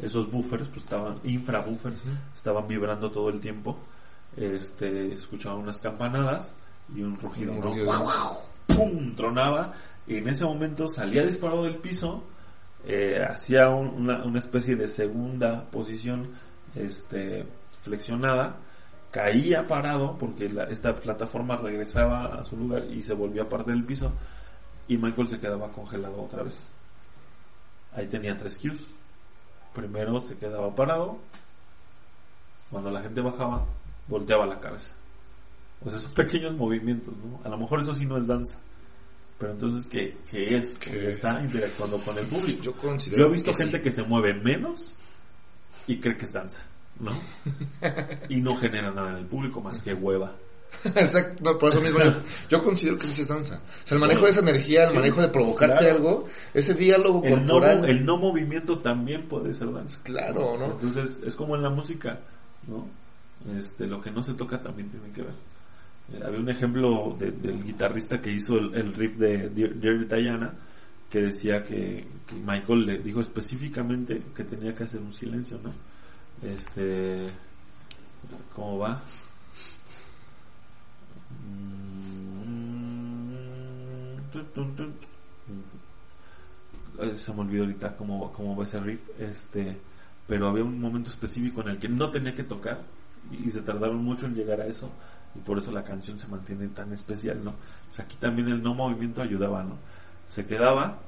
Esos 0.01 0.31
buffers, 0.31 0.69
pues 0.69 0.83
estaban, 0.85 1.19
infrabuffers, 1.25 2.03
estaban 2.35 2.67
vibrando 2.67 3.11
todo 3.11 3.29
el 3.29 3.41
tiempo. 3.41 3.77
Este, 4.37 5.13
escuchaba 5.13 5.57
unas 5.57 5.79
campanadas 5.79 6.55
y 6.95 7.03
un 7.03 7.19
rugido, 7.19 7.55
¡Pum! 8.69 9.15
Tronaba. 9.15 9.73
Y 10.07 10.17
en 10.17 10.29
ese 10.29 10.45
momento 10.45 10.89
salía 10.89 11.25
disparado 11.27 11.65
del 11.65 11.77
piso 11.77 12.25
eh, 12.87 13.25
hacía 13.29 13.71
una, 13.71 14.25
una, 14.25 14.39
especie 14.39 14.77
de 14.77 14.89
segunda 14.89 15.65
posición 15.71 16.31
este, 16.75 17.47
flexionada, 17.83 18.57
caía 19.11 19.67
parado 19.67 20.19
porque 20.19 20.53
esta 20.69 20.97
plataforma 20.97 21.57
regresaba 21.57 22.27
a 22.27 22.45
su 22.45 22.57
lugar 22.57 22.85
y 22.91 23.03
se 23.03 23.15
volvía 23.15 23.49
parte 23.49 23.71
del 23.71 23.85
piso 23.85 24.13
y 24.87 24.99
Michael 24.99 25.29
se 25.29 25.39
quedaba 25.39 25.71
congelado 25.71 26.23
otra 26.23 26.43
vez. 26.43 26.67
Ahí 27.95 28.07
tenía 28.07 28.37
tres 28.37 28.59
cues. 28.61 28.81
Primero 29.73 30.21
se 30.21 30.37
quedaba 30.37 30.75
parado, 30.75 31.19
cuando 32.71 32.91
la 32.91 33.03
gente 33.03 33.21
bajaba, 33.21 33.65
volteaba 34.09 34.47
la 34.47 34.61
cabeza. 34.61 34.95
O 35.85 35.89
sea, 35.89 35.99
esos 35.99 36.13
pequeños 36.13 36.55
movimientos, 36.55 37.17
¿no? 37.17 37.41
A 37.45 37.49
lo 37.49 37.59
mejor 37.59 37.81
eso 37.81 37.95
sí 37.95 38.07
no 38.07 38.17
es 38.17 38.27
danza 38.27 38.57
pero 39.39 39.53
entonces, 39.53 39.87
¿qué, 39.87 40.17
qué 40.31 40.57
es? 40.57 40.77
está 40.87 41.43
interactuando 41.43 41.99
con 41.99 42.17
el 42.19 42.27
público. 42.27 42.63
Yo, 42.63 43.27
he 43.27 43.31
visto 43.31 43.53
gente 43.53 43.83
que 43.83 43.91
se 43.91 44.03
mueve 44.03 44.35
menos 44.35 44.95
y 45.87 45.99
cree 45.99 46.17
que 46.17 46.25
es 46.25 46.33
danza, 46.33 46.63
¿no? 47.01 47.13
y 48.29 48.37
no 48.37 48.57
genera 48.57 48.91
nada 48.93 49.11
en 49.11 49.17
el 49.17 49.27
público 49.27 49.61
más 49.61 49.83
que 49.83 49.93
hueva. 49.93 50.35
Exacto, 50.85 51.57
por 51.57 51.69
eso 51.69 51.81
mismo 51.81 52.01
yo, 52.49 52.63
considero 52.63 52.99
que 52.99 53.09
sí 53.09 53.23
es 53.23 53.29
danza. 53.29 53.57
O 53.57 53.87
sea, 53.87 53.95
el 53.95 54.01
manejo 54.01 54.25
de 54.25 54.31
esa 54.31 54.41
energía, 54.41 54.85
el 54.85 54.95
manejo 54.95 55.21
de 55.21 55.29
provocarte 55.29 55.91
algo, 55.91 56.27
ese 56.53 56.75
diálogo 56.75 57.23
corporal. 57.23 57.85
el 57.85 58.05
no 58.05 58.17
movimiento 58.17 58.79
también 58.79 59.29
puede 59.29 59.53
ser 59.55 59.73
danza. 59.73 60.01
Claro, 60.03 60.57
¿no? 60.59 60.67
Entonces, 60.73 61.21
es 61.25 61.35
como 61.35 61.55
en 61.57 61.63
la 61.63 61.71
música, 61.71 62.21
¿no? 62.67 62.89
Este, 63.59 63.87
lo 63.87 64.01
que 64.01 64.11
no 64.11 64.23
se 64.23 64.35
toca 64.35 64.61
también 64.61 64.89
tiene 64.91 65.11
que 65.13 65.23
ver. 65.23 65.35
Eh, 66.13 66.21
había 66.25 66.41
un 66.41 66.49
ejemplo 66.49 67.17
del 67.19 67.65
guitarrista 67.65 68.21
que 68.21 68.31
hizo 68.31 68.59
el, 68.59 68.93
riff 68.95 69.17
de 69.17 69.51
Jerry 69.81 70.05
Diana 70.05 70.55
que 71.11 71.23
decía 71.23 71.63
que, 71.63 72.07
Michael 72.45 72.87
le 72.87 72.99
dijo 72.99 73.21
específicamente 73.21 74.23
que 74.35 74.45
tenía 74.45 74.75
que 74.75 74.85
hacer 74.85 75.01
un 75.01 75.13
silencio, 75.13 75.61
¿no? 75.63 75.73
Este, 76.43 77.29
¿cómo 78.55 78.79
va? 78.79 79.01
Mm, 81.47 81.95
se 87.17 87.33
me 87.33 87.41
olvidó 87.41 87.63
ahorita 87.63 87.97
cómo, 87.97 88.33
cómo 88.33 88.57
va 88.57 88.65
ese 88.65 88.81
riff, 88.81 89.01
este, 89.19 89.77
pero 90.27 90.49
había 90.49 90.65
un 90.65 90.81
momento 90.81 91.11
específico 91.11 91.61
en 91.61 91.69
el 91.69 91.79
que 91.79 91.89
no 91.89 92.11
tenía 92.11 92.35
que 92.35 92.45
tocar 92.45 92.83
y 93.31 93.51
se 93.51 93.63
tardaron 93.63 94.03
mucho 94.03 94.27
en 94.27 94.35
llegar 94.35 94.61
a 94.61 94.67
eso 94.67 94.91
y 95.35 95.39
por 95.41 95.59
eso 95.59 95.71
la 95.73 95.83
canción 95.85 96.19
se 96.19 96.27
mantiene 96.29 96.69
tan 96.69 96.93
especial, 96.93 97.43
¿no? 97.45 97.51
O 97.51 97.93
sea, 97.93 98.05
aquí 98.05 98.17
también 98.17 98.49
el 98.49 98.63
no 98.63 98.75
movimiento 98.75 99.23
ayudaba, 99.23 99.63
¿no? 99.63 99.77
Se 100.29 100.47
quedaba 100.47 100.99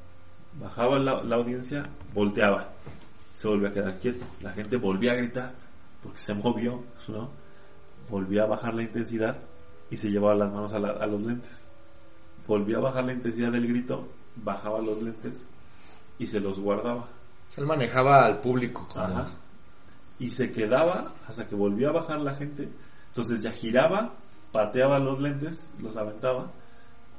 bajaba 0.61 0.99
la, 0.99 1.22
la 1.22 1.37
audiencia, 1.37 1.87
volteaba, 2.14 2.68
se 3.35 3.47
volvía 3.49 3.68
a 3.68 3.72
quedar 3.72 3.99
quieto, 3.99 4.24
la 4.41 4.53
gente 4.53 4.77
volvía 4.79 5.12
a 5.12 5.16
gritar 5.16 5.53
porque 6.03 6.20
se 6.20 6.33
movió, 6.35 6.83
¿no? 7.09 7.31
Volvía 8.09 8.45
a 8.45 8.47
bajar 8.47 8.74
la 8.74 8.83
intensidad 8.83 9.37
y 9.91 9.97
se 9.97 10.11
llevaba 10.11 10.35
las 10.35 10.53
manos 10.53 10.72
a, 10.72 10.79
la- 10.79 10.93
a 10.93 11.07
los 11.07 11.20
lentes. 11.22 11.62
Volvía 12.47 12.77
a 12.79 12.81
bajar 12.81 13.05
la 13.05 13.12
intensidad 13.12 13.51
del 13.53 13.66
grito, 13.66 14.09
bajaba 14.37 14.81
los 14.81 15.03
lentes 15.03 15.47
y 16.18 16.27
se 16.27 16.41
los 16.41 16.59
guardaba. 16.61 17.09
Él 17.57 17.66
manejaba 17.66 18.24
al 18.24 18.39
público 18.41 18.87
como... 18.89 19.05
Ajá. 19.05 19.27
Y 20.18 20.31
se 20.31 20.53
quedaba 20.53 21.12
hasta 21.29 21.47
que 21.47 21.55
volvía 21.55 21.89
a 21.89 21.93
bajar 21.93 22.20
la 22.20 22.35
gente. 22.35 22.68
Entonces 23.17 23.41
ya 23.41 23.51
giraba, 23.51 24.12
pateaba 24.53 24.99
los 24.99 25.19
lentes, 25.21 25.73
los 25.81 25.97
aventaba 25.97 26.51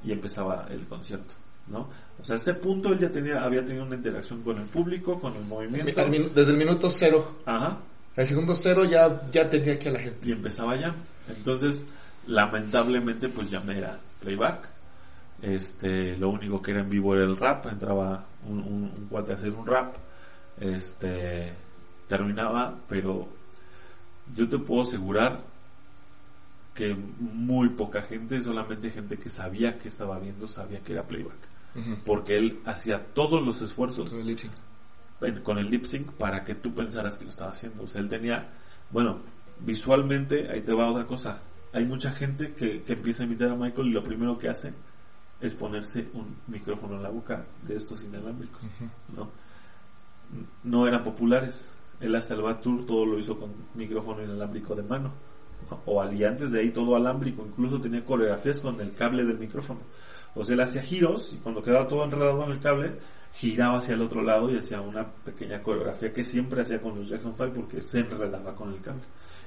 y 0.03 0.11
empezaba 0.11 0.67
el 0.69 0.85
concierto, 0.85 1.33
¿no? 1.65 1.89
O 2.21 2.23
sea, 2.23 2.35
a 2.35 2.37
ese 2.37 2.53
punto 2.53 2.93
él 2.93 2.99
ya 2.99 3.09
tenía, 3.09 3.43
había 3.43 3.65
tenido 3.65 3.83
una 3.83 3.95
interacción 3.95 4.43
con 4.43 4.57
el 4.57 4.65
público, 4.65 5.19
con 5.19 5.35
el 5.35 5.43
movimiento. 5.45 5.99
Al 5.99 6.33
desde 6.35 6.51
el 6.51 6.57
minuto 6.59 6.87
cero. 6.91 7.39
Ajá. 7.47 7.79
Al 8.15 8.25
segundo 8.27 8.53
cero 8.53 8.85
ya, 8.85 9.23
ya 9.31 9.49
tenía 9.49 9.73
a 9.73 9.89
la 9.89 9.99
gente. 9.99 10.29
Y 10.29 10.33
empezaba 10.33 10.75
ya. 10.75 10.93
Entonces, 11.35 11.87
lamentablemente, 12.27 13.29
pues 13.29 13.49
ya 13.49 13.59
me 13.61 13.79
era 13.79 13.99
playback. 14.19 14.69
Este, 15.41 16.15
lo 16.15 16.29
único 16.29 16.61
que 16.61 16.71
era 16.71 16.81
en 16.81 16.91
vivo 16.91 17.15
era 17.15 17.23
el 17.23 17.37
rap. 17.37 17.65
Entraba 17.65 18.23
un, 18.47 18.59
un, 18.59 18.83
un 18.95 19.07
cuate 19.09 19.31
a 19.31 19.35
hacer 19.35 19.51
un 19.51 19.65
rap. 19.65 19.95
Este, 20.59 21.53
terminaba, 22.07 22.75
pero 22.87 23.27
yo 24.35 24.47
te 24.47 24.59
puedo 24.59 24.83
asegurar 24.83 25.56
que 26.77 26.93
muy 26.93 27.69
poca 27.69 28.03
gente, 28.03 28.39
solamente 28.43 28.91
gente 28.91 29.17
que 29.17 29.31
sabía 29.31 29.79
que 29.79 29.87
estaba 29.87 30.19
viendo, 30.19 30.47
sabía 30.47 30.79
que 30.81 30.93
era 30.93 31.07
playback. 31.07 31.57
Porque 32.05 32.37
él 32.37 32.59
hacía 32.65 33.03
todos 33.13 33.43
los 33.43 33.61
esfuerzos 33.61 34.11
el 34.13 34.27
lip 34.27 34.37
sync. 34.37 35.43
con 35.43 35.57
el 35.57 35.69
lip 35.69 35.85
sync 35.85 36.11
para 36.11 36.43
que 36.43 36.53
tú 36.53 36.73
pensaras 36.73 37.17
que 37.17 37.23
lo 37.23 37.31
estaba 37.31 37.49
haciendo. 37.49 37.83
O 37.83 37.87
sea, 37.87 37.99
él 37.99 38.09
tenía, 38.09 38.49
bueno, 38.91 39.21
visualmente, 39.59 40.51
ahí 40.51 40.61
te 40.61 40.71
va 40.71 40.91
otra 40.91 41.07
cosa. 41.07 41.41
Hay 41.73 41.85
mucha 41.85 42.11
gente 42.11 42.53
que, 42.53 42.83
que 42.83 42.93
empieza 42.93 43.23
a 43.23 43.25
imitar 43.25 43.49
a 43.49 43.55
Michael 43.55 43.87
y 43.87 43.91
lo 43.91 44.03
primero 44.03 44.37
que 44.37 44.49
hace 44.49 44.71
es 45.41 45.55
ponerse 45.55 46.07
un 46.13 46.37
micrófono 46.45 46.95
en 46.95 47.03
la 47.03 47.09
boca 47.09 47.43
de 47.63 47.75
estos 47.75 48.03
inalámbricos, 48.03 48.61
¿no? 49.15 49.31
No 50.63 50.87
eran 50.87 51.03
populares. 51.03 51.73
Él 51.99 52.13
hasta 52.15 52.35
el 52.35 52.41
Bad 52.43 52.59
Tour 52.59 52.85
todo 52.85 53.03
lo 53.03 53.17
hizo 53.17 53.39
con 53.39 53.51
micrófono 53.73 54.23
inalámbrico 54.23 54.75
de 54.75 54.83
mano. 54.83 55.11
O 55.85 56.01
antes 56.01 56.51
de 56.51 56.61
ahí 56.61 56.69
todo 56.69 56.95
alámbrico, 56.95 57.45
incluso 57.45 57.79
tenía 57.79 58.03
coreografías 58.03 58.59
con 58.59 58.79
el 58.79 58.93
cable 58.93 59.25
del 59.25 59.37
micrófono. 59.37 59.81
O 60.35 60.43
sea, 60.43 60.53
él 60.53 60.61
hacía 60.61 60.81
giros 60.81 61.33
y 61.33 61.37
cuando 61.37 61.61
quedaba 61.61 61.87
todo 61.87 62.03
enredado 62.03 62.45
en 62.45 62.51
el 62.51 62.59
cable, 62.59 62.91
giraba 63.33 63.79
hacia 63.79 63.95
el 63.95 64.01
otro 64.01 64.21
lado 64.21 64.51
y 64.51 64.57
hacía 64.57 64.81
una 64.81 65.05
pequeña 65.05 65.61
coreografía 65.61 66.13
que 66.13 66.23
siempre 66.23 66.61
hacía 66.61 66.81
con 66.81 66.95
los 66.95 67.09
Jackson 67.09 67.33
5 67.37 67.51
porque 67.53 67.81
se 67.81 67.99
enredaba 67.99 68.55
con 68.55 68.73
el 68.73 68.81
cable. 68.81 69.03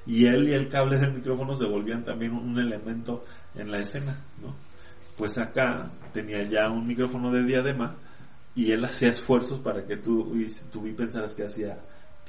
Y 0.07 0.27
él 0.27 0.49
y 0.49 0.55
el 0.55 0.69
cable 0.69 0.99
del 0.99 1.13
micrófono 1.13 1.57
se 1.57 1.65
volvían 1.65 2.05
también 2.05 2.33
un, 2.33 2.59
elemento 2.59 3.25
en 3.55 3.71
la 3.71 3.79
escena, 3.79 4.17
¿no? 4.41 4.55
Pues 5.17 5.37
acá 5.39 5.91
tenía 6.13 6.43
ya 6.45 6.71
un 6.71 6.87
micrófono 6.87 7.31
de 7.31 7.45
diadema 7.45 7.97
y 8.55 8.73
él 8.73 8.85
hacía 8.85 9.11
esfuerzos 9.11 9.59
para 9.61 9.85
que 9.87 9.97
tú, 9.97 10.35
y 10.35 10.47
tú 10.71 10.83
pensaras 10.97 11.35
que 11.35 11.45
hacía 11.45 11.79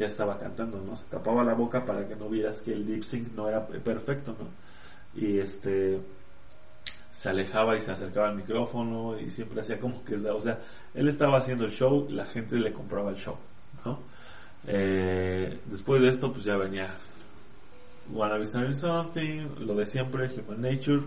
que 0.02 0.08
estaba 0.08 0.38
cantando, 0.40 0.82
¿no? 0.82 0.98
Se 0.98 1.06
tapaba 1.06 1.44
la 1.44 1.54
boca 1.54 1.86
para 1.86 2.08
que 2.08 2.16
no 2.16 2.28
vieras 2.28 2.62
que 2.62 2.74
el 2.74 2.88
lip 2.88 3.04
sync 3.04 3.34
no 3.36 3.48
era 3.48 3.68
perfecto, 3.68 4.36
¿no? 4.38 4.48
Y 5.22 5.38
este 5.38 6.00
se 7.12 7.30
alejaba 7.30 7.78
y 7.78 7.82
se 7.82 7.92
acercaba 7.92 8.30
al 8.30 8.36
micrófono 8.36 9.20
y 9.20 9.30
siempre 9.30 9.62
hacía 9.62 9.80
como 9.80 10.04
que, 10.04 10.16
o 10.16 10.42
sea, 10.42 10.60
él 10.96 11.08
estaba 11.08 11.38
haciendo 11.38 11.66
el 11.66 11.72
show 11.72 12.08
la 12.10 12.26
gente 12.26 12.56
le 12.56 12.74
compraba 12.74 13.12
el 13.12 13.16
show, 13.16 13.36
¿no? 13.86 14.00
Eh, 14.66 15.60
después 15.66 16.02
de 16.02 16.10
esto, 16.10 16.32
pues 16.32 16.46
ya 16.46 16.56
venía 16.56 16.90
Wanna 18.12 18.38
Be 18.38 18.74
Something, 18.74 19.50
lo 19.60 19.76
de 19.76 19.86
siempre, 19.86 20.32
Human 20.36 20.62
Nature, 20.62 21.04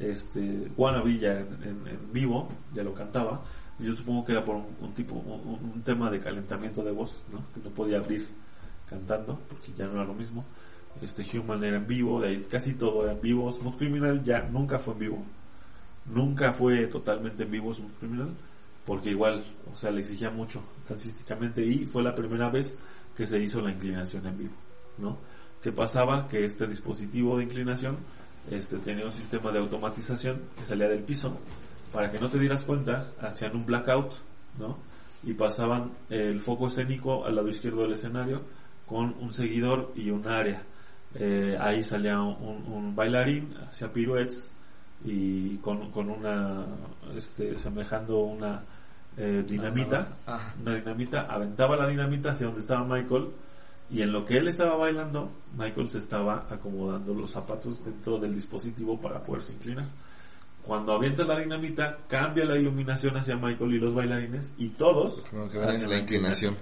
este, 0.00 0.70
Wanna 0.76 1.02
Be 1.02 1.18
ya 1.18 1.38
en 1.38 2.12
vivo, 2.12 2.50
ya 2.74 2.82
lo 2.82 2.92
cantaba. 2.92 3.42
Yo 3.78 3.94
supongo 3.96 4.24
que 4.24 4.32
era 4.32 4.44
por 4.44 4.56
un, 4.56 4.66
un 4.80 4.94
tipo, 4.94 5.14
un, 5.14 5.70
un 5.74 5.82
tema 5.82 6.10
de 6.10 6.20
calentamiento 6.20 6.82
de 6.84 6.92
voz, 6.92 7.22
¿no? 7.32 7.44
Que 7.52 7.60
no 7.68 7.74
podía 7.74 7.98
abrir 7.98 8.28
cantando, 8.88 9.38
porque 9.48 9.72
ya 9.76 9.86
no 9.86 9.94
era 9.94 10.04
lo 10.04 10.14
mismo. 10.14 10.44
Este 11.02 11.26
Human 11.36 11.62
era 11.64 11.76
en 11.76 11.86
vivo, 11.86 12.20
de 12.20 12.28
ahí 12.28 12.46
casi 12.48 12.74
todo 12.74 13.02
era 13.02 13.12
en 13.12 13.20
vivo. 13.20 13.50
Smooth 13.50 13.76
Criminal 13.76 14.22
ya 14.22 14.42
nunca 14.42 14.78
fue 14.78 14.94
en 14.94 15.00
vivo. 15.00 15.24
Nunca 16.06 16.52
fue 16.52 16.86
totalmente 16.86 17.42
en 17.44 17.50
vivo 17.50 17.72
Smooth 17.72 17.98
Criminal, 17.98 18.30
porque 18.84 19.10
igual, 19.10 19.44
o 19.72 19.76
sea, 19.76 19.90
le 19.90 20.00
exigía 20.00 20.30
mucho 20.30 20.62
dancísticamente 20.88 21.64
y 21.64 21.84
fue 21.86 22.02
la 22.02 22.14
primera 22.14 22.50
vez 22.50 22.78
que 23.16 23.26
se 23.26 23.38
hizo 23.38 23.60
la 23.60 23.72
inclinación 23.72 24.26
en 24.26 24.38
vivo, 24.38 24.54
¿no? 24.98 25.18
¿Qué 25.62 25.72
pasaba? 25.72 26.28
Que 26.28 26.44
este 26.44 26.66
dispositivo 26.66 27.38
de 27.38 27.44
inclinación 27.44 27.96
este, 28.50 28.76
tenía 28.78 29.06
un 29.06 29.12
sistema 29.12 29.50
de 29.50 29.60
automatización 29.60 30.42
que 30.56 30.64
salía 30.64 30.88
del 30.88 31.02
piso 31.02 31.38
para 31.94 32.10
que 32.10 32.18
no 32.18 32.28
te 32.28 32.40
dieras 32.40 32.62
cuenta, 32.62 33.06
hacían 33.20 33.54
un 33.54 33.64
blackout, 33.64 34.12
¿no? 34.58 34.76
Y 35.22 35.32
pasaban 35.34 35.92
el 36.10 36.40
foco 36.40 36.66
escénico 36.66 37.24
al 37.24 37.36
lado 37.36 37.48
izquierdo 37.48 37.82
del 37.82 37.92
escenario 37.92 38.42
con 38.84 39.14
un 39.20 39.32
seguidor 39.32 39.92
y 39.94 40.10
un 40.10 40.26
área. 40.26 40.62
Eh, 41.14 41.56
ahí 41.60 41.84
salía 41.84 42.20
un, 42.20 42.64
un 42.66 42.96
bailarín, 42.96 43.54
hacía 43.68 43.92
piruetes 43.92 44.50
y 45.04 45.56
con, 45.58 45.92
con 45.92 46.10
una, 46.10 46.66
este, 47.16 47.54
semejando 47.56 48.18
una 48.18 48.62
eh, 49.16 49.44
dinamita, 49.46 50.08
Ajá. 50.26 50.52
una 50.60 50.74
dinamita, 50.74 51.22
aventaba 51.30 51.76
la 51.76 51.86
dinamita 51.86 52.32
hacia 52.32 52.46
donde 52.46 52.62
estaba 52.62 52.84
Michael 52.84 53.28
y 53.88 54.02
en 54.02 54.10
lo 54.12 54.24
que 54.24 54.38
él 54.38 54.48
estaba 54.48 54.74
bailando, 54.76 55.30
Michael 55.56 55.88
se 55.88 55.98
estaba 55.98 56.46
acomodando 56.50 57.14
los 57.14 57.30
zapatos 57.30 57.84
dentro 57.84 58.18
del 58.18 58.34
dispositivo 58.34 59.00
para 59.00 59.22
poderse 59.22 59.52
inclinar. 59.52 59.86
Cuando 60.66 60.94
avienta 60.94 61.24
la 61.24 61.38
dinamita, 61.38 61.98
cambia 62.08 62.44
la 62.44 62.56
iluminación 62.56 63.16
hacia 63.16 63.36
Michael 63.36 63.74
y 63.74 63.78
los 63.78 63.94
bailarines 63.94 64.50
y 64.56 64.68
todos 64.70 65.20
Como 65.30 65.48
que 65.50 65.58
ven 65.58 65.68
hacen 65.68 65.90
la 65.90 65.98
inclinación. 65.98 66.56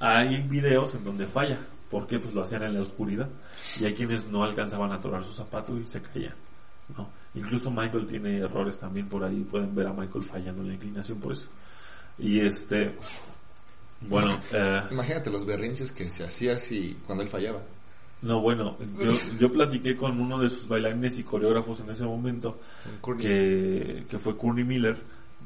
Hay 0.00 0.42
videos 0.42 0.94
en 0.94 1.04
donde 1.04 1.26
falla, 1.26 1.58
porque 1.90 2.18
pues 2.18 2.34
lo 2.34 2.42
hacían 2.42 2.64
en 2.64 2.74
la 2.74 2.80
oscuridad 2.80 3.28
y 3.80 3.84
hay 3.84 3.94
quienes 3.94 4.26
no 4.26 4.42
alcanzaban 4.42 4.90
a 4.90 4.96
atorar 4.96 5.22
su 5.24 5.32
zapato 5.32 5.78
y 5.78 5.84
se 5.84 6.02
caían. 6.02 6.34
¿no? 6.96 7.08
Incluso 7.34 7.70
Michael 7.70 8.06
tiene 8.06 8.38
errores 8.38 8.78
también 8.78 9.08
por 9.08 9.22
ahí, 9.22 9.44
pueden 9.44 9.74
ver 9.74 9.86
a 9.86 9.92
Michael 9.92 10.24
fallando 10.24 10.62
en 10.62 10.68
la 10.68 10.74
inclinación 10.74 11.20
por 11.20 11.32
eso. 11.32 11.46
Y 12.18 12.44
este, 12.44 12.96
bueno, 14.02 14.38
eh, 14.52 14.82
Imagínate 14.90 15.30
los 15.30 15.46
berrinches 15.46 15.92
que 15.92 16.10
se 16.10 16.24
hacía 16.24 16.54
así 16.54 16.98
cuando 17.06 17.22
él 17.22 17.28
fallaba. 17.28 17.62
No 18.24 18.40
bueno, 18.40 18.78
yo, 18.98 19.10
yo 19.38 19.52
platiqué 19.52 19.94
con 19.94 20.18
uno 20.18 20.38
de 20.38 20.48
sus 20.48 20.66
bailarines 20.66 21.18
y 21.18 21.24
coreógrafos 21.24 21.80
en 21.80 21.90
ese 21.90 22.04
momento 22.04 22.58
que, 23.18 24.06
que 24.08 24.18
fue 24.18 24.36
Courtney 24.36 24.64
Miller, 24.64 24.96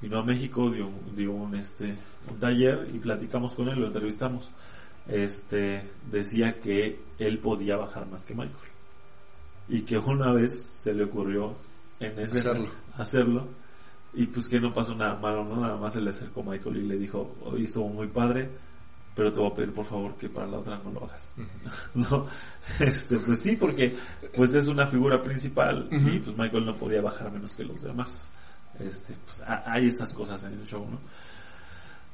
vino 0.01 0.20
a 0.20 0.22
México, 0.24 0.70
dio, 0.70 0.89
dio 1.16 1.33
un, 1.33 1.57
este, 1.57 1.97
un 2.31 2.39
taller 2.39 2.89
y 2.95 2.99
platicamos 2.99 3.55
con 3.55 3.68
él, 3.68 3.81
lo 3.81 3.89
entrevistamos. 3.89 4.53
Este, 5.09 5.91
decía 6.09 6.61
que 6.61 7.01
él 7.18 7.39
podía 7.39 7.76
bajar 7.76 8.07
más 8.07 8.24
que 8.24 8.35
Michael. 8.35 8.55
Y 9.68 9.83
que 9.83 9.99
una 9.99 10.33
vez 10.33 10.62
se 10.62 10.95
le 10.95 11.05
ocurrió 11.05 11.57
en 11.99 12.16
ese 12.20 12.39
Hacerlo. 12.39 12.68
hacerlo. 12.95 13.49
Y 14.14 14.26
pues 14.26 14.49
que 14.49 14.61
no 14.61 14.72
pasó 14.72 14.95
nada 14.95 15.18
malo, 15.18 15.45
¿no? 15.45 15.61
Nada 15.61 15.76
más 15.76 15.95
se 15.95 16.01
le 16.01 16.11
acercó 16.11 16.45
Michael 16.45 16.76
y 16.76 16.87
le 16.87 16.97
dijo, 16.97 17.35
hoy 17.43 17.64
estuvo 17.64 17.89
muy 17.89 18.07
padre, 18.07 18.51
pero 19.19 19.33
te 19.33 19.41
voy 19.41 19.51
a 19.51 19.55
pedir 19.55 19.73
por 19.73 19.85
favor 19.85 20.14
que 20.16 20.29
para 20.29 20.47
la 20.47 20.59
otra 20.59 20.81
no 20.85 20.93
lo 20.93 21.05
hagas. 21.05 21.29
no, 21.95 22.27
este, 22.79 23.19
pues 23.19 23.41
sí, 23.43 23.57
porque 23.57 23.95
pues 24.35 24.55
es 24.55 24.69
una 24.69 24.87
figura 24.87 25.21
principal 25.21 25.89
y 25.91 26.19
pues 26.21 26.37
Michael 26.39 26.64
no 26.64 26.77
podía 26.77 27.03
bajar 27.03 27.31
menos 27.33 27.57
que 27.57 27.64
los 27.64 27.83
demás. 27.83 28.31
Este, 28.79 29.14
pues 29.27 29.43
ha- 29.43 29.64
hay 29.66 29.89
estas 29.89 30.12
cosas 30.12 30.43
en 30.45 30.53
el 30.53 30.64
show, 30.66 30.87
¿no? 30.89 30.99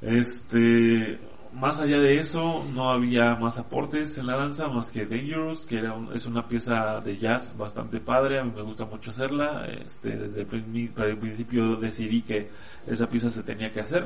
Este, 0.00 1.18
más 1.52 1.78
allá 1.78 1.98
de 1.98 2.18
eso, 2.18 2.64
no 2.74 2.90
había 2.90 3.36
más 3.36 3.58
aportes 3.58 4.18
en 4.18 4.26
la 4.26 4.36
danza 4.36 4.68
más 4.68 4.90
que 4.90 5.06
Dangerous, 5.06 5.66
que 5.66 5.78
era 5.78 5.92
un- 5.92 6.12
es 6.12 6.26
una 6.26 6.46
pieza 6.48 7.00
de 7.00 7.16
jazz 7.18 7.54
bastante 7.56 8.00
padre, 8.00 8.38
a 8.38 8.44
mí 8.44 8.52
me 8.54 8.62
gusta 8.62 8.84
mucho 8.86 9.10
hacerla, 9.10 9.66
este, 9.66 10.16
desde 10.16 10.42
el, 10.42 10.90
el 10.96 11.18
principio 11.18 11.76
decidí 11.76 12.22
que 12.22 12.48
esa 12.86 13.08
pieza 13.08 13.30
se 13.30 13.42
tenía 13.42 13.72
que 13.72 13.80
hacer, 13.80 14.04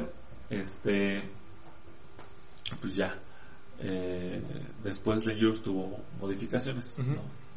este, 0.51 1.23
pues 2.77 2.95
ya, 2.95 3.15
eh, 3.81 4.43
después 4.83 5.25
Dangerous 5.25 5.63
tuvo 5.63 6.01
modificaciones. 6.21 6.97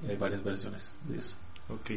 Y 0.03 0.09
hay 0.09 0.17
varias 0.17 0.43
versiones 0.43 0.95
de 1.07 1.17
eso. 1.19 1.33
Ok. 1.69 1.91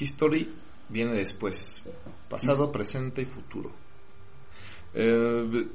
History 0.00 0.52
viene 0.88 1.12
después. 1.12 1.82
Pasado, 2.28 2.70
presente 2.72 3.22
y 3.22 3.24
futuro. 3.26 3.72
Eh, 4.94 5.68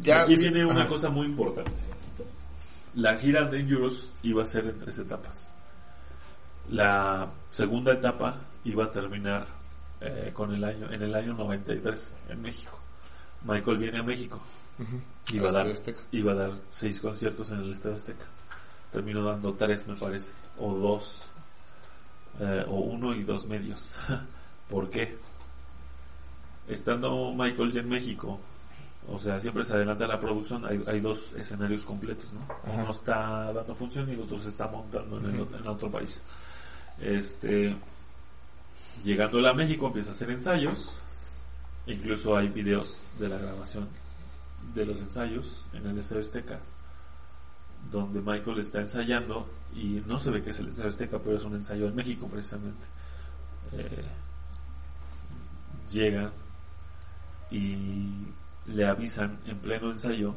ya. 0.00 0.22
Aquí 0.22 0.36
viene 0.36 0.64
una 0.64 0.80
Ajá. 0.80 0.88
cosa 0.88 1.10
muy 1.10 1.26
importante. 1.26 1.70
La 2.94 3.16
gira 3.18 3.44
Dangerous 3.44 4.10
iba 4.22 4.42
a 4.42 4.46
ser 4.46 4.66
en 4.66 4.78
tres 4.78 4.98
etapas. 4.98 5.52
La 6.70 7.30
segunda 7.50 7.92
etapa 7.92 8.36
iba 8.64 8.84
a 8.84 8.90
terminar 8.90 9.46
eh, 10.00 10.30
con 10.34 10.54
el 10.54 10.62
año 10.64 10.90
en 10.90 11.02
el 11.02 11.14
año 11.14 11.34
93 11.34 12.16
en 12.30 12.42
México. 12.42 12.78
Michael 13.44 13.78
viene 13.78 13.98
a 14.00 14.02
México. 14.02 14.40
Iba 15.32 15.48
a, 15.48 15.52
dar, 15.52 15.66
Estadio 15.66 15.72
Azteca. 15.72 16.08
iba 16.12 16.32
a 16.32 16.34
dar 16.34 16.50
seis 16.70 17.00
conciertos 17.00 17.50
en 17.50 17.58
el 17.58 17.72
Estadio 17.72 17.96
Azteca. 17.96 18.24
Terminó 18.92 19.24
dando 19.24 19.54
tres, 19.54 19.86
me 19.86 19.96
parece. 19.96 20.30
O 20.58 20.74
dos. 20.74 21.22
eh, 22.40 22.64
o 22.68 22.76
uno 22.80 23.14
y 23.14 23.24
dos 23.24 23.46
medios. 23.46 23.90
¿Por 24.68 24.88
qué? 24.90 25.16
Estando 26.68 27.32
Michael 27.34 27.72
ya 27.72 27.80
en 27.80 27.88
México, 27.88 28.38
o 29.10 29.18
sea, 29.18 29.40
siempre 29.40 29.64
se 29.64 29.72
adelanta 29.72 30.06
la 30.06 30.20
producción, 30.20 30.66
hay, 30.66 30.84
hay 30.86 31.00
dos 31.00 31.32
escenarios 31.34 31.84
completos, 31.84 32.26
¿no? 32.32 32.42
Ajá. 32.42 32.82
Uno 32.82 32.90
está 32.90 33.52
dando 33.52 33.74
función 33.74 34.08
y 34.10 34.12
el 34.12 34.20
otro 34.20 34.38
se 34.38 34.50
está 34.50 34.68
montando 34.68 35.18
en, 35.18 35.26
el 35.26 35.40
en 35.40 35.66
otro 35.66 35.90
país. 35.90 36.22
Este, 37.00 37.74
llegando 39.02 39.46
a 39.48 39.54
México 39.54 39.86
empieza 39.86 40.10
a 40.10 40.12
hacer 40.12 40.30
ensayos, 40.30 40.96
incluso 41.86 42.36
hay 42.36 42.48
videos 42.48 43.02
de 43.18 43.30
la 43.30 43.38
grabación 43.38 43.88
de 44.74 44.86
los 44.86 44.98
ensayos 45.00 45.64
en 45.72 45.86
el 45.86 45.98
Estadio 45.98 46.22
Azteca, 46.22 46.60
donde 47.90 48.20
Michael 48.20 48.58
está 48.58 48.80
ensayando 48.80 49.48
y 49.74 50.02
no 50.06 50.18
se 50.18 50.30
ve 50.30 50.42
que 50.42 50.50
es 50.50 50.58
el 50.58 50.68
Estadio 50.68 50.90
Azteca, 50.90 51.18
pero 51.18 51.36
es 51.36 51.44
un 51.44 51.54
ensayo 51.54 51.86
en 51.86 51.94
México 51.94 52.26
precisamente. 52.26 52.86
Eh, 53.72 54.04
llegan 55.90 56.32
y 57.50 58.26
le 58.66 58.86
avisan 58.86 59.38
en 59.46 59.58
pleno 59.58 59.90
ensayo 59.90 60.34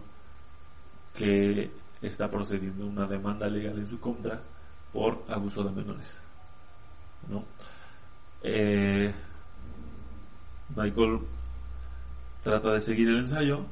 que 1.13 1.71
está 2.01 2.29
procediendo 2.29 2.85
una 2.85 3.05
demanda 3.05 3.47
legal 3.47 3.77
en 3.77 3.89
su 3.89 3.99
contra 3.99 4.41
por 4.93 5.23
abuso 5.27 5.63
de 5.63 5.71
menores. 5.71 6.21
¿no? 7.29 7.43
Eh, 8.43 9.13
Michael 10.75 11.19
trata 12.43 12.73
de 12.73 12.81
seguir 12.81 13.09
el 13.09 13.19
ensayo, 13.19 13.65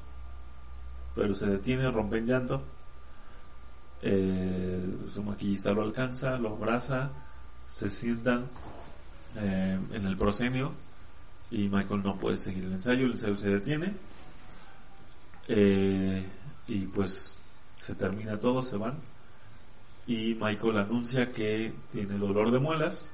pero 1.19 1.33
se 1.33 1.47
detiene, 1.47 1.91
rompe 1.91 2.21
llanto. 2.21 2.63
Eh, 4.01 4.81
su 5.13 5.21
maquillista 5.21 5.73
lo 5.73 5.81
alcanza, 5.81 6.37
lo 6.37 6.55
abraza, 6.55 7.09
se 7.67 7.89
sientan 7.89 8.45
eh, 9.35 9.77
en 9.91 10.05
el 10.05 10.15
proscenio 10.15 10.71
y 11.51 11.67
Michael 11.67 12.03
no 12.03 12.17
puede 12.17 12.37
seguir 12.37 12.63
el 12.63 12.71
ensayo, 12.71 13.05
el 13.05 13.11
ensayo 13.11 13.35
se 13.35 13.49
detiene 13.49 13.93
eh, 15.49 16.25
y 16.69 16.85
pues 16.85 17.37
se 17.75 17.95
termina 17.95 18.39
todo, 18.39 18.63
se 18.63 18.77
van. 18.77 18.95
Y 20.07 20.35
Michael 20.35 20.77
anuncia 20.77 21.33
que 21.33 21.73
tiene 21.91 22.17
dolor 22.17 22.49
de 22.49 22.59
muelas, 22.59 23.13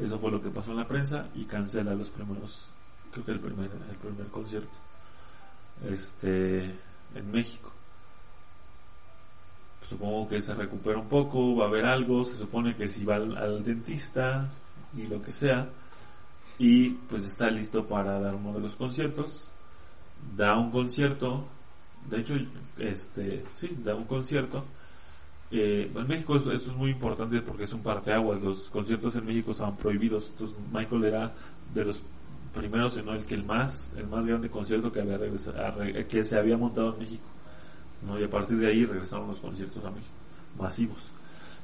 eso 0.00 0.18
fue 0.18 0.32
lo 0.32 0.42
que 0.42 0.50
pasó 0.50 0.72
en 0.72 0.78
la 0.78 0.88
prensa 0.88 1.28
y 1.36 1.44
cancela 1.44 1.94
los 1.94 2.10
primeros, 2.10 2.66
creo 3.12 3.24
que 3.24 3.32
el 3.32 3.40
primer, 3.40 3.70
el 3.70 3.96
primer 3.98 4.26
concierto, 4.26 4.74
este, 5.88 6.74
en 7.14 7.30
México. 7.30 7.72
Supongo 9.88 10.28
que 10.28 10.40
se 10.40 10.54
recupera 10.54 10.98
un 10.98 11.08
poco, 11.08 11.56
va 11.56 11.66
a 11.66 11.68
haber 11.68 11.84
algo, 11.84 12.24
se 12.24 12.36
supone 12.36 12.74
que 12.74 12.88
si 12.88 13.04
va 13.04 13.16
al, 13.16 13.62
dentista 13.62 14.48
y 14.96 15.06
lo 15.06 15.22
que 15.22 15.32
sea, 15.32 15.68
y 16.58 16.90
pues 16.90 17.24
está 17.24 17.50
listo 17.50 17.86
para 17.86 18.18
dar 18.20 18.34
uno 18.34 18.52
de 18.54 18.60
los 18.60 18.74
conciertos, 18.74 19.50
da 20.36 20.56
un 20.58 20.70
concierto, 20.70 21.46
de 22.08 22.20
hecho, 22.20 22.34
este, 22.78 23.44
sí, 23.54 23.76
da 23.82 23.94
un 23.94 24.04
concierto, 24.04 24.64
eh, 25.50 25.90
en 25.94 26.06
México 26.08 26.36
eso 26.36 26.50
es 26.52 26.66
muy 26.68 26.90
importante 26.90 27.40
porque 27.42 27.64
es 27.64 27.72
un 27.72 27.82
parteaguas, 27.82 28.40
los 28.40 28.70
conciertos 28.70 29.14
en 29.16 29.26
México 29.26 29.50
estaban 29.50 29.76
prohibidos, 29.76 30.28
entonces 30.30 30.56
Michael 30.72 31.04
era 31.04 31.34
de 31.74 31.84
los 31.84 32.00
primeros, 32.54 32.94
sino 32.94 33.12
el 33.12 33.26
que 33.26 33.34
el 33.34 33.44
más, 33.44 33.92
el 33.96 34.06
más 34.06 34.24
grande 34.24 34.48
concierto 34.48 34.90
que 34.90 35.00
había 35.02 35.18
regresa- 35.18 35.52
a 35.58 35.70
re- 35.72 36.06
que 36.06 36.24
se 36.24 36.38
había 36.38 36.56
montado 36.56 36.94
en 36.94 37.00
México, 37.00 37.26
¿no? 38.06 38.18
y 38.18 38.24
a 38.24 38.30
partir 38.30 38.56
de 38.58 38.68
ahí 38.68 38.86
regresaron 38.86 39.28
los 39.28 39.40
conciertos 39.40 39.84
a 39.84 39.90
México, 39.90 40.12
masivos. 40.58 41.10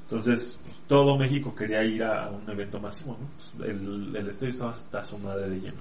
Entonces, 0.03 0.59
pues, 0.65 0.77
todo 0.89 1.17
México 1.17 1.55
quería 1.55 1.85
ir 1.85 2.03
a, 2.03 2.27
a 2.27 2.31
un 2.31 2.49
evento 2.51 2.81
masivo, 2.81 3.17
¿no? 3.21 3.29
Pues, 3.59 3.71
el, 3.71 4.15
el 4.17 4.29
estadio 4.29 4.53
estaba 4.53 4.73
hasta 4.73 5.05
su 5.05 5.17
madre 5.19 5.49
de 5.49 5.61
lleno. 5.61 5.81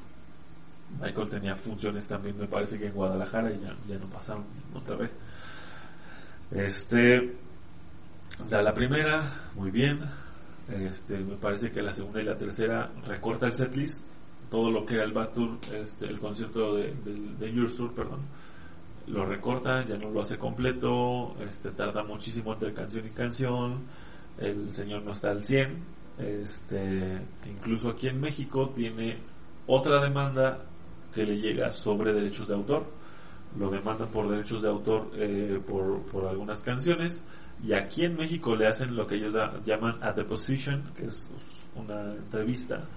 Michael 1.02 1.30
tenía 1.30 1.56
funciones 1.56 2.08
también, 2.08 2.38
me 2.38 2.48
parece 2.48 2.78
que 2.80 2.88
en 2.88 2.94
Guadalajara 2.94 3.52
y 3.52 3.60
ya, 3.60 3.76
ya 3.88 3.98
no 4.00 4.06
pasaron 4.08 4.44
otra 4.74 4.96
vez. 4.96 5.10
Este, 6.52 7.36
da 8.50 8.62
la 8.62 8.74
primera, 8.74 9.24
muy 9.56 9.72
bien. 9.72 10.00
Este, 10.70 11.18
me 11.20 11.36
parece 11.36 11.72
que 11.72 11.82
la 11.82 11.94
segunda 11.94 12.22
y 12.22 12.26
la 12.26 12.38
tercera 12.38 12.92
recorta 13.08 13.48
el 13.48 13.54
setlist, 13.54 14.04
todo 14.50 14.72
lo 14.72 14.86
que 14.86 14.96
era 14.96 15.04
el 15.04 15.14
Bad 15.14 15.30
Tour, 15.30 15.58
este, 15.74 16.06
el 16.06 16.20
concierto 16.20 16.76
de, 16.76 16.94
del 17.06 17.38
Dangerous 17.40 17.78
Tour, 17.78 17.94
perdón, 17.94 18.22
lo 19.08 19.26
recorta, 19.26 19.86
ya 19.88 19.98
no 19.98 20.10
lo 20.10 20.22
hace 20.22 20.38
completo, 20.38 21.36
este, 21.40 21.72
tarda 21.72 22.04
muchísimo 22.04 22.54
entre 22.54 22.74
canción 22.74 23.06
y 23.06 23.10
canción, 23.10 23.80
el 24.38 24.74
señor 24.74 25.04
no 25.04 25.12
está 25.12 25.32
al 25.32 25.44
100, 25.44 25.78
este, 26.18 27.22
incluso 27.50 27.90
aquí 27.90 28.08
en 28.08 28.20
México 28.20 28.70
tiene 28.70 29.18
otra 29.68 30.02
demanda 30.02 30.66
que 31.14 31.26
le 31.26 31.40
llega 31.40 31.72
sobre 31.72 32.14
derechos 32.14 32.48
de 32.48 32.56
autor, 32.56 32.86
lo 33.58 33.70
demandan 33.70 34.10
por 34.10 34.30
derechos 34.30 34.62
de 34.62 34.70
autor 34.70 35.10
eh, 35.16 35.60
por, 35.68 36.04
por 36.04 36.28
algunas 36.28 36.64
canciones, 36.64 37.24
y 37.64 37.74
aquí 37.74 38.06
en 38.06 38.16
México 38.16 38.56
le 38.56 38.68
hacen 38.68 38.96
lo 38.96 39.06
que 39.06 39.16
ellos 39.16 39.36
llaman 39.66 39.98
a 40.02 40.14
deposition, 40.14 40.92
que 40.96 41.06
es 41.06 41.30
una 41.76 42.14
entrevista 42.14 42.88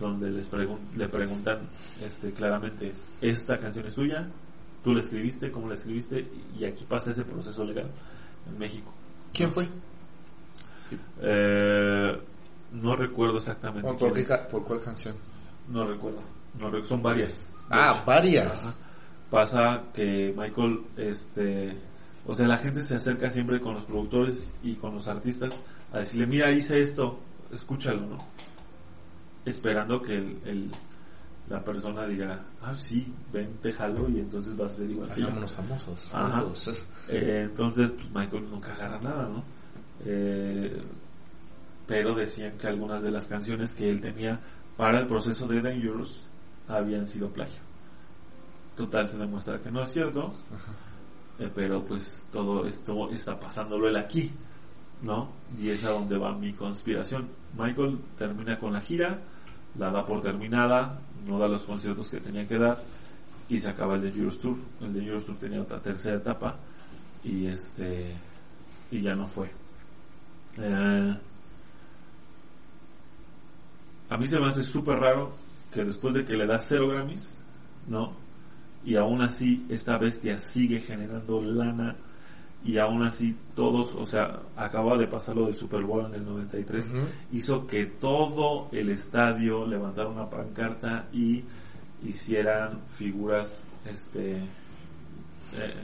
donde 0.00 0.30
les 0.30 0.50
pregun- 0.50 0.78
le 0.96 1.08
preguntan 1.08 1.60
este, 2.02 2.32
claramente, 2.32 2.92
esta 3.20 3.58
canción 3.58 3.86
es 3.86 3.94
tuya, 3.94 4.28
tú 4.84 4.94
la 4.94 5.00
escribiste, 5.00 5.50
cómo 5.50 5.68
la 5.68 5.74
escribiste, 5.74 6.26
y 6.58 6.64
aquí 6.64 6.84
pasa 6.88 7.10
ese 7.10 7.24
proceso 7.24 7.64
legal 7.64 7.90
en 8.48 8.58
México. 8.58 8.92
¿Quién 9.32 9.50
fue? 9.52 9.68
Eh, 11.20 12.18
no 12.72 12.96
recuerdo 12.96 13.38
exactamente. 13.38 13.92
¿Por, 13.94 14.12
qué 14.12 14.24
por 14.50 14.64
cuál 14.64 14.80
canción? 14.80 15.16
No 15.68 15.86
recuerdo. 15.86 16.20
No 16.58 16.66
recuerdo. 16.66 16.88
Son 16.88 17.02
varias. 17.02 17.48
Ah, 17.70 17.92
hecho. 17.94 18.04
varias. 18.06 18.62
Ajá. 18.64 18.74
Pasa 19.30 19.82
que 19.92 20.32
Michael, 20.36 20.80
este, 20.96 21.76
o 22.26 22.34
sea, 22.34 22.46
la 22.48 22.56
gente 22.56 22.82
se 22.82 22.94
acerca 22.94 23.28
siempre 23.30 23.60
con 23.60 23.74
los 23.74 23.84
productores 23.84 24.50
y 24.62 24.74
con 24.76 24.94
los 24.94 25.06
artistas 25.06 25.62
a 25.92 25.98
decirle, 25.98 26.26
mira, 26.26 26.50
hice 26.50 26.80
esto, 26.80 27.18
escúchalo, 27.52 28.00
¿no? 28.06 28.26
Esperando 29.48 30.00
que 30.02 30.14
el, 30.16 30.38
el- 30.44 30.70
la 31.48 31.64
persona 31.64 32.06
diga, 32.06 32.44
ah, 32.60 32.74
sí, 32.74 33.10
ven, 33.32 33.56
te 33.62 33.72
jalo 33.72 34.06
y 34.10 34.18
entonces 34.20 34.54
vas 34.56 34.72
a 34.72 34.76
ser 34.76 34.90
igual. 34.90 35.08
Hagámonos 35.24 35.52
famosos. 35.52 36.10
Ajá. 36.14 36.42
Eh, 37.08 37.42
entonces, 37.48 37.90
pues 37.92 38.10
Michael 38.12 38.50
nunca 38.50 38.74
agarra 38.74 39.00
nada, 39.00 39.28
¿no? 39.28 39.42
Eh, 40.04 40.82
pero 41.86 42.14
decían 42.14 42.58
que 42.58 42.66
algunas 42.66 43.02
de 43.02 43.10
las 43.10 43.26
canciones 43.26 43.74
que 43.74 43.88
él 43.88 44.00
tenía 44.02 44.38
para 44.76 45.00
el 45.00 45.06
proceso 45.06 45.46
de 45.46 45.62
Dangerous 45.62 46.22
habían 46.68 47.06
sido 47.06 47.30
plagio. 47.30 47.60
Total, 48.76 49.08
se 49.08 49.16
demuestra 49.16 49.58
que 49.58 49.70
no 49.70 49.82
es 49.82 49.90
cierto, 49.90 50.34
eh, 51.38 51.50
pero 51.54 51.82
pues 51.82 52.26
todo 52.30 52.66
esto 52.66 53.10
está 53.10 53.40
pasándolo 53.40 53.88
él 53.88 53.96
aquí, 53.96 54.30
¿no? 55.02 55.30
Y 55.58 55.70
es 55.70 55.82
a 55.84 55.90
donde 55.92 56.18
va 56.18 56.32
mi 56.34 56.52
conspiración. 56.52 57.26
Michael 57.58 57.98
termina 58.18 58.58
con 58.58 58.74
la 58.74 58.80
gira, 58.82 59.18
la 59.78 59.90
da 59.90 60.04
por 60.04 60.20
terminada, 60.20 60.98
no 61.26 61.38
da 61.38 61.48
los 61.48 61.62
conciertos 61.64 62.10
que 62.10 62.20
tenía 62.20 62.46
que 62.46 62.58
dar 62.58 62.82
y 63.48 63.58
se 63.58 63.68
acaba 63.68 63.94
el 63.94 64.02
Dangerous 64.02 64.38
Tour. 64.38 64.56
El 64.80 64.94
Dangerous 64.94 65.24
Tour 65.24 65.38
tenía 65.38 65.62
otra 65.62 65.80
tercera 65.80 66.16
etapa 66.16 66.56
y 67.24 67.46
este 67.46 68.14
y 68.90 69.00
ya 69.00 69.14
no 69.14 69.26
fue. 69.26 69.50
Eh, 70.58 71.18
a 74.10 74.16
mí 74.16 74.26
se 74.26 74.40
me 74.40 74.48
hace 74.48 74.62
súper 74.62 74.98
raro 74.98 75.32
que 75.72 75.84
después 75.84 76.14
de 76.14 76.24
que 76.24 76.34
le 76.34 76.46
da 76.46 76.58
cero 76.58 76.88
Grammys, 76.88 77.38
¿no? 77.86 78.12
Y 78.84 78.96
aún 78.96 79.20
así 79.22 79.66
esta 79.68 79.98
bestia 79.98 80.38
sigue 80.38 80.80
generando 80.80 81.42
lana 81.42 81.96
y 82.64 82.76
aún 82.78 83.02
así 83.04 83.36
todos, 83.54 83.94
o 83.94 84.04
sea, 84.04 84.40
acaba 84.56 84.96
de 84.98 85.06
pasar 85.06 85.36
lo 85.36 85.46
del 85.46 85.56
Super 85.56 85.82
Bowl 85.84 86.06
en 86.06 86.14
el 86.14 86.24
93, 86.24 86.84
Ujú. 86.84 86.96
hizo 87.32 87.66
que 87.66 87.86
todo 87.86 88.68
el 88.72 88.90
estadio 88.90 89.66
levantara 89.66 90.08
una 90.08 90.28
pancarta 90.28 91.06
y 91.12 91.44
hicieran 92.04 92.80
figuras 92.96 93.68
este 93.84 94.36
eh, 94.38 95.74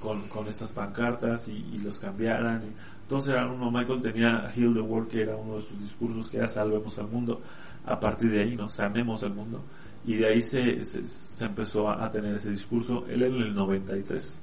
con, 0.00 0.26
con 0.28 0.46
estas 0.48 0.72
pancartas 0.72 1.48
y, 1.48 1.52
y 1.72 1.78
los 1.78 1.98
cambiaran. 2.00 2.62
Y, 2.64 2.72
entonces 3.02 3.30
era 3.30 3.46
uno, 3.46 3.70
Michael 3.70 4.00
tenía 4.00 4.50
Heal 4.54 4.74
the 4.74 4.80
World, 4.80 5.08
que 5.08 5.22
era 5.22 5.36
uno 5.36 5.56
de 5.56 5.62
sus 5.62 5.78
discursos, 5.78 6.28
que 6.30 6.38
era 6.38 6.48
salvemos 6.48 6.98
al 6.98 7.08
mundo. 7.08 7.40
A 7.84 7.98
partir 7.98 8.30
de 8.30 8.40
ahí, 8.42 8.56
no 8.56 8.68
sanemos 8.68 9.22
al 9.22 9.34
mundo. 9.34 9.60
Y 10.06 10.14
de 10.14 10.28
ahí 10.28 10.40
se, 10.40 10.84
se, 10.84 11.06
se 11.06 11.44
empezó 11.44 11.88
a, 11.88 12.04
a 12.04 12.10
tener 12.10 12.36
ese 12.36 12.50
discurso. 12.50 13.04
Él 13.08 13.22
en 13.22 13.34
el 13.34 13.54
93, 13.54 14.42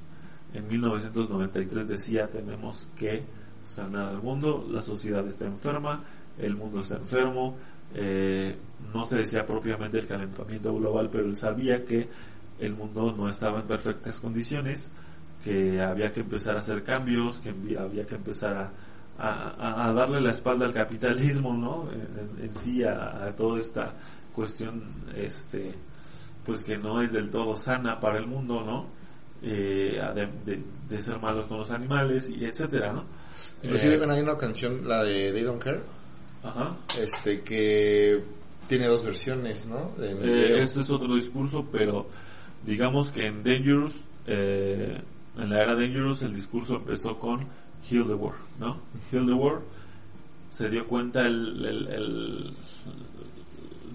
en 0.53 0.67
1993 0.67 1.87
decía, 1.87 2.27
tenemos 2.27 2.89
que 2.97 3.23
sanar 3.63 4.09
al 4.09 4.21
mundo, 4.21 4.67
la 4.69 4.81
sociedad 4.81 5.25
está 5.27 5.45
enferma, 5.45 6.03
el 6.37 6.55
mundo 6.55 6.81
está 6.81 6.95
enfermo, 6.95 7.55
eh, 7.93 8.55
no 8.93 9.07
se 9.07 9.17
decía 9.17 9.45
propiamente 9.45 9.99
el 9.99 10.07
calentamiento 10.07 10.73
global, 10.75 11.09
pero 11.11 11.25
él 11.25 11.35
sabía 11.35 11.83
que 11.83 12.09
el 12.59 12.73
mundo 12.73 13.13
no 13.15 13.29
estaba 13.29 13.59
en 13.59 13.67
perfectas 13.67 14.19
condiciones, 14.19 14.91
que 15.43 15.81
había 15.81 16.11
que 16.11 16.21
empezar 16.21 16.55
a 16.55 16.59
hacer 16.59 16.83
cambios, 16.83 17.39
que 17.39 17.49
había 17.77 18.05
que 18.05 18.15
empezar 18.15 18.71
a, 19.17 19.87
a, 19.87 19.93
darle 19.93 20.21
la 20.21 20.31
espalda 20.31 20.65
al 20.65 20.73
capitalismo, 20.73 21.53
¿no? 21.53 21.89
En, 22.41 22.53
sí, 22.53 22.83
a, 22.83 23.33
toda 23.37 23.59
esta 23.59 23.93
cuestión, 24.33 24.83
este, 25.15 25.73
pues 26.45 26.63
que 26.63 26.77
no 26.77 27.01
es 27.01 27.11
del 27.11 27.29
todo 27.29 27.55
sana 27.55 27.99
para 27.99 28.17
el 28.17 28.27
mundo, 28.27 28.63
¿no? 28.65 28.98
Eh, 29.41 29.99
de, 30.89 31.01
ser 31.01 31.19
malos 31.19 31.45
con 31.47 31.59
los 31.59 31.71
animales 31.71 32.29
y 32.29 32.43
etcétera, 32.43 32.91
¿no? 32.91 33.05
Inclusive 33.63 33.95
eh, 33.95 34.07
hay 34.09 34.21
una 34.21 34.35
canción, 34.35 34.87
la 34.87 35.03
de 35.03 35.31
They 35.31 35.43
Don't 35.43 35.63
Care, 35.63 35.79
Ajá. 36.43 36.75
este 36.99 37.41
que 37.41 38.21
tiene 38.67 38.87
dos 38.87 39.03
versiones, 39.03 39.65
¿no? 39.65 39.91
Eh, 39.99 40.61
ese 40.61 40.81
es 40.81 40.89
otro 40.89 41.15
discurso, 41.15 41.65
pero 41.71 42.07
digamos 42.65 43.11
que 43.11 43.27
en 43.27 43.43
Dangerous, 43.43 43.93
eh, 44.27 45.01
en 45.37 45.49
la 45.49 45.63
era 45.63 45.75
Dangerous, 45.75 46.21
el 46.23 46.35
discurso 46.35 46.75
empezó 46.75 47.17
con 47.17 47.47
Heal 47.89 48.07
the 48.07 48.13
World, 48.13 48.41
¿no? 48.59 48.81
Heal 49.11 49.25
the 49.25 49.33
World 49.33 49.63
se 50.49 50.69
dio 50.69 50.87
cuenta 50.87 51.25
el, 51.25 51.65
el, 51.65 52.53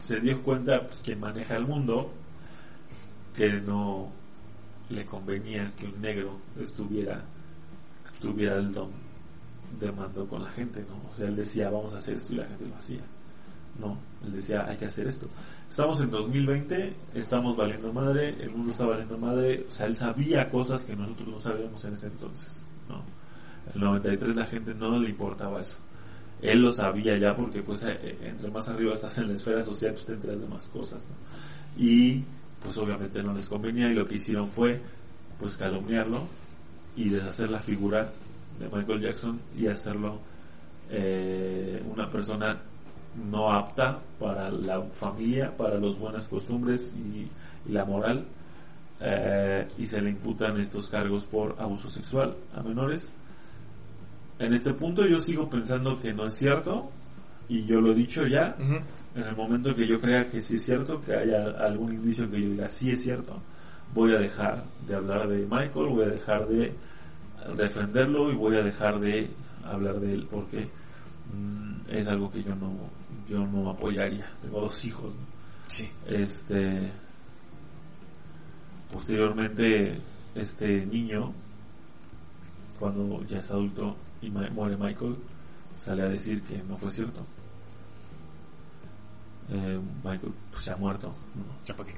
se 0.01 0.20
dio 0.20 0.42
cuenta 0.42 0.86
pues 0.86 1.03
quien 1.03 1.20
maneja 1.20 1.57
el 1.57 1.66
mundo 1.66 2.11
que 3.36 3.49
no 3.61 4.11
le 4.95 5.05
convenía 5.05 5.72
que 5.76 5.86
un 5.86 6.01
negro 6.01 6.38
estuviera 6.59 7.24
tuviera 8.20 8.57
el 8.57 8.72
don 8.72 8.90
de 9.78 9.90
mando 9.92 10.26
con 10.26 10.42
la 10.42 10.51
gente, 10.51 10.84
¿no? 10.88 11.11
O 11.11 11.14
sea, 11.14 11.26
él 11.26 11.36
decía, 11.36 11.68
vamos 11.68 11.92
a 11.95 11.99
hacer 11.99 12.16
esto 12.16 12.32
y 12.32 12.36
la 12.36 12.47
gente 12.47 12.66
lo 12.66 12.76
hacía. 12.76 13.01
No, 13.78 13.99
él 14.24 14.32
decía, 14.32 14.64
hay 14.68 14.76
que 14.76 14.86
hacer 14.86 15.07
esto. 15.07 15.26
Estamos 15.68 16.01
en 16.01 16.11
2020, 16.11 16.95
estamos 17.14 17.57
valiendo 17.57 17.92
madre, 17.92 18.34
el 18.40 18.51
mundo 18.51 18.70
está 18.70 18.86
valiendo 18.86 19.18
madre, 19.18 19.66
o 19.68 19.70
sea, 19.70 19.86
él 19.86 19.97
sabía 19.97 20.49
cosas 20.49 20.84
que 20.84 20.95
nosotros 20.95 21.28
no 21.28 21.38
sabíamos 21.38 21.84
en 21.84 21.95
ese 21.95 22.07
entonces, 22.07 22.64
¿no? 22.88 23.03
El 23.74 23.80
93 23.80 24.36
la 24.36 24.47
gente 24.47 24.74
no 24.74 24.99
le 24.99 25.09
importaba 25.09 25.61
eso. 25.61 25.78
Él 26.40 26.61
lo 26.61 26.72
sabía 26.72 27.16
ya 27.16 27.34
porque 27.34 27.62
pues 27.62 27.82
eh, 27.82 27.99
eh, 28.01 28.18
entre 28.22 28.51
más 28.51 28.68
arriba 28.68 28.95
estás 28.95 29.16
en 29.18 29.28
la 29.28 29.34
esfera 29.34 29.62
social 29.62 29.92
pues 29.92 30.05
te 30.05 30.12
enteras 30.12 30.40
de 30.40 30.47
más 30.47 30.62
cosas, 30.68 31.03
¿no? 31.03 31.82
Y 31.82 32.22
pues 32.65 32.77
obviamente 32.79 33.23
no 33.23 33.35
les 33.35 33.49
convenía 33.49 33.89
y 33.89 33.95
lo 33.95 34.07
que 34.07 34.17
hicieron 34.17 34.49
fue 34.49 34.81
pues 35.39 35.57
calumniarlo 35.57 36.23
y 36.97 37.11
deshacer 37.11 37.51
la 37.51 37.61
figura 37.61 38.11
de 38.59 38.69
Michael 38.69 39.01
Jackson 39.01 39.39
y 39.57 39.67
hacerlo 39.67 40.19
eh, 40.91 41.83
una 41.91 42.11
persona 42.11 42.59
no 43.31 43.53
apta 43.53 44.01
para 44.19 44.51
la 44.51 44.81
familia, 44.83 45.57
para 45.57 45.79
las 45.79 45.99
buenas 45.99 46.29
costumbres 46.29 46.95
y, 46.97 47.29
la 47.71 47.85
moral, 47.85 48.27
eh, 49.01 49.67
y 49.79 49.87
se 49.87 50.03
le 50.03 50.11
imputan 50.11 50.59
estos 50.59 50.91
cargos 50.91 51.27
por 51.27 51.57
abuso 51.59 51.89
sexual 51.89 52.37
a 52.55 52.62
menores. 52.62 53.17
En 54.39 54.53
este 54.53 54.75
punto 54.75 55.07
yo 55.07 55.21
sigo 55.21 55.49
pensando 55.49 55.99
que 56.01 56.12
no 56.12 56.27
es 56.27 56.35
cierto, 56.35 56.91
y 57.49 57.65
yo 57.65 57.81
lo 57.81 57.93
he 57.93 57.95
dicho 57.95 58.27
ya, 58.27 58.57
en 59.15 59.23
el 59.23 59.37
momento 59.37 59.75
que 59.75 59.87
yo 59.87 60.01
crea 60.01 60.29
que 60.31 60.43
sí 60.43 60.57
es 60.57 60.65
cierto, 60.65 61.01
que 61.01 61.15
haya 61.15 61.45
algún 61.61 61.93
indicio 61.93 62.31
que 62.31 62.41
yo 62.41 62.51
diga 62.51 62.69
sí 62.69 62.91
es 62.91 63.03
cierto, 63.03 63.41
voy 63.95 64.12
a 64.12 64.19
dejar 64.19 64.65
de 64.87 64.95
hablar 64.95 65.29
de 65.29 65.47
Michael, 65.47 65.87
voy 65.89 66.05
a 66.05 66.09
dejar 66.09 66.49
de 66.49 66.75
defenderlo 67.57 68.31
y 68.33 68.35
voy 68.35 68.57
a 68.57 68.62
dejar 68.62 68.99
de 68.99 69.31
hablar 69.65 70.01
de 70.01 70.15
él 70.15 70.27
porque 70.31 70.69
mm, 71.33 71.91
es 71.91 72.07
algo 72.09 72.31
que 72.31 72.43
yo 72.43 72.55
no 72.55 72.73
yo 73.29 73.47
no 73.47 73.71
apoyaría. 73.71 74.27
Tengo 74.43 74.61
dos 74.61 74.85
hijos 74.85 75.12
sí. 75.69 75.89
Este 76.07 76.91
posteriormente 78.93 80.01
este 80.35 80.87
niño 80.87 81.33
cuando 82.79 83.25
ya 83.25 83.39
es 83.39 83.51
adulto 83.51 83.97
y 84.21 84.31
muere 84.31 84.77
Michael 84.77 85.17
sale 85.77 86.03
a 86.03 86.09
decir 86.09 86.43
que 86.43 86.62
no 86.62 86.77
fue 86.77 86.91
cierto 86.91 87.25
eh, 89.51 89.80
Michael 90.03 90.32
pues, 90.51 90.64
se 90.64 90.70
ha 90.70 90.76
muerto 90.76 91.14
¿Ya 91.64 91.74
para 91.76 91.90
qué? 91.90 91.97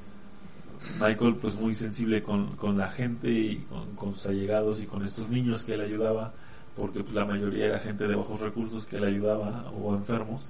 Michael 1.00 1.36
pues 1.36 1.54
muy 1.54 1.74
sensible 1.74 2.22
con, 2.22 2.56
con 2.56 2.76
la 2.76 2.88
gente 2.88 3.30
y 3.30 3.58
con, 3.68 3.94
con, 3.96 4.14
sus 4.14 4.26
allegados 4.26 4.80
y 4.80 4.86
con 4.86 5.04
estos 5.06 5.28
niños 5.28 5.64
que 5.64 5.76
le 5.76 5.84
ayudaba 5.84 6.32
porque 6.76 7.02
pues, 7.02 7.14
la 7.14 7.24
mayoría 7.24 7.66
era 7.66 7.78
gente 7.78 8.06
de 8.06 8.14
bajos 8.14 8.40
recursos 8.40 8.86
que 8.86 9.00
le 9.00 9.08
ayudaba 9.08 9.70
o 9.70 9.94
enfermos 9.94 10.42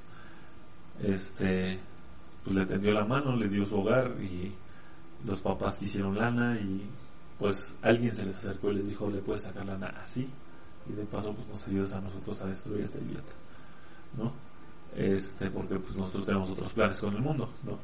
este 1.02 1.78
pues 2.44 2.56
le 2.56 2.66
tendió 2.66 2.92
la 2.92 3.04
mano 3.04 3.36
le 3.36 3.48
dio 3.48 3.64
su 3.66 3.78
hogar 3.78 4.12
y 4.20 4.52
los 5.24 5.40
papás 5.42 5.78
quisieron 5.78 6.16
lana 6.16 6.58
y 6.58 6.88
pues 7.38 7.74
alguien 7.82 8.14
se 8.14 8.24
les 8.24 8.36
acercó 8.36 8.70
y 8.70 8.76
les 8.76 8.88
dijo 8.88 9.10
le 9.10 9.18
puedes 9.18 9.42
sacar 9.42 9.66
lana 9.66 9.94
así 10.00 10.28
y 10.88 10.92
de 10.92 11.04
paso 11.04 11.32
pues 11.34 11.46
nos 11.48 11.66
ayudas 11.68 11.92
a 11.92 12.00
nosotros 12.00 12.40
a 12.40 12.46
destruir 12.46 12.82
este 12.82 12.98
idiota 12.98 13.32
¿no? 14.16 14.45
Este 14.94 15.50
porque 15.50 15.78
pues 15.78 15.96
nosotros 15.96 16.24
tenemos 16.24 16.50
otros 16.50 16.72
planes 16.72 17.00
con 17.00 17.14
el 17.14 17.22
mundo 17.22 17.50
¿no? 17.64 17.78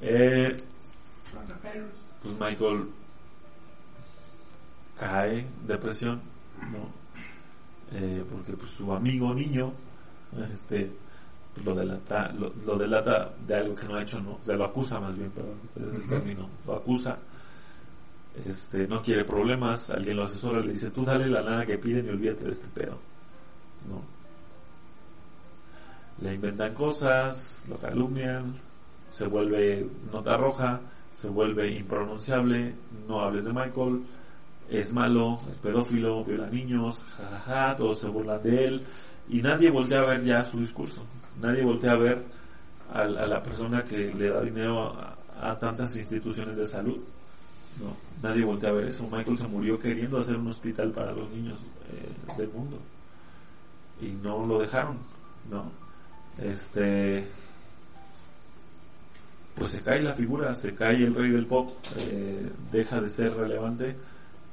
eh, 0.00 0.54
pues 2.22 2.38
Michael 2.38 2.88
cae 4.98 5.46
depresión, 5.66 6.20
¿no? 6.72 6.90
Eh, 7.92 8.24
porque 8.30 8.52
pues, 8.52 8.70
su 8.72 8.92
amigo 8.92 9.32
niño, 9.32 9.72
este, 10.52 10.90
pues, 11.54 11.64
lo 11.64 11.74
delata, 11.74 12.32
lo, 12.32 12.76
delata 12.76 13.32
de 13.46 13.54
algo 13.54 13.74
que 13.74 13.86
no 13.86 13.94
ha 13.96 14.02
hecho, 14.02 14.20
¿no? 14.20 14.32
O 14.32 14.42
sea, 14.42 14.56
lo 14.56 14.64
acusa 14.64 15.00
más 15.00 15.16
bien, 15.16 15.30
perdón, 15.30 15.58
el 15.76 16.08
término, 16.08 16.48
lo 16.66 16.76
acusa, 16.76 17.16
este, 18.44 18.86
no 18.86 19.00
quiere 19.00 19.24
problemas, 19.24 19.90
alguien 19.90 20.16
lo 20.16 20.24
asesora, 20.24 20.60
le 20.60 20.72
dice, 20.72 20.90
tú 20.90 21.04
dale 21.04 21.28
la 21.28 21.40
lana 21.40 21.64
que 21.64 21.78
piden 21.78 22.06
y 22.06 22.10
olvídate 22.10 22.44
de 22.44 22.50
este 22.50 22.68
pedo, 22.68 22.98
¿no? 23.88 24.17
Le 26.20 26.34
inventan 26.34 26.74
cosas, 26.74 27.64
lo 27.68 27.76
calumnian, 27.76 28.54
se 29.12 29.26
vuelve 29.26 29.86
nota 30.12 30.36
roja, 30.36 30.80
se 31.14 31.28
vuelve 31.28 31.70
impronunciable, 31.72 32.74
no 33.08 33.20
hables 33.20 33.44
de 33.44 33.52
Michael, 33.52 34.02
es 34.70 34.92
malo, 34.92 35.40
es 35.50 35.56
pedófilo, 35.58 36.24
viola 36.24 36.46
niños, 36.46 37.04
jajaja, 37.16 37.76
todos 37.76 37.98
se 37.98 38.08
burlan 38.08 38.42
de 38.42 38.64
él 38.64 38.82
y 39.28 39.42
nadie 39.42 39.70
voltea 39.70 40.00
a 40.00 40.06
ver 40.06 40.24
ya 40.24 40.44
su 40.44 40.58
discurso, 40.60 41.02
nadie 41.40 41.64
voltea 41.64 41.92
a 41.92 41.96
ver 41.96 42.22
a, 42.92 43.04
la 43.04 43.42
persona 43.42 43.84
que 43.84 44.12
le 44.14 44.30
da 44.30 44.40
dinero 44.42 44.94
a, 45.40 45.58
tantas 45.58 45.96
instituciones 45.96 46.56
de 46.56 46.66
salud, 46.66 46.98
no, 47.80 47.96
nadie 48.22 48.44
voltea 48.44 48.70
a 48.70 48.74
ver 48.74 48.84
eso, 48.86 49.04
Michael 49.10 49.38
se 49.38 49.46
murió 49.46 49.78
queriendo 49.78 50.20
hacer 50.20 50.36
un 50.36 50.48
hospital 50.48 50.90
para 50.90 51.12
los 51.12 51.30
niños 51.30 51.58
eh, 51.92 52.36
del 52.36 52.48
mundo. 52.50 52.78
Y 54.00 54.10
no 54.22 54.46
lo 54.46 54.60
dejaron, 54.60 54.96
no, 55.50 55.70
este 56.42 57.26
pues 59.54 59.70
se 59.70 59.80
cae 59.82 60.02
la 60.02 60.14
figura, 60.14 60.54
se 60.54 60.74
cae 60.74 61.02
el 61.02 61.14
rey 61.14 61.32
del 61.32 61.46
pop, 61.46 61.72
eh, 61.96 62.48
deja 62.70 63.00
de 63.00 63.08
ser 63.08 63.34
relevante 63.34 63.96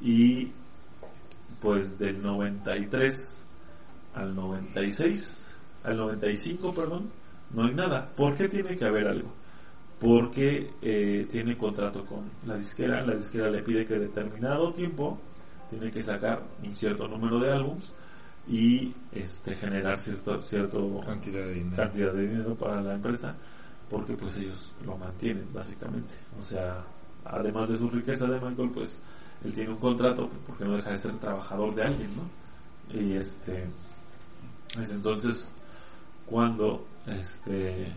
y 0.01 0.51
pues 1.61 1.97
del 1.99 2.21
93 2.21 3.41
al 4.15 4.35
96, 4.35 5.45
al 5.83 5.97
95, 5.97 6.73
perdón, 6.73 7.11
no 7.53 7.65
hay 7.65 7.73
nada. 7.75 8.09
¿Por 8.15 8.35
qué 8.35 8.47
tiene 8.47 8.75
que 8.75 8.85
haber 8.85 9.07
algo? 9.07 9.31
Porque 9.99 10.71
eh, 10.81 11.27
tiene 11.29 11.57
contrato 11.57 12.05
con 12.05 12.29
la 12.45 12.57
disquera, 12.57 13.05
la 13.05 13.15
disquera 13.15 13.49
le 13.49 13.61
pide 13.61 13.85
que 13.85 13.99
determinado 13.99 14.73
tiempo 14.73 15.19
tiene 15.69 15.91
que 15.91 16.03
sacar 16.03 16.43
un 16.63 16.75
cierto 16.75 17.07
número 17.07 17.39
de 17.39 17.51
álbums 17.51 17.93
y 18.47 18.93
este 19.11 19.55
generar 19.55 19.99
cierto, 19.99 20.41
cierto 20.41 21.01
cantidad 21.05 21.45
de 21.45 21.65
cantidad 21.75 22.13
de 22.13 22.27
dinero 22.27 22.55
para 22.55 22.81
la 22.81 22.93
empresa 22.93 23.35
porque 23.89 24.13
pues 24.13 24.35
ellos 24.37 24.73
lo 24.85 24.97
mantienen 24.97 25.47
básicamente. 25.53 26.13
O 26.39 26.43
sea, 26.43 26.83
además 27.23 27.69
de 27.69 27.77
su 27.77 27.89
riqueza 27.89 28.25
de 28.27 28.39
Michael, 28.39 28.71
pues 28.71 28.97
él 29.43 29.53
tiene 29.53 29.71
un 29.71 29.77
contrato 29.77 30.29
porque 30.45 30.65
no 30.65 30.75
deja 30.75 30.91
de 30.91 30.97
ser 30.97 31.13
trabajador 31.13 31.73
de 31.75 31.83
alguien, 31.83 32.09
¿no? 32.15 32.99
Y 32.99 33.13
este 33.13 33.65
es 34.79 34.89
entonces 34.89 35.47
cuando 36.25 36.85
este 37.07 37.87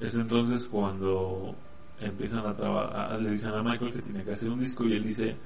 es 0.00 0.14
entonces 0.14 0.68
cuando 0.68 1.54
empiezan 2.00 2.46
a 2.46 2.54
trabajar, 2.54 3.20
le 3.20 3.30
dicen 3.30 3.52
a 3.52 3.62
Michael 3.62 3.92
que 3.92 4.02
tiene 4.02 4.24
que 4.24 4.32
hacer 4.32 4.50
un 4.50 4.60
disco 4.60 4.84
y 4.84 4.94
él 4.94 5.04
dice 5.04 5.36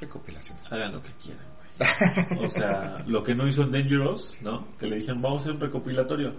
recopilaciones. 0.00 0.72
Hagan 0.72 0.92
lo 0.92 1.02
que 1.02 1.12
quieran. 1.22 1.49
O 1.80 2.50
sea, 2.50 3.02
lo 3.06 3.22
que 3.24 3.34
no 3.34 3.46
hizo 3.46 3.62
en 3.62 3.72
Dangerous, 3.72 4.36
¿no? 4.42 4.68
Que 4.78 4.86
le 4.86 4.96
dijeron, 4.96 5.22
vamos 5.22 5.38
a 5.38 5.42
hacer 5.42 5.54
un 5.54 5.60
recopilatorio 5.60 6.34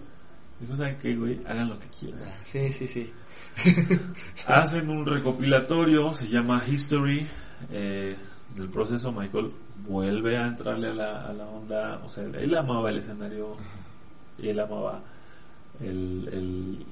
Dijo, 0.62 0.76
¿saben 0.76 0.98
qué, 1.02 1.16
güey? 1.16 1.42
Hagan 1.48 1.70
lo 1.70 1.80
que 1.80 1.88
quieran. 1.88 2.22
Sí, 2.44 2.72
sí, 2.72 2.88
sí. 2.88 3.12
Hacen 4.48 4.90
un 4.90 5.08
recopilatorio, 5.08 6.14
se 6.14 6.28
llama 6.28 6.62
History. 6.66 7.26
Eh, 7.72 8.16
del 8.56 8.70
proceso, 8.70 9.12
Michael 9.12 9.50
vuelve 9.88 10.38
a 10.38 10.46
entrarle 10.46 10.90
a 10.90 10.94
la, 10.94 11.26
a 11.26 11.34
la 11.34 11.46
onda. 11.46 12.02
O 12.06 12.08
sea, 12.08 12.24
él 12.26 12.56
amaba 12.56 12.92
el 12.92 12.98
escenario 12.98 13.58
y 14.38 14.50
él 14.50 14.60
amaba 14.60 15.02
el, 15.80 16.30
el 16.32 16.86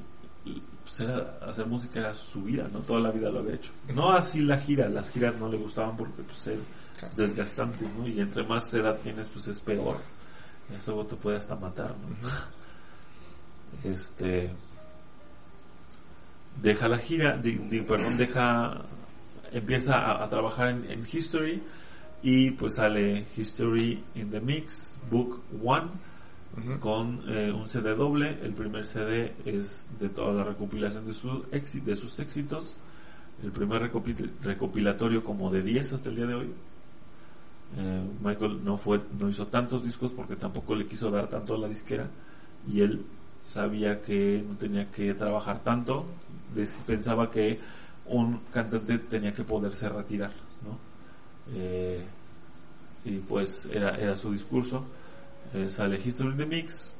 pues 0.82 1.00
era, 1.02 1.38
hacer 1.47 1.68
música 1.68 2.00
era 2.00 2.14
su 2.14 2.41
vida, 2.41 2.68
¿no? 2.74 2.80
Toda 2.80 3.02
la 3.02 3.12
vida 3.12 3.30
lo 3.30 3.39
había 3.39 3.54
hecho. 3.54 3.72
No 3.93 4.12
así 4.14 4.41
la 4.41 4.58
gira, 4.58 4.89
las 4.89 5.12
giras 5.12 5.36
no 5.38 5.47
le 5.47 5.58
gustaban 5.58 5.95
porque 5.95 6.24
pues 6.24 6.47
es 6.47 6.58
desgastante, 7.16 7.86
¿no? 7.97 8.08
Y 8.08 8.20
entre 8.20 8.45
más 8.47 8.74
edad 8.74 9.00
tienes, 9.02 9.28
pues 9.30 9.47
es 9.47 9.60
peor. 9.60 9.97
Eso 10.78 11.06
te 11.06 11.16
puede 11.16 11.38
hasta 11.38 11.56
matar, 11.56 11.95
¿no? 11.97 12.30
Este 13.84 14.52
deja 16.62 16.88
la 16.88 16.97
gira, 16.97 17.41
perdón, 17.88 18.18
deja 18.18 18.86
empieza 19.52 20.24
a, 20.24 20.30
trabajar 20.30 20.70
en, 20.70 21.08
History 21.12 21.62
y 22.22 22.52
pues 22.52 22.76
sale 22.76 23.26
History 23.36 24.04
in 24.16 24.30
the 24.30 24.39
Mix, 24.39 24.97
Book 25.10 25.41
One, 25.64 25.88
con 26.80 27.24
eh, 27.30 27.52
un 27.52 27.68
CD 27.68 27.95
doble. 27.95 28.39
El 28.41 28.54
primer 28.54 28.86
CD 28.86 29.34
es 29.45 29.88
de 30.00 30.10
toda 30.10 30.34
la 30.34 30.43
recopilación 30.43 31.06
de, 31.08 31.14
su 31.14 31.45
de 31.50 31.95
sus 31.95 32.20
éxitos. 32.20 32.78
El 33.41 33.52
primer 33.52 33.89
recopilatorio 34.41 35.24
como 35.24 35.50
de 35.50 35.64
10 35.64 35.93
hasta 35.93 36.10
el 36.10 36.16
día 36.16 36.26
de 36.26 36.36
hoy. 36.36 36.54
Eh, 37.78 38.03
Michael 38.22 38.63
no 38.63 38.78
fue, 38.78 38.99
no 39.20 39.30
hizo 39.30 39.47
tantos 39.47 39.84
discos 39.84 40.11
porque 40.11 40.36
tampoco 40.36 40.76
le 40.76 40.88
quiso 40.88 41.11
dar 41.11 41.28
tanto 41.28 41.55
a 41.55 41.57
la 41.57 41.67
disquera 41.67 42.07
y 42.67 42.82
él 42.82 43.05
sabía 43.45 44.01
que 44.01 44.43
no 44.47 44.55
tenía 44.55 44.89
que 44.91 45.13
trabajar 45.13 45.63
tanto, 45.63 46.05
pensaba 46.86 47.30
que 47.30 47.59
un 48.05 48.39
cantante 48.51 48.97
tenía 48.99 49.34
que 49.34 49.43
poderse 49.43 49.89
retirar, 49.89 50.32
¿no? 50.63 50.78
Eh, 51.55 52.05
y 53.05 53.17
pues 53.17 53.67
era, 53.72 53.95
era 53.97 54.15
su 54.15 54.32
discurso. 54.32 54.86
Eh, 55.53 55.70
sale 55.70 55.99
History 56.03 56.30
in 56.30 56.38
the 56.38 56.45
Mix, 56.45 56.95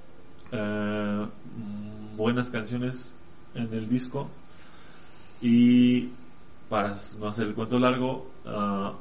eh, 0.51 1.28
buenas 2.15 2.49
canciones 2.49 3.11
en 3.53 3.72
el 3.74 3.88
disco 3.88 4.28
y 5.41 6.09
para 6.67 6.95
no 7.20 7.28
hacer 7.28 7.47
el 7.47 7.53
cuento 7.53 7.78
largo, 7.80 8.32
ah, 8.45 8.93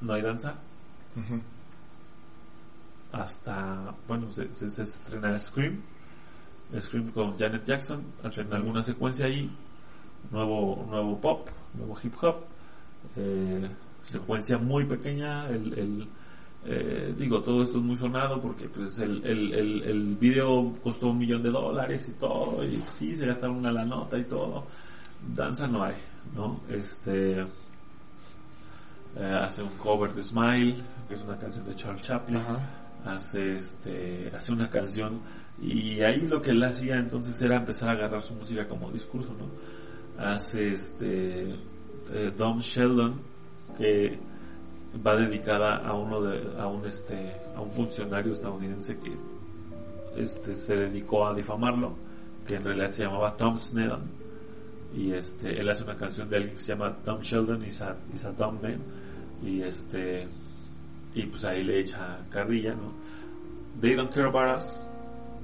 no 0.00 0.12
hay 0.12 0.22
danza. 0.22 0.54
Hasta, 3.12 3.94
bueno, 4.06 4.30
se, 4.30 4.52
se, 4.52 4.82
estrena 4.82 5.38
Scream, 5.38 5.80
Scream 6.78 7.10
con 7.12 7.38
Janet 7.38 7.64
Jackson, 7.64 8.02
hacen 8.22 8.52
alguna 8.52 8.82
secuencia 8.82 9.26
ahí. 9.26 9.50
Nuevo, 10.30 10.84
nuevo 10.88 11.20
pop, 11.20 11.48
nuevo 11.74 11.96
hip 12.02 12.14
hop, 12.20 12.36
eh, 13.16 13.70
secuencia 14.04 14.58
muy 14.58 14.84
pequeña, 14.84 15.48
el, 15.48 15.78
el 15.78 16.08
eh, 16.68 17.14
digo, 17.16 17.40
todo 17.42 17.62
esto 17.62 17.78
es 17.78 17.84
muy 17.84 17.96
sonado 17.96 18.40
porque 18.40 18.68
pues 18.68 18.98
el, 18.98 19.24
el, 19.24 19.54
el, 19.54 19.82
el, 19.84 20.16
video 20.16 20.74
costó 20.82 21.10
un 21.10 21.18
millón 21.18 21.40
de 21.44 21.50
dólares 21.50 22.08
y 22.08 22.12
todo, 22.18 22.64
y 22.64 22.82
sí, 22.88 23.16
se 23.16 23.24
gastaron 23.24 23.58
una 23.58 23.70
la 23.70 23.84
nota 23.84 24.18
y 24.18 24.24
todo. 24.24 24.66
Danza 25.32 25.68
no 25.68 25.84
hay, 25.84 25.94
¿no? 26.34 26.60
Este, 26.68 27.42
eh, 29.16 29.40
hace 29.40 29.62
un 29.62 29.70
cover 29.78 30.12
de 30.12 30.22
Smile, 30.24 30.74
que 31.08 31.14
es 31.14 31.22
una 31.22 31.38
canción 31.38 31.64
de 31.64 31.74
Charles 31.74 32.02
Chaplin. 32.02 32.40
Hace 33.04 33.56
este, 33.56 34.32
hace 34.34 34.52
una 34.52 34.68
canción 34.68 35.20
y 35.60 36.00
ahí 36.02 36.22
lo 36.22 36.42
que 36.42 36.50
él 36.50 36.62
hacía 36.64 36.96
entonces 36.96 37.40
era 37.40 37.56
empezar 37.56 37.88
a 37.88 37.92
agarrar 37.92 38.20
su 38.20 38.34
música 38.34 38.66
como 38.66 38.90
discurso, 38.90 39.32
¿no? 39.38 39.46
hace 40.18 40.72
este 40.72 41.50
eh, 42.12 42.32
Dom 42.36 42.60
Sheldon 42.60 43.20
que 43.76 44.18
va 45.04 45.16
dedicada 45.16 45.76
a 45.76 45.92
uno 45.94 46.22
de 46.22 46.58
a 46.58 46.66
un 46.66 46.84
este 46.86 47.36
a 47.54 47.60
un 47.60 47.70
funcionario 47.70 48.32
estadounidense 48.32 48.98
que 48.98 49.12
este 50.16 50.54
se 50.54 50.76
dedicó 50.76 51.26
a 51.26 51.34
difamarlo 51.34 51.94
que 52.46 52.56
en 52.56 52.64
realidad 52.64 52.90
se 52.90 53.02
llamaba 53.02 53.36
Tom 53.36 53.56
Sneddon 53.56 54.04
y 54.94 55.12
este 55.12 55.60
él 55.60 55.68
hace 55.68 55.84
una 55.84 55.96
canción 55.96 56.30
de 56.30 56.36
alguien 56.36 56.54
que 56.54 56.60
se 56.60 56.72
llama 56.72 56.96
Tom 57.04 57.20
Sheldon 57.20 57.62
a, 57.62 57.66
is 57.66 58.24
a 58.24 58.32
dumb 58.32 58.62
man 58.62 58.80
y 59.42 59.60
este 59.60 60.26
y 61.16 61.26
pues 61.26 61.44
ahí 61.44 61.64
le 61.64 61.80
echa 61.80 62.18
carrilla 62.30 62.74
no 62.74 62.92
they 63.80 63.96
don't 63.96 64.12
care 64.14 64.28
about 64.28 64.58
us 64.58 64.86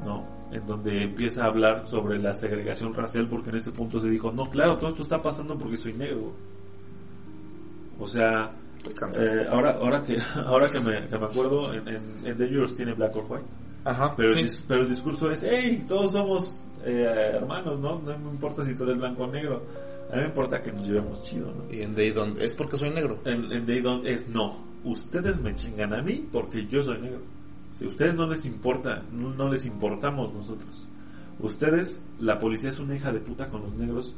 no 0.05 0.43
en 0.53 0.66
donde 0.66 1.03
empieza 1.03 1.45
a 1.45 1.47
hablar 1.47 1.89
sobre 1.89 2.18
la 2.18 2.35
segregación 2.35 2.93
racial, 2.93 3.27
porque 3.27 3.49
en 3.51 3.57
ese 3.57 3.73
punto 3.73 3.99
se 4.01 4.09
dijo, 4.09 4.31
no, 4.31 4.45
claro, 4.45 4.77
todo 4.77 4.91
esto 4.91 5.03
está 5.03 5.20
pasando 5.20 5.57
porque 5.59 5.79
soy 5.79 5.95
negro. 5.95 6.35
O 7.99 8.07
sea, 8.07 8.53
eh, 9.18 9.47
ahora, 9.51 9.79
ahora 9.81 10.03
que, 10.03 10.18
ahora 10.35 10.70
que 10.70 10.81
me, 10.81 11.09
que 11.09 11.18
me 11.18 11.25
acuerdo, 11.25 11.73
en, 11.73 11.89
en, 11.89 12.39
Dangerous 12.39 12.75
tiene 12.77 12.93
Black 12.93 13.16
or 13.16 13.25
White. 13.29 13.47
Ajá, 13.85 14.14
pero, 14.14 14.33
el, 14.35 14.51
pero 14.68 14.83
el 14.83 14.91
discurso 14.91 15.31
es, 15.31 15.43
hey, 15.43 15.85
todos 15.89 16.12
somos 16.12 16.62
eh, 16.85 17.33
hermanos, 17.35 17.81
¿no? 17.81 17.99
No 18.01 18.18
me 18.18 18.31
importa 18.31 18.64
si 18.66 18.77
tú 18.77 18.85
eres 18.85 18.99
blanco 18.99 19.25
o 19.25 19.29
negro. 19.29 19.62
A 20.12 20.16
mí 20.16 20.20
me 20.20 20.28
importa 20.28 20.60
que 20.60 20.70
nos 20.70 20.86
llevemos 20.86 21.22
chido, 21.22 21.52
¿no? 21.52 21.72
Y 21.72 21.80
en 21.80 21.94
They 21.94 22.10
Don't 22.10 22.38
es 22.38 22.54
porque 22.54 22.76
soy 22.76 22.90
negro. 22.90 23.20
En, 23.24 23.50
en 23.50 23.64
They 23.64 23.80
Don't 23.80 24.06
es 24.06 24.28
no. 24.28 24.62
Ustedes 24.84 25.40
me 25.40 25.54
chingan 25.54 25.94
a 25.94 26.02
mí 26.02 26.28
porque 26.30 26.66
yo 26.66 26.82
soy 26.82 27.00
negro. 27.00 27.22
Si 27.78 27.86
ustedes 27.86 28.14
no 28.14 28.26
les 28.26 28.44
importa, 28.44 29.02
no, 29.10 29.50
les 29.50 29.64
importamos 29.64 30.34
nosotros. 30.34 30.86
Ustedes, 31.40 32.02
la 32.20 32.38
policía 32.38 32.68
es 32.68 32.78
una 32.78 32.94
hija 32.94 33.10
de 33.10 33.20
puta 33.20 33.48
con 33.48 33.62
los 33.62 33.74
negros. 33.74 34.14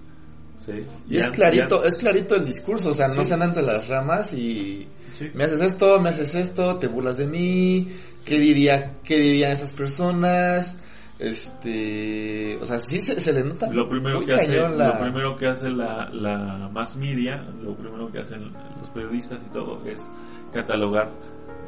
Y, 1.08 1.16
es 1.16 1.28
clarito, 1.28 1.84
es 1.84 1.96
clarito 1.96 2.34
el 2.34 2.44
discurso, 2.44 2.88
o 2.88 2.94
sea, 2.94 3.08
no 3.08 3.22
se 3.22 3.34
andan 3.34 3.50
entre 3.50 3.62
las 3.62 3.86
ramas 3.88 4.32
y 4.32 4.88
me 5.34 5.44
haces 5.44 5.60
esto, 5.60 6.00
me 6.00 6.08
haces 6.08 6.34
esto, 6.34 6.78
te 6.78 6.86
burlas 6.86 7.18
de 7.18 7.26
mí, 7.26 7.88
¿qué 8.24 8.38
diría, 8.38 8.94
qué 9.04 9.18
dirían 9.18 9.52
esas 9.52 9.72
personas? 9.74 10.74
Este, 11.18 12.58
o 12.60 12.66
sea, 12.66 12.78
sí 12.78 13.00
se, 13.00 13.32
le 13.32 13.44
nota. 13.44 13.70
Lo 13.70 13.88
primero 13.88 14.24
que 14.24 14.34
hace, 14.34 14.56
la... 14.56 14.88
lo 14.88 15.00
primero 15.00 15.36
que 15.36 15.46
hace 15.46 15.70
la, 15.70 16.10
la 16.10 16.68
mass 16.72 16.96
media, 16.96 17.44
lo 17.62 17.74
primero 17.76 18.10
que 18.10 18.18
hacen 18.18 18.52
los 18.80 18.90
periodistas 18.90 19.44
y 19.46 19.52
todo 19.52 19.80
es 19.86 20.10
catalogar 20.52 21.10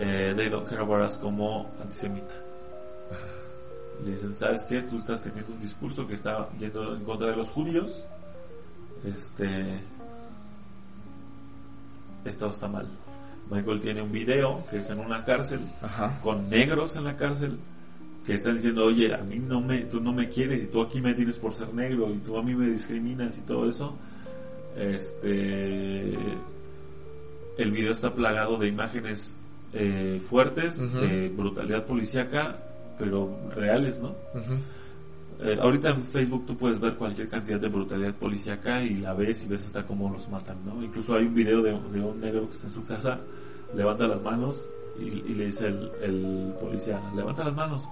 eh, 0.01 0.32
They 0.36 0.49
Don't 0.49 0.68
Care 0.68 0.82
About 0.82 1.07
Us 1.07 1.18
como 1.18 1.70
antisemita. 1.80 2.34
Le 4.05 4.11
dicen, 4.11 4.34
¿sabes 4.34 4.64
qué? 4.64 4.82
Tú 4.82 4.99
estás 4.99 5.22
teniendo 5.22 5.53
un 5.53 5.61
discurso 5.61 6.07
que 6.07 6.14
está 6.14 6.49
yendo 6.59 6.97
en 6.97 7.05
contra 7.05 7.30
de 7.30 7.36
los 7.36 7.49
judíos. 7.49 8.05
Este. 9.05 9.80
Esto 12.24 12.49
está 12.49 12.66
mal. 12.66 12.86
Michael 13.49 13.80
tiene 13.80 14.03
un 14.03 14.11
video 14.11 14.64
que 14.68 14.78
es 14.78 14.90
en 14.90 14.99
una 14.99 15.24
cárcel 15.24 15.61
con 16.20 16.51
negros 16.51 16.97
en 16.97 17.05
la 17.05 17.16
cárcel 17.16 17.61
que 18.26 18.34
están 18.34 18.54
diciendo, 18.54 18.84
oye, 18.84 19.14
a 19.14 19.18
mí 19.18 19.38
no 19.38 19.60
me, 19.60 19.82
tú 19.82 20.00
no 20.00 20.12
me 20.12 20.28
quieres 20.28 20.64
y 20.64 20.66
tú 20.66 20.82
aquí 20.82 21.00
me 21.00 21.14
tienes 21.14 21.38
por 21.38 21.54
ser 21.54 21.72
negro 21.72 22.10
y 22.12 22.18
tú 22.18 22.36
a 22.36 22.42
mí 22.42 22.54
me 22.54 22.68
discriminas 22.68 23.38
y 23.38 23.42
todo 23.42 23.68
eso. 23.68 23.96
Este, 24.76 26.12
el 27.56 27.70
video 27.70 27.92
está 27.92 28.12
plagado 28.12 28.58
de 28.58 28.66
imágenes 28.66 29.36
eh, 29.72 30.20
fuertes 30.22 30.92
de 30.92 31.28
brutalidad 31.28 31.86
policíaca, 31.86 32.58
pero 32.98 33.38
reales, 33.54 34.00
¿no? 34.00 34.16
Eh, 35.38 35.58
ahorita 35.60 35.90
en 35.90 36.02
Facebook 36.02 36.46
tú 36.46 36.56
puedes 36.56 36.80
ver 36.80 36.94
cualquier 36.94 37.28
cantidad 37.28 37.60
de 37.60 37.68
brutalidad 37.68 38.14
policíaca 38.14 38.82
y 38.82 38.94
la 38.94 39.14
ves 39.14 39.44
y 39.44 39.46
ves 39.46 39.66
hasta 39.66 39.86
cómo 39.86 40.10
los 40.10 40.28
matan, 40.30 40.56
¿no? 40.64 40.82
Incluso 40.82 41.14
hay 41.14 41.26
un 41.26 41.34
video 41.34 41.62
de, 41.62 41.72
un 41.72 42.20
negro 42.20 42.48
que 42.48 42.56
está 42.56 42.66
en 42.66 42.74
su 42.74 42.84
casa, 42.84 43.20
levanta 43.74 44.08
las 44.08 44.20
manos 44.20 44.68
y, 44.98 45.10
le 45.10 45.46
dice 45.46 45.68
el, 45.68 45.90
el, 46.02 46.54
policía, 46.58 47.00
levanta 47.14 47.44
las 47.44 47.54
manos. 47.54 47.86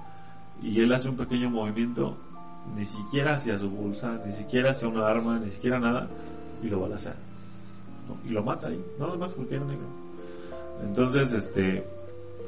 Y 0.63 0.81
él 0.81 0.93
hace 0.93 1.09
un 1.09 1.17
pequeño 1.17 1.51
movimiento, 1.51 2.17
ni 2.75 2.85
siquiera 2.85 3.35
hacia 3.35 3.59
su 3.59 3.69
bolsa, 3.71 4.21
ni 4.25 4.33
siquiera 4.33 4.71
hacia 4.71 4.89
una 4.89 5.07
arma, 5.07 5.39
ni 5.39 5.51
siquiera 5.51 5.79
nada, 5.79 6.09
y 6.63 6.69
lo 6.69 6.81
va 6.81 6.89
a 6.89 6.95
hacer 6.95 7.15
Y 8.27 8.31
lo 8.31 8.43
mata 8.43 8.69
ahí, 8.69 8.83
nada 8.99 9.17
más 9.17 9.33
porque 9.33 9.57
era 9.57 9.65
negro. 9.65 9.87
Entonces, 10.83 11.33
este. 11.33 11.87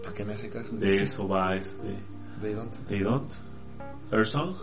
¿Para 0.03 0.15
qué 0.15 0.25
me 0.25 0.35
hace 0.35 0.49
caso? 0.49 0.77
De 0.77 1.03
eso 1.03 1.29
va 1.29 1.55
este. 1.55 1.97
They 2.41 2.55
don't. 2.55 2.75
They 2.89 3.01
don't. 3.01 3.31
Earthsong. 4.11 4.55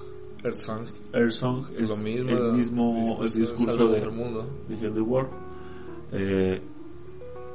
Earthsong. 0.44 0.88
Earthsong 1.14 1.68
es 1.78 1.90
lo 1.90 1.98
mismo, 1.98 2.30
el 2.32 2.54
mismo 2.54 3.24
discurso, 3.24 3.88
de, 3.88 4.10
mundo. 4.10 4.48
de 4.68 4.90
the 4.90 5.02
World. 5.02 5.32
Eh, 6.12 6.62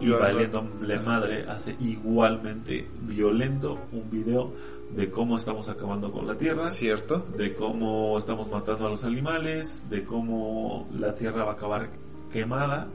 y 0.01 0.11
valiéndole 0.11 0.99
madre 1.01 1.45
hace 1.49 1.77
igualmente 1.81 2.89
violento 3.03 3.79
un 3.93 4.11
video 4.11 4.53
de 4.95 5.11
cómo 5.11 5.37
estamos 5.37 5.69
acabando 5.69 6.11
con 6.11 6.27
la 6.27 6.37
tierra, 6.37 6.69
cierto, 6.71 7.27
de 7.37 7.55
cómo 7.55 8.17
estamos 8.17 8.51
matando 8.51 8.87
a 8.87 8.91
los 8.91 9.05
animales, 9.05 9.89
de 9.91 10.03
cómo 10.03 10.89
la 10.99 11.15
tierra 11.15 11.45
va 11.45 11.53
a 11.53 11.55
acabar 11.55 11.91
quemada, 12.33 12.89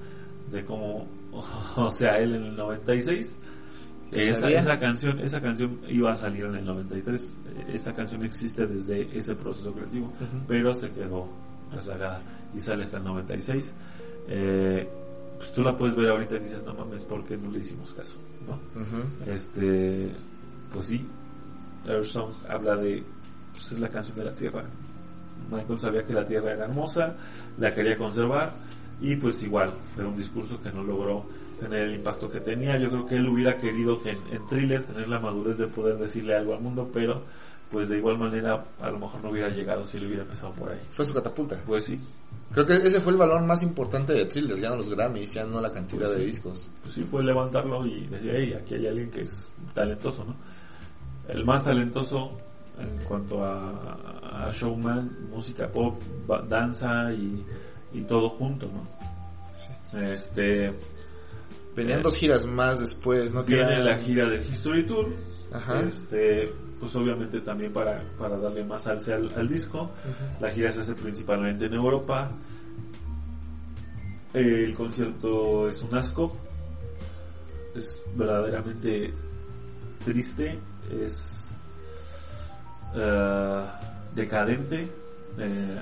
de 0.51 0.65
cómo 0.65 1.07
o 1.75 1.91
sea, 1.91 2.19
él 2.19 2.35
en 2.35 2.45
el 2.45 2.55
96. 2.55 3.39
Esa, 4.11 4.47
esa, 4.51 4.79
canción, 4.79 5.19
esa 5.19 5.41
canción 5.41 5.79
iba 5.89 6.11
a 6.11 6.15
salir 6.15 6.45
en 6.45 6.55
el 6.55 6.65
93. 6.65 7.37
Esa 7.73 7.95
canción 7.95 8.23
existe 8.23 8.67
desde 8.67 9.17
ese 9.17 9.35
proceso 9.35 9.73
creativo, 9.73 10.13
pero 10.47 10.75
se 10.75 10.91
quedó 10.91 11.27
rezagada 11.71 12.21
y 12.55 12.59
sale 12.59 12.83
hasta 12.83 12.97
el 12.97 13.05
96. 13.05 13.73
Eh, 14.27 14.87
pues 15.43 15.53
tú 15.53 15.61
la 15.61 15.75
puedes 15.75 15.93
ver 15.93 16.09
ahorita 16.09 16.37
y 16.37 16.39
dices, 16.39 16.63
no 16.63 16.73
mames, 16.73 17.03
¿por 17.03 17.21
qué 17.25 17.35
no 17.35 17.51
le 17.51 17.59
hicimos 17.59 17.91
caso? 17.91 18.13
¿no? 18.47 18.57
Este, 19.29 20.09
pues 20.71 20.85
sí, 20.85 21.05
Earth 21.85 22.05
Song 22.05 22.31
habla 22.47 22.77
de, 22.77 23.03
pues 23.51 23.73
es 23.73 23.79
la 23.81 23.89
canción 23.89 24.15
de 24.15 24.23
la 24.23 24.33
tierra, 24.33 24.63
Michael 25.51 25.79
sabía 25.81 26.05
que 26.05 26.13
la 26.13 26.25
tierra 26.25 26.53
era 26.53 26.63
hermosa, 26.63 27.17
la 27.57 27.75
quería 27.75 27.97
conservar 27.97 28.53
y 29.01 29.17
pues 29.17 29.43
igual 29.43 29.73
fue 29.93 30.05
un 30.05 30.15
discurso 30.15 30.61
que 30.61 30.71
no 30.71 30.81
logró 30.81 31.25
tener 31.59 31.89
el 31.89 31.95
impacto 31.95 32.29
que 32.29 32.39
tenía. 32.39 32.77
Yo 32.77 32.89
creo 32.89 33.05
que 33.05 33.15
él 33.17 33.27
hubiera 33.27 33.57
querido 33.57 34.01
que 34.01 34.11
en, 34.11 34.19
en 34.31 34.47
thriller 34.47 34.83
tener 34.83 35.09
la 35.09 35.19
madurez 35.19 35.57
de 35.57 35.67
poder 35.67 35.97
decirle 35.97 36.37
algo 36.37 36.53
al 36.53 36.61
mundo, 36.61 36.89
pero 36.93 37.21
pues 37.69 37.89
de 37.89 37.97
igual 37.97 38.17
manera 38.17 38.63
a 38.79 38.89
lo 38.89 38.99
mejor 38.99 39.21
no 39.21 39.31
hubiera 39.31 39.49
llegado 39.49 39.85
si 39.85 39.97
él 39.97 40.05
hubiera 40.05 40.21
empezado 40.21 40.53
por 40.53 40.71
ahí. 40.71 40.79
Fue 40.91 41.03
su 41.03 41.13
catapulta. 41.13 41.61
Pues 41.65 41.83
sí, 41.83 41.99
Creo 42.53 42.65
que 42.65 42.75
ese 42.75 43.01
fue 43.01 43.13
el 43.13 43.17
valor 43.17 43.41
más 43.43 43.63
importante 43.63 44.13
de 44.13 44.25
Thriller, 44.25 44.59
ya 44.59 44.69
no 44.69 44.75
los 44.77 44.89
Grammys, 44.89 45.33
ya 45.33 45.43
no 45.45 45.59
la 45.59 45.71
cantidad 45.71 46.01
Pues 46.05 46.13
sí. 46.13 46.19
de 46.19 46.25
discos. 46.25 46.69
pues 46.83 46.93
sí 46.95 47.03
fue 47.03 47.23
levantarlo 47.23 47.85
y 47.85 48.05
decir, 48.07 48.31
hey, 48.35 48.53
aquí 48.61 48.75
hay 48.75 48.87
alguien 48.87 49.09
que 49.09 49.21
es 49.21 49.51
talentoso, 49.73 50.23
¿no? 50.23 50.35
El 51.27 51.43
más 51.45 51.63
talentoso 51.65 52.37
en 52.79 53.03
cuanto 53.05 53.43
a, 53.43 54.45
a 54.47 54.51
showman, 54.51 55.29
música 55.29 55.67
pop, 55.71 55.99
danza 56.47 57.11
y, 57.13 57.43
y 57.93 58.01
todo 58.03 58.29
junto, 58.29 58.67
¿no? 58.67 59.99
Este, 59.99 60.73
Venían 61.75 61.99
Eh, 61.99 62.03
dos 62.03 62.15
giras 62.15 62.45
más 62.45 62.79
después, 62.79 63.31
¿no? 63.31 63.43
Viene 63.43 63.83
la 63.83 63.97
gira 63.97 64.27
de 64.29 64.45
History 64.45 64.85
Tour, 64.85 65.07
Ajá. 65.51 65.79
este, 65.81 66.51
pues 66.83 66.97
obviamente 66.97 67.39
también 67.39 67.71
para, 67.71 68.03
para 68.17 68.37
darle 68.37 68.61
más 68.65 68.85
alce 68.87 69.13
al, 69.13 69.31
al 69.37 69.47
disco. 69.47 69.89
La 70.41 70.49
gira 70.51 70.69
se 70.73 70.81
hace 70.81 70.95
principalmente 70.95 71.67
en 71.67 71.75
Europa. 71.75 72.29
El 74.33 74.73
concierto 74.73 75.69
es 75.69 75.81
un 75.81 75.95
asco. 75.95 76.35
Es 77.73 78.03
verdaderamente 78.17 79.13
triste. 80.03 80.59
Es 80.91 81.55
eh, 82.95 83.65
decadente. 84.13 84.85
Eh, 85.37 85.79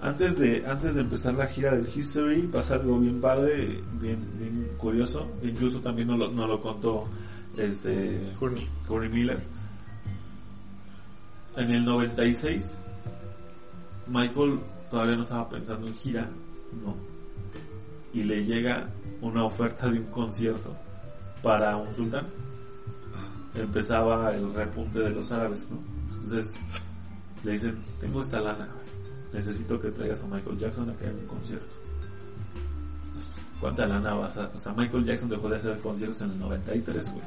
antes 0.00 0.38
de 0.38 0.64
antes 0.68 0.94
de 0.94 1.00
empezar 1.00 1.34
la 1.34 1.48
gira 1.48 1.72
del 1.74 1.88
History 1.92 2.42
pasa 2.42 2.74
algo 2.74 3.00
bien 3.00 3.20
padre, 3.20 3.82
bien 4.00 4.20
bien 4.38 4.68
curioso. 4.76 5.32
Incluso 5.42 5.80
también 5.80 6.06
nos 6.06 6.18
lo, 6.20 6.30
nos 6.30 6.48
lo 6.48 6.60
contó 6.62 7.08
este. 7.56 8.32
Corey 8.86 9.08
Miller. 9.08 9.57
En 11.58 11.72
el 11.72 11.84
96, 11.84 12.78
Michael 14.06 14.60
todavía 14.88 15.16
no 15.16 15.22
estaba 15.22 15.48
pensando 15.48 15.88
en 15.88 15.94
gira, 15.96 16.30
no. 16.84 16.94
Y 18.12 18.22
le 18.22 18.44
llega 18.44 18.88
una 19.20 19.42
oferta 19.42 19.90
de 19.90 19.98
un 19.98 20.06
concierto 20.06 20.72
para 21.42 21.76
un 21.76 21.92
sultán. 21.96 22.26
Empezaba 23.56 24.32
el 24.36 24.54
repunte 24.54 25.00
de 25.00 25.10
los 25.10 25.32
árabes, 25.32 25.68
¿no? 25.68 25.78
Entonces 26.14 26.54
le 27.42 27.52
dicen, 27.52 27.82
tengo 28.00 28.20
esta 28.20 28.40
lana, 28.40 28.68
necesito 29.32 29.80
que 29.80 29.90
traigas 29.90 30.22
a 30.22 30.26
Michael 30.26 30.58
Jackson 30.58 30.90
a 30.90 30.96
que 30.96 31.06
haga 31.06 31.18
un 31.18 31.26
concierto. 31.26 31.74
¿Cuánta 33.60 33.84
lana 33.84 34.14
vas 34.14 34.36
a...? 34.36 34.48
O 34.54 34.58
sea, 34.58 34.72
Michael 34.74 35.04
Jackson 35.04 35.28
dejó 35.28 35.48
de 35.48 35.56
hacer 35.56 35.76
conciertos 35.80 36.20
en 36.20 36.30
el 36.30 36.38
93, 36.38 37.12
güey. 37.12 37.24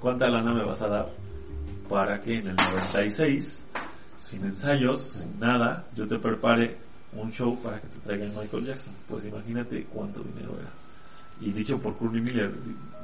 ¿Cuánta 0.00 0.28
lana 0.28 0.52
me 0.52 0.64
vas 0.64 0.82
a 0.82 0.88
dar 0.88 1.21
para 1.92 2.18
que 2.18 2.38
en 2.38 2.46
el 2.46 2.56
96, 2.56 3.66
sin 4.16 4.46
ensayos, 4.46 5.10
sin 5.10 5.38
nada, 5.38 5.84
yo 5.94 6.08
te 6.08 6.18
prepare 6.18 6.78
un 7.12 7.30
show 7.30 7.60
para 7.62 7.78
que 7.78 7.86
te 7.86 7.98
traigan 7.98 8.30
Michael 8.34 8.64
Jackson? 8.64 8.94
Pues 9.06 9.26
imagínate 9.26 9.84
cuánto 9.84 10.22
dinero 10.22 10.56
era. 10.58 10.70
Y 11.38 11.52
dicho 11.52 11.78
por 11.78 11.94
Courtney 11.98 12.22
Miller, 12.22 12.50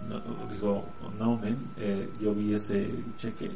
no, 0.09 0.22
dijo, 0.51 0.86
no, 1.18 1.36
man, 1.36 1.59
eh, 1.76 2.09
yo 2.18 2.32
vi 2.32 2.55
ese 2.55 2.91
cheque, 3.18 3.51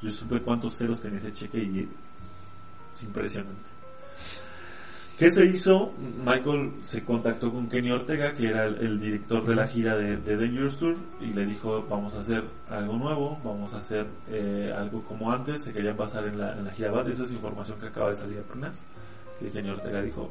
yo 0.00 0.10
supe 0.10 0.40
cuántos 0.40 0.78
ceros 0.78 1.00
tenía 1.00 1.18
ese 1.18 1.32
cheque 1.32 1.58
y 1.58 1.88
es 2.94 3.02
impresionante. 3.02 3.71
¿Qué 5.22 5.30
se 5.30 5.46
hizo? 5.46 5.92
Michael 6.26 6.72
se 6.80 7.04
contactó 7.04 7.52
con 7.52 7.68
Kenny 7.68 7.92
Ortega, 7.92 8.34
que 8.34 8.48
era 8.48 8.64
el, 8.64 8.76
el 8.78 9.00
director 9.00 9.46
de 9.46 9.54
la 9.54 9.68
gira 9.68 9.96
de, 9.96 10.16
de 10.16 10.36
Dangerous 10.36 10.76
Tour, 10.76 10.96
y 11.20 11.26
le 11.26 11.46
dijo, 11.46 11.86
vamos 11.88 12.16
a 12.16 12.18
hacer 12.18 12.42
algo 12.68 12.94
nuevo, 12.94 13.38
vamos 13.44 13.72
a 13.72 13.76
hacer 13.76 14.04
eh, 14.28 14.74
algo 14.76 15.00
como 15.04 15.30
antes, 15.30 15.62
se 15.62 15.72
querían 15.72 15.96
pasar 15.96 16.26
en 16.26 16.40
la, 16.40 16.58
en 16.58 16.64
la 16.64 16.72
gira 16.72 16.90
BAT, 16.90 17.06
eso 17.10 17.22
es 17.22 17.30
información 17.30 17.78
que 17.78 17.86
acaba 17.86 18.08
de 18.08 18.16
salir 18.16 18.40
apenas, 18.40 18.84
que 19.38 19.48
Kenny 19.48 19.70
Ortega 19.70 20.02
dijo, 20.02 20.28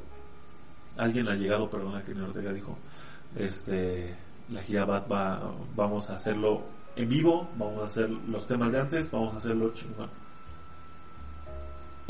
alguien 0.98 1.30
ha 1.30 1.36
llegado, 1.36 1.70
perdona, 1.70 2.04
Kenny 2.04 2.24
Ortega 2.24 2.52
dijo, 2.52 2.78
este, 3.38 4.14
la 4.50 4.62
gira 4.62 4.84
BAT 4.84 5.10
va, 5.10 5.54
vamos 5.74 6.10
a 6.10 6.16
hacerlo 6.16 6.64
en 6.98 7.08
vivo, 7.08 7.48
vamos 7.58 7.82
a 7.82 7.86
hacer 7.86 8.10
los 8.10 8.46
temas 8.46 8.74
de 8.74 8.82
antes, 8.82 9.10
vamos 9.10 9.36
a 9.36 9.38
hacerlo 9.38 9.72
chingón 9.72 10.10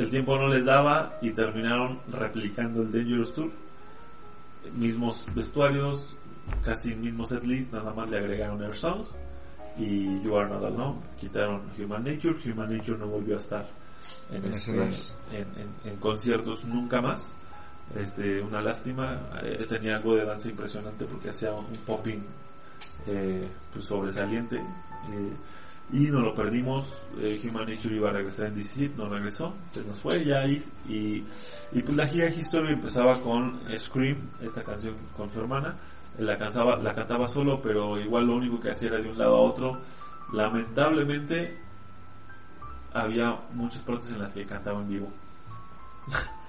el 0.02 0.10
tiempo 0.10 0.38
no 0.38 0.47
les 0.47 0.66
daba 0.66 1.18
y 1.22 1.32
terminaron 1.32 1.99
replicando 2.12 2.82
el 2.82 2.91
Dangerous 2.91 3.34
Tour. 3.34 3.52
Mismos 4.76 5.26
vestuarios, 5.34 6.16
casi 6.64 6.93
mismo 6.95 7.26
setlist, 7.26 7.74
nada 7.74 7.93
más 7.93 8.10
le 8.10 8.18
agregaron 8.20 8.62
Air 8.64 8.76
Song 8.76 9.04
y 9.78 10.22
You 10.22 10.38
Are 10.38 10.47
Not 10.49 10.64
Alone. 10.64 10.99
Quitaron 11.20 11.62
Human 11.80 12.04
Nature, 12.04 12.36
Human 12.52 12.78
Nature 12.78 12.97
no 12.99 13.08
volvió 13.08 13.36
a 13.36 13.38
estar 13.39 13.68
en, 14.30 14.38
este- 14.45 14.56
escenarios. 14.58 15.16
en, 15.32 15.39
en- 15.62 15.91
en 15.91 15.95
conciertos 15.99 16.64
nunca 16.66 17.02
más. 17.02 17.38
Este, 17.95 18.39
una 18.41 18.62
lástima, 18.62 19.20
eh, 19.43 19.60
tenía 19.68 19.97
algo 19.97 20.16
de 20.16 20.24
danza 20.26 20.47
impresionante 20.49 21.04
porque 21.06 21.30
hacía 21.32 21.52
un 21.52 21.66
popping 21.86 22.20
eh, 23.08 23.47
pues 23.74 23.86
sobresaliente. 23.86 24.58
eh, 24.58 25.32
y 25.92 26.08
nos 26.08 26.24
lo 26.24 26.34
perdimos. 26.34 26.86
eh, 27.20 27.40
Human 27.44 27.68
Nature 27.70 27.96
iba 27.96 28.10
a 28.10 28.14
regresar 28.14 28.48
en 28.48 28.56
DC, 28.56 28.92
no 28.98 29.10
regresó, 29.10 29.54
se 29.72 29.84
nos 29.84 29.98
fue 30.00 30.24
ya 30.24 30.40
ahí. 30.42 30.64
Y, 30.88 31.24
y 31.78 31.82
pues 31.84 31.96
la 31.98 32.08
gira 32.08 32.26
de 32.28 32.36
History 32.36 32.74
empezaba 32.74 33.20
con 33.20 33.60
Scream, 33.78 34.18
esta 34.42 34.64
canción 34.64 34.96
con 35.16 35.30
su 35.32 35.40
hermana. 35.42 35.76
La, 36.18 36.38
cantaba, 36.38 36.78
la 36.78 36.94
cantaba 36.94 37.28
solo, 37.28 37.62
pero 37.62 38.00
igual 38.00 38.28
lo 38.28 38.36
único 38.36 38.60
que 38.60 38.72
hacía 38.72 38.90
era 38.90 38.98
de 39.00 39.10
un 39.10 39.18
lado 39.18 39.36
a 39.36 39.42
otro. 39.42 39.80
Lamentablemente, 40.34 41.58
había 42.94 43.38
muchas 43.54 43.84
partes 43.84 44.12
en 44.12 44.20
las 44.20 44.34
que 44.34 44.46
cantaba 44.46 44.80
en 44.80 44.90
vivo. 44.90 45.12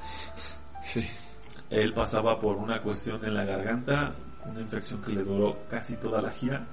Sí. 0.82 1.08
Él 1.70 1.94
pasaba 1.94 2.38
por 2.38 2.56
una 2.56 2.82
cuestión 2.82 3.24
en 3.24 3.34
la 3.34 3.44
garganta, 3.44 4.12
una 4.44 4.60
infección 4.60 5.00
que 5.00 5.12
le 5.12 5.22
duró 5.22 5.56
casi 5.70 5.96
toda 5.96 6.20
la 6.20 6.30
gira. 6.30 6.66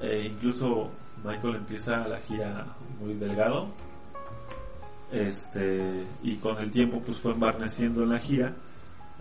E 0.00 0.26
incluso 0.32 0.90
Michael 1.24 1.56
empieza 1.56 2.06
la 2.08 2.18
gira 2.20 2.66
muy 3.00 3.14
delgado. 3.14 3.68
Este, 5.10 6.06
y 6.22 6.36
con 6.36 6.58
el 6.58 6.70
tiempo 6.70 7.00
pues 7.04 7.18
fue 7.18 7.32
embarneciendo 7.32 8.02
en 8.02 8.10
la 8.10 8.18
gira. 8.18 8.52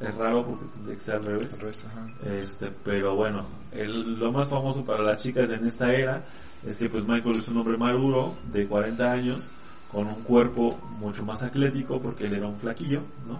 Es 0.02 0.14
raro 0.16 0.46
porque 0.46 0.66
tendría 0.74 0.96
que 0.96 1.02
ser 1.02 1.16
al 1.16 1.26
revés. 1.26 1.54
Al 1.54 1.60
revés, 1.60 1.86
ajá. 1.86 2.08
Este, 2.30 2.72
pero 2.84 3.16
bueno, 3.16 3.46
el- 3.72 4.20
lo 4.20 4.32
más 4.32 4.48
famoso 4.48 4.84
para 4.86 5.02
las 5.02 5.22
chicas 5.24 5.50
en 5.50 5.66
esta 5.66 5.92
era 5.94 6.24
es 6.66 6.76
que 6.78 6.90
pues 6.90 7.08
Michael 7.08 7.38
es 7.40 7.48
un 7.48 7.58
hombre 7.58 7.78
maduro 7.78 8.36
de 8.52 8.68
40 8.68 9.12
años 9.12 9.50
con 9.92 10.06
un 10.08 10.22
cuerpo 10.24 10.78
mucho 11.00 11.24
más 11.26 11.42
atlético 11.42 12.00
porque 12.00 12.26
él 12.26 12.34
era 12.34 12.48
un 12.48 12.58
flaquillo, 12.60 13.02
¿no? 13.28 13.40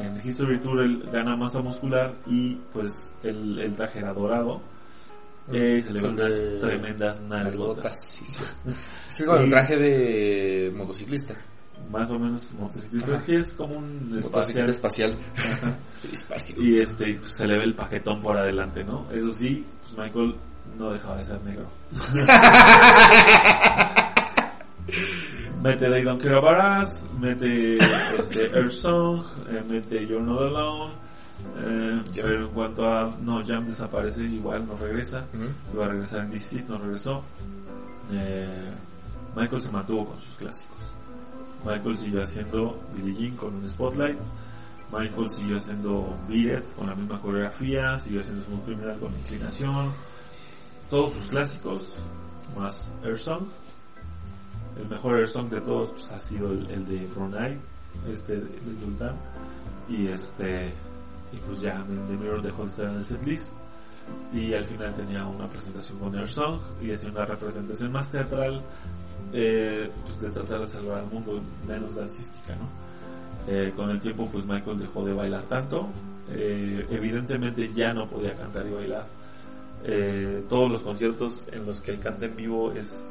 En 0.00 0.16
History 0.26 0.58
Tour 0.60 0.80
él 0.80 1.08
gana 1.12 1.34
masa 1.36 1.60
muscular 1.60 2.14
y 2.26 2.54
pues 2.72 3.14
el, 3.22 3.58
el 3.58 3.74
traje 3.74 3.98
era 3.98 4.12
dorado. 4.12 4.60
Eh, 5.52 5.82
se 5.84 5.92
le 5.92 6.02
unas 6.06 6.28
de 6.28 6.58
tremendas 6.58 7.20
Nalgotas, 7.22 8.00
sí, 8.04 8.24
sí. 8.24 8.42
Es 9.08 9.24
como 9.24 9.38
el 9.38 9.46
Y- 9.46 9.50
traje 9.50 9.76
de 9.78 10.72
motociclista. 10.76 11.34
Más 11.90 12.10
o 12.10 12.18
menos 12.18 12.52
motociclista. 12.52 13.14
Ajá. 13.14 13.22
Sí, 13.24 13.34
es 13.34 13.54
como 13.54 13.78
un 13.78 14.10
Motocicleta 14.20 14.70
espacial. 14.70 15.16
espacial. 16.12 16.58
Y 16.62 16.78
este, 16.80 17.14
pues, 17.14 17.32
se 17.34 17.46
le 17.46 17.56
ve 17.58 17.64
el 17.64 17.74
paquetón 17.74 18.20
por 18.20 18.36
adelante, 18.36 18.84
¿no? 18.84 19.10
Eso 19.10 19.32
sí, 19.32 19.64
pues 19.82 19.96
Michael 19.96 20.36
no 20.76 20.90
dejaba 20.92 21.16
de 21.16 21.24
ser 21.24 21.40
negro. 21.42 21.66
mete 25.62 25.88
They 25.90 26.02
Don't 26.04 26.22
Care 26.22 26.36
About 26.36 26.84
Us, 26.84 27.08
mete 27.18 27.78
este, 27.78 28.46
Air 28.56 28.70
Song, 28.70 29.24
eh, 29.50 29.62
mete 29.68 30.06
You're 30.06 30.22
Not 30.22 30.40
Alone, 30.42 30.94
eh, 31.56 32.02
pero 32.14 32.46
en 32.46 32.52
cuanto 32.52 32.86
a, 32.86 33.10
no, 33.20 33.44
Jam 33.44 33.66
desaparece, 33.66 34.24
igual 34.24 34.66
no 34.66 34.76
regresa, 34.76 35.24
Ujú. 35.34 35.74
iba 35.74 35.84
a 35.86 35.88
regresar 35.88 36.20
en 36.24 36.30
DC, 36.30 36.64
no 36.68 36.78
regresó. 36.78 37.22
Eh, 38.12 38.70
Michael 39.36 39.62
se 39.62 39.70
mantuvo 39.70 40.06
con 40.06 40.18
sus 40.18 40.34
clásicos. 40.36 40.76
Michael 41.64 41.96
siguió 41.98 42.22
haciendo 42.22 42.80
Billie 42.94 43.14
Jean 43.14 43.36
con 43.36 43.54
un 43.54 43.68
spotlight. 43.68 44.18
Michael 44.92 45.30
siguió 45.30 45.58
haciendo 45.58 46.16
Bleed 46.26 46.62
con 46.76 46.86
la 46.86 46.94
misma 46.94 47.20
coreografía, 47.20 47.98
siguió 47.98 48.20
haciendo 48.20 48.44
Smooth 48.46 48.64
Criminal 48.64 48.98
con 48.98 49.12
inclinación. 49.18 49.92
Todos 50.88 51.12
sus 51.12 51.26
clásicos, 51.26 51.94
más 52.56 52.90
Air 53.04 53.18
Song. 53.18 53.42
El 54.80 54.88
mejor 54.88 55.18
Air 55.18 55.28
Song 55.28 55.50
de 55.50 55.60
todos 55.60 55.90
pues, 55.92 56.10
ha 56.10 56.18
sido 56.18 56.50
el, 56.52 56.70
el 56.70 56.86
de 56.86 57.06
Brunei, 57.08 57.58
este 58.10 58.36
de, 58.36 58.40
de 58.40 58.80
Sultan. 58.82 59.14
Y 59.90 60.06
este, 60.08 60.72
y 61.32 61.36
pues 61.36 61.60
ya 61.60 61.84
The 61.86 62.16
Mirror 62.16 62.42
dejó 62.42 62.64
de 62.64 62.70
estar 62.70 62.86
en 62.86 62.96
el 62.96 63.04
setlist. 63.04 63.54
Y 64.32 64.54
al 64.54 64.64
final 64.64 64.94
tenía 64.94 65.26
una 65.26 65.48
presentación 65.48 65.98
con 65.98 66.14
Air 66.14 66.26
Song 66.26 66.60
y 66.80 66.92
hacía 66.92 67.10
una 67.10 67.26
representación 67.26 67.92
más 67.92 68.10
teatral 68.10 68.62
eh, 69.32 69.90
pues 70.02 70.20
de 70.20 70.30
tratar 70.30 70.60
de 70.60 70.66
salvar 70.68 71.00
al 71.00 71.06
mundo 71.06 71.40
menos 71.66 71.94
dancística, 71.94 72.54
¿no? 72.54 72.88
Eh, 73.50 73.72
con 73.74 73.90
el 73.90 74.00
tiempo, 74.00 74.28
pues 74.30 74.44
Michael 74.44 74.78
dejó 74.78 75.04
de 75.04 75.12
bailar 75.12 75.42
tanto. 75.44 75.88
Eh, 76.30 76.86
evidentemente 76.90 77.70
ya 77.72 77.94
no 77.94 78.06
podía 78.06 78.34
cantar 78.34 78.66
y 78.66 78.70
bailar. 78.70 79.06
Eh, 79.84 80.44
todos 80.48 80.70
los 80.70 80.82
conciertos 80.82 81.46
en 81.52 81.64
los 81.64 81.80
que 81.80 81.92
él 81.92 82.00
canta 82.00 82.26
en 82.26 82.36
vivo 82.36 82.72
es, 82.72 83.04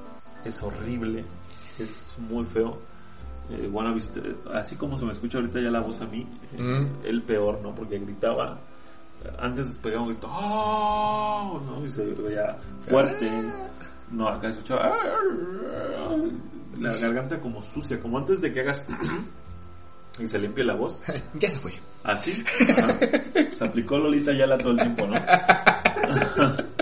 es 0.46 0.62
horrible, 0.62 1.24
es 1.80 2.16
muy 2.18 2.46
feo. 2.46 2.78
Eh, 3.50 3.70
Wanna 3.72 3.94
Be 3.94 4.00
St- 4.00 4.36
así 4.54 4.76
como 4.76 4.98
se 4.98 5.06
me 5.06 5.12
escucha 5.14 5.38
ahorita 5.38 5.60
ya 5.62 5.72
la 5.72 5.80
voz 5.80 6.02
a 6.02 6.06
mí, 6.06 6.28
eh, 6.58 6.62
Mm. 6.62 7.06
él 7.06 7.22
peor, 7.24 7.60
¿no? 7.62 7.74
Porque 7.74 7.98
gritaba, 7.98 8.60
antes 9.40 9.68
pegaba 9.82 10.04
un 10.04 10.10
grito, 10.10 10.28
¡Oh! 10.30 11.62
¿no? 11.66 11.86
Y 11.86 11.90
se 11.90 12.06
veía 12.06 12.58
fuerte. 12.88 13.30
No, 14.12 14.28
acá 14.28 14.52
se 14.52 14.60
escuchaba, 14.60 14.98
la 16.80 16.96
garganta 16.98 17.40
como 17.40 17.62
sucia, 17.62 18.00
como 18.00 18.18
antes 18.18 18.40
de 18.42 18.54
que 18.54 18.60
hagas 18.62 18.84
y 20.20 20.28
se 20.28 20.40
limpie 20.40 20.64
la 20.64 20.76
voz. 20.76 21.02
ya 21.36 21.50
se 21.50 21.60
fue. 21.60 21.74
Así. 22.04 22.32
Ajá. 22.78 23.00
Se 23.58 23.66
aplicó 23.66 23.98
Lolita 23.98 24.32
Yala 24.34 24.58
todo 24.58 24.72
el 24.72 24.78
tiempo, 24.80 25.08
¿no? 25.08 25.16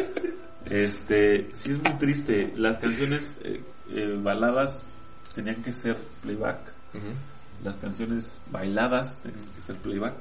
Este, 0.66 1.50
sí 1.54 1.72
es 1.72 1.84
muy 1.84 1.94
triste. 1.98 2.52
Las 2.56 2.78
canciones 2.80 3.38
eh, 3.44 3.62
eh, 3.92 4.20
baladas 4.22 4.88
tenían 5.36 5.62
que 5.62 5.74
ser 5.74 5.98
playback. 6.22 6.74
Las 7.64 7.76
canciones 7.76 8.40
bailadas 8.52 9.20
tenían 9.20 9.46
que 9.54 9.62
ser 9.62 9.76
playback. 9.76 10.16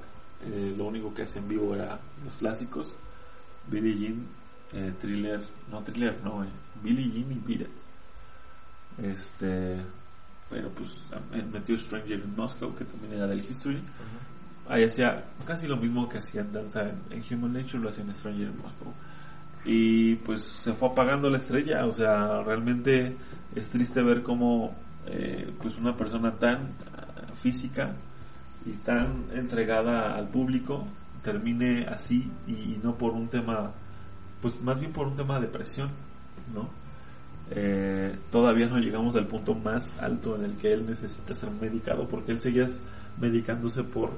Eh, 0.45 0.75
lo 0.77 0.87
único 0.87 1.15
que 1.15 1.23
hacía 1.23 1.41
en 1.41 1.49
vivo 1.49 1.75
era 1.75 1.99
los 2.25 2.35
clásicos. 2.35 2.95
Billie 3.67 3.97
Jean, 3.97 4.27
eh, 4.73 4.93
Thriller, 5.01 5.41
no 5.71 5.83
Thriller, 5.83 6.19
no, 6.23 6.45
eh, 6.45 6.49
Billie 6.83 7.11
Jean 7.11 7.33
y 7.33 7.41
Beat 7.47 7.61
It. 7.63 7.69
Este, 8.99 9.81
pero 10.51 10.69
pues 10.71 11.01
eh, 11.33 11.45
metió 11.51 11.79
Stranger 11.79 12.19
in 12.19 12.37
Moscow, 12.37 12.75
que 12.75 12.85
también 12.85 13.15
era 13.15 13.27
del 13.27 13.41
History. 13.41 13.81
Ahí 14.69 14.85
hacía 14.85 15.25
casi 15.47 15.67
lo 15.67 15.77
mismo 15.77 16.09
que 16.09 16.19
hacía 16.19 16.41
en 16.41 16.53
danza 16.53 16.89
en, 16.89 16.99
en 17.11 17.25
Human 17.31 17.53
Nature, 17.53 17.79
lo 17.79 17.89
hacía 17.89 18.05
en 18.05 18.15
Stranger 18.15 18.49
in 18.49 18.59
Moscow. 18.59 18.93
Y 19.65 20.17
pues 20.17 20.43
se 20.43 20.75
fue 20.75 20.89
apagando 20.89 21.31
la 21.31 21.39
estrella, 21.39 21.87
o 21.87 21.93
sea, 21.93 22.43
realmente 22.43 23.17
es 23.55 23.71
triste 23.71 24.03
ver 24.03 24.23
cómo 24.23 24.75
eh, 25.07 25.53
pues 25.61 25.77
una 25.77 25.97
persona 25.97 26.33
tan 26.33 26.73
ah, 26.97 27.33
física 27.41 27.95
y 28.67 28.73
tan 28.73 29.25
entregada 29.35 30.17
al 30.17 30.29
público 30.29 30.87
termine 31.23 31.87
así 31.87 32.31
y, 32.47 32.53
y 32.53 32.81
no 32.83 32.97
por 32.97 33.13
un 33.13 33.29
tema, 33.29 33.73
pues 34.41 34.61
más 34.61 34.79
bien 34.81 34.93
por 34.93 35.07
un 35.07 35.17
tema 35.17 35.37
de 35.37 35.47
depresión, 35.47 35.91
¿no? 36.55 36.69
Eh, 37.51 38.17
todavía 38.31 38.67
no 38.67 38.79
llegamos 38.79 39.15
al 39.17 39.27
punto 39.27 39.55
más 39.55 39.99
alto 40.01 40.35
en 40.37 40.45
el 40.45 40.57
que 40.57 40.73
él 40.73 40.87
necesita 40.87 41.35
ser 41.35 41.51
medicado 41.51 42.09
porque 42.09 42.33
él 42.33 42.41
seguía 42.41 42.67
medicándose 43.21 43.85
por 43.85 44.13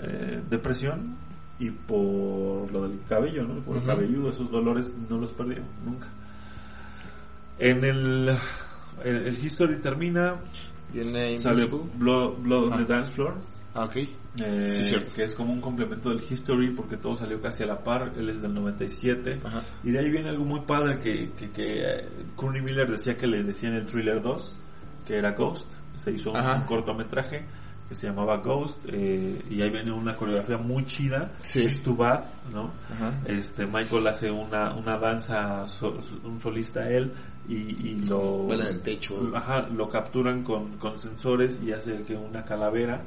eh, 0.00 0.42
depresión 0.50 1.14
y 1.60 1.70
por 1.70 2.70
lo 2.72 2.88
del 2.88 2.98
cabello, 3.08 3.44
¿no? 3.44 3.54
Por 3.60 3.76
el 3.76 3.82
Ujú. 3.82 3.90
cabelludo, 3.92 4.30
esos 4.30 4.50
dolores 4.50 4.96
no 5.08 5.18
los 5.18 5.30
perdió 5.32 5.62
nunca. 5.84 6.08
En 7.60 7.84
el, 7.84 8.36
el, 9.02 9.16
el 9.26 9.44
History 9.44 9.76
termina, 9.80 10.36
Viene 10.92 11.38
sale. 11.38 11.66
Blood, 11.96 12.34
Blood 12.38 12.64
on 12.66 12.72
Ah. 12.74 12.76
the 12.76 12.84
Dance 12.84 13.12
Floor, 13.12 13.34
Ah, 13.74 13.84
ok. 13.86 13.96
eh, 13.96 14.68
Sí, 14.70 14.82
cierto. 14.84 15.12
que 15.14 15.24
es 15.24 15.34
como 15.34 15.52
un 15.52 15.60
complemento 15.60 16.10
del 16.10 16.22
History 16.28 16.70
porque 16.70 16.96
todo 16.96 17.16
salió 17.16 17.40
casi 17.40 17.64
a 17.64 17.66
la 17.66 17.82
par, 17.82 18.12
él 18.16 18.28
es 18.28 18.40
del 18.42 18.54
97. 18.54 19.40
Ajá. 19.42 19.62
Y 19.82 19.90
de 19.90 19.98
ahí 19.98 20.10
viene 20.10 20.28
algo 20.28 20.44
muy 20.44 20.60
padre 20.60 20.98
que, 21.00 21.32
que, 21.32 21.50
que 21.50 21.82
eh, 21.82 22.08
Courtney 22.36 22.62
Miller 22.62 22.88
decía 22.90 23.16
que 23.16 23.26
le 23.26 23.42
decían 23.42 23.74
el 23.74 23.86
Thriller 23.86 24.22
2, 24.22 24.56
que 25.06 25.16
era 25.16 25.32
Ghost. 25.32 25.66
Se 25.96 26.12
hizo 26.12 26.30
un, 26.32 26.38
un 26.38 26.62
cortometraje 26.62 27.44
que 27.88 27.94
se 27.94 28.06
llamaba 28.06 28.36
Ghost 28.38 28.78
eh, 28.88 29.42
y 29.50 29.60
ahí 29.60 29.70
viene 29.70 29.90
una 29.92 30.16
coreografía 30.16 30.56
muy 30.58 30.86
chida. 30.86 31.32
Sí. 31.42 31.62
Es 31.64 31.82
Too 31.82 31.96
Bad, 31.96 32.24
¿no? 32.52 32.70
Ajá. 32.92 33.20
Este, 33.26 33.66
Michael 33.66 34.06
hace 34.06 34.30
una, 34.30 34.72
una 34.74 34.96
danza, 34.98 35.66
so- 35.68 35.98
un 36.24 36.40
solista 36.40 36.88
él 36.88 37.12
y, 37.48 37.54
y 37.54 38.04
lo... 38.08 38.20
Vuela 38.20 38.70
techo. 38.82 39.16
Ajá, 39.34 39.68
lo 39.68 39.88
capturan 39.88 40.42
con, 40.42 40.78
con 40.78 40.98
sensores 40.98 41.60
y 41.62 41.72
hace 41.72 42.02
que 42.02 42.14
una 42.16 42.44
calavera 42.44 43.02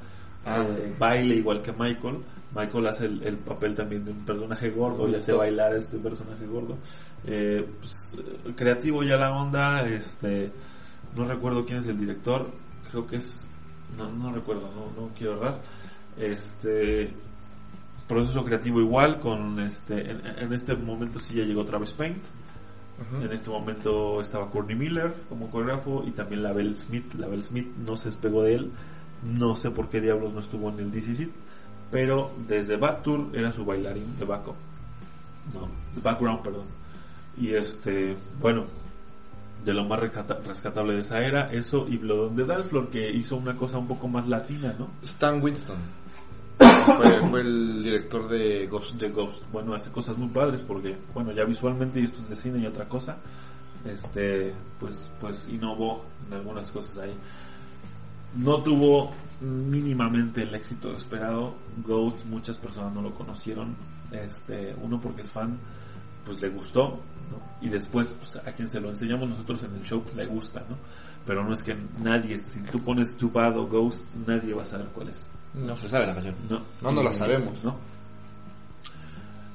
Ah. 0.46 0.64
eh, 0.66 0.96
baile 0.98 1.36
igual 1.36 1.62
que 1.62 1.74
Michael. 1.74 2.20
Michael 2.56 2.88
hace 2.88 3.06
el, 3.06 3.22
el 3.24 3.38
papel 3.38 3.76
también 3.76 4.06
de 4.06 4.12
un 4.12 4.24
personaje 4.26 4.70
gordo 4.70 5.08
y 5.10 5.16
hace 5.16 5.34
bailar 5.34 5.74
a 5.74 5.78
este 5.78 5.98
personaje 5.98 6.46
gordo. 6.46 6.78
Eh, 7.26 7.68
pues, 7.80 7.94
eh, 8.18 8.54
creativo 8.56 9.04
ya 9.04 9.18
la 9.18 9.32
onda, 9.36 9.86
este, 9.86 10.52
no 11.16 11.26
recuerdo 11.26 11.66
quién 11.66 11.80
es 11.80 11.88
el 11.88 12.00
director, 12.00 12.50
creo 12.90 13.06
que 13.06 13.18
es, 13.18 13.46
no, 13.98 14.10
no 14.10 14.32
recuerdo, 14.34 14.70
no, 14.74 15.02
no 15.02 15.10
quiero 15.14 15.34
errar. 15.34 15.60
Este, 16.18 17.12
proceso 18.08 18.46
creativo 18.46 18.80
igual 18.80 19.20
con 19.20 19.60
este, 19.60 20.10
en, 20.10 20.26
en 20.26 20.54
este 20.54 20.76
momento 20.76 21.20
sí 21.20 21.36
ya 21.36 21.44
llegó 21.44 21.66
Travis 21.66 21.92
Paint. 21.92 22.24
En 23.22 23.32
este 23.32 23.50
momento 23.50 24.22
estaba 24.22 24.50
Courtney 24.50 24.76
Miller 24.76 25.14
como 25.30 25.50
coreógrafo 25.52 26.04
y 26.06 26.12
también 26.12 26.42
la 26.44 26.52
Bell 26.54 26.76
Smith. 26.76 27.14
La 27.16 27.28
Bell 27.28 27.44
Smith 27.44 27.68
no 27.86 27.96
se 27.96 28.10
despegó 28.10 28.42
de 28.44 28.56
él. 28.56 28.72
No 29.24 29.56
sé 29.56 29.70
por 29.72 29.90
qué 29.90 30.02
diablos 30.02 30.34
no 30.34 30.40
estuvo 30.40 30.70
en 30.70 30.80
el 30.80 30.92
DCC. 30.92 31.30
Pero 31.92 32.32
desde 32.48 32.76
Back 32.78 33.04
Tour 33.04 33.28
era 33.34 33.52
su 33.52 33.64
bailarín 33.66 34.18
de 34.18 34.26
backup. 34.26 34.56
No, 35.54 35.62
de 35.96 36.02
background, 36.02 36.42
perdón. 36.42 36.66
Y 37.40 37.54
este, 37.54 38.18
bueno, 38.42 38.66
de 39.64 39.74
lo 39.74 39.86
más 39.86 40.00
rescata- 40.00 40.40
rescatable 40.46 40.96
de 40.96 41.02
esa 41.02 41.20
era, 41.24 41.52
eso 41.54 41.86
y 41.88 41.98
Blood 41.98 42.28
on 42.30 42.36
the 42.36 42.46
Dance 42.46 42.70
Floor, 42.70 42.90
que 42.90 43.10
hizo 43.12 43.36
una 43.38 43.56
cosa 43.56 43.78
un 43.78 43.88
poco 43.88 44.08
más 44.08 44.28
latina, 44.28 44.74
¿no? 44.78 44.90
Stan 45.04 45.42
Winston. 45.42 45.78
Fue, 46.58 47.30
fue 47.30 47.42
el 47.42 47.84
director 47.84 48.28
de 48.28 48.68
Ghost. 48.68 48.96
de 48.96 49.10
Ghost. 49.10 49.44
Bueno, 49.52 49.74
hace 49.74 49.92
cosas 49.92 50.18
muy 50.18 50.30
padres 50.30 50.62
porque, 50.62 50.98
bueno, 51.14 51.32
ya 51.32 51.44
visualmente 51.44 52.00
y 52.00 52.06
esto 52.06 52.20
es 52.22 52.30
de 52.30 52.36
cine 52.36 52.60
y 52.60 52.66
otra 52.66 52.88
cosa, 52.88 53.18
este, 53.86 54.54
pues, 54.80 55.10
pues 55.20 55.48
innovó 55.50 56.06
en 56.28 56.34
algunas 56.34 56.72
cosas 56.72 56.98
ahí. 56.98 57.14
No 58.36 58.62
tuvo 58.62 59.12
mínimamente 59.42 60.44
el 60.44 60.54
éxito 60.54 60.96
esperado. 60.96 61.56
Ghost, 61.86 62.26
muchas 62.26 62.58
personas 62.58 62.94
no 62.94 63.02
lo 63.02 63.14
conocieron. 63.14 63.76
Este, 64.12 64.76
uno 64.82 65.00
porque 65.00 65.22
es 65.22 65.32
fan, 65.32 65.58
pues 66.26 66.42
le 66.42 66.50
gustó. 66.50 67.00
Y 67.62 67.70
después, 67.70 68.14
pues 68.20 68.36
a 68.38 68.52
quien 68.52 68.70
se 68.70 68.80
lo 68.80 68.90
enseñamos 68.90 69.30
nosotros 69.30 69.64
en 69.64 69.76
el 69.76 69.82
show, 69.84 70.02
pues 70.02 70.16
le 70.16 70.26
gusta, 70.26 70.62
¿no? 70.70 70.78
Pero 71.26 71.44
no 71.44 71.54
es 71.54 71.64
que 71.64 71.76
nadie, 72.00 72.38
si 72.38 72.62
tú 72.62 72.80
pones 72.80 73.18
Too 73.18 73.30
Bad 73.30 73.58
o 73.58 73.68
Ghost, 73.68 74.06
nadie 74.26 74.54
va 74.54 74.64
a 74.64 74.66
saber 74.66 74.88
cuál 74.94 75.10
es. 75.10 75.30
No 75.54 75.76
se 75.76 75.90
sabe 75.90 76.08
la 76.08 76.14
canción. 76.14 76.36
No, 76.50 76.62
No, 76.82 76.92
no 76.92 77.04
la 77.04 77.12
sabemos. 77.12 77.64
No. 77.64 77.76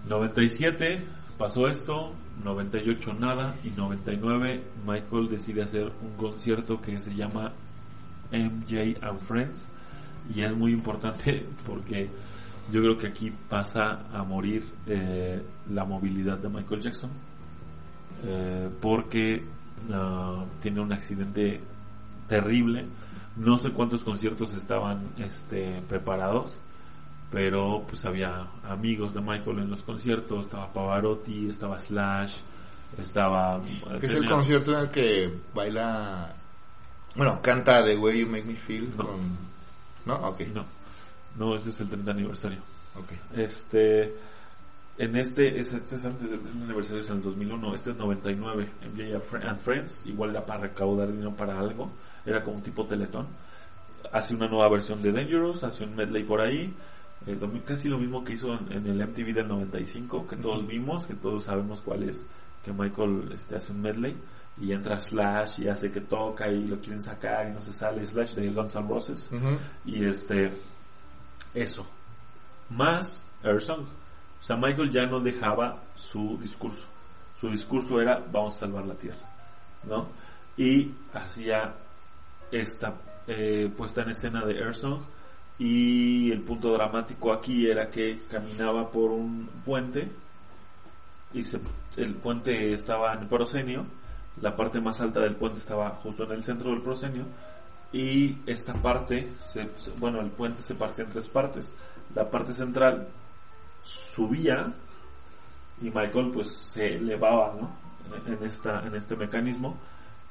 97 0.08 1.02
pasó 1.38 1.68
esto, 1.68 2.12
98 2.42 3.14
nada 3.14 3.54
y 3.64 3.70
99 3.70 4.62
Michael 4.86 5.28
decide 5.28 5.62
hacer 5.62 5.92
un 6.02 6.12
concierto 6.16 6.80
que 6.80 7.00
se 7.00 7.14
llama 7.14 7.52
MJ 8.32 8.96
and 9.02 9.20
Friends 9.20 9.68
y 10.34 10.42
es 10.42 10.56
muy 10.56 10.72
importante 10.72 11.46
porque 11.66 12.08
yo 12.70 12.80
creo 12.80 12.96
que 12.96 13.08
aquí 13.08 13.32
pasa 13.48 14.06
a 14.12 14.22
morir 14.22 14.64
eh, 14.86 15.42
la 15.70 15.84
movilidad 15.84 16.38
de 16.38 16.48
Michael 16.48 16.80
Jackson 16.80 17.10
eh, 18.24 18.68
porque 18.80 19.44
ah, 19.92 20.44
tiene 20.60 20.80
un 20.80 20.92
accidente 20.92 21.60
terrible 22.28 22.86
no 23.36 23.58
sé 23.58 23.70
cuántos 23.72 24.04
conciertos 24.04 24.52
estaban 24.54 25.08
este, 25.18 25.82
preparados 25.88 26.58
pero 27.30 27.82
pues 27.88 28.04
había 28.04 28.46
amigos 28.68 29.14
de 29.14 29.20
Michael 29.22 29.60
en 29.60 29.70
los 29.70 29.82
conciertos 29.82 30.46
estaba 30.46 30.72
Pavarotti 30.72 31.48
estaba 31.48 31.80
Slash 31.80 32.36
estaba 32.98 33.60
Que 33.98 34.06
es 34.06 34.14
el 34.14 34.28
concierto 34.28 34.72
en 34.74 34.78
el 34.80 34.90
que 34.90 35.32
baila. 35.54 36.34
Bueno, 37.16 37.40
canta 37.42 37.82
The 37.84 37.96
Way 37.96 38.20
You 38.20 38.26
Make 38.26 38.44
Me 38.44 38.54
Feel 38.54 38.90
No. 38.96 39.06
con. 39.06 39.20
¿No? 40.04 40.14
Ok. 40.28 40.40
no 40.54 40.64
no 41.38 41.56
ese 41.56 41.70
es 41.70 41.80
el 41.80 41.88
30 41.88 42.10
aniversario 42.10 42.58
Ok. 42.96 43.12
Este, 43.38 44.14
en 44.98 45.16
este, 45.16 45.58
es- 45.58 45.72
este 45.72 45.94
es 45.96 46.04
antes 46.04 46.28
del 46.28 46.38
30 46.40 46.64
aniversario, 46.64 47.00
es 47.00 47.08
en 47.08 47.16
el 47.16 47.22
2001, 47.22 47.74
este 47.74 47.90
es 47.92 47.96
99, 47.96 48.68
MJ 48.94 49.14
and 49.14 49.22
Fri- 49.24 49.48
and 49.48 49.58
Friends, 49.58 50.02
igual 50.04 50.30
era 50.30 50.44
para 50.44 50.60
recaudar 50.64 51.08
dinero 51.10 51.34
para 51.34 51.58
algo, 51.58 51.90
era 52.24 52.42
como 52.42 52.56
un 52.56 52.62
tipo 52.62 52.86
teletón. 52.86 53.26
Hace 54.12 54.34
una 54.34 54.48
nueva 54.48 54.68
versión 54.68 55.02
de 55.02 55.12
Dangerous, 55.12 55.62
hace 55.64 55.84
un 55.84 55.94
medley 55.94 56.24
por 56.24 56.40
ahí, 56.40 56.74
eh, 57.26 57.38
casi 57.64 57.88
lo 57.88 57.98
mismo 57.98 58.24
que 58.24 58.34
hizo 58.34 58.54
en, 58.54 58.72
en 58.72 58.86
el 58.86 59.06
MTV 59.08 59.32
del 59.32 59.48
95, 59.48 60.26
que 60.26 60.36
todos 60.36 60.66
vimos, 60.66 61.06
que 61.06 61.14
todos 61.14 61.44
sabemos 61.44 61.80
cuál 61.80 62.02
es, 62.02 62.26
que 62.64 62.72
Michael 62.72 63.30
este, 63.32 63.56
hace 63.56 63.72
un 63.72 63.80
medley, 63.80 64.16
y 64.60 64.72
entra 64.72 65.00
Slash 65.00 65.60
y 65.60 65.68
hace 65.68 65.90
que 65.90 66.02
toca 66.02 66.48
y 66.48 66.64
lo 66.64 66.78
quieren 66.78 67.02
sacar 67.02 67.48
y 67.48 67.52
no 67.52 67.60
se 67.60 67.72
sale, 67.72 68.04
Slash 68.04 68.34
de 68.34 68.50
Guns 68.50 68.74
N' 68.74 68.88
Roses. 68.88 69.30
Y 69.84 70.04
este, 70.04 70.52
eso. 71.54 71.86
Más 72.70 73.26
Song 73.60 73.84
O 74.40 74.42
sea, 74.42 74.56
Michael 74.56 74.90
ya 74.90 75.06
no 75.06 75.20
dejaba 75.20 75.82
su 75.94 76.38
discurso. 76.40 76.86
Su 77.40 77.48
discurso 77.50 78.00
era, 78.00 78.22
vamos 78.30 78.56
a 78.56 78.60
salvar 78.60 78.86
la 78.86 78.94
tierra. 78.94 79.18
¿No? 79.84 80.08
Y 80.56 80.92
hacía 81.14 81.74
esta 82.52 82.94
eh, 83.26 83.72
puesta 83.76 84.02
en 84.02 84.10
escena 84.10 84.44
de 84.44 84.72
Song 84.72 85.00
y 85.58 86.30
el 86.30 86.42
punto 86.42 86.72
dramático 86.72 87.32
aquí 87.32 87.68
era 87.68 87.90
que 87.90 88.20
caminaba 88.30 88.90
por 88.90 89.10
un 89.10 89.48
puente 89.64 90.08
y 91.32 91.44
se, 91.44 91.60
el 91.96 92.14
puente 92.14 92.72
estaba 92.74 93.14
en 93.14 93.20
el 93.20 93.26
proscenio, 93.26 93.86
la 94.40 94.54
parte 94.54 94.80
más 94.80 95.00
alta 95.00 95.20
del 95.20 95.36
puente 95.36 95.58
estaba 95.58 95.90
justo 95.90 96.24
en 96.24 96.32
el 96.32 96.42
centro 96.42 96.70
del 96.70 96.82
proscenio 96.82 97.24
y 97.92 98.38
esta 98.46 98.72
parte, 98.74 99.28
bueno, 99.98 100.20
el 100.20 100.30
puente 100.30 100.62
se 100.62 100.74
parte 100.74 101.02
en 101.02 101.10
tres 101.10 101.28
partes. 101.28 101.70
La 102.14 102.30
parte 102.30 102.54
central 102.54 103.06
subía 103.82 104.72
y 105.80 105.90
Michael 105.90 106.30
pues 106.32 106.48
se 106.66 106.96
elevaba, 106.96 107.54
¿no? 107.60 107.82
En 108.26 108.42
esta, 108.44 108.86
en 108.86 108.94
este 108.94 109.14
mecanismo, 109.16 109.76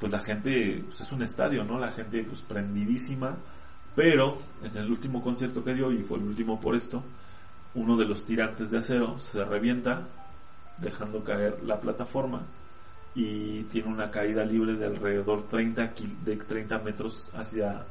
pues 0.01 0.11
la 0.11 0.19
gente, 0.19 0.83
pues 0.87 0.99
es 1.01 1.11
un 1.11 1.21
estadio, 1.21 1.63
¿no? 1.63 1.77
La 1.77 1.91
gente 1.91 2.23
pues 2.23 2.41
prendidísima, 2.41 3.37
pero 3.95 4.35
en 4.63 4.75
el 4.75 4.89
último 4.89 5.21
concierto 5.21 5.63
que 5.63 5.75
dio, 5.75 5.91
y 5.91 6.01
fue 6.01 6.17
el 6.17 6.23
último 6.23 6.59
por 6.59 6.75
esto, 6.75 7.03
uno 7.75 7.95
de 7.95 8.05
los 8.05 8.25
tirantes 8.25 8.71
de 8.71 8.79
acero 8.79 9.19
se 9.19 9.45
revienta, 9.45 10.07
dejando 10.79 11.23
caer 11.23 11.61
la 11.63 11.79
plataforma, 11.79 12.41
y 13.13 13.61
tiene 13.65 13.89
una 13.89 14.09
caída 14.09 14.43
libre 14.43 14.73
de 14.73 14.87
alrededor 14.87 15.47
30, 15.47 15.93
de 16.25 16.35
30 16.35 16.79
metros 16.79 17.29
hacia 17.35 17.85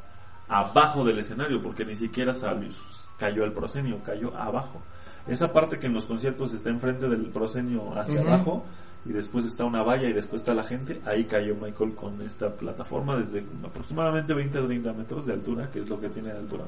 abajo 0.48 1.04
del 1.04 1.20
escenario, 1.20 1.62
porque 1.62 1.84
ni 1.84 1.94
siquiera 1.94 2.34
salió, 2.34 2.70
cayó 3.18 3.44
al 3.44 3.52
proscenio, 3.52 4.02
cayó 4.02 4.36
abajo. 4.36 4.82
Esa 5.28 5.52
parte 5.52 5.78
que 5.78 5.86
en 5.86 5.94
los 5.94 6.06
conciertos 6.06 6.52
está 6.54 6.70
enfrente 6.70 7.08
del 7.08 7.26
proscenio 7.26 7.96
hacia 7.96 8.20
abajo 8.22 8.64
y 9.04 9.12
después 9.12 9.44
está 9.44 9.64
una 9.64 9.82
valla 9.82 10.08
y 10.08 10.12
después 10.12 10.42
está 10.42 10.54
la 10.54 10.64
gente, 10.64 11.00
ahí 11.06 11.24
cayó 11.24 11.54
Michael 11.54 11.94
con 11.94 12.20
esta 12.22 12.54
plataforma 12.54 13.16
desde 13.16 13.44
aproximadamente 13.64 14.34
20-30 14.34 14.94
metros 14.94 15.26
de 15.26 15.32
altura, 15.32 15.70
que 15.70 15.80
es 15.80 15.88
lo 15.88 16.00
que 16.00 16.08
tiene 16.08 16.32
de 16.32 16.38
altura 16.38 16.64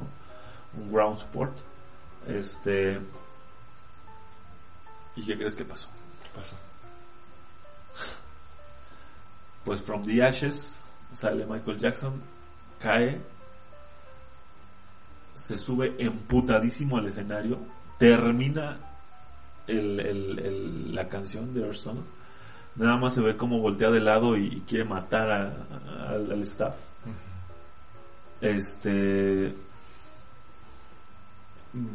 un 0.79 0.93
ground 0.93 1.19
support. 1.19 1.57
Este 2.27 3.01
¿Y 5.17 5.25
qué 5.27 5.37
crees 5.37 5.55
que 5.55 5.65
pasó? 5.65 5.89
¿Qué 6.23 6.31
pasó? 6.35 6.57
Pues 9.65 9.83
From 9.83 10.05
the 10.05 10.23
Ashes 10.23 10.81
sale 11.15 11.45
Michael 11.47 11.79
Jackson, 11.79 12.21
cae, 12.79 13.21
se 15.35 15.59
sube 15.59 15.95
emputadísimo 15.99 16.97
al 16.97 17.07
escenario, 17.07 17.59
termina 17.99 18.79
el, 19.67 20.95
la 20.95 21.09
canción 21.09 21.53
de 21.53 21.63
Earth 21.63 21.87
nada 22.77 22.97
más 22.97 23.15
se 23.15 23.21
ve 23.21 23.37
como 23.37 23.61
voltea 23.61 23.91
de 23.91 24.01
lado 24.01 24.37
y, 24.37 24.63
quiere 24.67 24.85
matar 24.85 25.31
al 25.31 26.43
staff. 26.43 26.77
Este 28.41 29.55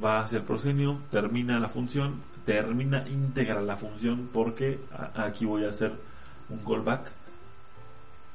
va 0.04 0.20
hacia 0.20 0.40
el 0.40 0.44
proscenio, 0.44 1.02
termina 1.12 1.60
la 1.60 1.68
función, 1.68 2.22
termina 2.46 3.08
íntegra 3.08 3.62
la 3.62 3.76
función 3.76 4.30
porque 4.32 4.80
aquí 5.16 5.46
voy 5.46 5.66
a 5.66 5.70
hacer 5.70 5.94
un 6.50 6.60
callback 6.60 7.12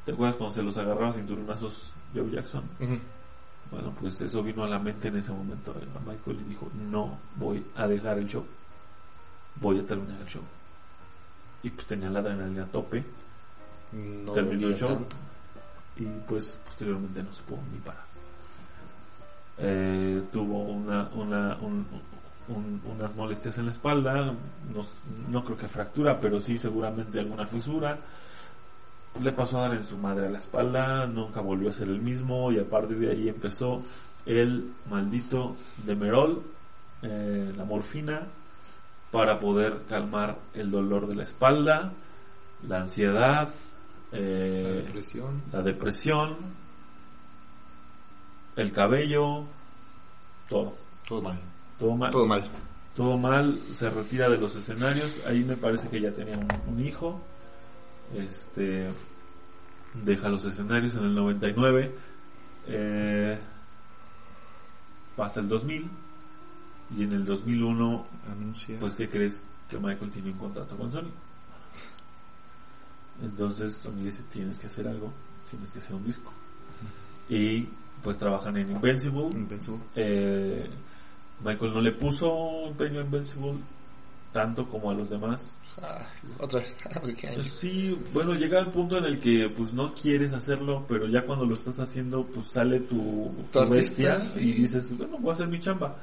¿Te 0.04 0.12
acuerdas 0.12 0.36
cuando 0.36 0.54
se 0.54 0.62
los 0.62 0.76
agarraba 0.76 1.12
cinturonazos 1.12 1.92
Joe 2.14 2.28
Jackson? 2.30 2.64
Bueno, 3.70 3.94
pues 3.98 4.20
eso 4.20 4.42
vino 4.42 4.64
a 4.64 4.68
la 4.68 4.78
mente 4.78 5.08
en 5.08 5.16
ese 5.16 5.32
momento 5.32 5.72
a 5.72 6.00
Michael 6.00 6.40
y 6.44 6.48
dijo, 6.50 6.68
no 6.90 7.18
voy 7.36 7.64
a 7.76 7.86
dejar 7.86 8.18
el 8.18 8.26
show, 8.26 8.44
voy 9.56 9.78
a 9.78 9.86
terminar 9.86 10.20
el 10.20 10.26
show. 10.26 10.42
Y 11.62 11.70
pues 11.70 11.86
tenía 11.86 12.10
la 12.10 12.20
adrenalina 12.20 12.64
a 12.64 12.66
tope, 12.66 13.04
terminó 14.34 14.68
el 14.68 14.76
show 14.76 15.06
y 15.96 16.06
pues 16.26 16.58
posteriormente 16.64 17.22
no 17.22 17.32
se 17.32 17.42
pudo 17.42 17.60
ni 17.72 17.78
parar. 17.78 18.04
Eh, 19.58 20.22
tuvo 20.32 20.62
una, 20.62 21.08
una, 21.14 21.58
unas 22.84 23.14
molestias 23.14 23.58
en 23.58 23.66
la 23.66 23.72
espalda, 23.72 24.24
no, 24.24 24.86
no 25.30 25.44
creo 25.44 25.56
que 25.56 25.68
fractura, 25.68 26.18
pero 26.18 26.40
sí 26.40 26.58
seguramente 26.58 27.20
alguna 27.20 27.46
fisura. 27.46 27.98
Le 29.20 29.32
pasó 29.32 29.58
a 29.58 29.68
dar 29.68 29.74
en 29.74 29.84
su 29.84 29.98
madre 29.98 30.26
a 30.26 30.30
la 30.30 30.38
espalda, 30.38 31.06
nunca 31.06 31.40
volvió 31.40 31.68
a 31.68 31.72
ser 31.72 31.88
el 31.88 32.00
mismo 32.00 32.50
y 32.50 32.58
a 32.58 32.64
partir 32.64 32.98
de 32.98 33.10
ahí 33.10 33.28
empezó 33.28 33.82
el 34.24 34.72
maldito 34.88 35.56
Demerol, 35.84 36.42
eh, 37.02 37.52
la 37.56 37.64
morfina, 37.64 38.22
para 39.12 39.38
poder 39.38 39.82
calmar 39.88 40.38
el 40.54 40.72
dolor 40.72 41.06
de 41.06 41.14
la 41.14 41.22
espalda, 41.22 41.92
la 42.66 42.80
ansiedad, 42.80 43.50
eh, 44.10 44.80
la 44.80 44.86
depresión, 44.86 45.42
la 45.52 45.62
depresión, 45.62 46.36
el 48.56 48.72
cabello, 48.72 49.44
todo. 50.48 50.74
Todo 51.06 51.22
mal. 51.22 51.38
Todo 51.78 51.96
mal. 51.96 52.10
Todo 52.10 52.26
mal. 52.26 52.44
Todo 52.96 53.16
mal, 53.16 53.58
se 53.72 53.88
retira 53.88 54.28
de 54.28 54.38
los 54.38 54.56
escenarios, 54.56 55.22
ahí 55.26 55.44
me 55.44 55.56
parece 55.56 55.88
que 55.88 56.00
ya 56.00 56.10
tenía 56.10 56.38
un 56.66 56.84
hijo 56.84 57.20
este 58.16 58.90
deja 59.94 60.28
los 60.28 60.44
escenarios 60.44 60.96
en 60.96 61.04
el 61.04 61.14
99. 61.14 61.94
Eh, 62.66 63.38
pasa 65.16 65.40
el 65.40 65.48
2000 65.48 65.90
y 66.96 67.02
en 67.02 67.12
el 67.12 67.24
2001 67.24 68.06
pues 68.78 68.94
que 68.94 69.08
crees 69.08 69.42
que 69.68 69.78
Michael 69.78 70.10
tiene 70.10 70.30
un 70.30 70.38
contrato 70.38 70.76
con 70.76 70.90
Sony 70.90 71.10
entonces 73.22 73.74
Sony 73.76 74.04
dice 74.04 74.22
tienes 74.30 74.58
que 74.58 74.66
hacer 74.66 74.86
algo 74.88 75.12
tienes 75.52 75.72
que 75.72 75.78
hacer 75.78 75.94
un 75.94 76.04
disco. 76.04 76.32
Y 77.28 77.68
pues 78.02 78.18
trabajan 78.18 78.56
en 78.56 78.70
Invincible, 78.70 79.28
Invincible. 79.32 79.80
Eh, 79.94 80.68
Michael 81.44 81.74
no 81.74 81.80
le 81.80 81.92
puso 81.92 82.66
empeño 82.66 83.00
a 83.00 83.04
Invincible 83.04 83.54
tanto 84.32 84.66
como 84.66 84.90
a 84.90 84.94
los 84.94 85.10
demás. 85.10 85.58
Ah, 85.82 86.06
otra 86.38 86.60
vez. 86.60 86.76
sí, 87.50 87.98
bueno, 88.12 88.34
llega 88.34 88.60
el 88.60 88.68
punto 88.68 88.98
en 88.98 89.04
el 89.04 89.20
que 89.20 89.50
pues 89.54 89.72
no 89.72 89.94
quieres 89.94 90.32
hacerlo, 90.32 90.84
pero 90.88 91.06
ya 91.06 91.24
cuando 91.24 91.44
lo 91.44 91.54
estás 91.54 91.78
haciendo, 91.78 92.24
pues 92.24 92.46
sale 92.46 92.80
tu, 92.80 93.30
bestia 93.68 94.18
y 94.36 94.52
dices, 94.52 94.96
bueno, 94.96 95.18
voy 95.18 95.30
a 95.30 95.34
hacer 95.34 95.48
mi 95.48 95.60
chamba. 95.60 95.96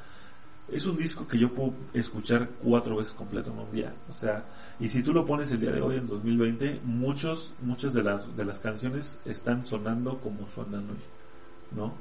Es 0.72 0.86
un 0.86 0.96
disco 0.96 1.26
que 1.26 1.38
yo 1.38 1.52
puedo 1.52 1.74
escuchar 1.92 2.48
cuatro 2.62 2.96
veces 2.96 3.12
completo 3.12 3.50
en 3.50 3.58
un 3.58 3.70
día. 3.72 3.92
O 4.08 4.12
sea, 4.12 4.44
y 4.78 4.88
si 4.88 5.02
tú 5.02 5.12
lo 5.12 5.24
pones 5.24 5.50
el 5.50 5.60
día 5.60 5.72
de 5.72 5.80
hoy, 5.80 5.96
en 5.96 6.06
2020, 6.06 6.80
muchos, 6.84 7.52
muchas 7.60 7.92
de 7.92 8.02
las, 8.04 8.36
de 8.36 8.44
las 8.44 8.58
canciones 8.60 9.18
están 9.24 9.64
sonando 9.66 10.18
como 10.18 10.48
suenan 10.48 10.90
hoy, 10.90 11.76
¿no? 11.76 11.94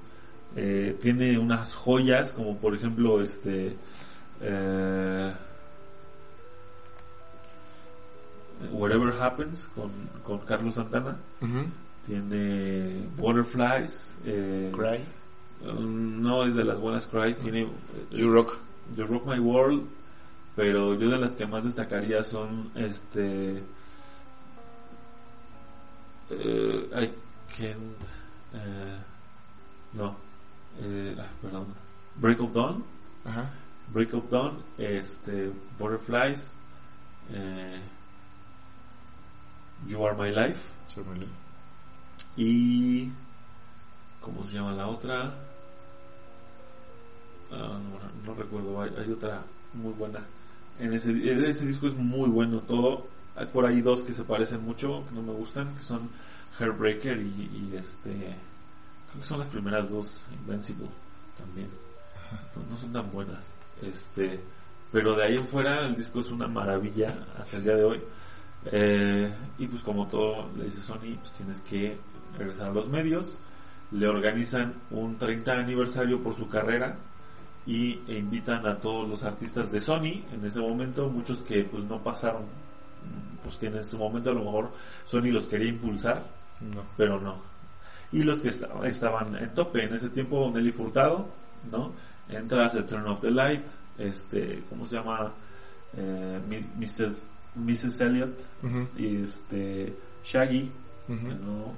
Eh, 0.56 0.98
tiene 1.00 1.38
unas 1.38 1.76
joyas 1.76 2.34
como 2.34 2.58
por 2.58 2.74
ejemplo 2.74 3.22
este 3.22 3.76
eh, 4.42 5.34
Whatever 8.72 9.14
Happens 9.22 9.70
con, 9.70 9.92
con 10.24 10.40
Carlos 10.40 10.76
Santana. 10.76 11.18
Tiene 12.06 13.08
Butterflies. 13.16 14.16
Eh, 14.26 14.72
Cry. 14.74 15.00
Um, 15.62 16.22
no 16.22 16.46
es 16.46 16.56
de 16.56 16.64
las 16.64 16.80
buenas 16.80 17.08
Cry. 17.08 17.34
Tiene 17.36 17.68
You 18.12 18.32
Rock. 18.32 18.60
You 18.96 19.06
Rock 19.06 19.26
My 19.26 19.40
World. 19.40 19.88
Pero 20.56 20.96
yo 20.96 21.10
de 21.10 21.18
las 21.18 21.36
que 21.36 21.46
más 21.46 21.64
destacaría 21.64 22.24
son 22.24 22.72
este. 22.76 23.64
Uh, 26.30 27.00
I 27.00 27.14
can't. 27.58 28.04
Uh, 28.54 29.00
no. 29.94 30.16
Eh, 30.82 31.16
ah, 31.20 31.28
perdón. 31.42 31.68
Break 32.16 32.42
of 32.42 32.54
Dawn. 32.54 32.84
Ajá. 33.26 33.52
Break 33.94 34.14
of 34.14 34.30
Dawn. 34.30 34.64
Este. 34.78 35.52
Butterflies. 35.78 36.58
Eh, 37.32 37.80
You 39.88 40.06
Are 40.06 40.16
My 40.16 40.30
Life. 40.30 40.60
Y. 42.38 43.12
¿Cómo 44.22 44.44
se 44.44 44.56
llama 44.56 44.74
la 44.74 44.88
otra? 44.88 45.34
Ah, 47.52 47.80
no, 48.26 48.34
recuerdo, 48.34 48.82
hay, 48.82 49.12
otra 49.12 49.44
muy 49.74 49.94
buena. 49.94 50.20
En 50.80 50.94
ese, 50.94 51.12
ese 51.50 51.66
disco 51.66 51.88
es 51.88 51.96
muy 51.96 52.30
bueno 52.30 52.62
todo. 52.62 53.08
Hay 53.36 53.48
por 53.48 53.66
ahí 53.66 53.82
dos 53.82 54.02
que 54.02 54.14
se 54.14 54.24
parecen 54.24 54.64
mucho, 54.64 55.04
que 55.08 55.16
no 55.16 55.22
me 55.22 55.34
gustan, 55.34 55.76
que 55.76 55.84
son 55.84 56.10
Hairbreaker 56.60 57.18
y, 57.20 57.74
este. 57.76 58.12
Creo 58.12 59.22
que 59.22 59.28
son 59.28 59.40
las 59.40 59.50
primeras 59.50 59.90
dos, 59.90 60.22
Invincible 60.32 60.88
también. 61.38 61.70
No, 62.70 62.78
son 62.78 62.94
tan 62.94 63.12
buenas. 63.12 63.54
Este. 63.82 64.40
Pero 64.92 65.16
de 65.16 65.24
ahí 65.24 65.36
en 65.36 65.48
fuera 65.48 65.86
el 65.86 65.96
disco 65.96 66.20
es 66.20 66.32
una 66.32 66.48
maravilla 66.48 67.16
hasta 67.40 67.58
el 67.58 67.64
día 67.64 67.76
de 67.76 67.84
hoy. 67.84 68.02
Eh, 68.66 69.34
y 69.58 69.68
pues 69.68 69.82
como 69.84 70.08
todo 70.08 70.50
le 70.58 70.66
dice 70.66 70.82
Sony, 70.82 71.16
pues 71.20 71.32
tienes 71.38 71.62
que 71.62 71.98
regresar 72.38 72.68
a 72.68 72.74
los 72.74 72.90
medios. 72.90 73.38
Le 73.92 74.08
organizan 74.08 74.76
un 74.92 75.18
30 75.18 75.52
aniversario 75.52 76.22
por 76.22 76.36
su 76.36 76.48
carrera 76.48 76.98
y 77.70 78.02
e 78.08 78.18
invitan 78.18 78.66
a 78.66 78.80
todos 78.80 79.08
los 79.08 79.24
artistas 79.24 79.72
de 79.72 79.80
Sony 79.80 80.26
en 80.34 80.44
ese 80.44 80.60
momento, 80.60 81.08
muchos 81.08 81.44
que 81.44 81.64
pues 81.66 81.84
no 81.84 82.02
pasaron, 82.02 82.46
pues 83.44 83.58
que 83.58 83.68
en 83.68 83.76
ese 83.76 83.96
momento 83.96 84.32
a 84.32 84.34
lo 84.34 84.44
mejor 84.44 84.72
Sony 85.06 85.30
los 85.32 85.46
quería 85.46 85.70
impulsar, 85.70 86.24
pero 86.98 87.22
no. 87.22 87.38
Y 88.12 88.24
los 88.24 88.42
que 88.42 88.48
estaban 88.48 89.36
en 89.36 89.54
tope 89.54 89.84
en 89.84 89.94
ese 89.94 90.10
tiempo, 90.10 90.50
Nelly 90.52 90.72
Furtado, 90.72 91.30
¿no? 91.72 91.94
Entra, 92.28 92.66
hace 92.66 92.82
Turn 92.82 93.06
Off 93.06 93.22
the 93.22 93.30
Light, 93.30 93.68
este, 94.00 94.64
¿cómo 94.68 94.84
se 94.84 94.96
llama? 94.96 95.32
Eh, 95.96 96.64
Mr. 96.76 97.14
Mrs. 97.56 98.02
Elliot 98.02 98.40
y 98.98 99.24
este 99.24 99.96
Shaggy. 100.24 100.72
¿no? 101.08 101.74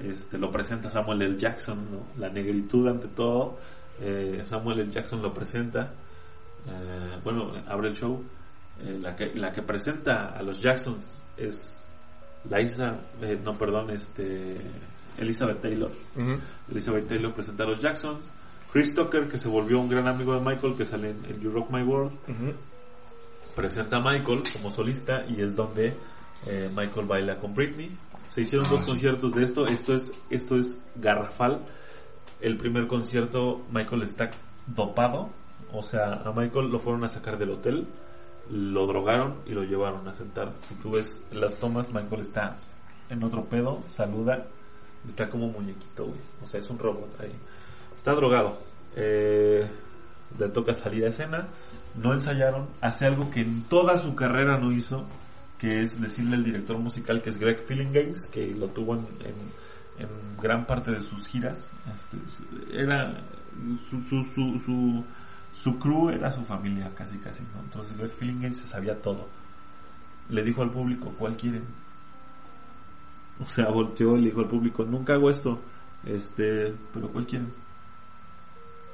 Este, 0.00 0.38
lo 0.38 0.50
presenta 0.50 0.90
Samuel 0.90 1.22
L. 1.22 1.36
Jackson, 1.38 1.90
¿no? 1.90 2.20
La 2.20 2.30
negritud 2.30 2.86
ante 2.88 3.08
todo. 3.08 3.58
Eh, 4.00 4.44
Samuel 4.48 4.80
L. 4.80 4.90
Jackson 4.90 5.20
lo 5.22 5.32
presenta. 5.34 5.92
eh, 6.66 7.18
bueno, 7.24 7.52
abre 7.66 7.88
el 7.88 7.94
show. 7.96 8.22
Eh, 8.80 8.98
la, 9.02 9.16
que, 9.16 9.34
la 9.34 9.52
que 9.52 9.62
presenta 9.62 10.28
a 10.38 10.42
los 10.42 10.60
Jacksons 10.62 11.20
es 11.36 11.90
Liza, 12.48 12.94
no, 13.44 13.58
perdón, 13.58 13.90
este, 13.90 14.56
Elizabeth 15.18 15.60
Taylor. 15.60 15.90
Elizabeth 16.70 17.08
Taylor 17.08 17.32
presenta 17.34 17.64
a 17.64 17.66
los 17.66 17.80
Jacksons. 17.80 18.32
Chris 18.72 18.94
Tucker, 18.94 19.28
que 19.28 19.38
se 19.38 19.48
volvió 19.48 19.80
un 19.80 19.88
gran 19.88 20.06
amigo 20.06 20.34
de 20.34 20.40
Michael, 20.40 20.74
que 20.76 20.84
sale 20.84 21.10
en, 21.10 21.24
en 21.28 21.40
You 21.40 21.50
Rock 21.50 21.70
My 21.70 21.82
World, 21.82 22.12
presenta 23.56 23.96
a 23.96 24.00
Michael 24.00 24.42
como 24.52 24.70
solista 24.70 25.24
y 25.28 25.40
es 25.40 25.56
donde 25.56 25.94
Michael 26.74 27.06
baila 27.06 27.38
con 27.38 27.54
Britney. 27.54 27.90
Se 28.32 28.42
hicieron 28.42 28.66
Ah, 28.68 28.72
dos 28.72 28.82
conciertos 28.82 29.34
de 29.34 29.42
esto. 29.42 29.66
Esto 29.66 29.94
es 29.94 30.12
esto 30.30 30.56
es 30.56 30.80
garrafal. 30.94 31.60
El 32.40 32.56
primer 32.56 32.86
concierto 32.86 33.62
Michael 33.72 34.02
está 34.02 34.30
dopado, 34.66 35.30
o 35.72 35.82
sea, 35.82 36.22
a 36.24 36.32
Michael 36.32 36.70
lo 36.70 36.78
fueron 36.78 37.04
a 37.04 37.08
sacar 37.08 37.36
del 37.38 37.50
hotel, 37.50 37.86
lo 38.50 38.86
drogaron 38.86 39.34
y 39.46 39.50
lo 39.52 39.64
llevaron 39.64 40.06
a 40.08 40.14
sentar. 40.14 40.52
Si 40.68 40.74
tú 40.76 40.92
ves 40.92 41.22
las 41.32 41.56
tomas, 41.56 41.92
Michael 41.92 42.20
está 42.22 42.56
en 43.10 43.22
otro 43.24 43.44
pedo, 43.44 43.82
saluda, 43.88 44.46
está 45.06 45.28
como 45.28 45.48
muñequito, 45.48 46.06
güey. 46.06 46.18
O 46.42 46.46
sea, 46.46 46.60
es 46.60 46.70
un 46.70 46.78
robot 46.78 47.08
ahí. 47.20 47.32
Está 47.96 48.12
drogado. 48.12 48.58
Eh, 48.94 49.66
le 50.38 50.48
toca 50.48 50.74
salir 50.74 51.04
a 51.04 51.08
escena. 51.08 51.46
No 52.00 52.12
ensayaron. 52.12 52.66
Hace 52.80 53.06
algo 53.06 53.30
que 53.30 53.40
en 53.40 53.62
toda 53.64 53.98
su 53.98 54.14
carrera 54.14 54.58
no 54.58 54.72
hizo. 54.72 55.04
Que 55.58 55.80
es 55.80 56.00
decirle 56.00 56.36
al 56.36 56.44
director 56.44 56.78
musical 56.78 57.20
que 57.20 57.30
es 57.30 57.38
Greg 57.38 57.64
Games 57.68 58.28
que 58.30 58.46
lo 58.54 58.68
tuvo 58.68 58.94
en- 58.94 59.06
en 59.98 60.08
gran 60.40 60.66
parte 60.66 60.90
de 60.92 61.02
sus 61.02 61.26
giras. 61.26 61.70
Este, 61.94 62.16
era 62.72 63.14
su, 63.90 64.00
su, 64.02 64.22
su, 64.22 64.58
su, 64.58 65.04
su 65.62 65.78
crew 65.78 66.10
era 66.10 66.30
su 66.32 66.44
familia 66.44 66.90
casi 66.94 67.18
casi, 67.18 67.42
¿no? 67.54 67.60
Entonces 67.62 67.96
Greg 67.96 68.12
Games 68.20 68.56
se 68.56 68.68
sabía 68.68 69.00
todo. 69.00 69.28
Le 70.28 70.42
dijo 70.44 70.62
al 70.62 70.70
público, 70.70 71.12
¿cuál 71.18 71.36
quieren? 71.36 71.64
O 73.40 73.44
sea, 73.46 73.68
volteó 73.68 74.16
y 74.16 74.20
le 74.20 74.26
dijo 74.26 74.40
al 74.40 74.48
público, 74.48 74.84
nunca 74.84 75.14
hago 75.14 75.30
esto. 75.30 75.58
Este, 76.04 76.74
pero 76.92 77.08
¿cuál 77.08 77.26
quieren? 77.26 77.52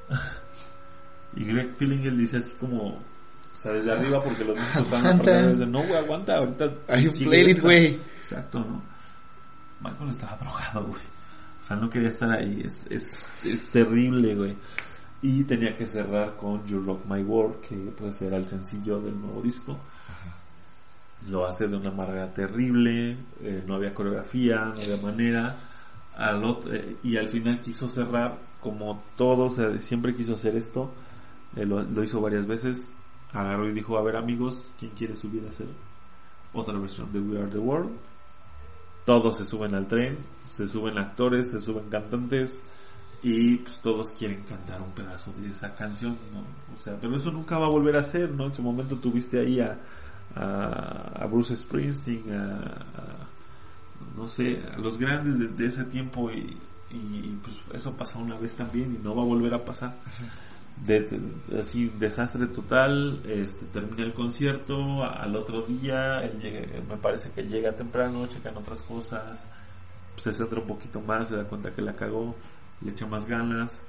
y 1.36 1.44
Greg 1.44 1.74
Fillinger 1.76 2.14
dice 2.16 2.38
así 2.38 2.54
como, 2.60 2.88
o 2.88 3.02
sea, 3.60 3.72
desde 3.72 3.92
arriba 3.92 4.22
porque 4.22 4.44
los 4.44 4.56
músicos 4.58 4.86
Aguanta. 4.92 5.10
apretando, 5.10 5.50
dice, 5.52 5.66
no, 5.66 5.78
güey, 5.80 5.96
aguanta, 5.96 6.36
ahorita 6.36 6.72
Hay 6.88 7.06
un 7.08 7.18
playlist, 7.18 7.56
esta". 7.58 7.62
güey. 7.62 8.00
Exacto, 8.20 8.58
¿no? 8.60 8.93
Michael 9.84 10.10
estaba 10.10 10.36
drogado, 10.36 10.86
güey. 10.86 11.02
O 11.62 11.64
sea, 11.66 11.76
no 11.76 11.90
quería 11.90 12.08
estar 12.08 12.30
ahí. 12.30 12.62
Es, 12.64 12.86
es, 12.90 13.26
es 13.44 13.68
terrible, 13.68 14.34
güey. 14.34 14.56
Y 15.22 15.44
tenía 15.44 15.74
que 15.76 15.86
cerrar 15.86 16.36
con 16.36 16.66
You 16.66 16.80
Rock 16.80 17.06
My 17.06 17.22
World, 17.22 17.60
que 17.60 17.76
pues 17.96 18.20
era 18.22 18.36
el 18.36 18.46
sencillo 18.46 19.00
del 19.00 19.18
nuevo 19.18 19.40
disco. 19.40 19.78
Lo 21.28 21.46
hace 21.46 21.68
de 21.68 21.76
una 21.76 21.90
manera 21.90 22.32
terrible, 22.34 23.16
eh, 23.40 23.64
no 23.66 23.74
había 23.76 23.94
coreografía, 23.94 24.66
no 24.66 24.80
había 24.80 24.96
manera. 24.98 25.56
Al 26.16 26.42
eh, 26.70 26.96
y 27.02 27.16
al 27.16 27.28
final 27.28 27.60
quiso 27.60 27.88
cerrar 27.88 28.38
como 28.60 29.02
todo, 29.16 29.46
o 29.46 29.50
sea, 29.50 29.76
siempre 29.78 30.14
quiso 30.14 30.34
hacer 30.34 30.56
esto. 30.56 30.92
Eh, 31.56 31.64
lo, 31.64 31.82
lo 31.82 32.04
hizo 32.04 32.20
varias 32.20 32.46
veces. 32.46 32.92
Agarró 33.32 33.68
y 33.68 33.72
dijo, 33.72 33.96
a 33.96 34.02
ver 34.02 34.16
amigos, 34.16 34.70
¿quién 34.78 34.92
quiere 34.92 35.16
subir 35.16 35.44
a 35.46 35.48
hacer 35.48 35.66
otra 36.52 36.78
versión 36.78 37.10
de 37.12 37.20
We 37.20 37.38
Are 37.38 37.50
the 37.50 37.58
World? 37.58 37.90
Todos 39.04 39.36
se 39.36 39.44
suben 39.44 39.74
al 39.74 39.86
tren, 39.86 40.18
se 40.48 40.66
suben 40.66 40.96
actores, 40.98 41.50
se 41.50 41.60
suben 41.60 41.88
cantantes 41.90 42.60
y 43.22 43.56
pues 43.56 43.78
todos 43.80 44.10
quieren 44.12 44.42
cantar 44.44 44.80
un 44.82 44.90
pedazo 44.92 45.32
de 45.38 45.50
esa 45.50 45.74
canción, 45.74 46.16
¿no? 46.32 46.40
O 46.40 46.82
sea, 46.82 46.96
pero 47.00 47.16
eso 47.16 47.30
nunca 47.30 47.58
va 47.58 47.66
a 47.66 47.70
volver 47.70 47.96
a 47.96 48.04
ser, 48.04 48.30
¿no? 48.30 48.46
En 48.46 48.54
su 48.54 48.62
momento 48.62 48.96
tuviste 48.96 49.40
ahí 49.40 49.60
a, 49.60 49.78
a, 50.34 51.26
Bruce 51.26 51.56
Springsteen, 51.56 52.32
a, 52.32 52.54
a- 52.56 53.26
no 54.16 54.28
sé, 54.28 54.62
a 54.74 54.78
los 54.78 54.98
grandes 54.98 55.38
de, 55.38 55.48
de 55.48 55.66
ese 55.66 55.84
tiempo 55.84 56.30
y, 56.30 56.56
y 56.90 57.38
pues 57.42 57.56
eso 57.74 57.92
pasó 57.94 58.18
una 58.20 58.38
vez 58.38 58.54
también 58.54 58.94
y 58.94 59.02
no 59.02 59.14
va 59.14 59.22
a 59.22 59.26
volver 59.26 59.52
a 59.54 59.64
pasar. 59.64 59.94
De, 60.76 61.00
de- 61.02 61.60
así 61.60 61.88
desastre 61.98 62.46
total, 62.48 63.22
este 63.26 63.64
termina 63.66 64.02
el 64.02 64.12
concierto, 64.12 65.04
al 65.04 65.36
otro 65.36 65.62
día 65.62 66.22
él 66.24 66.40
llega- 66.40 66.66
me 66.88 66.96
parece 66.96 67.30
que 67.30 67.44
llega 67.44 67.72
temprano, 67.76 68.26
checan 68.26 68.56
otras 68.56 68.82
cosas, 68.82 69.46
se 70.16 70.32
centra 70.32 70.60
un 70.60 70.66
poquito 70.66 71.00
más, 71.00 71.28
se 71.28 71.36
da 71.36 71.44
cuenta 71.44 71.72
que 71.72 71.80
la 71.80 71.94
cagó, 71.94 72.34
le 72.80 72.90
echa 72.90 73.06
más 73.06 73.24
ganas, 73.26 73.84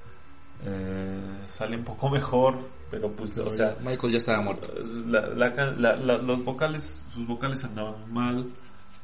eh, 0.64 1.20
sale 1.50 1.76
un 1.76 1.84
poco 1.84 2.08
mejor, 2.12 2.56
pero 2.92 3.12
pues 3.12 3.36
o 3.40 3.50
sea, 3.50 3.76
Michael 3.84 4.14
ya 4.14 4.18
estaba 4.20 4.42
muerto. 4.44 4.72
la, 5.08 5.28
la 5.30 5.50
la- 5.78 5.96
la- 5.96 6.18
los 6.20 6.46
vocales, 6.46 7.08
sus 7.12 7.26
vocales 7.26 7.64
andaban 7.64 8.14
mal, 8.14 8.46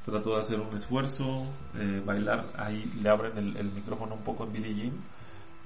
trató 0.06 0.36
de 0.36 0.42
hacer 0.42 0.60
un 0.60 0.76
esfuerzo, 0.78 1.46
eh, 1.76 2.02
bailar, 2.06 2.46
ahí 2.58 2.90
le 3.02 3.10
abren 3.10 3.36
el, 3.40 3.58
el 3.58 3.72
micrófono 3.72 4.14
un 4.16 4.22
poco 4.24 4.44
en 4.46 4.54
Billie 4.54 4.76
Jean, 4.76 4.94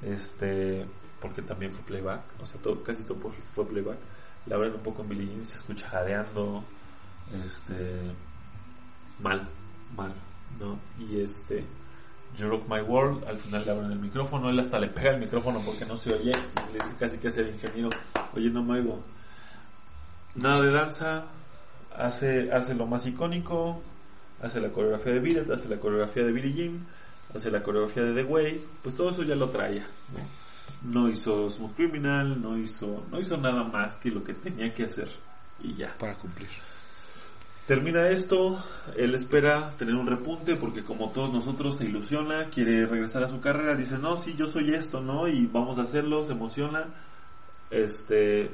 este, 0.02 0.86
porque 1.26 1.42
también 1.42 1.72
fue 1.72 1.84
playback, 1.86 2.22
o 2.40 2.46
sea, 2.46 2.62
casi 2.86 3.02
todo 3.04 3.18
fue 3.56 3.68
playback, 3.68 3.98
le 4.46 4.54
abren 4.54 4.74
un 4.76 4.82
poco 4.82 5.02
en 5.02 5.10
Billie 5.10 5.26
Jean, 5.26 5.44
se 5.44 5.58
escucha 5.58 5.88
jadeando, 5.88 6.64
este, 7.44 8.14
mal, 9.20 9.50
mal, 9.98 10.14
¿no? 10.60 10.80
Y 11.00 11.22
este, 11.22 11.66
You 12.38 12.48
Rock 12.48 12.70
My 12.70 12.82
World, 12.82 13.28
al 13.28 13.40
final 13.40 13.66
le 13.66 13.72
abren 13.72 13.92
el 13.92 13.98
micrófono, 13.98 14.52
él 14.52 14.60
hasta 14.60 14.78
le 14.78 14.90
pega 14.90 15.16
el 15.16 15.20
micrófono 15.20 15.62
porque 15.66 15.84
no 15.84 15.98
se 15.98 16.14
oye, 16.14 16.32
le 16.32 16.74
dice 16.74 16.96
casi 17.00 17.18
que 17.18 17.30
hace 17.30 17.42
el 17.42 17.56
ingeniero, 17.56 17.90
oye, 18.36 18.52
no 18.52 18.62
me 18.62 18.76
oigo. 18.80 19.04
Nada 20.36 20.62
de 20.62 20.72
danza, 20.72 21.26
hace, 21.98 22.52
hace 22.52 22.76
lo 22.76 22.86
más 22.86 23.08
icónico, 23.08 23.82
hace 24.44 24.60
la 24.60 24.70
coreografía 24.70 25.14
de 25.14 25.20
Billet, 25.22 25.50
hace 25.50 25.70
la 25.70 25.80
coreografía 25.80 26.24
de 26.24 26.32
Billie 26.32 26.54
Jean, 26.54 26.86
hace 27.34 27.50
la 27.50 27.64
coreografía 27.64 28.04
de 28.04 28.14
The 28.14 28.30
Way, 28.30 28.64
pues 28.84 28.94
todo 28.94 29.10
eso 29.10 29.24
ya 29.24 29.34
lo 29.34 29.50
traía, 29.50 29.88
¿no? 30.14 30.45
No 30.86 31.10
hizo 31.10 31.50
Smooth 31.50 31.76
Criminal, 31.76 32.42
no 32.42 32.58
hizo, 32.58 33.06
no 33.12 33.20
hizo 33.20 33.38
nada 33.38 33.64
más 33.64 33.98
que 33.98 34.12
lo 34.12 34.24
que 34.24 34.34
tenía 34.34 34.74
que 34.74 34.84
hacer, 34.84 35.10
y 35.62 35.76
ya. 35.76 35.96
Para 35.98 36.16
cumplir. 36.18 36.50
Termina 37.66 38.10
esto, 38.10 38.64
él 38.96 39.16
espera 39.16 39.72
tener 39.72 39.96
un 39.96 40.06
repunte 40.06 40.56
porque 40.56 40.84
como 40.84 41.10
todos 41.10 41.34
nosotros 41.34 41.78
se 41.78 41.86
ilusiona, 41.86 42.50
quiere 42.52 42.86
regresar 42.86 43.24
a 43.24 43.28
su 43.28 43.40
carrera, 43.40 43.74
dice, 43.74 43.98
no, 43.98 44.18
sí, 44.18 44.36
yo 44.36 44.48
soy 44.48 44.76
esto, 44.76 45.02
¿no? 45.02 45.28
Y 45.28 45.48
vamos 45.48 45.80
a 45.80 45.82
hacerlo, 45.82 46.24
se 46.24 46.34
emociona. 46.34 46.86
Este, 47.72 48.52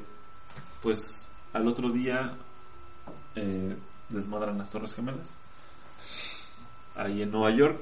pues 0.82 1.30
al 1.52 1.68
otro 1.68 1.90
día 1.90 2.38
eh, 3.36 3.76
desmadran 4.08 4.58
las 4.58 4.70
Torres 4.70 4.94
Gemelas. 4.94 5.34
Ahí 6.96 7.22
en 7.22 7.32
Nueva 7.32 7.52
York, 7.52 7.82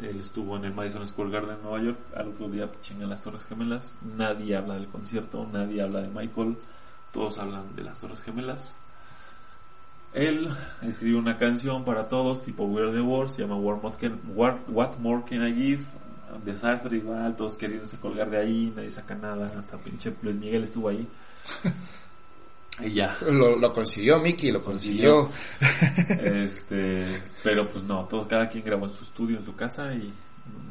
él 0.00 0.20
estuvo 0.20 0.56
en 0.56 0.64
el 0.64 0.74
Madison 0.74 1.06
Square 1.06 1.30
Garden 1.30 1.56
en 1.56 1.62
Nueva 1.62 1.82
York, 1.82 1.98
al 2.16 2.28
otro 2.28 2.48
día 2.48 2.70
chingan 2.82 3.10
las 3.10 3.20
Torres 3.20 3.44
Gemelas, 3.44 3.96
nadie 4.16 4.56
habla 4.56 4.74
del 4.74 4.88
concierto, 4.88 5.46
nadie 5.52 5.82
habla 5.82 6.00
de 6.00 6.08
Michael, 6.08 6.56
todos 7.12 7.38
hablan 7.38 7.74
de 7.76 7.84
las 7.84 7.98
Torres 7.98 8.20
Gemelas. 8.20 8.78
Él 10.12 10.48
escribe 10.82 11.18
una 11.18 11.36
canción 11.36 11.84
para 11.84 12.08
todos, 12.08 12.42
tipo 12.42 12.64
We're 12.64 12.92
the 12.92 13.00
War, 13.00 13.28
se 13.28 13.42
llama 13.42 13.56
What 13.56 14.98
More 14.98 15.24
Can, 15.28 15.46
I 15.46 15.54
Give? 15.54 15.84
Desastre 16.44 16.96
igual, 16.96 17.36
todos 17.36 17.56
queriéndose 17.56 17.96
colgar 17.98 18.28
de 18.30 18.38
ahí, 18.38 18.72
nadie 18.74 18.90
saca 18.90 19.14
nada, 19.14 19.46
hasta 19.56 19.76
pinche 19.78 20.14
Luis 20.22 20.36
Miguel 20.36 20.64
estuvo 20.64 20.88
ahí. 20.88 21.06
y 22.82 22.92
ya. 22.94 23.16
Lo, 23.30 23.56
lo 23.56 23.72
consiguió 23.72 24.18
Mickey, 24.18 24.50
lo 24.50 24.62
consiguió. 24.62 25.28
Este, 26.22 27.06
pero 27.42 27.68
pues 27.68 27.84
no, 27.84 28.04
todos, 28.04 28.26
cada 28.26 28.48
quien 28.48 28.64
grabó 28.64 28.86
en 28.86 28.92
su 28.92 29.04
estudio, 29.04 29.38
en 29.38 29.44
su 29.44 29.54
casa 29.54 29.94
y 29.94 30.12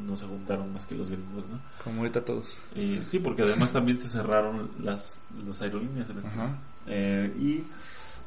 no 0.06 0.16
se 0.16 0.26
juntaron 0.26 0.72
más 0.72 0.86
que 0.86 0.94
los 0.94 1.08
gringos, 1.08 1.44
¿no? 1.48 1.60
Como 1.82 1.98
ahorita 2.00 2.24
todos. 2.24 2.62
Y 2.74 3.00
sí, 3.08 3.18
porque 3.18 3.42
además 3.42 3.72
también 3.72 3.98
se 3.98 4.08
cerraron 4.08 4.70
las, 4.82 5.20
las 5.46 5.60
aerolíneas 5.62 6.10
en 6.10 6.18
este 6.18 6.28
Ajá. 6.30 6.58
Eh, 6.86 7.34
y 7.38 7.64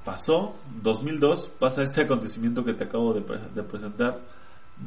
pasó, 0.04 0.56
2002, 0.82 1.52
pasa 1.60 1.84
este 1.84 2.02
acontecimiento 2.02 2.66
que 2.66 2.74
te 2.74 2.86
acabo 2.86 3.14
de, 3.14 3.22
pre- 3.22 3.40
de 3.54 3.64
presentar. 3.64 4.20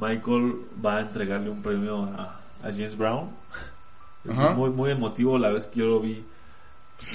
Michael 0.01 0.57
va 0.85 0.99
a 0.99 1.01
entregarle 1.03 1.51
un 1.51 1.63
premio 1.63 2.05
a, 2.05 2.41
a 2.63 2.65
James 2.65 2.97
Brown. 2.97 3.31
Es 4.25 4.37
muy, 4.55 4.71
muy 4.71 4.91
emotivo 4.91 5.39
la 5.39 5.49
vez 5.51 5.65
que 5.67 5.81
yo 5.81 5.87
lo 5.87 6.01
vi. 6.01 6.25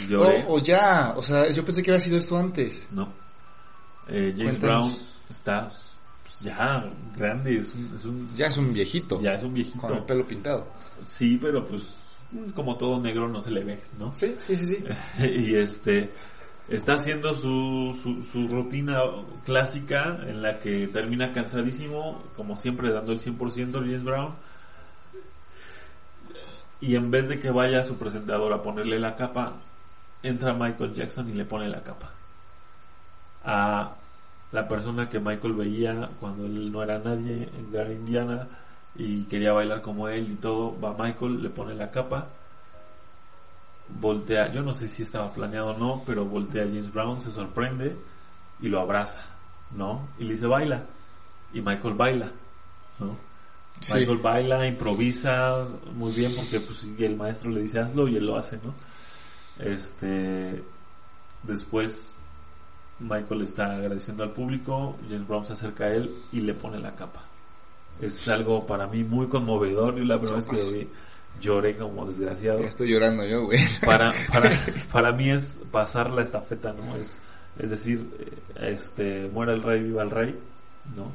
Lloré. 0.07 0.45
O, 0.47 0.55
o 0.55 0.59
ya, 0.59 1.13
o 1.15 1.21
sea, 1.21 1.49
yo 1.49 1.63
pensé 1.63 1.83
que 1.83 1.91
había 1.91 2.01
sido 2.01 2.17
esto 2.17 2.37
antes. 2.37 2.87
No. 2.91 3.11
Eh, 4.07 4.33
James 4.37 4.57
Cuéntanos. 4.57 4.91
Brown 4.91 5.07
está 5.29 5.67
pues, 6.23 6.39
ya 6.41 6.85
grande, 7.15 7.57
es 7.57 7.73
un, 7.73 7.91
es 7.95 8.05
un- 8.05 8.27
Ya 8.35 8.47
es 8.47 8.57
un 8.57 8.73
viejito. 8.73 9.21
ya 9.21 9.33
es 9.33 9.43
un 9.43 9.53
viejito. 9.53 9.79
Con 9.79 9.97
el 9.97 10.03
pelo 10.03 10.25
pintado. 10.25 10.67
Sí, 11.05 11.37
pero 11.41 11.65
pues 11.65 11.83
como 12.53 12.75
todo 12.75 12.99
negro 12.99 13.27
no 13.27 13.41
se 13.41 13.51
le 13.51 13.63
ve, 13.63 13.79
¿no? 13.99 14.13
Sí, 14.13 14.35
sí, 14.45 14.55
sí, 14.55 14.67
sí. 14.67 14.83
y 15.23 15.55
este 15.55 16.09
está 16.67 16.95
haciendo 16.95 17.33
su, 17.33 17.97
su, 18.01 18.21
su, 18.23 18.47
rutina 18.47 18.99
clásica 19.43 20.19
en 20.27 20.41
la 20.41 20.59
que 20.59 20.87
termina 20.87 21.31
cansadísimo, 21.31 22.23
como 22.35 22.57
siempre 22.57 22.91
dando 22.91 23.11
el 23.11 23.19
100% 23.19 23.71
James 23.73 24.03
Brown. 24.03 24.33
Y 26.81 26.95
en 26.95 27.09
vez 27.09 27.27
de 27.27 27.39
que 27.39 27.51
vaya 27.51 27.81
a 27.81 27.83
su 27.83 27.95
presentador 27.95 28.51
a 28.51 28.61
ponerle 28.61 28.99
la 28.99 29.15
capa, 29.15 29.53
entra 30.27 30.53
Michael 30.53 30.93
Jackson 30.93 31.29
y 31.29 31.33
le 31.33 31.45
pone 31.45 31.67
la 31.69 31.83
capa. 31.83 32.11
A 33.43 33.95
la 34.51 34.67
persona 34.67 35.09
que 35.09 35.19
Michael 35.19 35.53
veía 35.53 36.09
cuando 36.19 36.45
él 36.45 36.71
no 36.71 36.81
era 36.83 36.99
nadie 36.99 37.49
en 37.57 37.71
Gar 37.71 37.91
Indiana 37.91 38.47
y 38.95 39.23
quería 39.25 39.53
bailar 39.53 39.81
como 39.81 40.07
él 40.07 40.31
y 40.31 40.35
todo, 40.35 40.79
va 40.79 40.95
Michael, 40.97 41.43
le 41.43 41.49
pone 41.49 41.75
la 41.75 41.91
capa 41.91 42.27
voltea, 43.89 44.51
yo 44.51 44.61
no 44.61 44.73
sé 44.73 44.87
si 44.87 45.03
estaba 45.03 45.31
planeado 45.31 45.71
o 45.71 45.77
no, 45.77 46.03
pero 46.05 46.25
voltea 46.25 46.63
a 46.63 46.67
James 46.67 46.91
Brown, 46.91 47.21
se 47.21 47.31
sorprende 47.31 47.95
y 48.61 48.67
lo 48.67 48.79
abraza, 48.79 49.21
¿no? 49.71 50.07
Y 50.17 50.25
le 50.25 50.33
dice 50.33 50.47
baila. 50.47 50.83
Y 51.53 51.61
Michael 51.61 51.93
baila, 51.93 52.31
¿no? 52.99 53.17
Michael 53.93 54.17
baila, 54.17 54.67
improvisa 54.67 55.65
muy 55.93 56.13
bien 56.13 56.31
porque 56.35 56.59
pues 56.59 56.89
el 56.97 57.15
maestro 57.15 57.49
le 57.49 57.61
dice 57.61 57.79
hazlo 57.79 58.07
y 58.07 58.15
él 58.15 58.25
lo 58.25 58.37
hace, 58.37 58.57
¿no? 58.57 58.73
Este 59.59 60.63
después 61.43 62.17
Michael 62.99 63.41
está 63.41 63.75
agradeciendo 63.75 64.23
al 64.23 64.31
público, 64.31 64.97
James 65.09 65.27
Brown 65.27 65.45
se 65.45 65.53
acerca 65.53 65.85
a 65.85 65.93
él 65.93 66.13
y 66.31 66.41
le 66.41 66.53
pone 66.53 66.79
la 66.79 66.95
capa. 66.95 67.23
Es 67.99 68.27
algo 68.27 68.65
para 68.65 68.87
mí 68.87 69.03
muy 69.03 69.27
conmovedor, 69.27 69.97
y 69.99 70.05
la 70.05 70.17
verdad 70.17 70.39
es 70.39 70.47
que 70.47 70.87
lloré 71.39 71.77
como 71.77 72.05
desgraciado. 72.05 72.59
Estoy 72.59 72.91
llorando 72.91 73.25
yo, 73.25 73.45
güey. 73.45 73.59
Para, 73.85 74.11
para, 74.31 74.49
para 74.91 75.11
mí 75.11 75.29
es 75.29 75.59
pasar 75.71 76.11
la 76.11 76.23
estafeta, 76.23 76.73
¿no? 76.73 76.95
Es, 76.95 77.21
es 77.57 77.69
decir, 77.69 78.09
este, 78.55 79.29
muera 79.29 79.53
el 79.53 79.63
rey, 79.63 79.83
viva 79.83 80.03
el 80.03 80.09
rey, 80.09 80.39
¿no? 80.95 81.11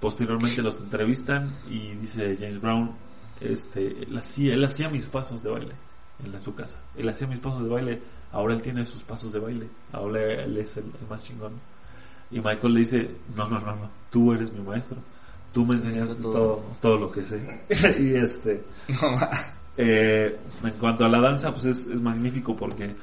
Posteriormente 0.00 0.62
los 0.62 0.78
entrevistan 0.80 1.48
y 1.68 1.94
dice 1.94 2.36
James 2.36 2.60
Brown, 2.60 2.96
este, 3.40 4.04
él 4.04 4.16
hacía, 4.16 4.54
él 4.54 4.64
hacía 4.64 4.88
mis 4.88 5.06
pasos 5.06 5.42
de 5.42 5.50
baile 5.50 5.89
en 6.24 6.40
su 6.40 6.54
casa. 6.54 6.78
Él 6.96 7.08
hacía 7.08 7.26
mis 7.26 7.38
pasos 7.38 7.62
de 7.62 7.68
baile, 7.68 8.02
ahora 8.32 8.54
él 8.54 8.62
tiene 8.62 8.86
sus 8.86 9.02
pasos 9.04 9.32
de 9.32 9.38
baile, 9.38 9.68
ahora 9.92 10.22
él 10.44 10.56
es 10.56 10.76
el, 10.76 10.84
el 10.84 11.08
más 11.08 11.22
chingón. 11.24 11.52
Y 12.30 12.40
Michael 12.40 12.74
le 12.74 12.80
dice, 12.80 13.10
no, 13.34 13.48
no, 13.48 13.60
no, 13.60 13.76
no, 13.76 13.90
tú 14.10 14.32
eres 14.32 14.52
mi 14.52 14.60
maestro 14.60 14.98
tú 15.52 15.66
me 15.66 15.74
enseñaste 15.74 16.14
todo. 16.22 16.62
todo, 16.80 16.96
lo 16.96 17.10
que 17.10 17.22
sé. 17.22 17.64
y 17.98 18.14
este, 18.14 18.62
eh, 19.76 20.38
en 20.62 20.70
cuanto 20.72 21.04
a 21.04 21.08
la 21.08 21.20
danza, 21.20 21.52
pues 21.52 21.64
es, 21.64 21.86
es 21.86 22.00
magnífico 22.00 22.56
porque 22.56 22.94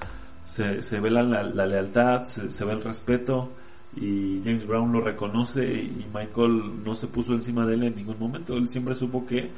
se, 0.44 0.82
se 0.82 1.00
ve 1.00 1.10
la, 1.10 1.24
la, 1.24 1.66
lealtad, 1.66 2.26
se, 2.26 2.50
se, 2.50 2.66
ve 2.66 2.74
el 2.74 2.84
respeto 2.84 3.52
y 3.96 4.42
James 4.44 4.66
Brown 4.68 4.92
lo 4.92 5.02
reconoce 5.02 5.64
y 5.66 6.08
Michael 6.14 6.84
no 6.84 6.96
se 6.96 7.08
puso 7.08 7.34
encima 7.34 7.66
de 7.66 7.76
él 7.76 7.84
en 7.84 7.96
ningún 7.96 8.20
momento. 8.20 8.56
Él 8.56 8.70
siempre 8.70 8.96
supo 8.96 9.26
que 9.26 9.52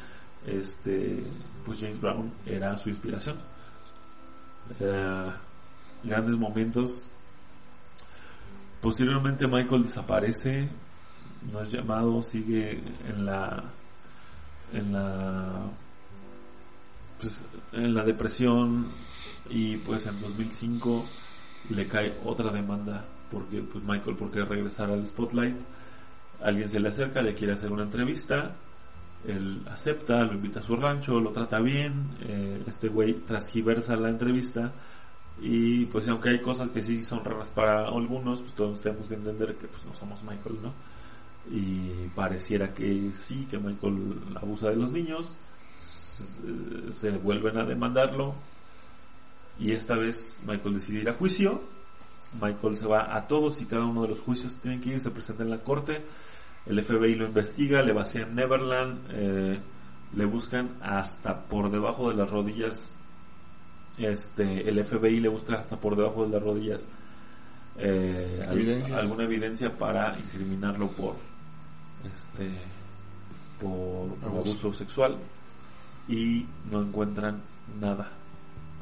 este, 0.48 1.24
pues 1.70 1.82
James 1.82 2.02
Brown 2.02 2.32
era 2.48 2.76
su 2.80 2.90
inspiración. 2.90 3.38
Eh, 4.80 5.32
grandes 6.04 6.36
momentos. 6.36 7.08
Posteriormente 8.82 9.48
Michael 9.48 9.84
desaparece 9.84 10.68
no 11.52 11.62
es 11.62 11.72
llamado, 11.72 12.24
sigue 12.24 12.82
en 13.08 13.24
la 13.24 13.64
en 14.74 14.94
la 14.94 15.62
pues, 17.22 17.46
en 17.72 17.94
la 17.94 18.04
depresión 18.04 18.88
y 19.48 19.78
pues 19.78 20.08
en 20.08 20.20
2005 20.20 21.06
le 21.70 21.88
cae 21.88 22.18
otra 22.26 22.52
demanda 22.52 23.06
porque 23.30 23.62
pues 23.62 23.84
Michael 23.84 24.16
por 24.16 24.32
querer 24.32 24.50
regresar 24.50 24.90
al 24.90 25.06
spotlight 25.06 25.58
alguien 26.42 26.68
se 26.68 26.80
le 26.80 26.90
acerca 26.90 27.22
le 27.22 27.36
quiere 27.36 27.54
hacer 27.54 27.72
una 27.72 27.84
entrevista 27.84 28.56
él 29.28 29.62
acepta 29.70 30.24
lo 30.24 30.34
invita 30.34 30.60
a 30.60 30.64
su 30.64 30.76
rancho 30.76 31.20
lo 31.20 31.32
trata 31.32 31.60
bien 31.60 32.12
eh, 32.22 32.64
este 32.68 32.88
güey 32.88 33.14
transgiversa 33.16 33.96
la 33.96 34.10
entrevista 34.10 34.72
y 35.42 35.86
pues 35.86 36.08
aunque 36.08 36.30
hay 36.30 36.42
cosas 36.42 36.70
que 36.70 36.82
sí 36.82 37.04
son 37.04 37.24
raras 37.24 37.50
para 37.50 37.88
algunos 37.88 38.42
pues 38.42 38.54
todos 38.54 38.82
tenemos 38.82 39.08
que 39.08 39.16
entender 39.16 39.56
que 39.56 39.68
pues 39.68 39.86
no 39.86 39.94
somos 39.94 40.24
Michael 40.24 40.58
no 40.62 40.74
y 41.52 42.08
pareciera 42.16 42.74
que 42.74 43.12
sí, 43.16 43.48
que 43.50 43.58
Michael 43.58 44.20
abusa 44.36 44.70
de 44.70 44.76
los 44.76 44.92
niños, 44.92 45.38
se, 45.80 47.12
vuelven 47.12 47.58
a 47.58 47.66
demandarlo 47.66 48.36
y 49.60 49.72
esta 49.72 49.96
vez 49.96 50.42
Michael 50.46 50.76
decide 50.76 51.02
ir 51.02 51.10
a 51.10 51.14
juicio, 51.14 51.62
Michael 52.42 52.78
se 52.78 52.86
va 52.86 53.16
a 53.16 53.28
todos 53.28 53.62
y 53.62 53.66
cada 53.66 53.86
uno 53.86 54.04
de 54.04 54.10
los 54.10 54.20
juicios 54.20 54.56
tienen 54.58 54.82
que 54.82 54.90
ir, 54.90 55.02
se 55.02 55.10
presenta 55.10 55.44
en 55.44 55.50
la 55.50 55.60
corte, 55.60 56.06
el 56.66 56.84
FBI 56.84 57.16
lo 57.16 57.26
investiga, 57.26 57.82
le 57.82 57.94
vacían 57.94 58.36
Neverland, 58.36 59.08
eh, 59.12 59.60
le 60.16 60.26
buscan 60.26 60.78
hasta 60.82 61.44
por 61.46 61.72
debajo 61.72 62.10
de 62.10 62.16
las 62.16 62.30
rodillas, 62.30 62.96
este, 63.98 64.70
el 64.70 64.84
FBI 64.84 65.20
le 65.20 65.30
busca 65.30 65.56
hasta 65.56 65.80
por 65.80 65.96
debajo 65.96 66.26
de 66.26 66.32
las 66.32 66.42
rodillas 66.42 66.88
eh, 67.82 68.46
alguna 68.94 69.24
evidencia 69.24 69.78
para 69.78 70.18
incriminarlo 70.20 70.90
por 70.90 71.16
este 72.04 72.52
por, 73.60 74.18
abuso. 74.22 74.74
sexual 74.74 75.18
y 76.08 76.46
no 76.70 76.82
encuentran 76.82 77.42
nada. 77.80 78.10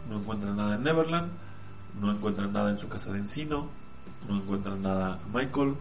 No 0.09 0.19
encuentran 0.19 0.55
nada 0.55 0.75
en 0.75 0.83
Neverland, 0.83 1.31
no 1.99 2.11
encuentran 2.11 2.53
nada 2.53 2.71
en 2.71 2.79
su 2.79 2.87
casa 2.87 3.11
de 3.11 3.19
encino, 3.19 3.69
no 4.27 4.37
encuentran 4.37 4.81
nada 4.81 5.13
a 5.13 5.37
Michael. 5.37 5.75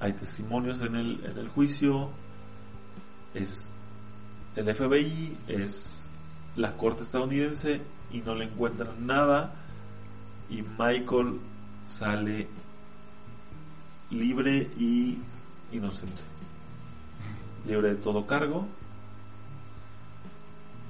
Hay 0.00 0.14
testimonios 0.14 0.80
en 0.80 0.96
el, 0.96 1.24
en 1.24 1.38
el 1.38 1.48
juicio. 1.48 2.10
Es 3.34 3.70
el 4.56 4.74
FBI, 4.74 5.36
es 5.46 6.10
la 6.56 6.74
corte 6.74 7.04
estadounidense 7.04 7.80
y 8.10 8.20
no 8.20 8.34
le 8.34 8.46
encuentran 8.46 9.06
nada. 9.06 9.54
Y 10.48 10.62
Michael 10.62 11.38
sale 11.86 12.48
libre 14.10 14.70
y 14.78 15.18
inocente, 15.72 16.22
libre 17.66 17.90
de 17.90 17.96
todo 17.96 18.26
cargo, 18.26 18.66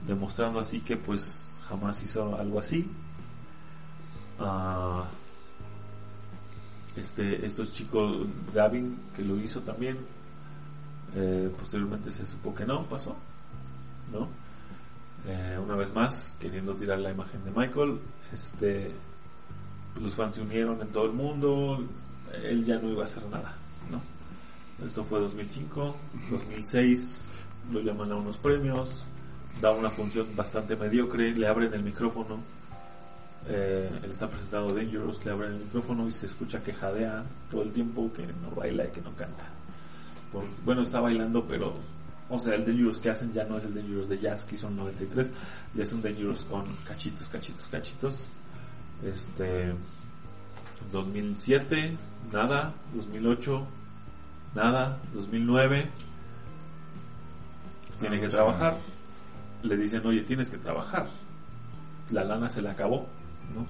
demostrando 0.07 0.61
así 0.61 0.81
que 0.81 0.97
pues 0.97 1.61
jamás 1.69 2.03
hizo 2.03 2.37
algo 2.37 2.61
así. 2.61 2.91
Uh, 4.39 5.03
este, 6.97 7.45
estos 7.45 7.73
chicos, 7.73 8.27
Gavin, 8.55 8.99
que 9.15 9.23
lo 9.23 9.37
hizo 9.37 9.61
también, 9.61 9.99
eh, 11.15 11.51
posteriormente 11.59 12.13
se 12.13 12.27
supo 12.27 12.55
que 12.55 12.65
no, 12.65 12.85
pasó, 12.85 13.17
¿no? 14.13 14.29
Eh, 15.27 15.59
una 15.63 15.77
vez 15.77 15.93
más, 15.93 16.37
queriendo 16.41 16.75
tirar 16.75 16.99
la 16.99 17.11
imagen 17.11 17.45
de 17.45 17.51
Michael, 17.51 17.99
este, 18.33 18.93
los 20.01 20.15
fans 20.15 20.35
se 20.35 20.43
unieron 20.43 20.81
en 20.81 20.89
todo 20.89 21.07
el 21.07 21.13
mundo, 21.13 21.85
él 22.43 22.65
ya 22.65 22.79
no 22.79 22.89
iba 22.91 23.03
a 23.03 23.05
hacer 23.05 23.25
nada, 23.27 23.55
¿no? 23.91 24.01
Esto 24.85 25.05
fue 25.05 25.21
2005, 25.21 25.97
2006 26.31 27.27
lo 27.73 27.81
llaman 27.81 28.13
a 28.13 28.17
unos 28.17 28.39
premios, 28.39 29.05
da 29.61 29.73
una 29.73 29.91
función 29.91 30.35
bastante 30.35 30.77
mediocre, 30.77 31.35
le 31.35 31.47
abren 31.47 31.73
el 31.75 31.83
micrófono, 31.83 32.41
eh, 33.49 33.91
él 34.03 34.11
está 34.11 34.29
presentando 34.29 34.75
Dangerous, 34.75 35.25
le 35.25 35.31
abren 35.31 35.53
el 35.53 35.59
micrófono 35.59 36.07
y 36.07 36.13
se 36.13 36.27
escucha 36.27 36.63
que 36.63 36.73
jadea 36.73 37.25
todo 37.51 37.63
el 37.63 37.73
tiempo, 37.73 38.13
que 38.13 38.27
no 38.27 38.51
baila 38.55 38.85
y 38.85 38.89
que 38.89 39.01
no 39.01 39.13
canta. 39.15 39.47
bueno, 40.65 40.83
está 40.83 41.01
bailando, 41.01 41.45
pero, 41.47 41.75
o 42.29 42.39
sea, 42.39 42.55
el 42.55 42.65
Dangerous 42.65 42.99
que 42.99 43.11
hacen 43.11 43.33
ya 43.33 43.45
no 43.45 43.59
es 43.59 43.65
el 43.65 43.75
Dangerous 43.75 44.09
de 44.09 44.19
Jazz 44.19 44.45
que 44.45 44.57
hizo 44.57 44.69
93, 44.71 45.33
ya 45.75 45.83
es 45.83 45.93
un 45.93 46.03
Dangerous 46.03 46.45
con 46.45 46.65
cachitos, 46.87 47.29
cachitos, 47.29 47.67
cachitos. 47.67 48.25
Este, 49.03 49.73
2007, 50.93 51.97
nada, 52.33 52.75
2008, 52.95 53.67
nada, 54.55 54.99
2009, 55.15 55.91
tiene 57.99 58.21
que 58.21 58.29
trabajar. 58.29 58.77
Le 59.63 59.77
dicen, 59.77 60.05
oye, 60.07 60.23
tienes 60.23 60.51
que 60.51 60.59
trabajar. 60.59 61.07
La 62.11 62.25
lana 62.25 62.49
se 62.49 62.63
le 62.63 62.71
acabó, 62.71 63.07
¿no? 63.55 63.67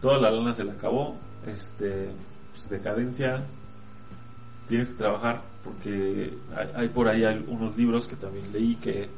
Toda 0.00 0.18
la 0.18 0.30
lana 0.30 0.54
se 0.54 0.64
le 0.64 0.72
acabó, 0.72 1.16
este, 1.46 2.10
pues, 2.52 2.68
decadencia, 2.68 3.44
tienes 4.68 4.90
que 4.90 4.96
trabajar 4.96 5.42
porque 5.62 6.36
hay, 6.74 6.88
por 6.88 7.08
ahí 7.08 7.24
unos 7.48 7.76
libros 7.76 8.06
que 8.06 8.16
también 8.16 8.52
leí 8.52 8.76
que 8.76 9.08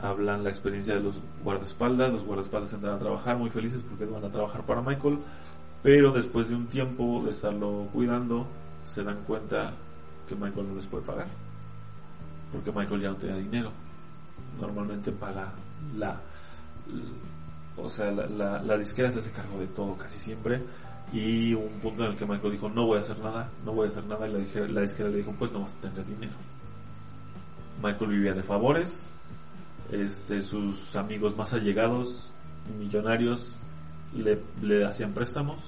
hablan 0.00 0.44
la 0.44 0.50
experiencia 0.50 0.94
de 0.94 1.00
los 1.00 1.16
guardaespaldas. 1.42 2.12
Los 2.12 2.24
guardaespaldas 2.24 2.72
entran 2.72 2.94
a 2.94 2.98
trabajar 2.98 3.36
muy 3.36 3.50
felices 3.50 3.82
porque 3.88 4.04
van 4.04 4.24
a 4.24 4.30
trabajar 4.30 4.62
para 4.62 4.82
Michael, 4.82 5.18
pero 5.82 6.12
después 6.12 6.48
de 6.48 6.54
un 6.54 6.66
tiempo 6.66 7.22
de 7.24 7.32
estarlo 7.32 7.88
cuidando, 7.92 8.46
se 8.86 9.02
dan 9.02 9.22
cuenta 9.24 9.72
que 10.28 10.34
Michael 10.34 10.68
no 10.68 10.74
les 10.76 10.86
puede 10.86 11.04
pagar. 11.04 11.26
Porque 12.52 12.70
Michael 12.70 13.00
ya 13.00 13.08
no 13.10 13.16
tenía 13.16 13.36
dinero. 13.36 13.70
Normalmente 14.60 15.10
paga 15.10 15.52
la, 15.96 16.20
o 17.76 17.88
sea, 17.88 18.10
la, 18.10 18.26
la, 18.26 18.62
la 18.62 18.78
disquera 18.78 19.10
se 19.10 19.18
hace 19.18 19.30
cargo 19.30 19.58
de 19.58 19.66
todo 19.68 19.96
casi 19.96 20.18
siempre 20.18 20.62
y 21.12 21.54
un 21.54 21.78
punto 21.80 22.04
en 22.04 22.12
el 22.12 22.16
que 22.16 22.26
Michael 22.26 22.52
dijo 22.52 22.68
no 22.68 22.86
voy 22.86 22.98
a 22.98 23.02
hacer 23.02 23.18
nada, 23.18 23.50
no 23.64 23.72
voy 23.72 23.86
a 23.86 23.90
hacer 23.90 24.04
nada 24.06 24.28
y 24.28 24.32
la, 24.32 24.38
disquera, 24.38 24.66
la 24.68 24.80
disquera 24.80 25.08
le 25.08 25.18
dijo 25.18 25.34
pues 25.38 25.52
no 25.52 25.60
vas 25.60 25.76
a 25.76 25.80
tener 25.80 26.04
dinero. 26.04 26.32
Michael 27.82 28.10
vivía 28.10 28.34
de 28.34 28.42
favores, 28.42 29.14
este, 29.90 30.42
sus 30.42 30.96
amigos 30.96 31.36
más 31.36 31.52
allegados, 31.52 32.32
millonarios, 32.78 33.58
le, 34.14 34.40
le 34.62 34.84
hacían 34.84 35.12
préstamos. 35.12 35.58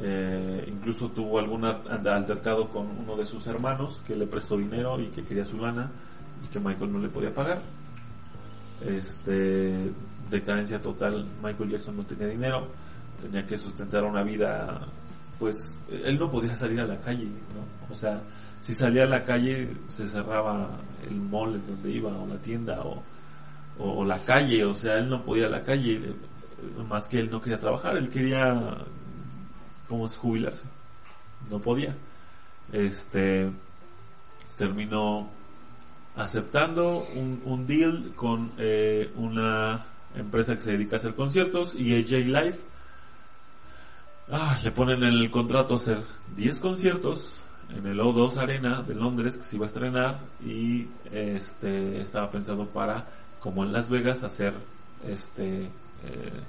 Eh, 0.00 0.64
incluso 0.68 1.08
tuvo 1.10 1.40
algún 1.40 1.64
altercado 1.64 2.68
con 2.68 2.86
uno 2.86 3.16
de 3.16 3.26
sus 3.26 3.46
hermanos 3.48 4.02
que 4.06 4.14
le 4.14 4.28
prestó 4.28 4.56
dinero 4.56 5.00
y 5.00 5.08
que 5.08 5.24
quería 5.24 5.44
su 5.44 5.58
lana 5.58 5.90
y 6.44 6.48
que 6.48 6.60
Michael 6.60 6.92
no 6.92 6.98
le 6.98 7.08
podía 7.08 7.34
pagar. 7.34 7.62
Este, 8.80 9.90
decadencia 10.30 10.80
total, 10.80 11.26
Michael 11.42 11.70
Jackson 11.70 11.96
no 11.96 12.04
tenía 12.04 12.26
dinero, 12.26 12.68
tenía 13.20 13.46
que 13.46 13.58
sustentar 13.58 14.04
una 14.04 14.22
vida, 14.22 14.86
pues 15.38 15.56
él 15.90 16.18
no 16.18 16.30
podía 16.30 16.56
salir 16.56 16.80
a 16.80 16.86
la 16.86 16.98
calle, 17.00 17.26
¿no? 17.26 17.88
O 17.90 17.94
sea, 17.94 18.20
si 18.60 18.74
salía 18.74 19.04
a 19.04 19.06
la 19.06 19.24
calle 19.24 19.70
se 19.88 20.06
cerraba 20.08 20.80
el 21.08 21.16
mall 21.16 21.54
en 21.54 21.66
donde 21.66 21.90
iba 21.90 22.10
o 22.10 22.26
la 22.26 22.38
tienda 22.38 22.82
o, 22.82 23.02
o, 23.78 24.04
la 24.04 24.18
calle, 24.18 24.64
o 24.64 24.74
sea, 24.74 24.98
él 24.98 25.08
no 25.08 25.24
podía 25.24 25.42
ir 25.42 25.54
a 25.54 25.58
la 25.58 25.62
calle, 25.62 26.14
más 26.88 27.08
que 27.08 27.20
él 27.20 27.30
no 27.30 27.40
quería 27.40 27.60
trabajar, 27.60 27.96
él 27.96 28.08
quería 28.08 28.76
como 29.88 30.08
jubilarse, 30.08 30.64
no 31.50 31.60
podía. 31.60 31.94
Este 32.72 33.50
terminó 34.56 35.30
aceptando 36.16 37.06
un, 37.14 37.40
un 37.44 37.66
deal 37.66 38.12
con 38.16 38.50
eh, 38.58 39.12
una 39.16 39.86
empresa 40.20 40.56
que 40.56 40.62
se 40.62 40.72
dedica 40.72 40.96
a 40.96 40.98
hacer 40.98 41.14
conciertos 41.14 41.74
y 41.74 41.94
AJ 41.94 42.26
Live 42.26 42.58
ah, 44.30 44.58
le 44.62 44.70
ponen 44.70 45.02
en 45.02 45.14
el 45.14 45.30
contrato 45.30 45.74
hacer 45.74 45.98
10 46.36 46.60
conciertos 46.60 47.40
en 47.74 47.86
el 47.86 47.98
O2 47.98 48.36
Arena 48.36 48.82
de 48.82 48.94
Londres 48.94 49.36
que 49.36 49.44
se 49.44 49.56
iba 49.56 49.66
a 49.66 49.68
estrenar 49.68 50.18
y 50.44 50.86
este 51.12 52.00
estaba 52.00 52.30
pensado 52.30 52.66
para 52.66 53.06
como 53.40 53.64
en 53.64 53.72
Las 53.72 53.90
Vegas 53.90 54.24
hacer 54.24 54.54
este 55.06 55.64
eh, 55.64 56.40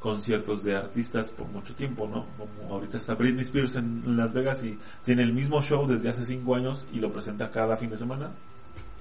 conciertos 0.00 0.62
de 0.62 0.76
artistas 0.76 1.30
por 1.30 1.48
mucho 1.48 1.74
tiempo, 1.74 2.06
¿no? 2.06 2.26
Como 2.36 2.74
ahorita 2.74 2.98
está 2.98 3.14
Britney 3.14 3.42
Spears 3.42 3.76
en 3.76 4.16
Las 4.16 4.32
Vegas 4.32 4.62
y 4.62 4.78
tiene 5.04 5.22
el 5.22 5.32
mismo 5.32 5.60
show 5.60 5.86
desde 5.86 6.10
hace 6.10 6.24
cinco 6.24 6.54
años 6.54 6.86
y 6.92 7.00
lo 7.00 7.10
presenta 7.10 7.50
cada 7.50 7.76
fin 7.76 7.90
de 7.90 7.96
semana, 7.96 8.30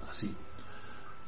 así. 0.09 0.33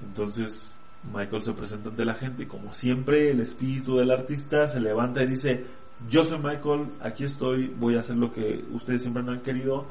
Entonces 0.01 0.78
Michael 1.13 1.43
se 1.43 1.53
presenta 1.53 1.89
ante 1.89 2.05
la 2.05 2.13
gente 2.13 2.43
y 2.43 2.45
como 2.45 2.73
siempre 2.73 3.31
el 3.31 3.39
espíritu 3.39 3.97
del 3.97 4.11
artista 4.11 4.67
se 4.67 4.81
levanta 4.81 5.23
y 5.23 5.27
dice, 5.27 5.65
yo 6.09 6.25
soy 6.25 6.39
Michael, 6.39 6.87
aquí 7.01 7.23
estoy, 7.23 7.67
voy 7.67 7.95
a 7.95 8.01
hacer 8.01 8.17
lo 8.17 8.31
que 8.31 8.63
ustedes 8.71 9.01
siempre 9.01 9.23
me 9.23 9.31
han 9.33 9.41
querido 9.41 9.85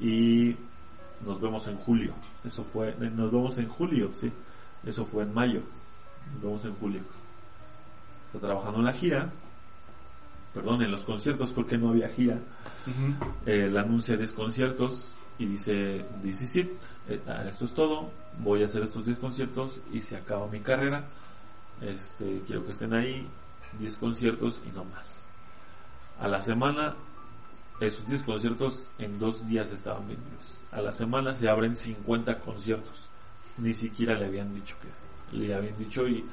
y 0.00 0.56
nos 1.24 1.40
vemos 1.40 1.66
en 1.66 1.76
julio. 1.76 2.12
Eso 2.44 2.62
fue, 2.62 2.94
nos 2.98 3.32
vemos 3.32 3.58
en 3.58 3.68
julio, 3.68 4.10
sí. 4.14 4.30
Eso 4.84 5.04
fue 5.04 5.24
en 5.24 5.34
mayo. 5.34 5.62
Nos 6.34 6.42
vemos 6.42 6.64
en 6.64 6.74
julio. 6.74 7.00
Está 8.26 8.38
trabajando 8.38 8.78
en 8.78 8.84
la 8.84 8.92
gira. 8.92 9.30
Perdón, 10.54 10.82
en 10.82 10.90
los 10.90 11.04
conciertos 11.04 11.52
porque 11.52 11.76
no 11.76 11.90
había 11.90 12.08
gira. 12.08 12.38
Eh, 13.46 13.72
anuncia 13.76 14.16
10 14.16 14.32
conciertos 14.32 15.14
y 15.38 15.46
dice, 15.46 16.04
this 16.22 16.40
is 16.42 16.56
it. 16.56 16.70
Eh, 17.08 17.20
esto 17.48 17.64
es 17.64 17.74
todo. 17.74 18.10
Voy 18.42 18.62
a 18.62 18.66
hacer 18.66 18.82
estos 18.82 19.06
10 19.06 19.18
conciertos 19.18 19.80
y 19.92 20.00
se 20.00 20.16
acaba 20.16 20.46
mi 20.48 20.60
carrera. 20.60 21.08
Este, 21.80 22.42
quiero 22.46 22.64
que 22.64 22.72
estén 22.72 22.94
ahí. 22.94 23.26
10 23.78 23.96
conciertos 23.96 24.62
y 24.66 24.70
no 24.70 24.84
más. 24.84 25.26
A 26.20 26.28
la 26.28 26.40
semana 26.40 26.96
esos 27.80 28.08
10 28.08 28.22
conciertos 28.24 28.90
en 28.98 29.18
dos 29.18 29.46
días 29.46 29.70
estaban 29.72 30.08
vendidos. 30.08 30.60
A 30.72 30.80
la 30.80 30.92
semana 30.92 31.34
se 31.34 31.48
abren 31.48 31.76
50 31.76 32.40
conciertos. 32.40 33.08
Ni 33.56 33.72
siquiera 33.72 34.14
le 34.14 34.26
habían 34.26 34.54
dicho 34.54 34.76
que 34.80 35.36
le 35.36 35.54
habían 35.54 35.76
dicho 35.76 36.06
y 36.08 36.24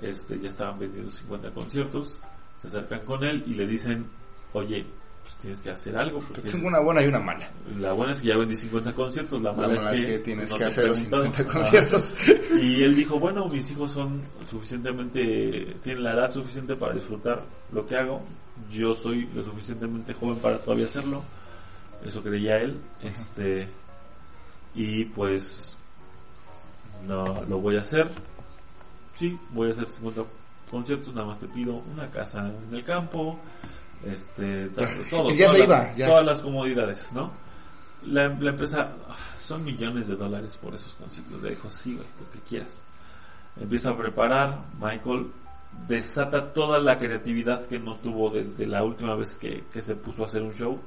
este 0.00 0.38
ya 0.38 0.48
estaban 0.48 0.78
vendidos 0.78 1.16
50 1.16 1.50
conciertos. 1.50 2.20
Se 2.60 2.68
acercan 2.68 3.00
con 3.00 3.24
él 3.24 3.44
y 3.46 3.54
le 3.54 3.66
dicen, 3.66 4.06
oye, 4.52 4.86
pues 5.24 5.36
tienes 5.36 5.62
que 5.62 5.70
hacer 5.70 5.96
algo. 5.96 6.20
Tengo 6.50 6.68
una 6.68 6.80
buena 6.80 7.02
y 7.02 7.06
una 7.06 7.18
mala. 7.18 7.48
La 7.80 7.92
buena 7.92 8.12
es 8.12 8.20
que 8.20 8.28
ya 8.28 8.36
vendí 8.36 8.58
50 8.58 8.92
conciertos, 8.92 9.40
la 9.40 9.52
mala, 9.52 9.92
es, 9.92 10.00
que 10.02 10.18
tienes 10.18 10.52
que 10.52 10.64
hacer 10.64 10.86
los 10.86 10.98
50 10.98 11.44
conciertos. 11.46 12.14
y 12.60 12.82
él 12.82 12.94
dijo, 12.94 13.18
bueno, 13.18 13.48
mis 13.48 13.70
hijos 13.70 13.90
son 13.90 14.22
suficientemente, 14.50 15.76
tienen 15.82 16.04
la 16.04 16.12
edad 16.12 16.30
suficiente 16.30 16.76
para 16.76 16.92
disfrutar 16.92 17.42
lo 17.72 17.86
que 17.86 17.96
hago, 17.96 18.22
yo 18.70 18.94
soy 18.94 19.26
lo 19.34 19.42
suficientemente 19.42 20.12
joven 20.12 20.36
para 20.36 20.58
todavía 20.58 20.84
hacerlo, 20.84 21.24
eso 22.04 22.22
creía 22.22 22.58
él, 22.58 22.78
este, 23.02 23.66
y 24.74 25.06
pues, 25.06 25.78
no, 27.06 27.24
lo 27.48 27.60
voy 27.60 27.76
a 27.78 27.80
hacer, 27.80 28.10
sí, 29.14 29.38
voy 29.52 29.70
a 29.70 29.72
hacer 29.72 29.88
50 29.88 30.22
conciertos, 30.70 31.14
nada 31.14 31.28
más 31.28 31.40
te 31.40 31.48
pido 31.48 31.82
una 31.94 32.10
casa 32.10 32.52
en 32.68 32.74
el 32.74 32.84
campo, 32.84 33.38
este, 34.06 34.68
todo, 35.10 35.30
ya 35.30 35.48
se 35.48 35.64
iba, 35.64 35.92
todas 35.94 36.24
las 36.24 36.40
comodidades, 36.40 37.10
¿no? 37.12 37.32
La, 38.06 38.28
la, 38.28 38.50
empresa, 38.50 38.92
son 39.38 39.64
millones 39.64 40.08
de 40.08 40.16
dólares 40.16 40.58
por 40.60 40.74
esos 40.74 40.94
conciertos, 40.94 41.42
le 41.42 41.50
dijo, 41.50 41.70
sí, 41.70 41.94
lo 41.94 42.30
que 42.30 42.40
quieras. 42.40 42.82
Empieza 43.58 43.90
a 43.90 43.96
preparar, 43.96 44.58
Michael 44.80 45.30
desata 45.88 46.52
toda 46.52 46.78
la 46.78 46.98
creatividad 46.98 47.66
que 47.66 47.78
no 47.78 47.96
tuvo 47.96 48.30
desde 48.30 48.66
la 48.66 48.82
última 48.82 49.14
vez 49.14 49.38
que, 49.38 49.64
se 49.80 49.96
puso 49.96 50.22
a 50.22 50.26
hacer 50.26 50.42
un 50.42 50.52
show. 50.52 50.80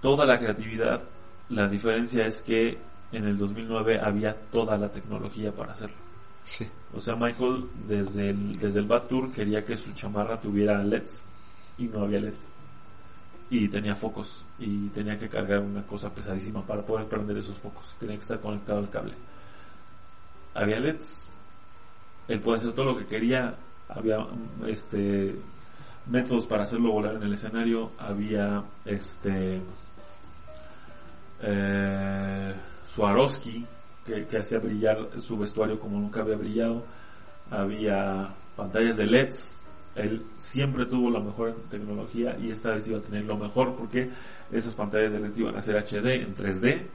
Toda 0.00 0.26
la 0.26 0.38
creatividad, 0.38 1.02
la 1.48 1.68
diferencia 1.68 2.26
es 2.26 2.42
que 2.42 2.78
en 3.12 3.24
el 3.24 3.38
2009 3.38 4.00
había 4.00 4.34
toda 4.34 4.76
la 4.76 4.90
tecnología 4.90 5.52
para 5.52 5.72
hacerlo. 5.72 5.96
Sí. 6.42 6.68
O 6.92 6.98
sea, 6.98 7.14
Michael 7.14 7.68
desde 7.86 8.30
el, 8.30 8.58
desde 8.58 8.80
el 8.80 8.86
Bad 8.86 9.04
Tour 9.04 9.32
quería 9.32 9.64
que 9.64 9.76
su 9.76 9.92
chamarra 9.92 10.40
tuviera 10.40 10.82
LEDs 10.82 11.22
y 11.78 11.84
no 11.84 12.02
había 12.02 12.20
LED. 12.20 12.34
Y 13.50 13.68
tenía 13.68 13.94
focos 13.94 14.44
y 14.58 14.88
tenía 14.88 15.18
que 15.18 15.28
cargar 15.28 15.60
una 15.60 15.82
cosa 15.82 16.08
pesadísima 16.10 16.64
para 16.64 16.82
poder 16.82 17.06
prender 17.06 17.36
esos 17.36 17.58
focos. 17.58 17.94
Tenía 17.98 18.16
que 18.16 18.22
estar 18.22 18.40
conectado 18.40 18.78
al 18.78 18.88
cable. 18.88 19.14
Había 20.54 20.80
LEDs. 20.80 21.32
Él 22.28 22.40
puede 22.40 22.58
hacer 22.58 22.72
todo 22.72 22.86
lo 22.86 22.98
que 22.98 23.06
quería. 23.06 23.54
Había 23.88 24.26
este 24.66 25.36
métodos 26.06 26.46
para 26.46 26.62
hacerlo 26.62 26.92
volar 26.92 27.16
en 27.16 27.22
el 27.24 27.34
escenario. 27.34 27.92
Había 27.98 28.64
este 28.84 29.60
eh, 31.42 32.54
que 34.04 34.38
hacía 34.38 34.58
brillar 34.58 35.20
su 35.20 35.36
vestuario 35.38 35.78
como 35.78 35.98
nunca 35.98 36.22
había 36.22 36.36
brillado. 36.36 36.84
Había 37.50 38.34
pantallas 38.56 38.96
de 38.96 39.06
LEDs 39.06 39.54
él 39.94 40.24
siempre 40.36 40.86
tuvo 40.86 41.10
la 41.10 41.20
mejor 41.20 41.54
tecnología 41.70 42.36
y 42.40 42.50
esta 42.50 42.70
vez 42.70 42.88
iba 42.88 42.98
a 42.98 43.02
tener 43.02 43.24
lo 43.24 43.36
mejor 43.36 43.74
porque 43.74 44.10
esas 44.50 44.74
pantallas 44.74 45.12
de 45.12 45.20
LED 45.20 45.36
iban 45.36 45.56
a 45.56 45.62
ser 45.62 45.76
HD 45.76 46.22
en 46.22 46.34
3D. 46.34 46.86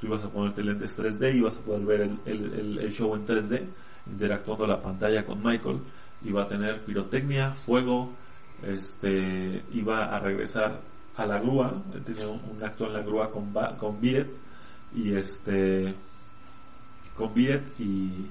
Tú 0.00 0.06
ibas 0.06 0.24
a 0.24 0.28
ponerte 0.28 0.62
lentes 0.62 0.96
3D 0.96 1.34
y 1.34 1.38
ibas 1.38 1.58
a 1.58 1.62
poder 1.62 1.84
ver 1.84 2.10
el, 2.26 2.78
el, 2.78 2.92
show 2.92 3.14
en 3.14 3.26
3D, 3.26 3.62
interactuando 4.10 4.66
la 4.66 4.80
pantalla 4.80 5.24
con 5.24 5.42
Michael. 5.42 5.78
Iba 6.24 6.42
a 6.42 6.46
tener 6.46 6.84
pirotecnia, 6.84 7.50
fuego, 7.52 8.12
este, 8.62 9.62
iba 9.72 10.14
a 10.14 10.20
regresar 10.20 10.80
a 11.16 11.26
la 11.26 11.40
grúa. 11.40 11.82
Él 11.94 12.04
tenía 12.04 12.28
un, 12.28 12.62
acto 12.62 12.86
en 12.86 12.92
la 12.92 13.02
grúa 13.02 13.30
con, 13.30 13.52
con 13.78 14.00
Biret 14.00 14.30
y 14.94 15.14
este, 15.14 15.94
con 17.16 17.34
Biret 17.34 17.64
y 17.80 18.26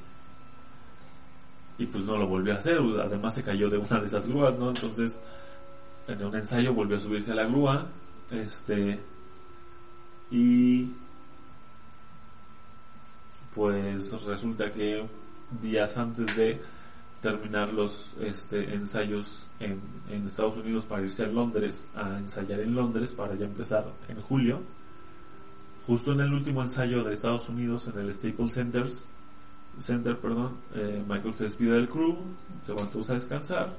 y 1.78 1.86
pues 1.86 2.04
no 2.06 2.18
lo 2.18 2.28
volvió 2.28 2.54
a 2.54 2.58
hacer, 2.58 2.78
además 2.78 3.36
se 3.36 3.44
cayó 3.44 3.70
de 3.70 3.78
una 3.78 4.00
de 4.00 4.08
esas 4.08 4.28
grúas, 4.28 4.58
¿no? 4.58 4.70
Entonces, 4.70 5.20
en 6.08 6.24
un 6.24 6.36
ensayo 6.36 6.74
volvió 6.74 6.98
a 6.98 7.00
subirse 7.00 7.32
a 7.32 7.36
la 7.36 7.45
grúa, 7.45 7.88
este, 8.32 9.00
y 10.32 10.91
pues 13.54 14.12
resulta 14.26 14.72
que 14.72 15.06
días 15.62 15.98
antes 15.98 16.36
de 16.36 16.60
terminar 17.22 17.72
los 17.72 18.16
este, 18.20 18.74
ensayos 18.74 19.50
en, 19.60 19.80
Estados 20.28 20.58
Unidos 20.58 20.86
para 20.86 21.04
irse 21.04 21.24
a 21.24 21.28
Londres 21.28 21.90
a 21.95 22.18
ensayar 22.18 22.60
en 22.60 22.76
Londres 22.76 23.14
para 23.16 23.36
ya 23.36 23.45
empezar 23.45 23.86
en 24.10 24.20
julio, 24.22 24.62
justo 25.88 26.12
en 26.12 26.22
el 26.22 26.34
último 26.34 26.62
ensayo 26.62 27.04
de 27.04 27.14
Estados 27.14 27.48
Unidos 27.48 27.88
en 27.88 28.00
el 28.00 28.14
Staples 28.14 28.54
Centers, 28.54 29.10
Center, 29.78 30.18
perdón, 30.18 30.58
eh, 30.76 31.04
Michael 31.08 31.34
se 31.34 31.45
despide 31.45 31.74
del 31.74 31.90
crew, 31.90 32.18
se 32.66 32.74
va 32.74 32.84
a 32.84 33.14
descansar, 33.14 33.74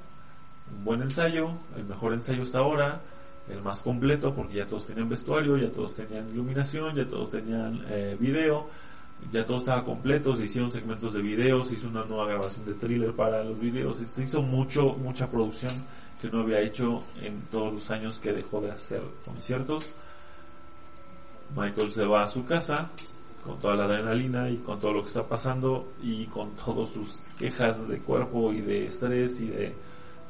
un 0.77 0.85
buen 0.85 1.03
ensayo, 1.03 1.53
el 1.77 1.85
mejor 1.85 2.13
ensayo 2.13 2.43
hasta 2.43 2.59
ahora, 2.59 3.01
el 3.49 3.63
más 3.63 3.83
completo 3.83 4.35
porque 4.35 4.55
ya 4.55 4.67
todos 4.67 4.87
tenían 4.87 5.09
vestuario, 5.09 5.57
ya 5.57 5.71
todos 5.71 5.95
tenían 5.95 6.29
iluminación, 6.31 6.97
ya 6.97 7.07
todos 7.07 7.31
tenían 7.31 7.85
eh, 7.89 8.17
video, 8.19 8.69
ya 9.31 9.45
todo 9.45 9.59
estaba 9.59 9.85
completo, 9.85 10.35
se 10.35 10.45
hicieron 10.45 10.71
segmentos 10.71 11.13
de 11.15 11.23
videos, 11.23 11.69
se 11.69 11.75
hizo 11.75 11.89
una 11.89 12.05
nueva 12.05 12.27
grabación 12.27 12.67
de 12.67 12.75
thriller 12.75 13.13
para 13.13 13.45
los 13.45 13.59
videos, 13.61 13.97
se 13.97 14.25
hizo 14.25 14.43
mucho, 14.43 14.95
mucha 14.95 15.31
producción 15.31 15.73
que 16.21 16.31
no 16.31 16.41
había 16.41 16.61
hecho 16.61 17.03
en 17.23 17.41
todos 17.51 17.73
los 17.73 17.91
años 17.91 18.19
que 18.19 18.33
dejó 18.33 18.61
de 18.61 18.71
hacer 18.71 19.03
conciertos. 19.25 19.93
Michael 21.55 21.93
se 21.93 22.05
va 22.05 22.25
a 22.25 22.29
su 22.29 22.45
casa 22.45 22.91
con 23.45 23.59
toda 23.59 23.77
la 23.77 23.85
adrenalina 23.85 24.49
y 24.49 24.57
con 24.59 24.81
todo 24.81 24.95
lo 24.95 25.03
que 25.03 25.09
está 25.09 25.29
pasando 25.29 25.93
y 26.03 26.27
con 26.27 26.57
todas 26.57 26.91
sus 26.91 27.21
quejas 27.39 27.87
de 27.89 27.99
cuerpo 27.99 28.53
y 28.53 28.63
de 28.63 28.87
estrés 28.87 29.39
y 29.41 29.49
de 29.49 29.75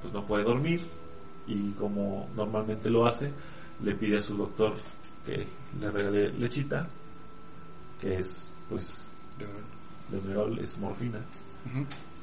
pues 0.02 0.12
no 0.12 0.24
puede 0.24 0.44
dormir 0.44 0.80
y 1.46 1.70
como 1.72 2.28
normalmente 2.34 2.90
lo 2.90 3.06
hace 3.06 3.32
le 3.82 3.94
pide 3.94 4.18
a 4.18 4.20
su 4.20 4.36
doctor 4.36 4.74
que 5.24 5.46
le 5.80 5.90
regale 5.90 6.32
lechita 6.32 6.88
que 8.00 8.18
es 8.18 8.50
pues 8.68 9.08
de 10.10 10.20
Merol 10.20 10.58
es 10.58 10.76
morfina 10.78 11.20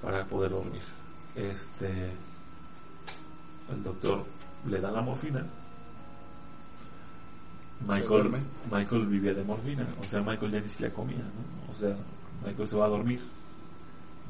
para 0.02 0.26
poder 0.26 0.52
dormir. 0.52 0.82
Este 1.36 2.12
el 3.72 3.84
doctor 3.84 4.26
le 4.68 4.82
da 4.82 4.92
la 4.92 5.02
morfina 5.02 5.46
Michael, 7.88 8.32
Michael 8.72 9.06
vivía 9.08 9.34
de 9.34 9.44
morfina, 9.44 9.86
o 10.00 10.04
sea, 10.04 10.22
Michael 10.22 10.52
ya 10.52 10.60
ni 10.60 10.68
siquiera 10.68 10.94
comía, 10.94 11.18
¿no? 11.18 11.72
O 11.72 11.80
sea, 11.80 11.94
Michael 12.46 12.68
se 12.68 12.76
va 12.76 12.86
a 12.86 12.90
dormir 12.90 13.22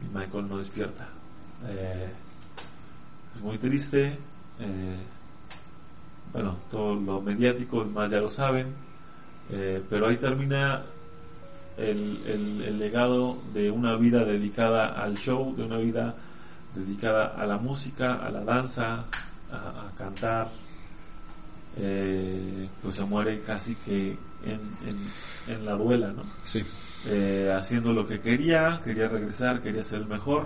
y 0.02 0.18
Michael 0.18 0.48
no 0.48 0.58
despierta. 0.58 1.08
Eh, 1.68 2.10
es 3.36 3.42
muy 3.42 3.58
triste. 3.58 4.18
Eh, 4.60 4.98
bueno, 6.34 6.58
todo 6.70 6.96
lo 6.96 7.22
mediático, 7.22 7.84
más 7.86 8.10
ya 8.10 8.20
lo 8.20 8.30
saben. 8.30 8.74
Eh, 9.50 9.84
pero 9.90 10.08
ahí 10.08 10.18
termina 10.18 10.84
el, 11.78 12.22
el, 12.26 12.80
legado 12.80 13.38
de 13.54 13.70
una 13.70 13.96
vida 13.98 14.24
dedicada 14.24 14.88
al 14.88 15.18
show, 15.18 15.56
de 15.56 15.64
una 15.64 15.78
vida 15.78 16.16
dedicada 16.74 17.28
a 17.28 17.46
la 17.46 17.58
música, 17.58 18.16
a 18.16 18.30
la 18.30 18.44
danza, 18.44 19.06
a 19.52 19.92
cantar, 19.98 20.50
eh, 21.78 22.70
pues 22.82 22.96
se 22.96 23.04
muere 23.06 23.42
casi 23.42 23.76
que 23.76 24.18
en, 24.44 25.66
la 25.66 25.74
duela, 25.74 26.12
¿no? 26.12 26.24
Sí. 26.44 26.64
Eh, 27.08 27.52
haciendo 27.56 27.94
lo 27.94 28.08
que 28.08 28.20
quería, 28.20 28.82
quería 28.84 29.08
regresar, 29.08 29.62
quería 29.62 29.84
ser 29.84 30.02
el 30.02 30.08
mejor 30.08 30.46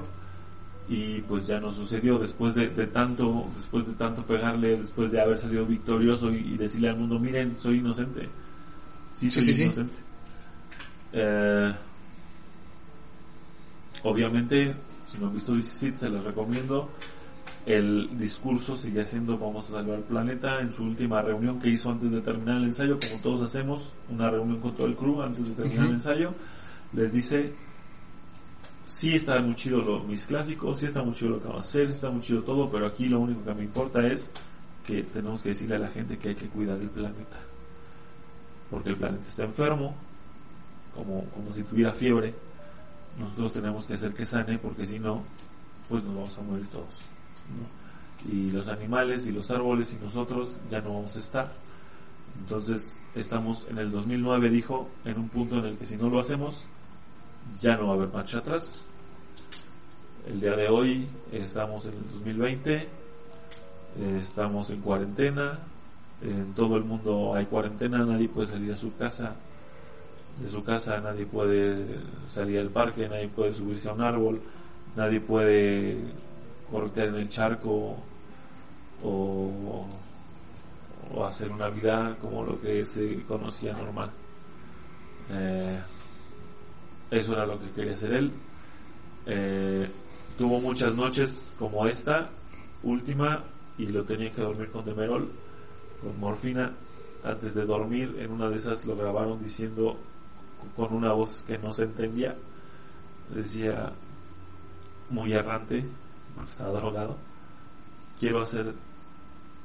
y 0.88 1.22
pues 1.22 1.48
ya 1.48 1.60
no 1.60 1.74
sucedió 1.74 2.20
después 2.20 2.54
de, 2.56 2.68
tanto, 2.88 3.48
después 3.58 3.88
de 3.88 3.94
tanto 3.94 4.24
pegarle, 4.24 4.78
después 4.78 5.12
de 5.12 5.20
haber 5.20 5.40
salido 5.40 5.66
victorioso 5.66 6.32
y, 6.32 6.58
decirle 6.58 6.90
al 6.90 6.98
mundo, 6.98 7.20
miren, 7.20 7.56
soy 7.60 7.80
inocente. 7.80 8.30
Sí, 9.16 9.30
soy 9.30 9.44
inocente. 9.44 9.94
Eh, 11.12 11.74
obviamente, 14.04 14.76
si 15.12 15.18
no 15.18 15.28
han 15.28 15.34
visto 15.34 15.56
DC 15.56 15.98
se 15.98 16.10
los 16.10 16.24
recomiendo 16.24 16.92
el 17.66 18.16
discurso 18.18 18.78
sigue 18.78 19.04
siendo 19.06 19.40
vamos 19.40 19.68
a 19.70 19.72
salvar 19.74 19.98
el 19.98 20.04
planeta 20.04 20.60
en 20.60 20.72
su 20.72 20.84
última 20.84 21.22
reunión 21.22 21.60
que 21.60 21.70
hizo 21.70 21.90
antes 21.90 22.12
de 22.12 22.22
terminar 22.22 22.58
el 22.58 22.66
ensayo, 22.66 23.00
como 23.00 23.22
todos 23.22 23.42
hacemos, 23.42 23.92
una 24.10 24.30
reunión 24.30 24.60
con 24.60 24.76
todo 24.76 24.86
el 24.86 24.96
crew 24.96 25.22
antes 25.22 25.48
de 25.48 25.54
terminar 25.56 25.88
el 25.88 25.94
ensayo, 25.94 26.32
les 26.94 27.12
dice, 27.12 27.56
sí 28.86 29.16
está 29.16 29.42
muy 29.42 29.56
chido 29.56 29.80
lo, 29.82 30.04
mis 30.04 30.28
clásicos, 30.28 30.80
sí 30.80 30.86
está 30.86 31.02
muy 31.02 31.16
chido 31.16 31.32
lo 31.32 31.42
que 31.42 31.48
vamos 31.48 31.66
a 31.66 31.68
hacer, 31.68 31.90
está 31.90 32.12
muy 32.12 32.22
chido 32.22 32.44
todo, 32.44 32.70
pero 32.70 32.86
aquí 32.86 33.08
lo 33.08 33.20
único 33.20 33.44
que 33.44 33.54
me 33.56 33.64
importa 33.64 34.06
es 34.06 34.30
que 34.86 35.02
tenemos 35.02 35.42
que 35.42 35.50
decirle 35.50 35.78
a 35.78 35.80
la 35.80 35.90
gente 35.90 36.20
que 36.20 36.30
hay 36.30 36.36
que 36.36 36.48
cuidar 36.48 36.78
el 36.78 36.90
planeta. 36.90 37.40
Porque 38.70 38.90
el 38.90 38.96
planeta 38.96 39.28
está 39.28 39.44
enfermo, 39.44 39.96
como, 40.94 41.24
como 41.32 41.52
si 41.52 41.64
tuviera 41.64 41.92
fiebre, 41.92 42.36
nosotros 43.18 43.54
tenemos 43.54 43.86
que 43.86 43.96
hacer 43.96 44.14
que 44.14 44.26
sane, 44.26 44.60
porque 44.60 44.86
si 44.86 45.00
no, 45.00 45.24
pues 45.90 46.04
nos 46.04 46.14
vamos 46.14 46.38
a 46.38 46.42
morir 46.42 46.68
todos 46.68 47.15
y 48.32 48.52
los 48.52 48.68
animales 48.68 49.28
y 49.28 49.32
los 49.32 49.50
árboles 49.52 49.94
y 49.94 50.04
nosotros 50.04 50.58
ya 50.70 50.82
no 50.82 50.96
vamos 50.96 51.16
a 51.16 51.20
estar. 51.20 51.52
Entonces 52.40 53.02
estamos 53.16 53.68
en 53.70 53.78
el 53.78 53.92
2009, 53.92 54.50
dijo, 54.50 54.90
en 55.06 55.18
un 55.18 55.30
punto 55.30 55.60
en 55.60 55.66
el 55.66 55.78
que 55.78 55.86
si 55.86 55.96
no 55.96 56.10
lo 56.10 56.20
hacemos, 56.20 56.66
ya 57.62 57.78
no 57.78 57.88
va 57.88 57.94
a 57.94 57.96
haber 57.98 58.10
marcha 58.10 58.40
atrás. 58.40 58.90
El 60.28 60.42
día 60.42 60.56
de 60.56 60.68
hoy 60.68 61.08
estamos 61.32 61.86
en 61.86 61.94
el 61.94 62.12
2020, 62.12 62.76
eh, 62.78 62.88
estamos 64.20 64.70
en 64.72 64.82
cuarentena, 64.82 65.60
en 66.22 66.54
todo 66.54 66.78
el 66.78 66.84
mundo 66.84 67.36
hay 67.36 67.46
cuarentena, 67.46 68.00
nadie 68.00 68.28
puede 68.28 68.48
salir 68.48 68.72
a 68.72 68.76
su 68.76 68.96
casa, 68.96 69.36
de 70.42 70.50
su 70.50 70.64
casa 70.64 71.00
nadie 71.00 71.26
puede 71.26 72.00
salir 72.28 72.60
al 72.60 72.70
parque, 72.70 73.08
nadie 73.08 73.28
puede 73.28 73.54
subirse 73.54 73.88
a 73.88 73.94
un 73.94 74.02
árbol, 74.02 74.42
nadie 74.96 75.22
puede 75.22 75.98
corretear 76.72 77.08
en 77.10 77.16
el 77.16 77.30
charco 77.30 77.98
o, 79.04 79.88
hacer 81.26 81.50
una 81.50 81.70
vida 81.70 82.18
como 82.20 82.44
lo 82.44 82.60
que 82.60 82.84
se 82.86 83.24
conocía 83.24 83.74
normal. 83.74 84.12
Eh, 85.30 85.82
eso 87.12 87.34
era 87.34 87.46
lo 87.46 87.60
que 87.60 87.72
quería 87.72 87.94
hacer 87.94 88.14
él. 88.14 88.32
Eh, 89.26 89.90
tuvo 90.38 90.60
muchas 90.60 90.94
noches 90.96 91.42
como 91.58 91.88
esta, 91.88 92.30
última, 92.84 93.44
y 93.78 93.88
lo 93.88 94.04
tenía 94.04 94.32
que 94.32 94.42
dormir 94.42 94.70
con 94.72 94.86
demerol, 94.86 95.32
con 96.02 96.20
morfina. 96.20 96.74
Antes 97.24 97.56
de 97.56 97.66
dormir, 97.66 98.16
en 98.20 98.32
una 98.32 98.50
de 98.50 98.58
esas 98.58 98.86
lo 98.86 98.96
grabaron 98.96 99.42
diciendo 99.42 99.98
con 100.76 100.94
una 100.94 101.12
voz 101.12 101.44
que 101.48 101.58
no 101.58 101.74
se 101.74 101.84
entendía. 101.84 102.36
Decía 103.34 103.92
muy 105.10 105.34
errante, 105.34 105.84
porque 106.36 106.52
estaba 106.52 106.80
drogado, 106.80 107.16
quiero 108.20 108.42
hacer 108.42 108.74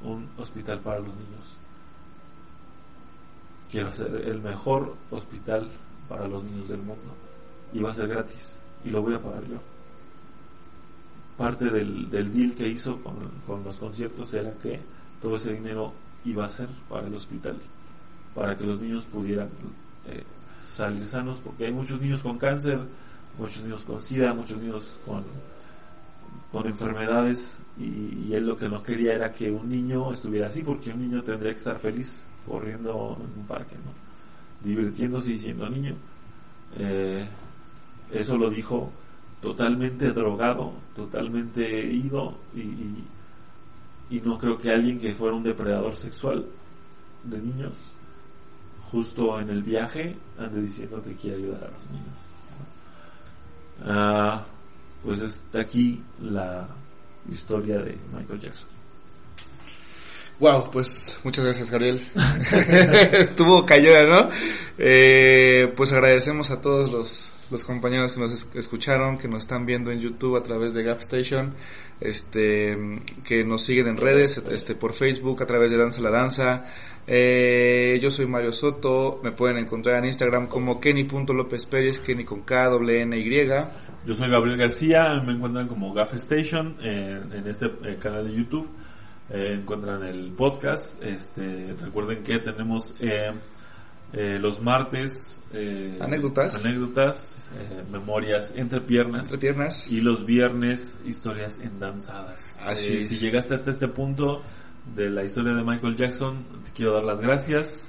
un 0.02 0.28
hospital 0.38 0.80
para 0.80 1.00
los 1.00 1.08
niños. 1.08 1.56
Quiero 3.70 3.88
hacer 3.88 4.14
el 4.26 4.40
mejor 4.40 4.96
hospital 5.10 5.68
para 6.08 6.26
los 6.26 6.42
niños 6.44 6.68
del 6.68 6.78
mundo. 6.78 7.14
Y 7.72 7.80
va 7.80 7.90
a 7.90 7.94
ser 7.94 8.08
gratis. 8.08 8.58
Y 8.84 8.90
lo 8.90 9.02
voy 9.02 9.14
a 9.14 9.22
pagar 9.22 9.44
yo. 9.46 9.58
Parte 11.36 11.66
del, 11.66 12.10
deal 12.10 12.54
que 12.54 12.68
hizo 12.68 13.00
con, 13.02 13.64
los 13.64 13.78
conciertos 13.78 14.34
era 14.34 14.52
que 14.54 14.80
todo 15.22 15.36
ese 15.36 15.52
dinero 15.52 15.92
iba 16.24 16.44
a 16.44 16.48
ser 16.48 16.68
para 16.88 17.06
el 17.06 17.14
hospital. 17.14 17.56
Para 18.34 18.56
que 18.56 18.64
los 18.64 18.80
niños 18.80 19.06
pudieran 19.06 19.48
eh, 20.06 20.24
salir 20.68 21.06
sanos. 21.06 21.38
Porque 21.44 21.66
hay 21.66 21.72
muchos 21.72 22.00
niños 22.00 22.22
con 22.22 22.38
cáncer, 22.38 22.80
muchos 23.38 23.62
niños 23.62 23.84
con 23.84 24.02
SIDA, 24.02 24.34
muchos 24.34 24.58
niños 24.58 24.98
con 25.06 25.24
con 26.52 26.66
enfermedades 26.66 27.62
y, 27.78 28.32
él 28.32 28.46
lo 28.46 28.56
que 28.56 28.68
no 28.68 28.82
quería 28.82 29.14
era 29.14 29.32
que 29.32 29.50
un 29.50 29.68
niño 29.68 30.12
estuviera 30.12 30.46
así 30.46 30.62
porque 30.62 30.90
un 30.90 31.00
niño 31.00 31.22
tendría 31.22 31.52
que 31.52 31.58
estar 31.58 31.78
feliz 31.78 32.26
corriendo 32.46 33.16
en 33.18 33.40
un 33.40 33.46
parque, 33.46 33.76
¿no? 33.76 33.92
divirtiéndose 34.62 35.32
y 35.32 35.38
siendo 35.38 35.68
niño. 35.68 35.94
Eh, 36.76 37.26
eso 38.12 38.36
lo 38.36 38.50
dijo 38.50 38.90
totalmente 39.40 40.12
drogado, 40.12 40.72
totalmente 40.94 41.62
ido 41.86 42.36
y, 42.54 43.04
y, 44.10 44.20
no 44.20 44.38
creo 44.38 44.58
que 44.58 44.70
alguien 44.70 45.00
que 45.00 45.14
fuera 45.14 45.34
un 45.34 45.42
depredador 45.42 45.94
sexual 45.94 46.46
de 47.24 47.38
niños 47.38 47.74
justo 48.90 49.40
en 49.40 49.48
el 49.50 49.62
viaje 49.62 50.16
ande 50.38 50.62
diciendo 50.62 51.02
que 51.02 51.14
quiere 51.14 51.36
ayudar 51.36 51.64
a 51.64 51.70
los 51.70 51.90
niños. 51.90 52.16
Ah, 53.82 54.44
pues 55.04 55.20
está 55.20 55.60
aquí 55.60 56.02
la 56.20 56.68
historia 57.30 57.78
de 57.78 57.98
Michael 58.12 58.40
Jackson. 58.40 58.68
Wow, 60.38 60.70
pues 60.70 61.18
muchas 61.22 61.44
gracias 61.44 61.70
Gabriel. 61.70 62.02
Estuvo 63.12 63.66
cayó, 63.66 64.08
¿no? 64.08 64.30
Eh, 64.78 65.72
pues 65.76 65.92
agradecemos 65.92 66.50
a 66.50 66.60
todos 66.62 66.90
los, 66.90 67.32
los 67.50 67.64
compañeros 67.64 68.12
que 68.12 68.20
nos 68.20 68.54
escucharon, 68.54 69.18
que 69.18 69.28
nos 69.28 69.40
están 69.40 69.66
viendo 69.66 69.90
en 69.90 70.00
YouTube 70.00 70.36
a 70.36 70.42
través 70.42 70.74
de 70.74 70.82
Gap 70.82 71.00
Station, 71.00 71.54
este, 72.00 72.78
que 73.24 73.44
nos 73.44 73.64
siguen 73.64 73.88
en 73.88 73.96
redes, 73.96 74.38
este, 74.50 74.74
por 74.74 74.92
Facebook 74.92 75.42
a 75.42 75.46
través 75.46 75.70
de 75.70 75.76
Danza 75.76 76.00
la 76.00 76.10
Danza. 76.10 76.64
Eh, 77.06 77.98
yo 78.02 78.10
soy 78.10 78.26
Mario 78.26 78.52
Soto, 78.52 79.20
me 79.22 79.32
pueden 79.32 79.58
encontrar 79.58 79.96
en 79.98 80.06
Instagram 80.06 80.46
como 80.46 80.80
Kenny.López 80.80 81.66
Pérez, 81.66 82.00
Kenny 82.00 82.24
con 82.24 82.42
K, 82.42 82.70
N, 82.76 83.18
Y. 83.18 83.48
Yo 84.06 84.14
soy 84.14 84.30
Gabriel 84.30 84.58
García, 84.58 85.20
me 85.26 85.32
encuentran 85.32 85.68
como 85.68 85.92
Gaff 85.92 86.14
Station 86.14 86.76
en 86.80 87.46
este 87.46 87.66
eh, 87.66 87.98
canal 88.00 88.26
de 88.26 88.36
YouTube. 88.36 88.70
Eh, 89.32 89.54
encuentran 89.54 90.02
el 90.02 90.32
podcast. 90.32 91.00
Este, 91.02 91.74
recuerden 91.80 92.24
que 92.24 92.40
tenemos 92.40 92.94
eh, 92.98 93.30
los 94.12 94.60
martes 94.60 95.40
anécdotas, 96.00 96.64
anécdotas 96.64 97.36
memorias 97.92 98.52
entre 98.56 98.80
piernas, 98.80 99.22
entre 99.24 99.38
piernas 99.38 99.90
y 99.90 100.00
los 100.00 100.24
viernes 100.26 100.98
historias 101.06 101.58
endanzadas. 101.60 102.58
Así 102.62 103.04
Si 103.04 103.16
llegaste 103.18 103.54
hasta 103.54 103.70
este 103.70 103.88
punto 103.88 104.42
de 104.94 105.10
la 105.10 105.24
historia 105.24 105.52
de 105.54 105.62
Michael 105.62 105.96
Jackson, 105.96 106.44
te 106.64 106.70
quiero 106.72 106.94
dar 106.94 107.04
las 107.04 107.20
gracias. 107.20 107.88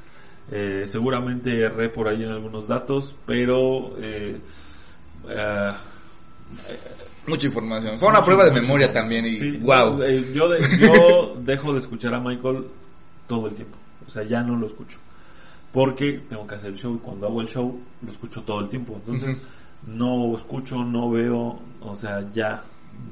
Eh, 0.52 0.86
seguramente 0.88 1.60
erré 1.62 1.90
por 1.90 2.08
ahí 2.08 2.24
en 2.24 2.30
algunos 2.30 2.68
datos, 2.68 3.16
pero 3.26 3.96
eh, 4.00 4.40
eh, 5.30 5.72
Mucha 7.28 7.48
información. 7.48 7.98
Fue 8.00 8.10
una 8.10 8.24
prueba 8.24 8.44
de 8.46 8.52
memoria 8.52 8.92
también 8.92 9.26
y 9.26 9.36
sí, 9.36 9.52
wow. 9.58 10.02
eh, 10.04 10.32
yo, 10.34 10.50
de- 10.50 10.60
yo 10.80 11.36
dejo 11.44 11.74
de 11.74 11.80
escuchar 11.80 12.14
a 12.16 12.20
Michael 12.20 12.66
todo 13.28 13.48
el 13.48 13.54
tiempo. 13.56 13.78
O 14.08 14.10
sea, 14.10 14.24
ya 14.24 14.42
no 14.42 14.56
lo 14.56 14.66
escucho. 14.66 14.98
Porque 15.72 16.24
tengo 16.28 16.46
que 16.46 16.56
hacer 16.56 16.72
el 16.72 16.78
show 16.78 16.96
y 16.96 17.00
cuando 17.00 17.28
hago 17.28 17.42
el 17.42 17.48
show 17.48 17.80
lo 18.02 18.12
escucho 18.12 18.44
todo 18.44 18.60
el 18.60 18.70
tiempo. 18.70 18.96
Entonces, 18.96 19.38
no 19.88 20.36
escucho, 20.36 20.84
no 20.84 21.10
veo, 21.10 21.60
o 21.82 21.96
sea, 21.96 22.30
ya 22.34 22.64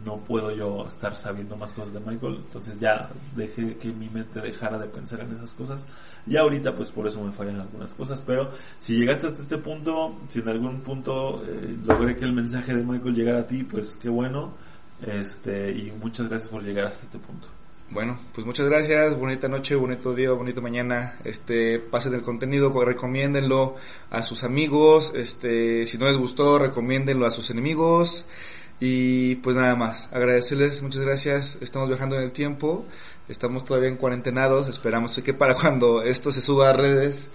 no 0.06 0.18
puedo 0.18 0.52
yo 0.56 0.86
estar 0.88 1.16
sabiendo 1.16 1.58
más 1.58 1.72
cosas 1.72 1.94
de 1.94 2.00
Michael. 2.00 2.36
Entonces 2.46 2.80
ya 2.80 3.10
dejé 3.36 3.78
que 3.78 3.92
mi 3.92 4.10
mente 4.10 4.40
dejara 4.40 4.78
de 4.78 4.88
pensar 4.88 5.22
en 5.22 5.32
esas 5.32 5.54
cosas. 5.54 5.86
Y 6.28 6.38
ahorita 6.38 6.74
pues 6.74 6.92
por 6.92 7.08
eso 7.08 7.22
me 7.24 7.32
fallan 7.32 7.60
algunas 7.60 7.94
cosas. 7.94 8.22
Pero 8.26 8.50
si 8.78 8.96
llegaste 8.96 9.28
hasta 9.28 9.42
este 9.42 9.58
punto, 9.58 10.16
si 10.28 10.40
en 10.40 10.50
algún 10.50 10.82
punto 10.82 11.44
eh, 11.46 11.78
logré 11.84 12.16
que 12.16 12.26
el 12.26 12.34
mensaje 12.34 12.76
de 12.76 12.84
Michael 12.84 13.16
llegara 13.16 13.40
a 13.40 13.48
ti, 13.48 13.64
pues 13.64 13.98
qué 14.02 14.10
bueno. 14.10 14.54
Este, 15.02 15.72
y 15.72 15.92
muchas 15.92 16.28
gracias 16.28 16.50
por 16.50 16.62
llegar 16.64 16.86
hasta 16.86 17.06
este 17.06 17.20
punto. 17.20 17.48
Bueno, 17.92 18.20
pues 18.36 18.46
muchas 18.46 18.68
gracias, 18.68 19.18
bonita 19.18 19.48
noche, 19.48 19.74
bonito 19.74 20.14
día, 20.14 20.30
bonita 20.30 20.62
mañana, 20.62 21.18
este, 21.24 21.80
pasen 21.80 22.14
el 22.14 22.22
contenido, 22.22 22.72
recomiéndenlo 22.86 23.74
a 24.12 24.22
sus 24.22 24.44
amigos, 24.44 25.12
este, 25.16 25.88
si 25.88 25.98
no 25.98 26.06
les 26.06 26.16
gustó, 26.16 26.60
recomiéndenlo 26.60 27.26
a 27.26 27.32
sus 27.32 27.50
enemigos, 27.50 28.28
y 28.80 29.38
pues 29.38 29.58
nada 29.58 29.76
más, 29.76 30.08
agradecerles, 30.12 30.84
muchas 30.84 31.02
gracias, 31.02 31.58
estamos 31.62 31.90
viajando 31.90 32.16
en 32.16 32.22
el 32.22 32.32
tiempo, 32.32 32.86
estamos 33.28 33.66
todavía 33.66 33.90
en 33.90 33.96
cuarentenados, 33.96 34.68
esperamos 34.68 35.20
que 35.24 35.34
para 35.34 35.56
cuando 35.56 36.04
esto 36.04 36.32
se 36.32 36.42
suba 36.42 36.70
a 36.70 36.74
redes, 36.74 37.32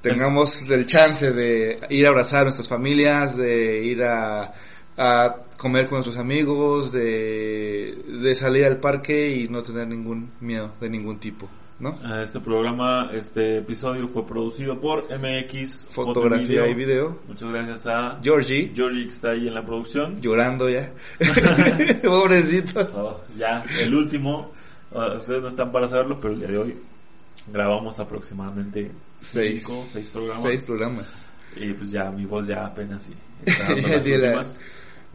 tengamos 0.00 0.62
el 0.62 0.86
chance 0.86 1.32
de 1.32 1.78
ir 1.90 2.06
a 2.06 2.08
abrazar 2.08 2.40
a 2.40 2.44
nuestras 2.44 2.66
familias, 2.66 3.36
de 3.36 3.84
ir 3.84 4.04
a, 4.04 4.54
a 4.96 5.36
comer 5.56 5.86
con 5.88 5.98
nuestros 5.98 6.16
amigos, 6.18 6.92
de, 6.92 8.02
de 8.22 8.34
salir 8.34 8.64
al 8.64 8.78
parque 8.78 9.36
y 9.36 9.48
no 9.48 9.62
tener 9.62 9.86
ningún 9.86 10.30
miedo 10.40 10.72
de 10.80 10.90
ningún 10.90 11.18
tipo, 11.18 11.48
¿no? 11.78 11.90
Eh, 12.04 12.22
Este 12.24 12.40
programa, 12.40 13.10
este 13.12 13.58
episodio 13.58 14.06
fue 14.08 14.26
producido 14.26 14.78
por 14.80 15.04
MX 15.08 15.86
Foto 15.90 16.14
Fotografía 16.14 16.66
y 16.66 16.74
Video. 16.74 17.08
video. 17.08 17.18
Muchas 17.28 17.48
gracias 17.50 17.86
a 17.86 18.18
Georgie, 18.22 18.72
Georgie 18.74 19.04
que 19.04 19.10
está 19.14 19.30
ahí 19.30 19.48
en 19.48 19.54
la 19.54 19.64
producción. 19.64 20.20
llorando 20.20 20.68
ya. 20.68 20.92
Pobrecito. 22.02 22.80
Oh, 22.94 23.20
ya, 23.36 23.62
el 23.80 23.94
último. 23.94 24.50
uh, 24.92 25.16
ustedes 25.18 25.42
no 25.42 25.48
están 25.48 25.72
para 25.72 25.88
saberlo, 25.88 26.18
pero 26.20 26.34
el 26.34 26.40
día 26.40 26.48
de 26.48 26.58
hoy 26.58 26.76
grabamos 27.50 27.98
aproximadamente 27.98 28.90
Seis, 29.20 29.62
cinco, 29.66 29.82
seis 29.88 30.10
programas. 30.12 30.42
seis 30.42 30.62
programas. 30.62 31.26
Y 31.56 31.72
pues 31.74 31.90
ya 31.90 32.10
mi 32.10 32.24
voz 32.24 32.46
ya 32.46 32.66
apenas 32.66 33.02
sí, 33.04 33.12
está 33.44 33.68
dando 33.74 34.18
las. 34.36 34.58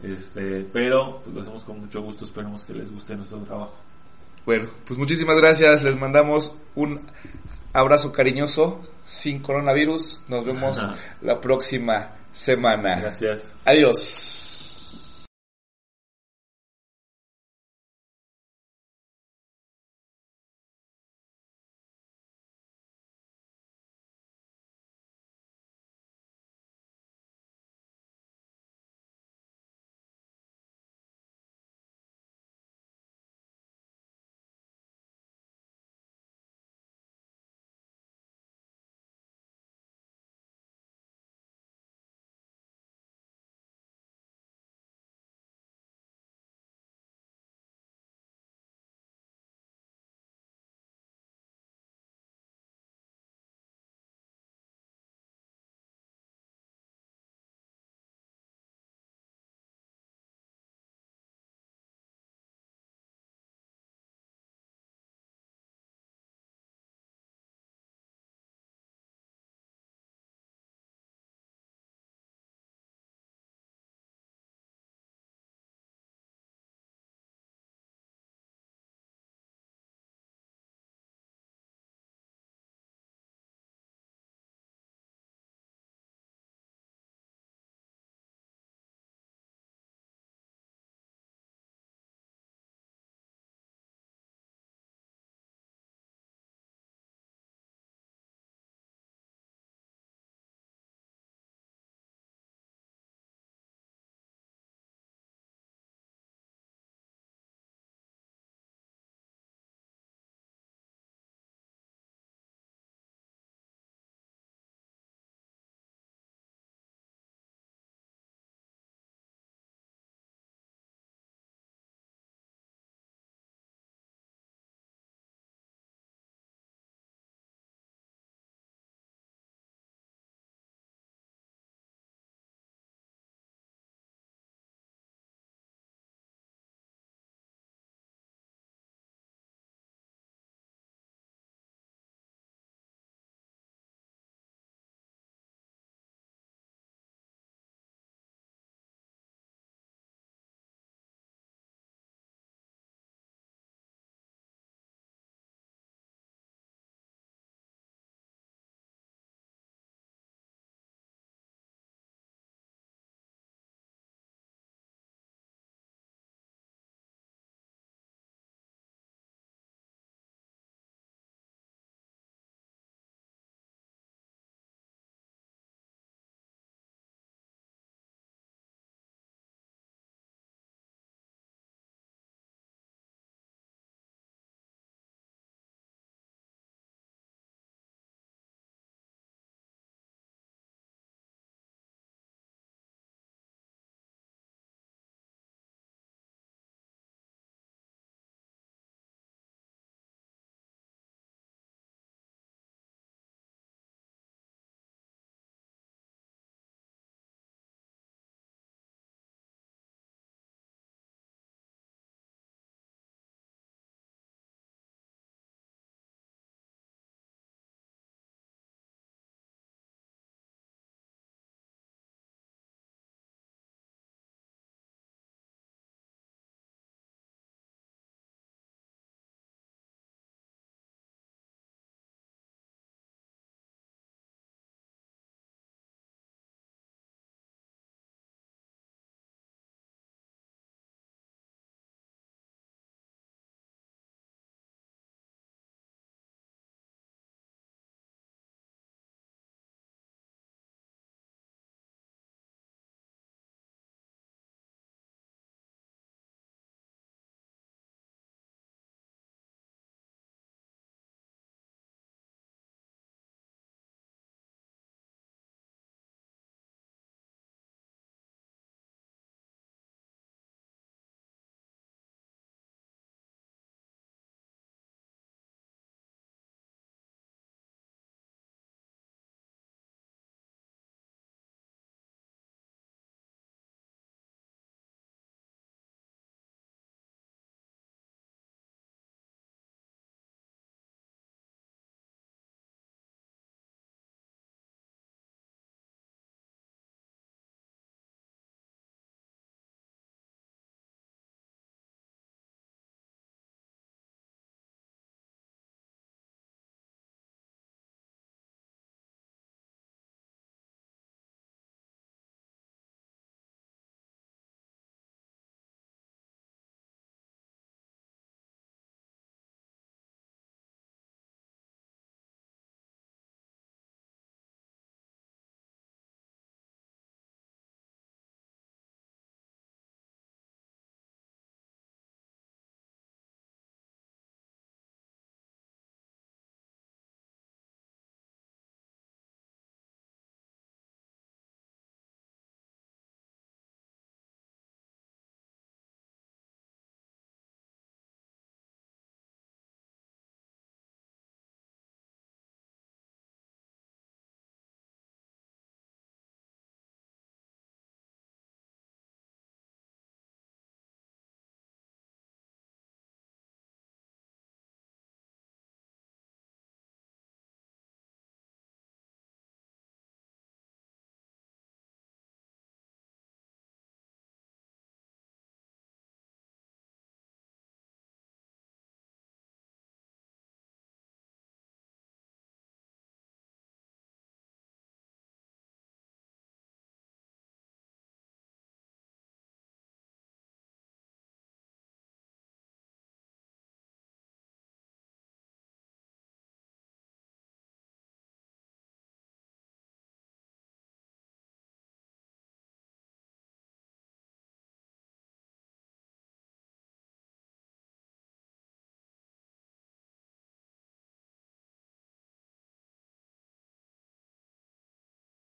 Este, 0.02 0.66
pero 0.72 1.20
pues 1.22 1.34
lo 1.34 1.42
hacemos 1.42 1.62
con 1.64 1.80
mucho 1.80 2.02
gusto. 2.02 2.24
Esperemos 2.24 2.64
que 2.64 2.74
les 2.74 2.90
guste 2.90 3.16
nuestro 3.16 3.38
trabajo. 3.40 3.78
Bueno, 4.46 4.68
pues 4.86 4.98
muchísimas 4.98 5.36
gracias. 5.36 5.82
Les 5.82 5.98
mandamos 5.98 6.54
un 6.74 7.00
abrazo 7.72 8.12
cariñoso 8.12 8.80
sin 9.06 9.40
coronavirus. 9.40 10.22
Nos 10.28 10.44
vemos 10.44 10.78
Ajá. 10.78 10.94
la 11.22 11.40
próxima 11.40 12.12
semana. 12.32 13.00
Gracias. 13.00 13.54
Adiós. 13.64 14.37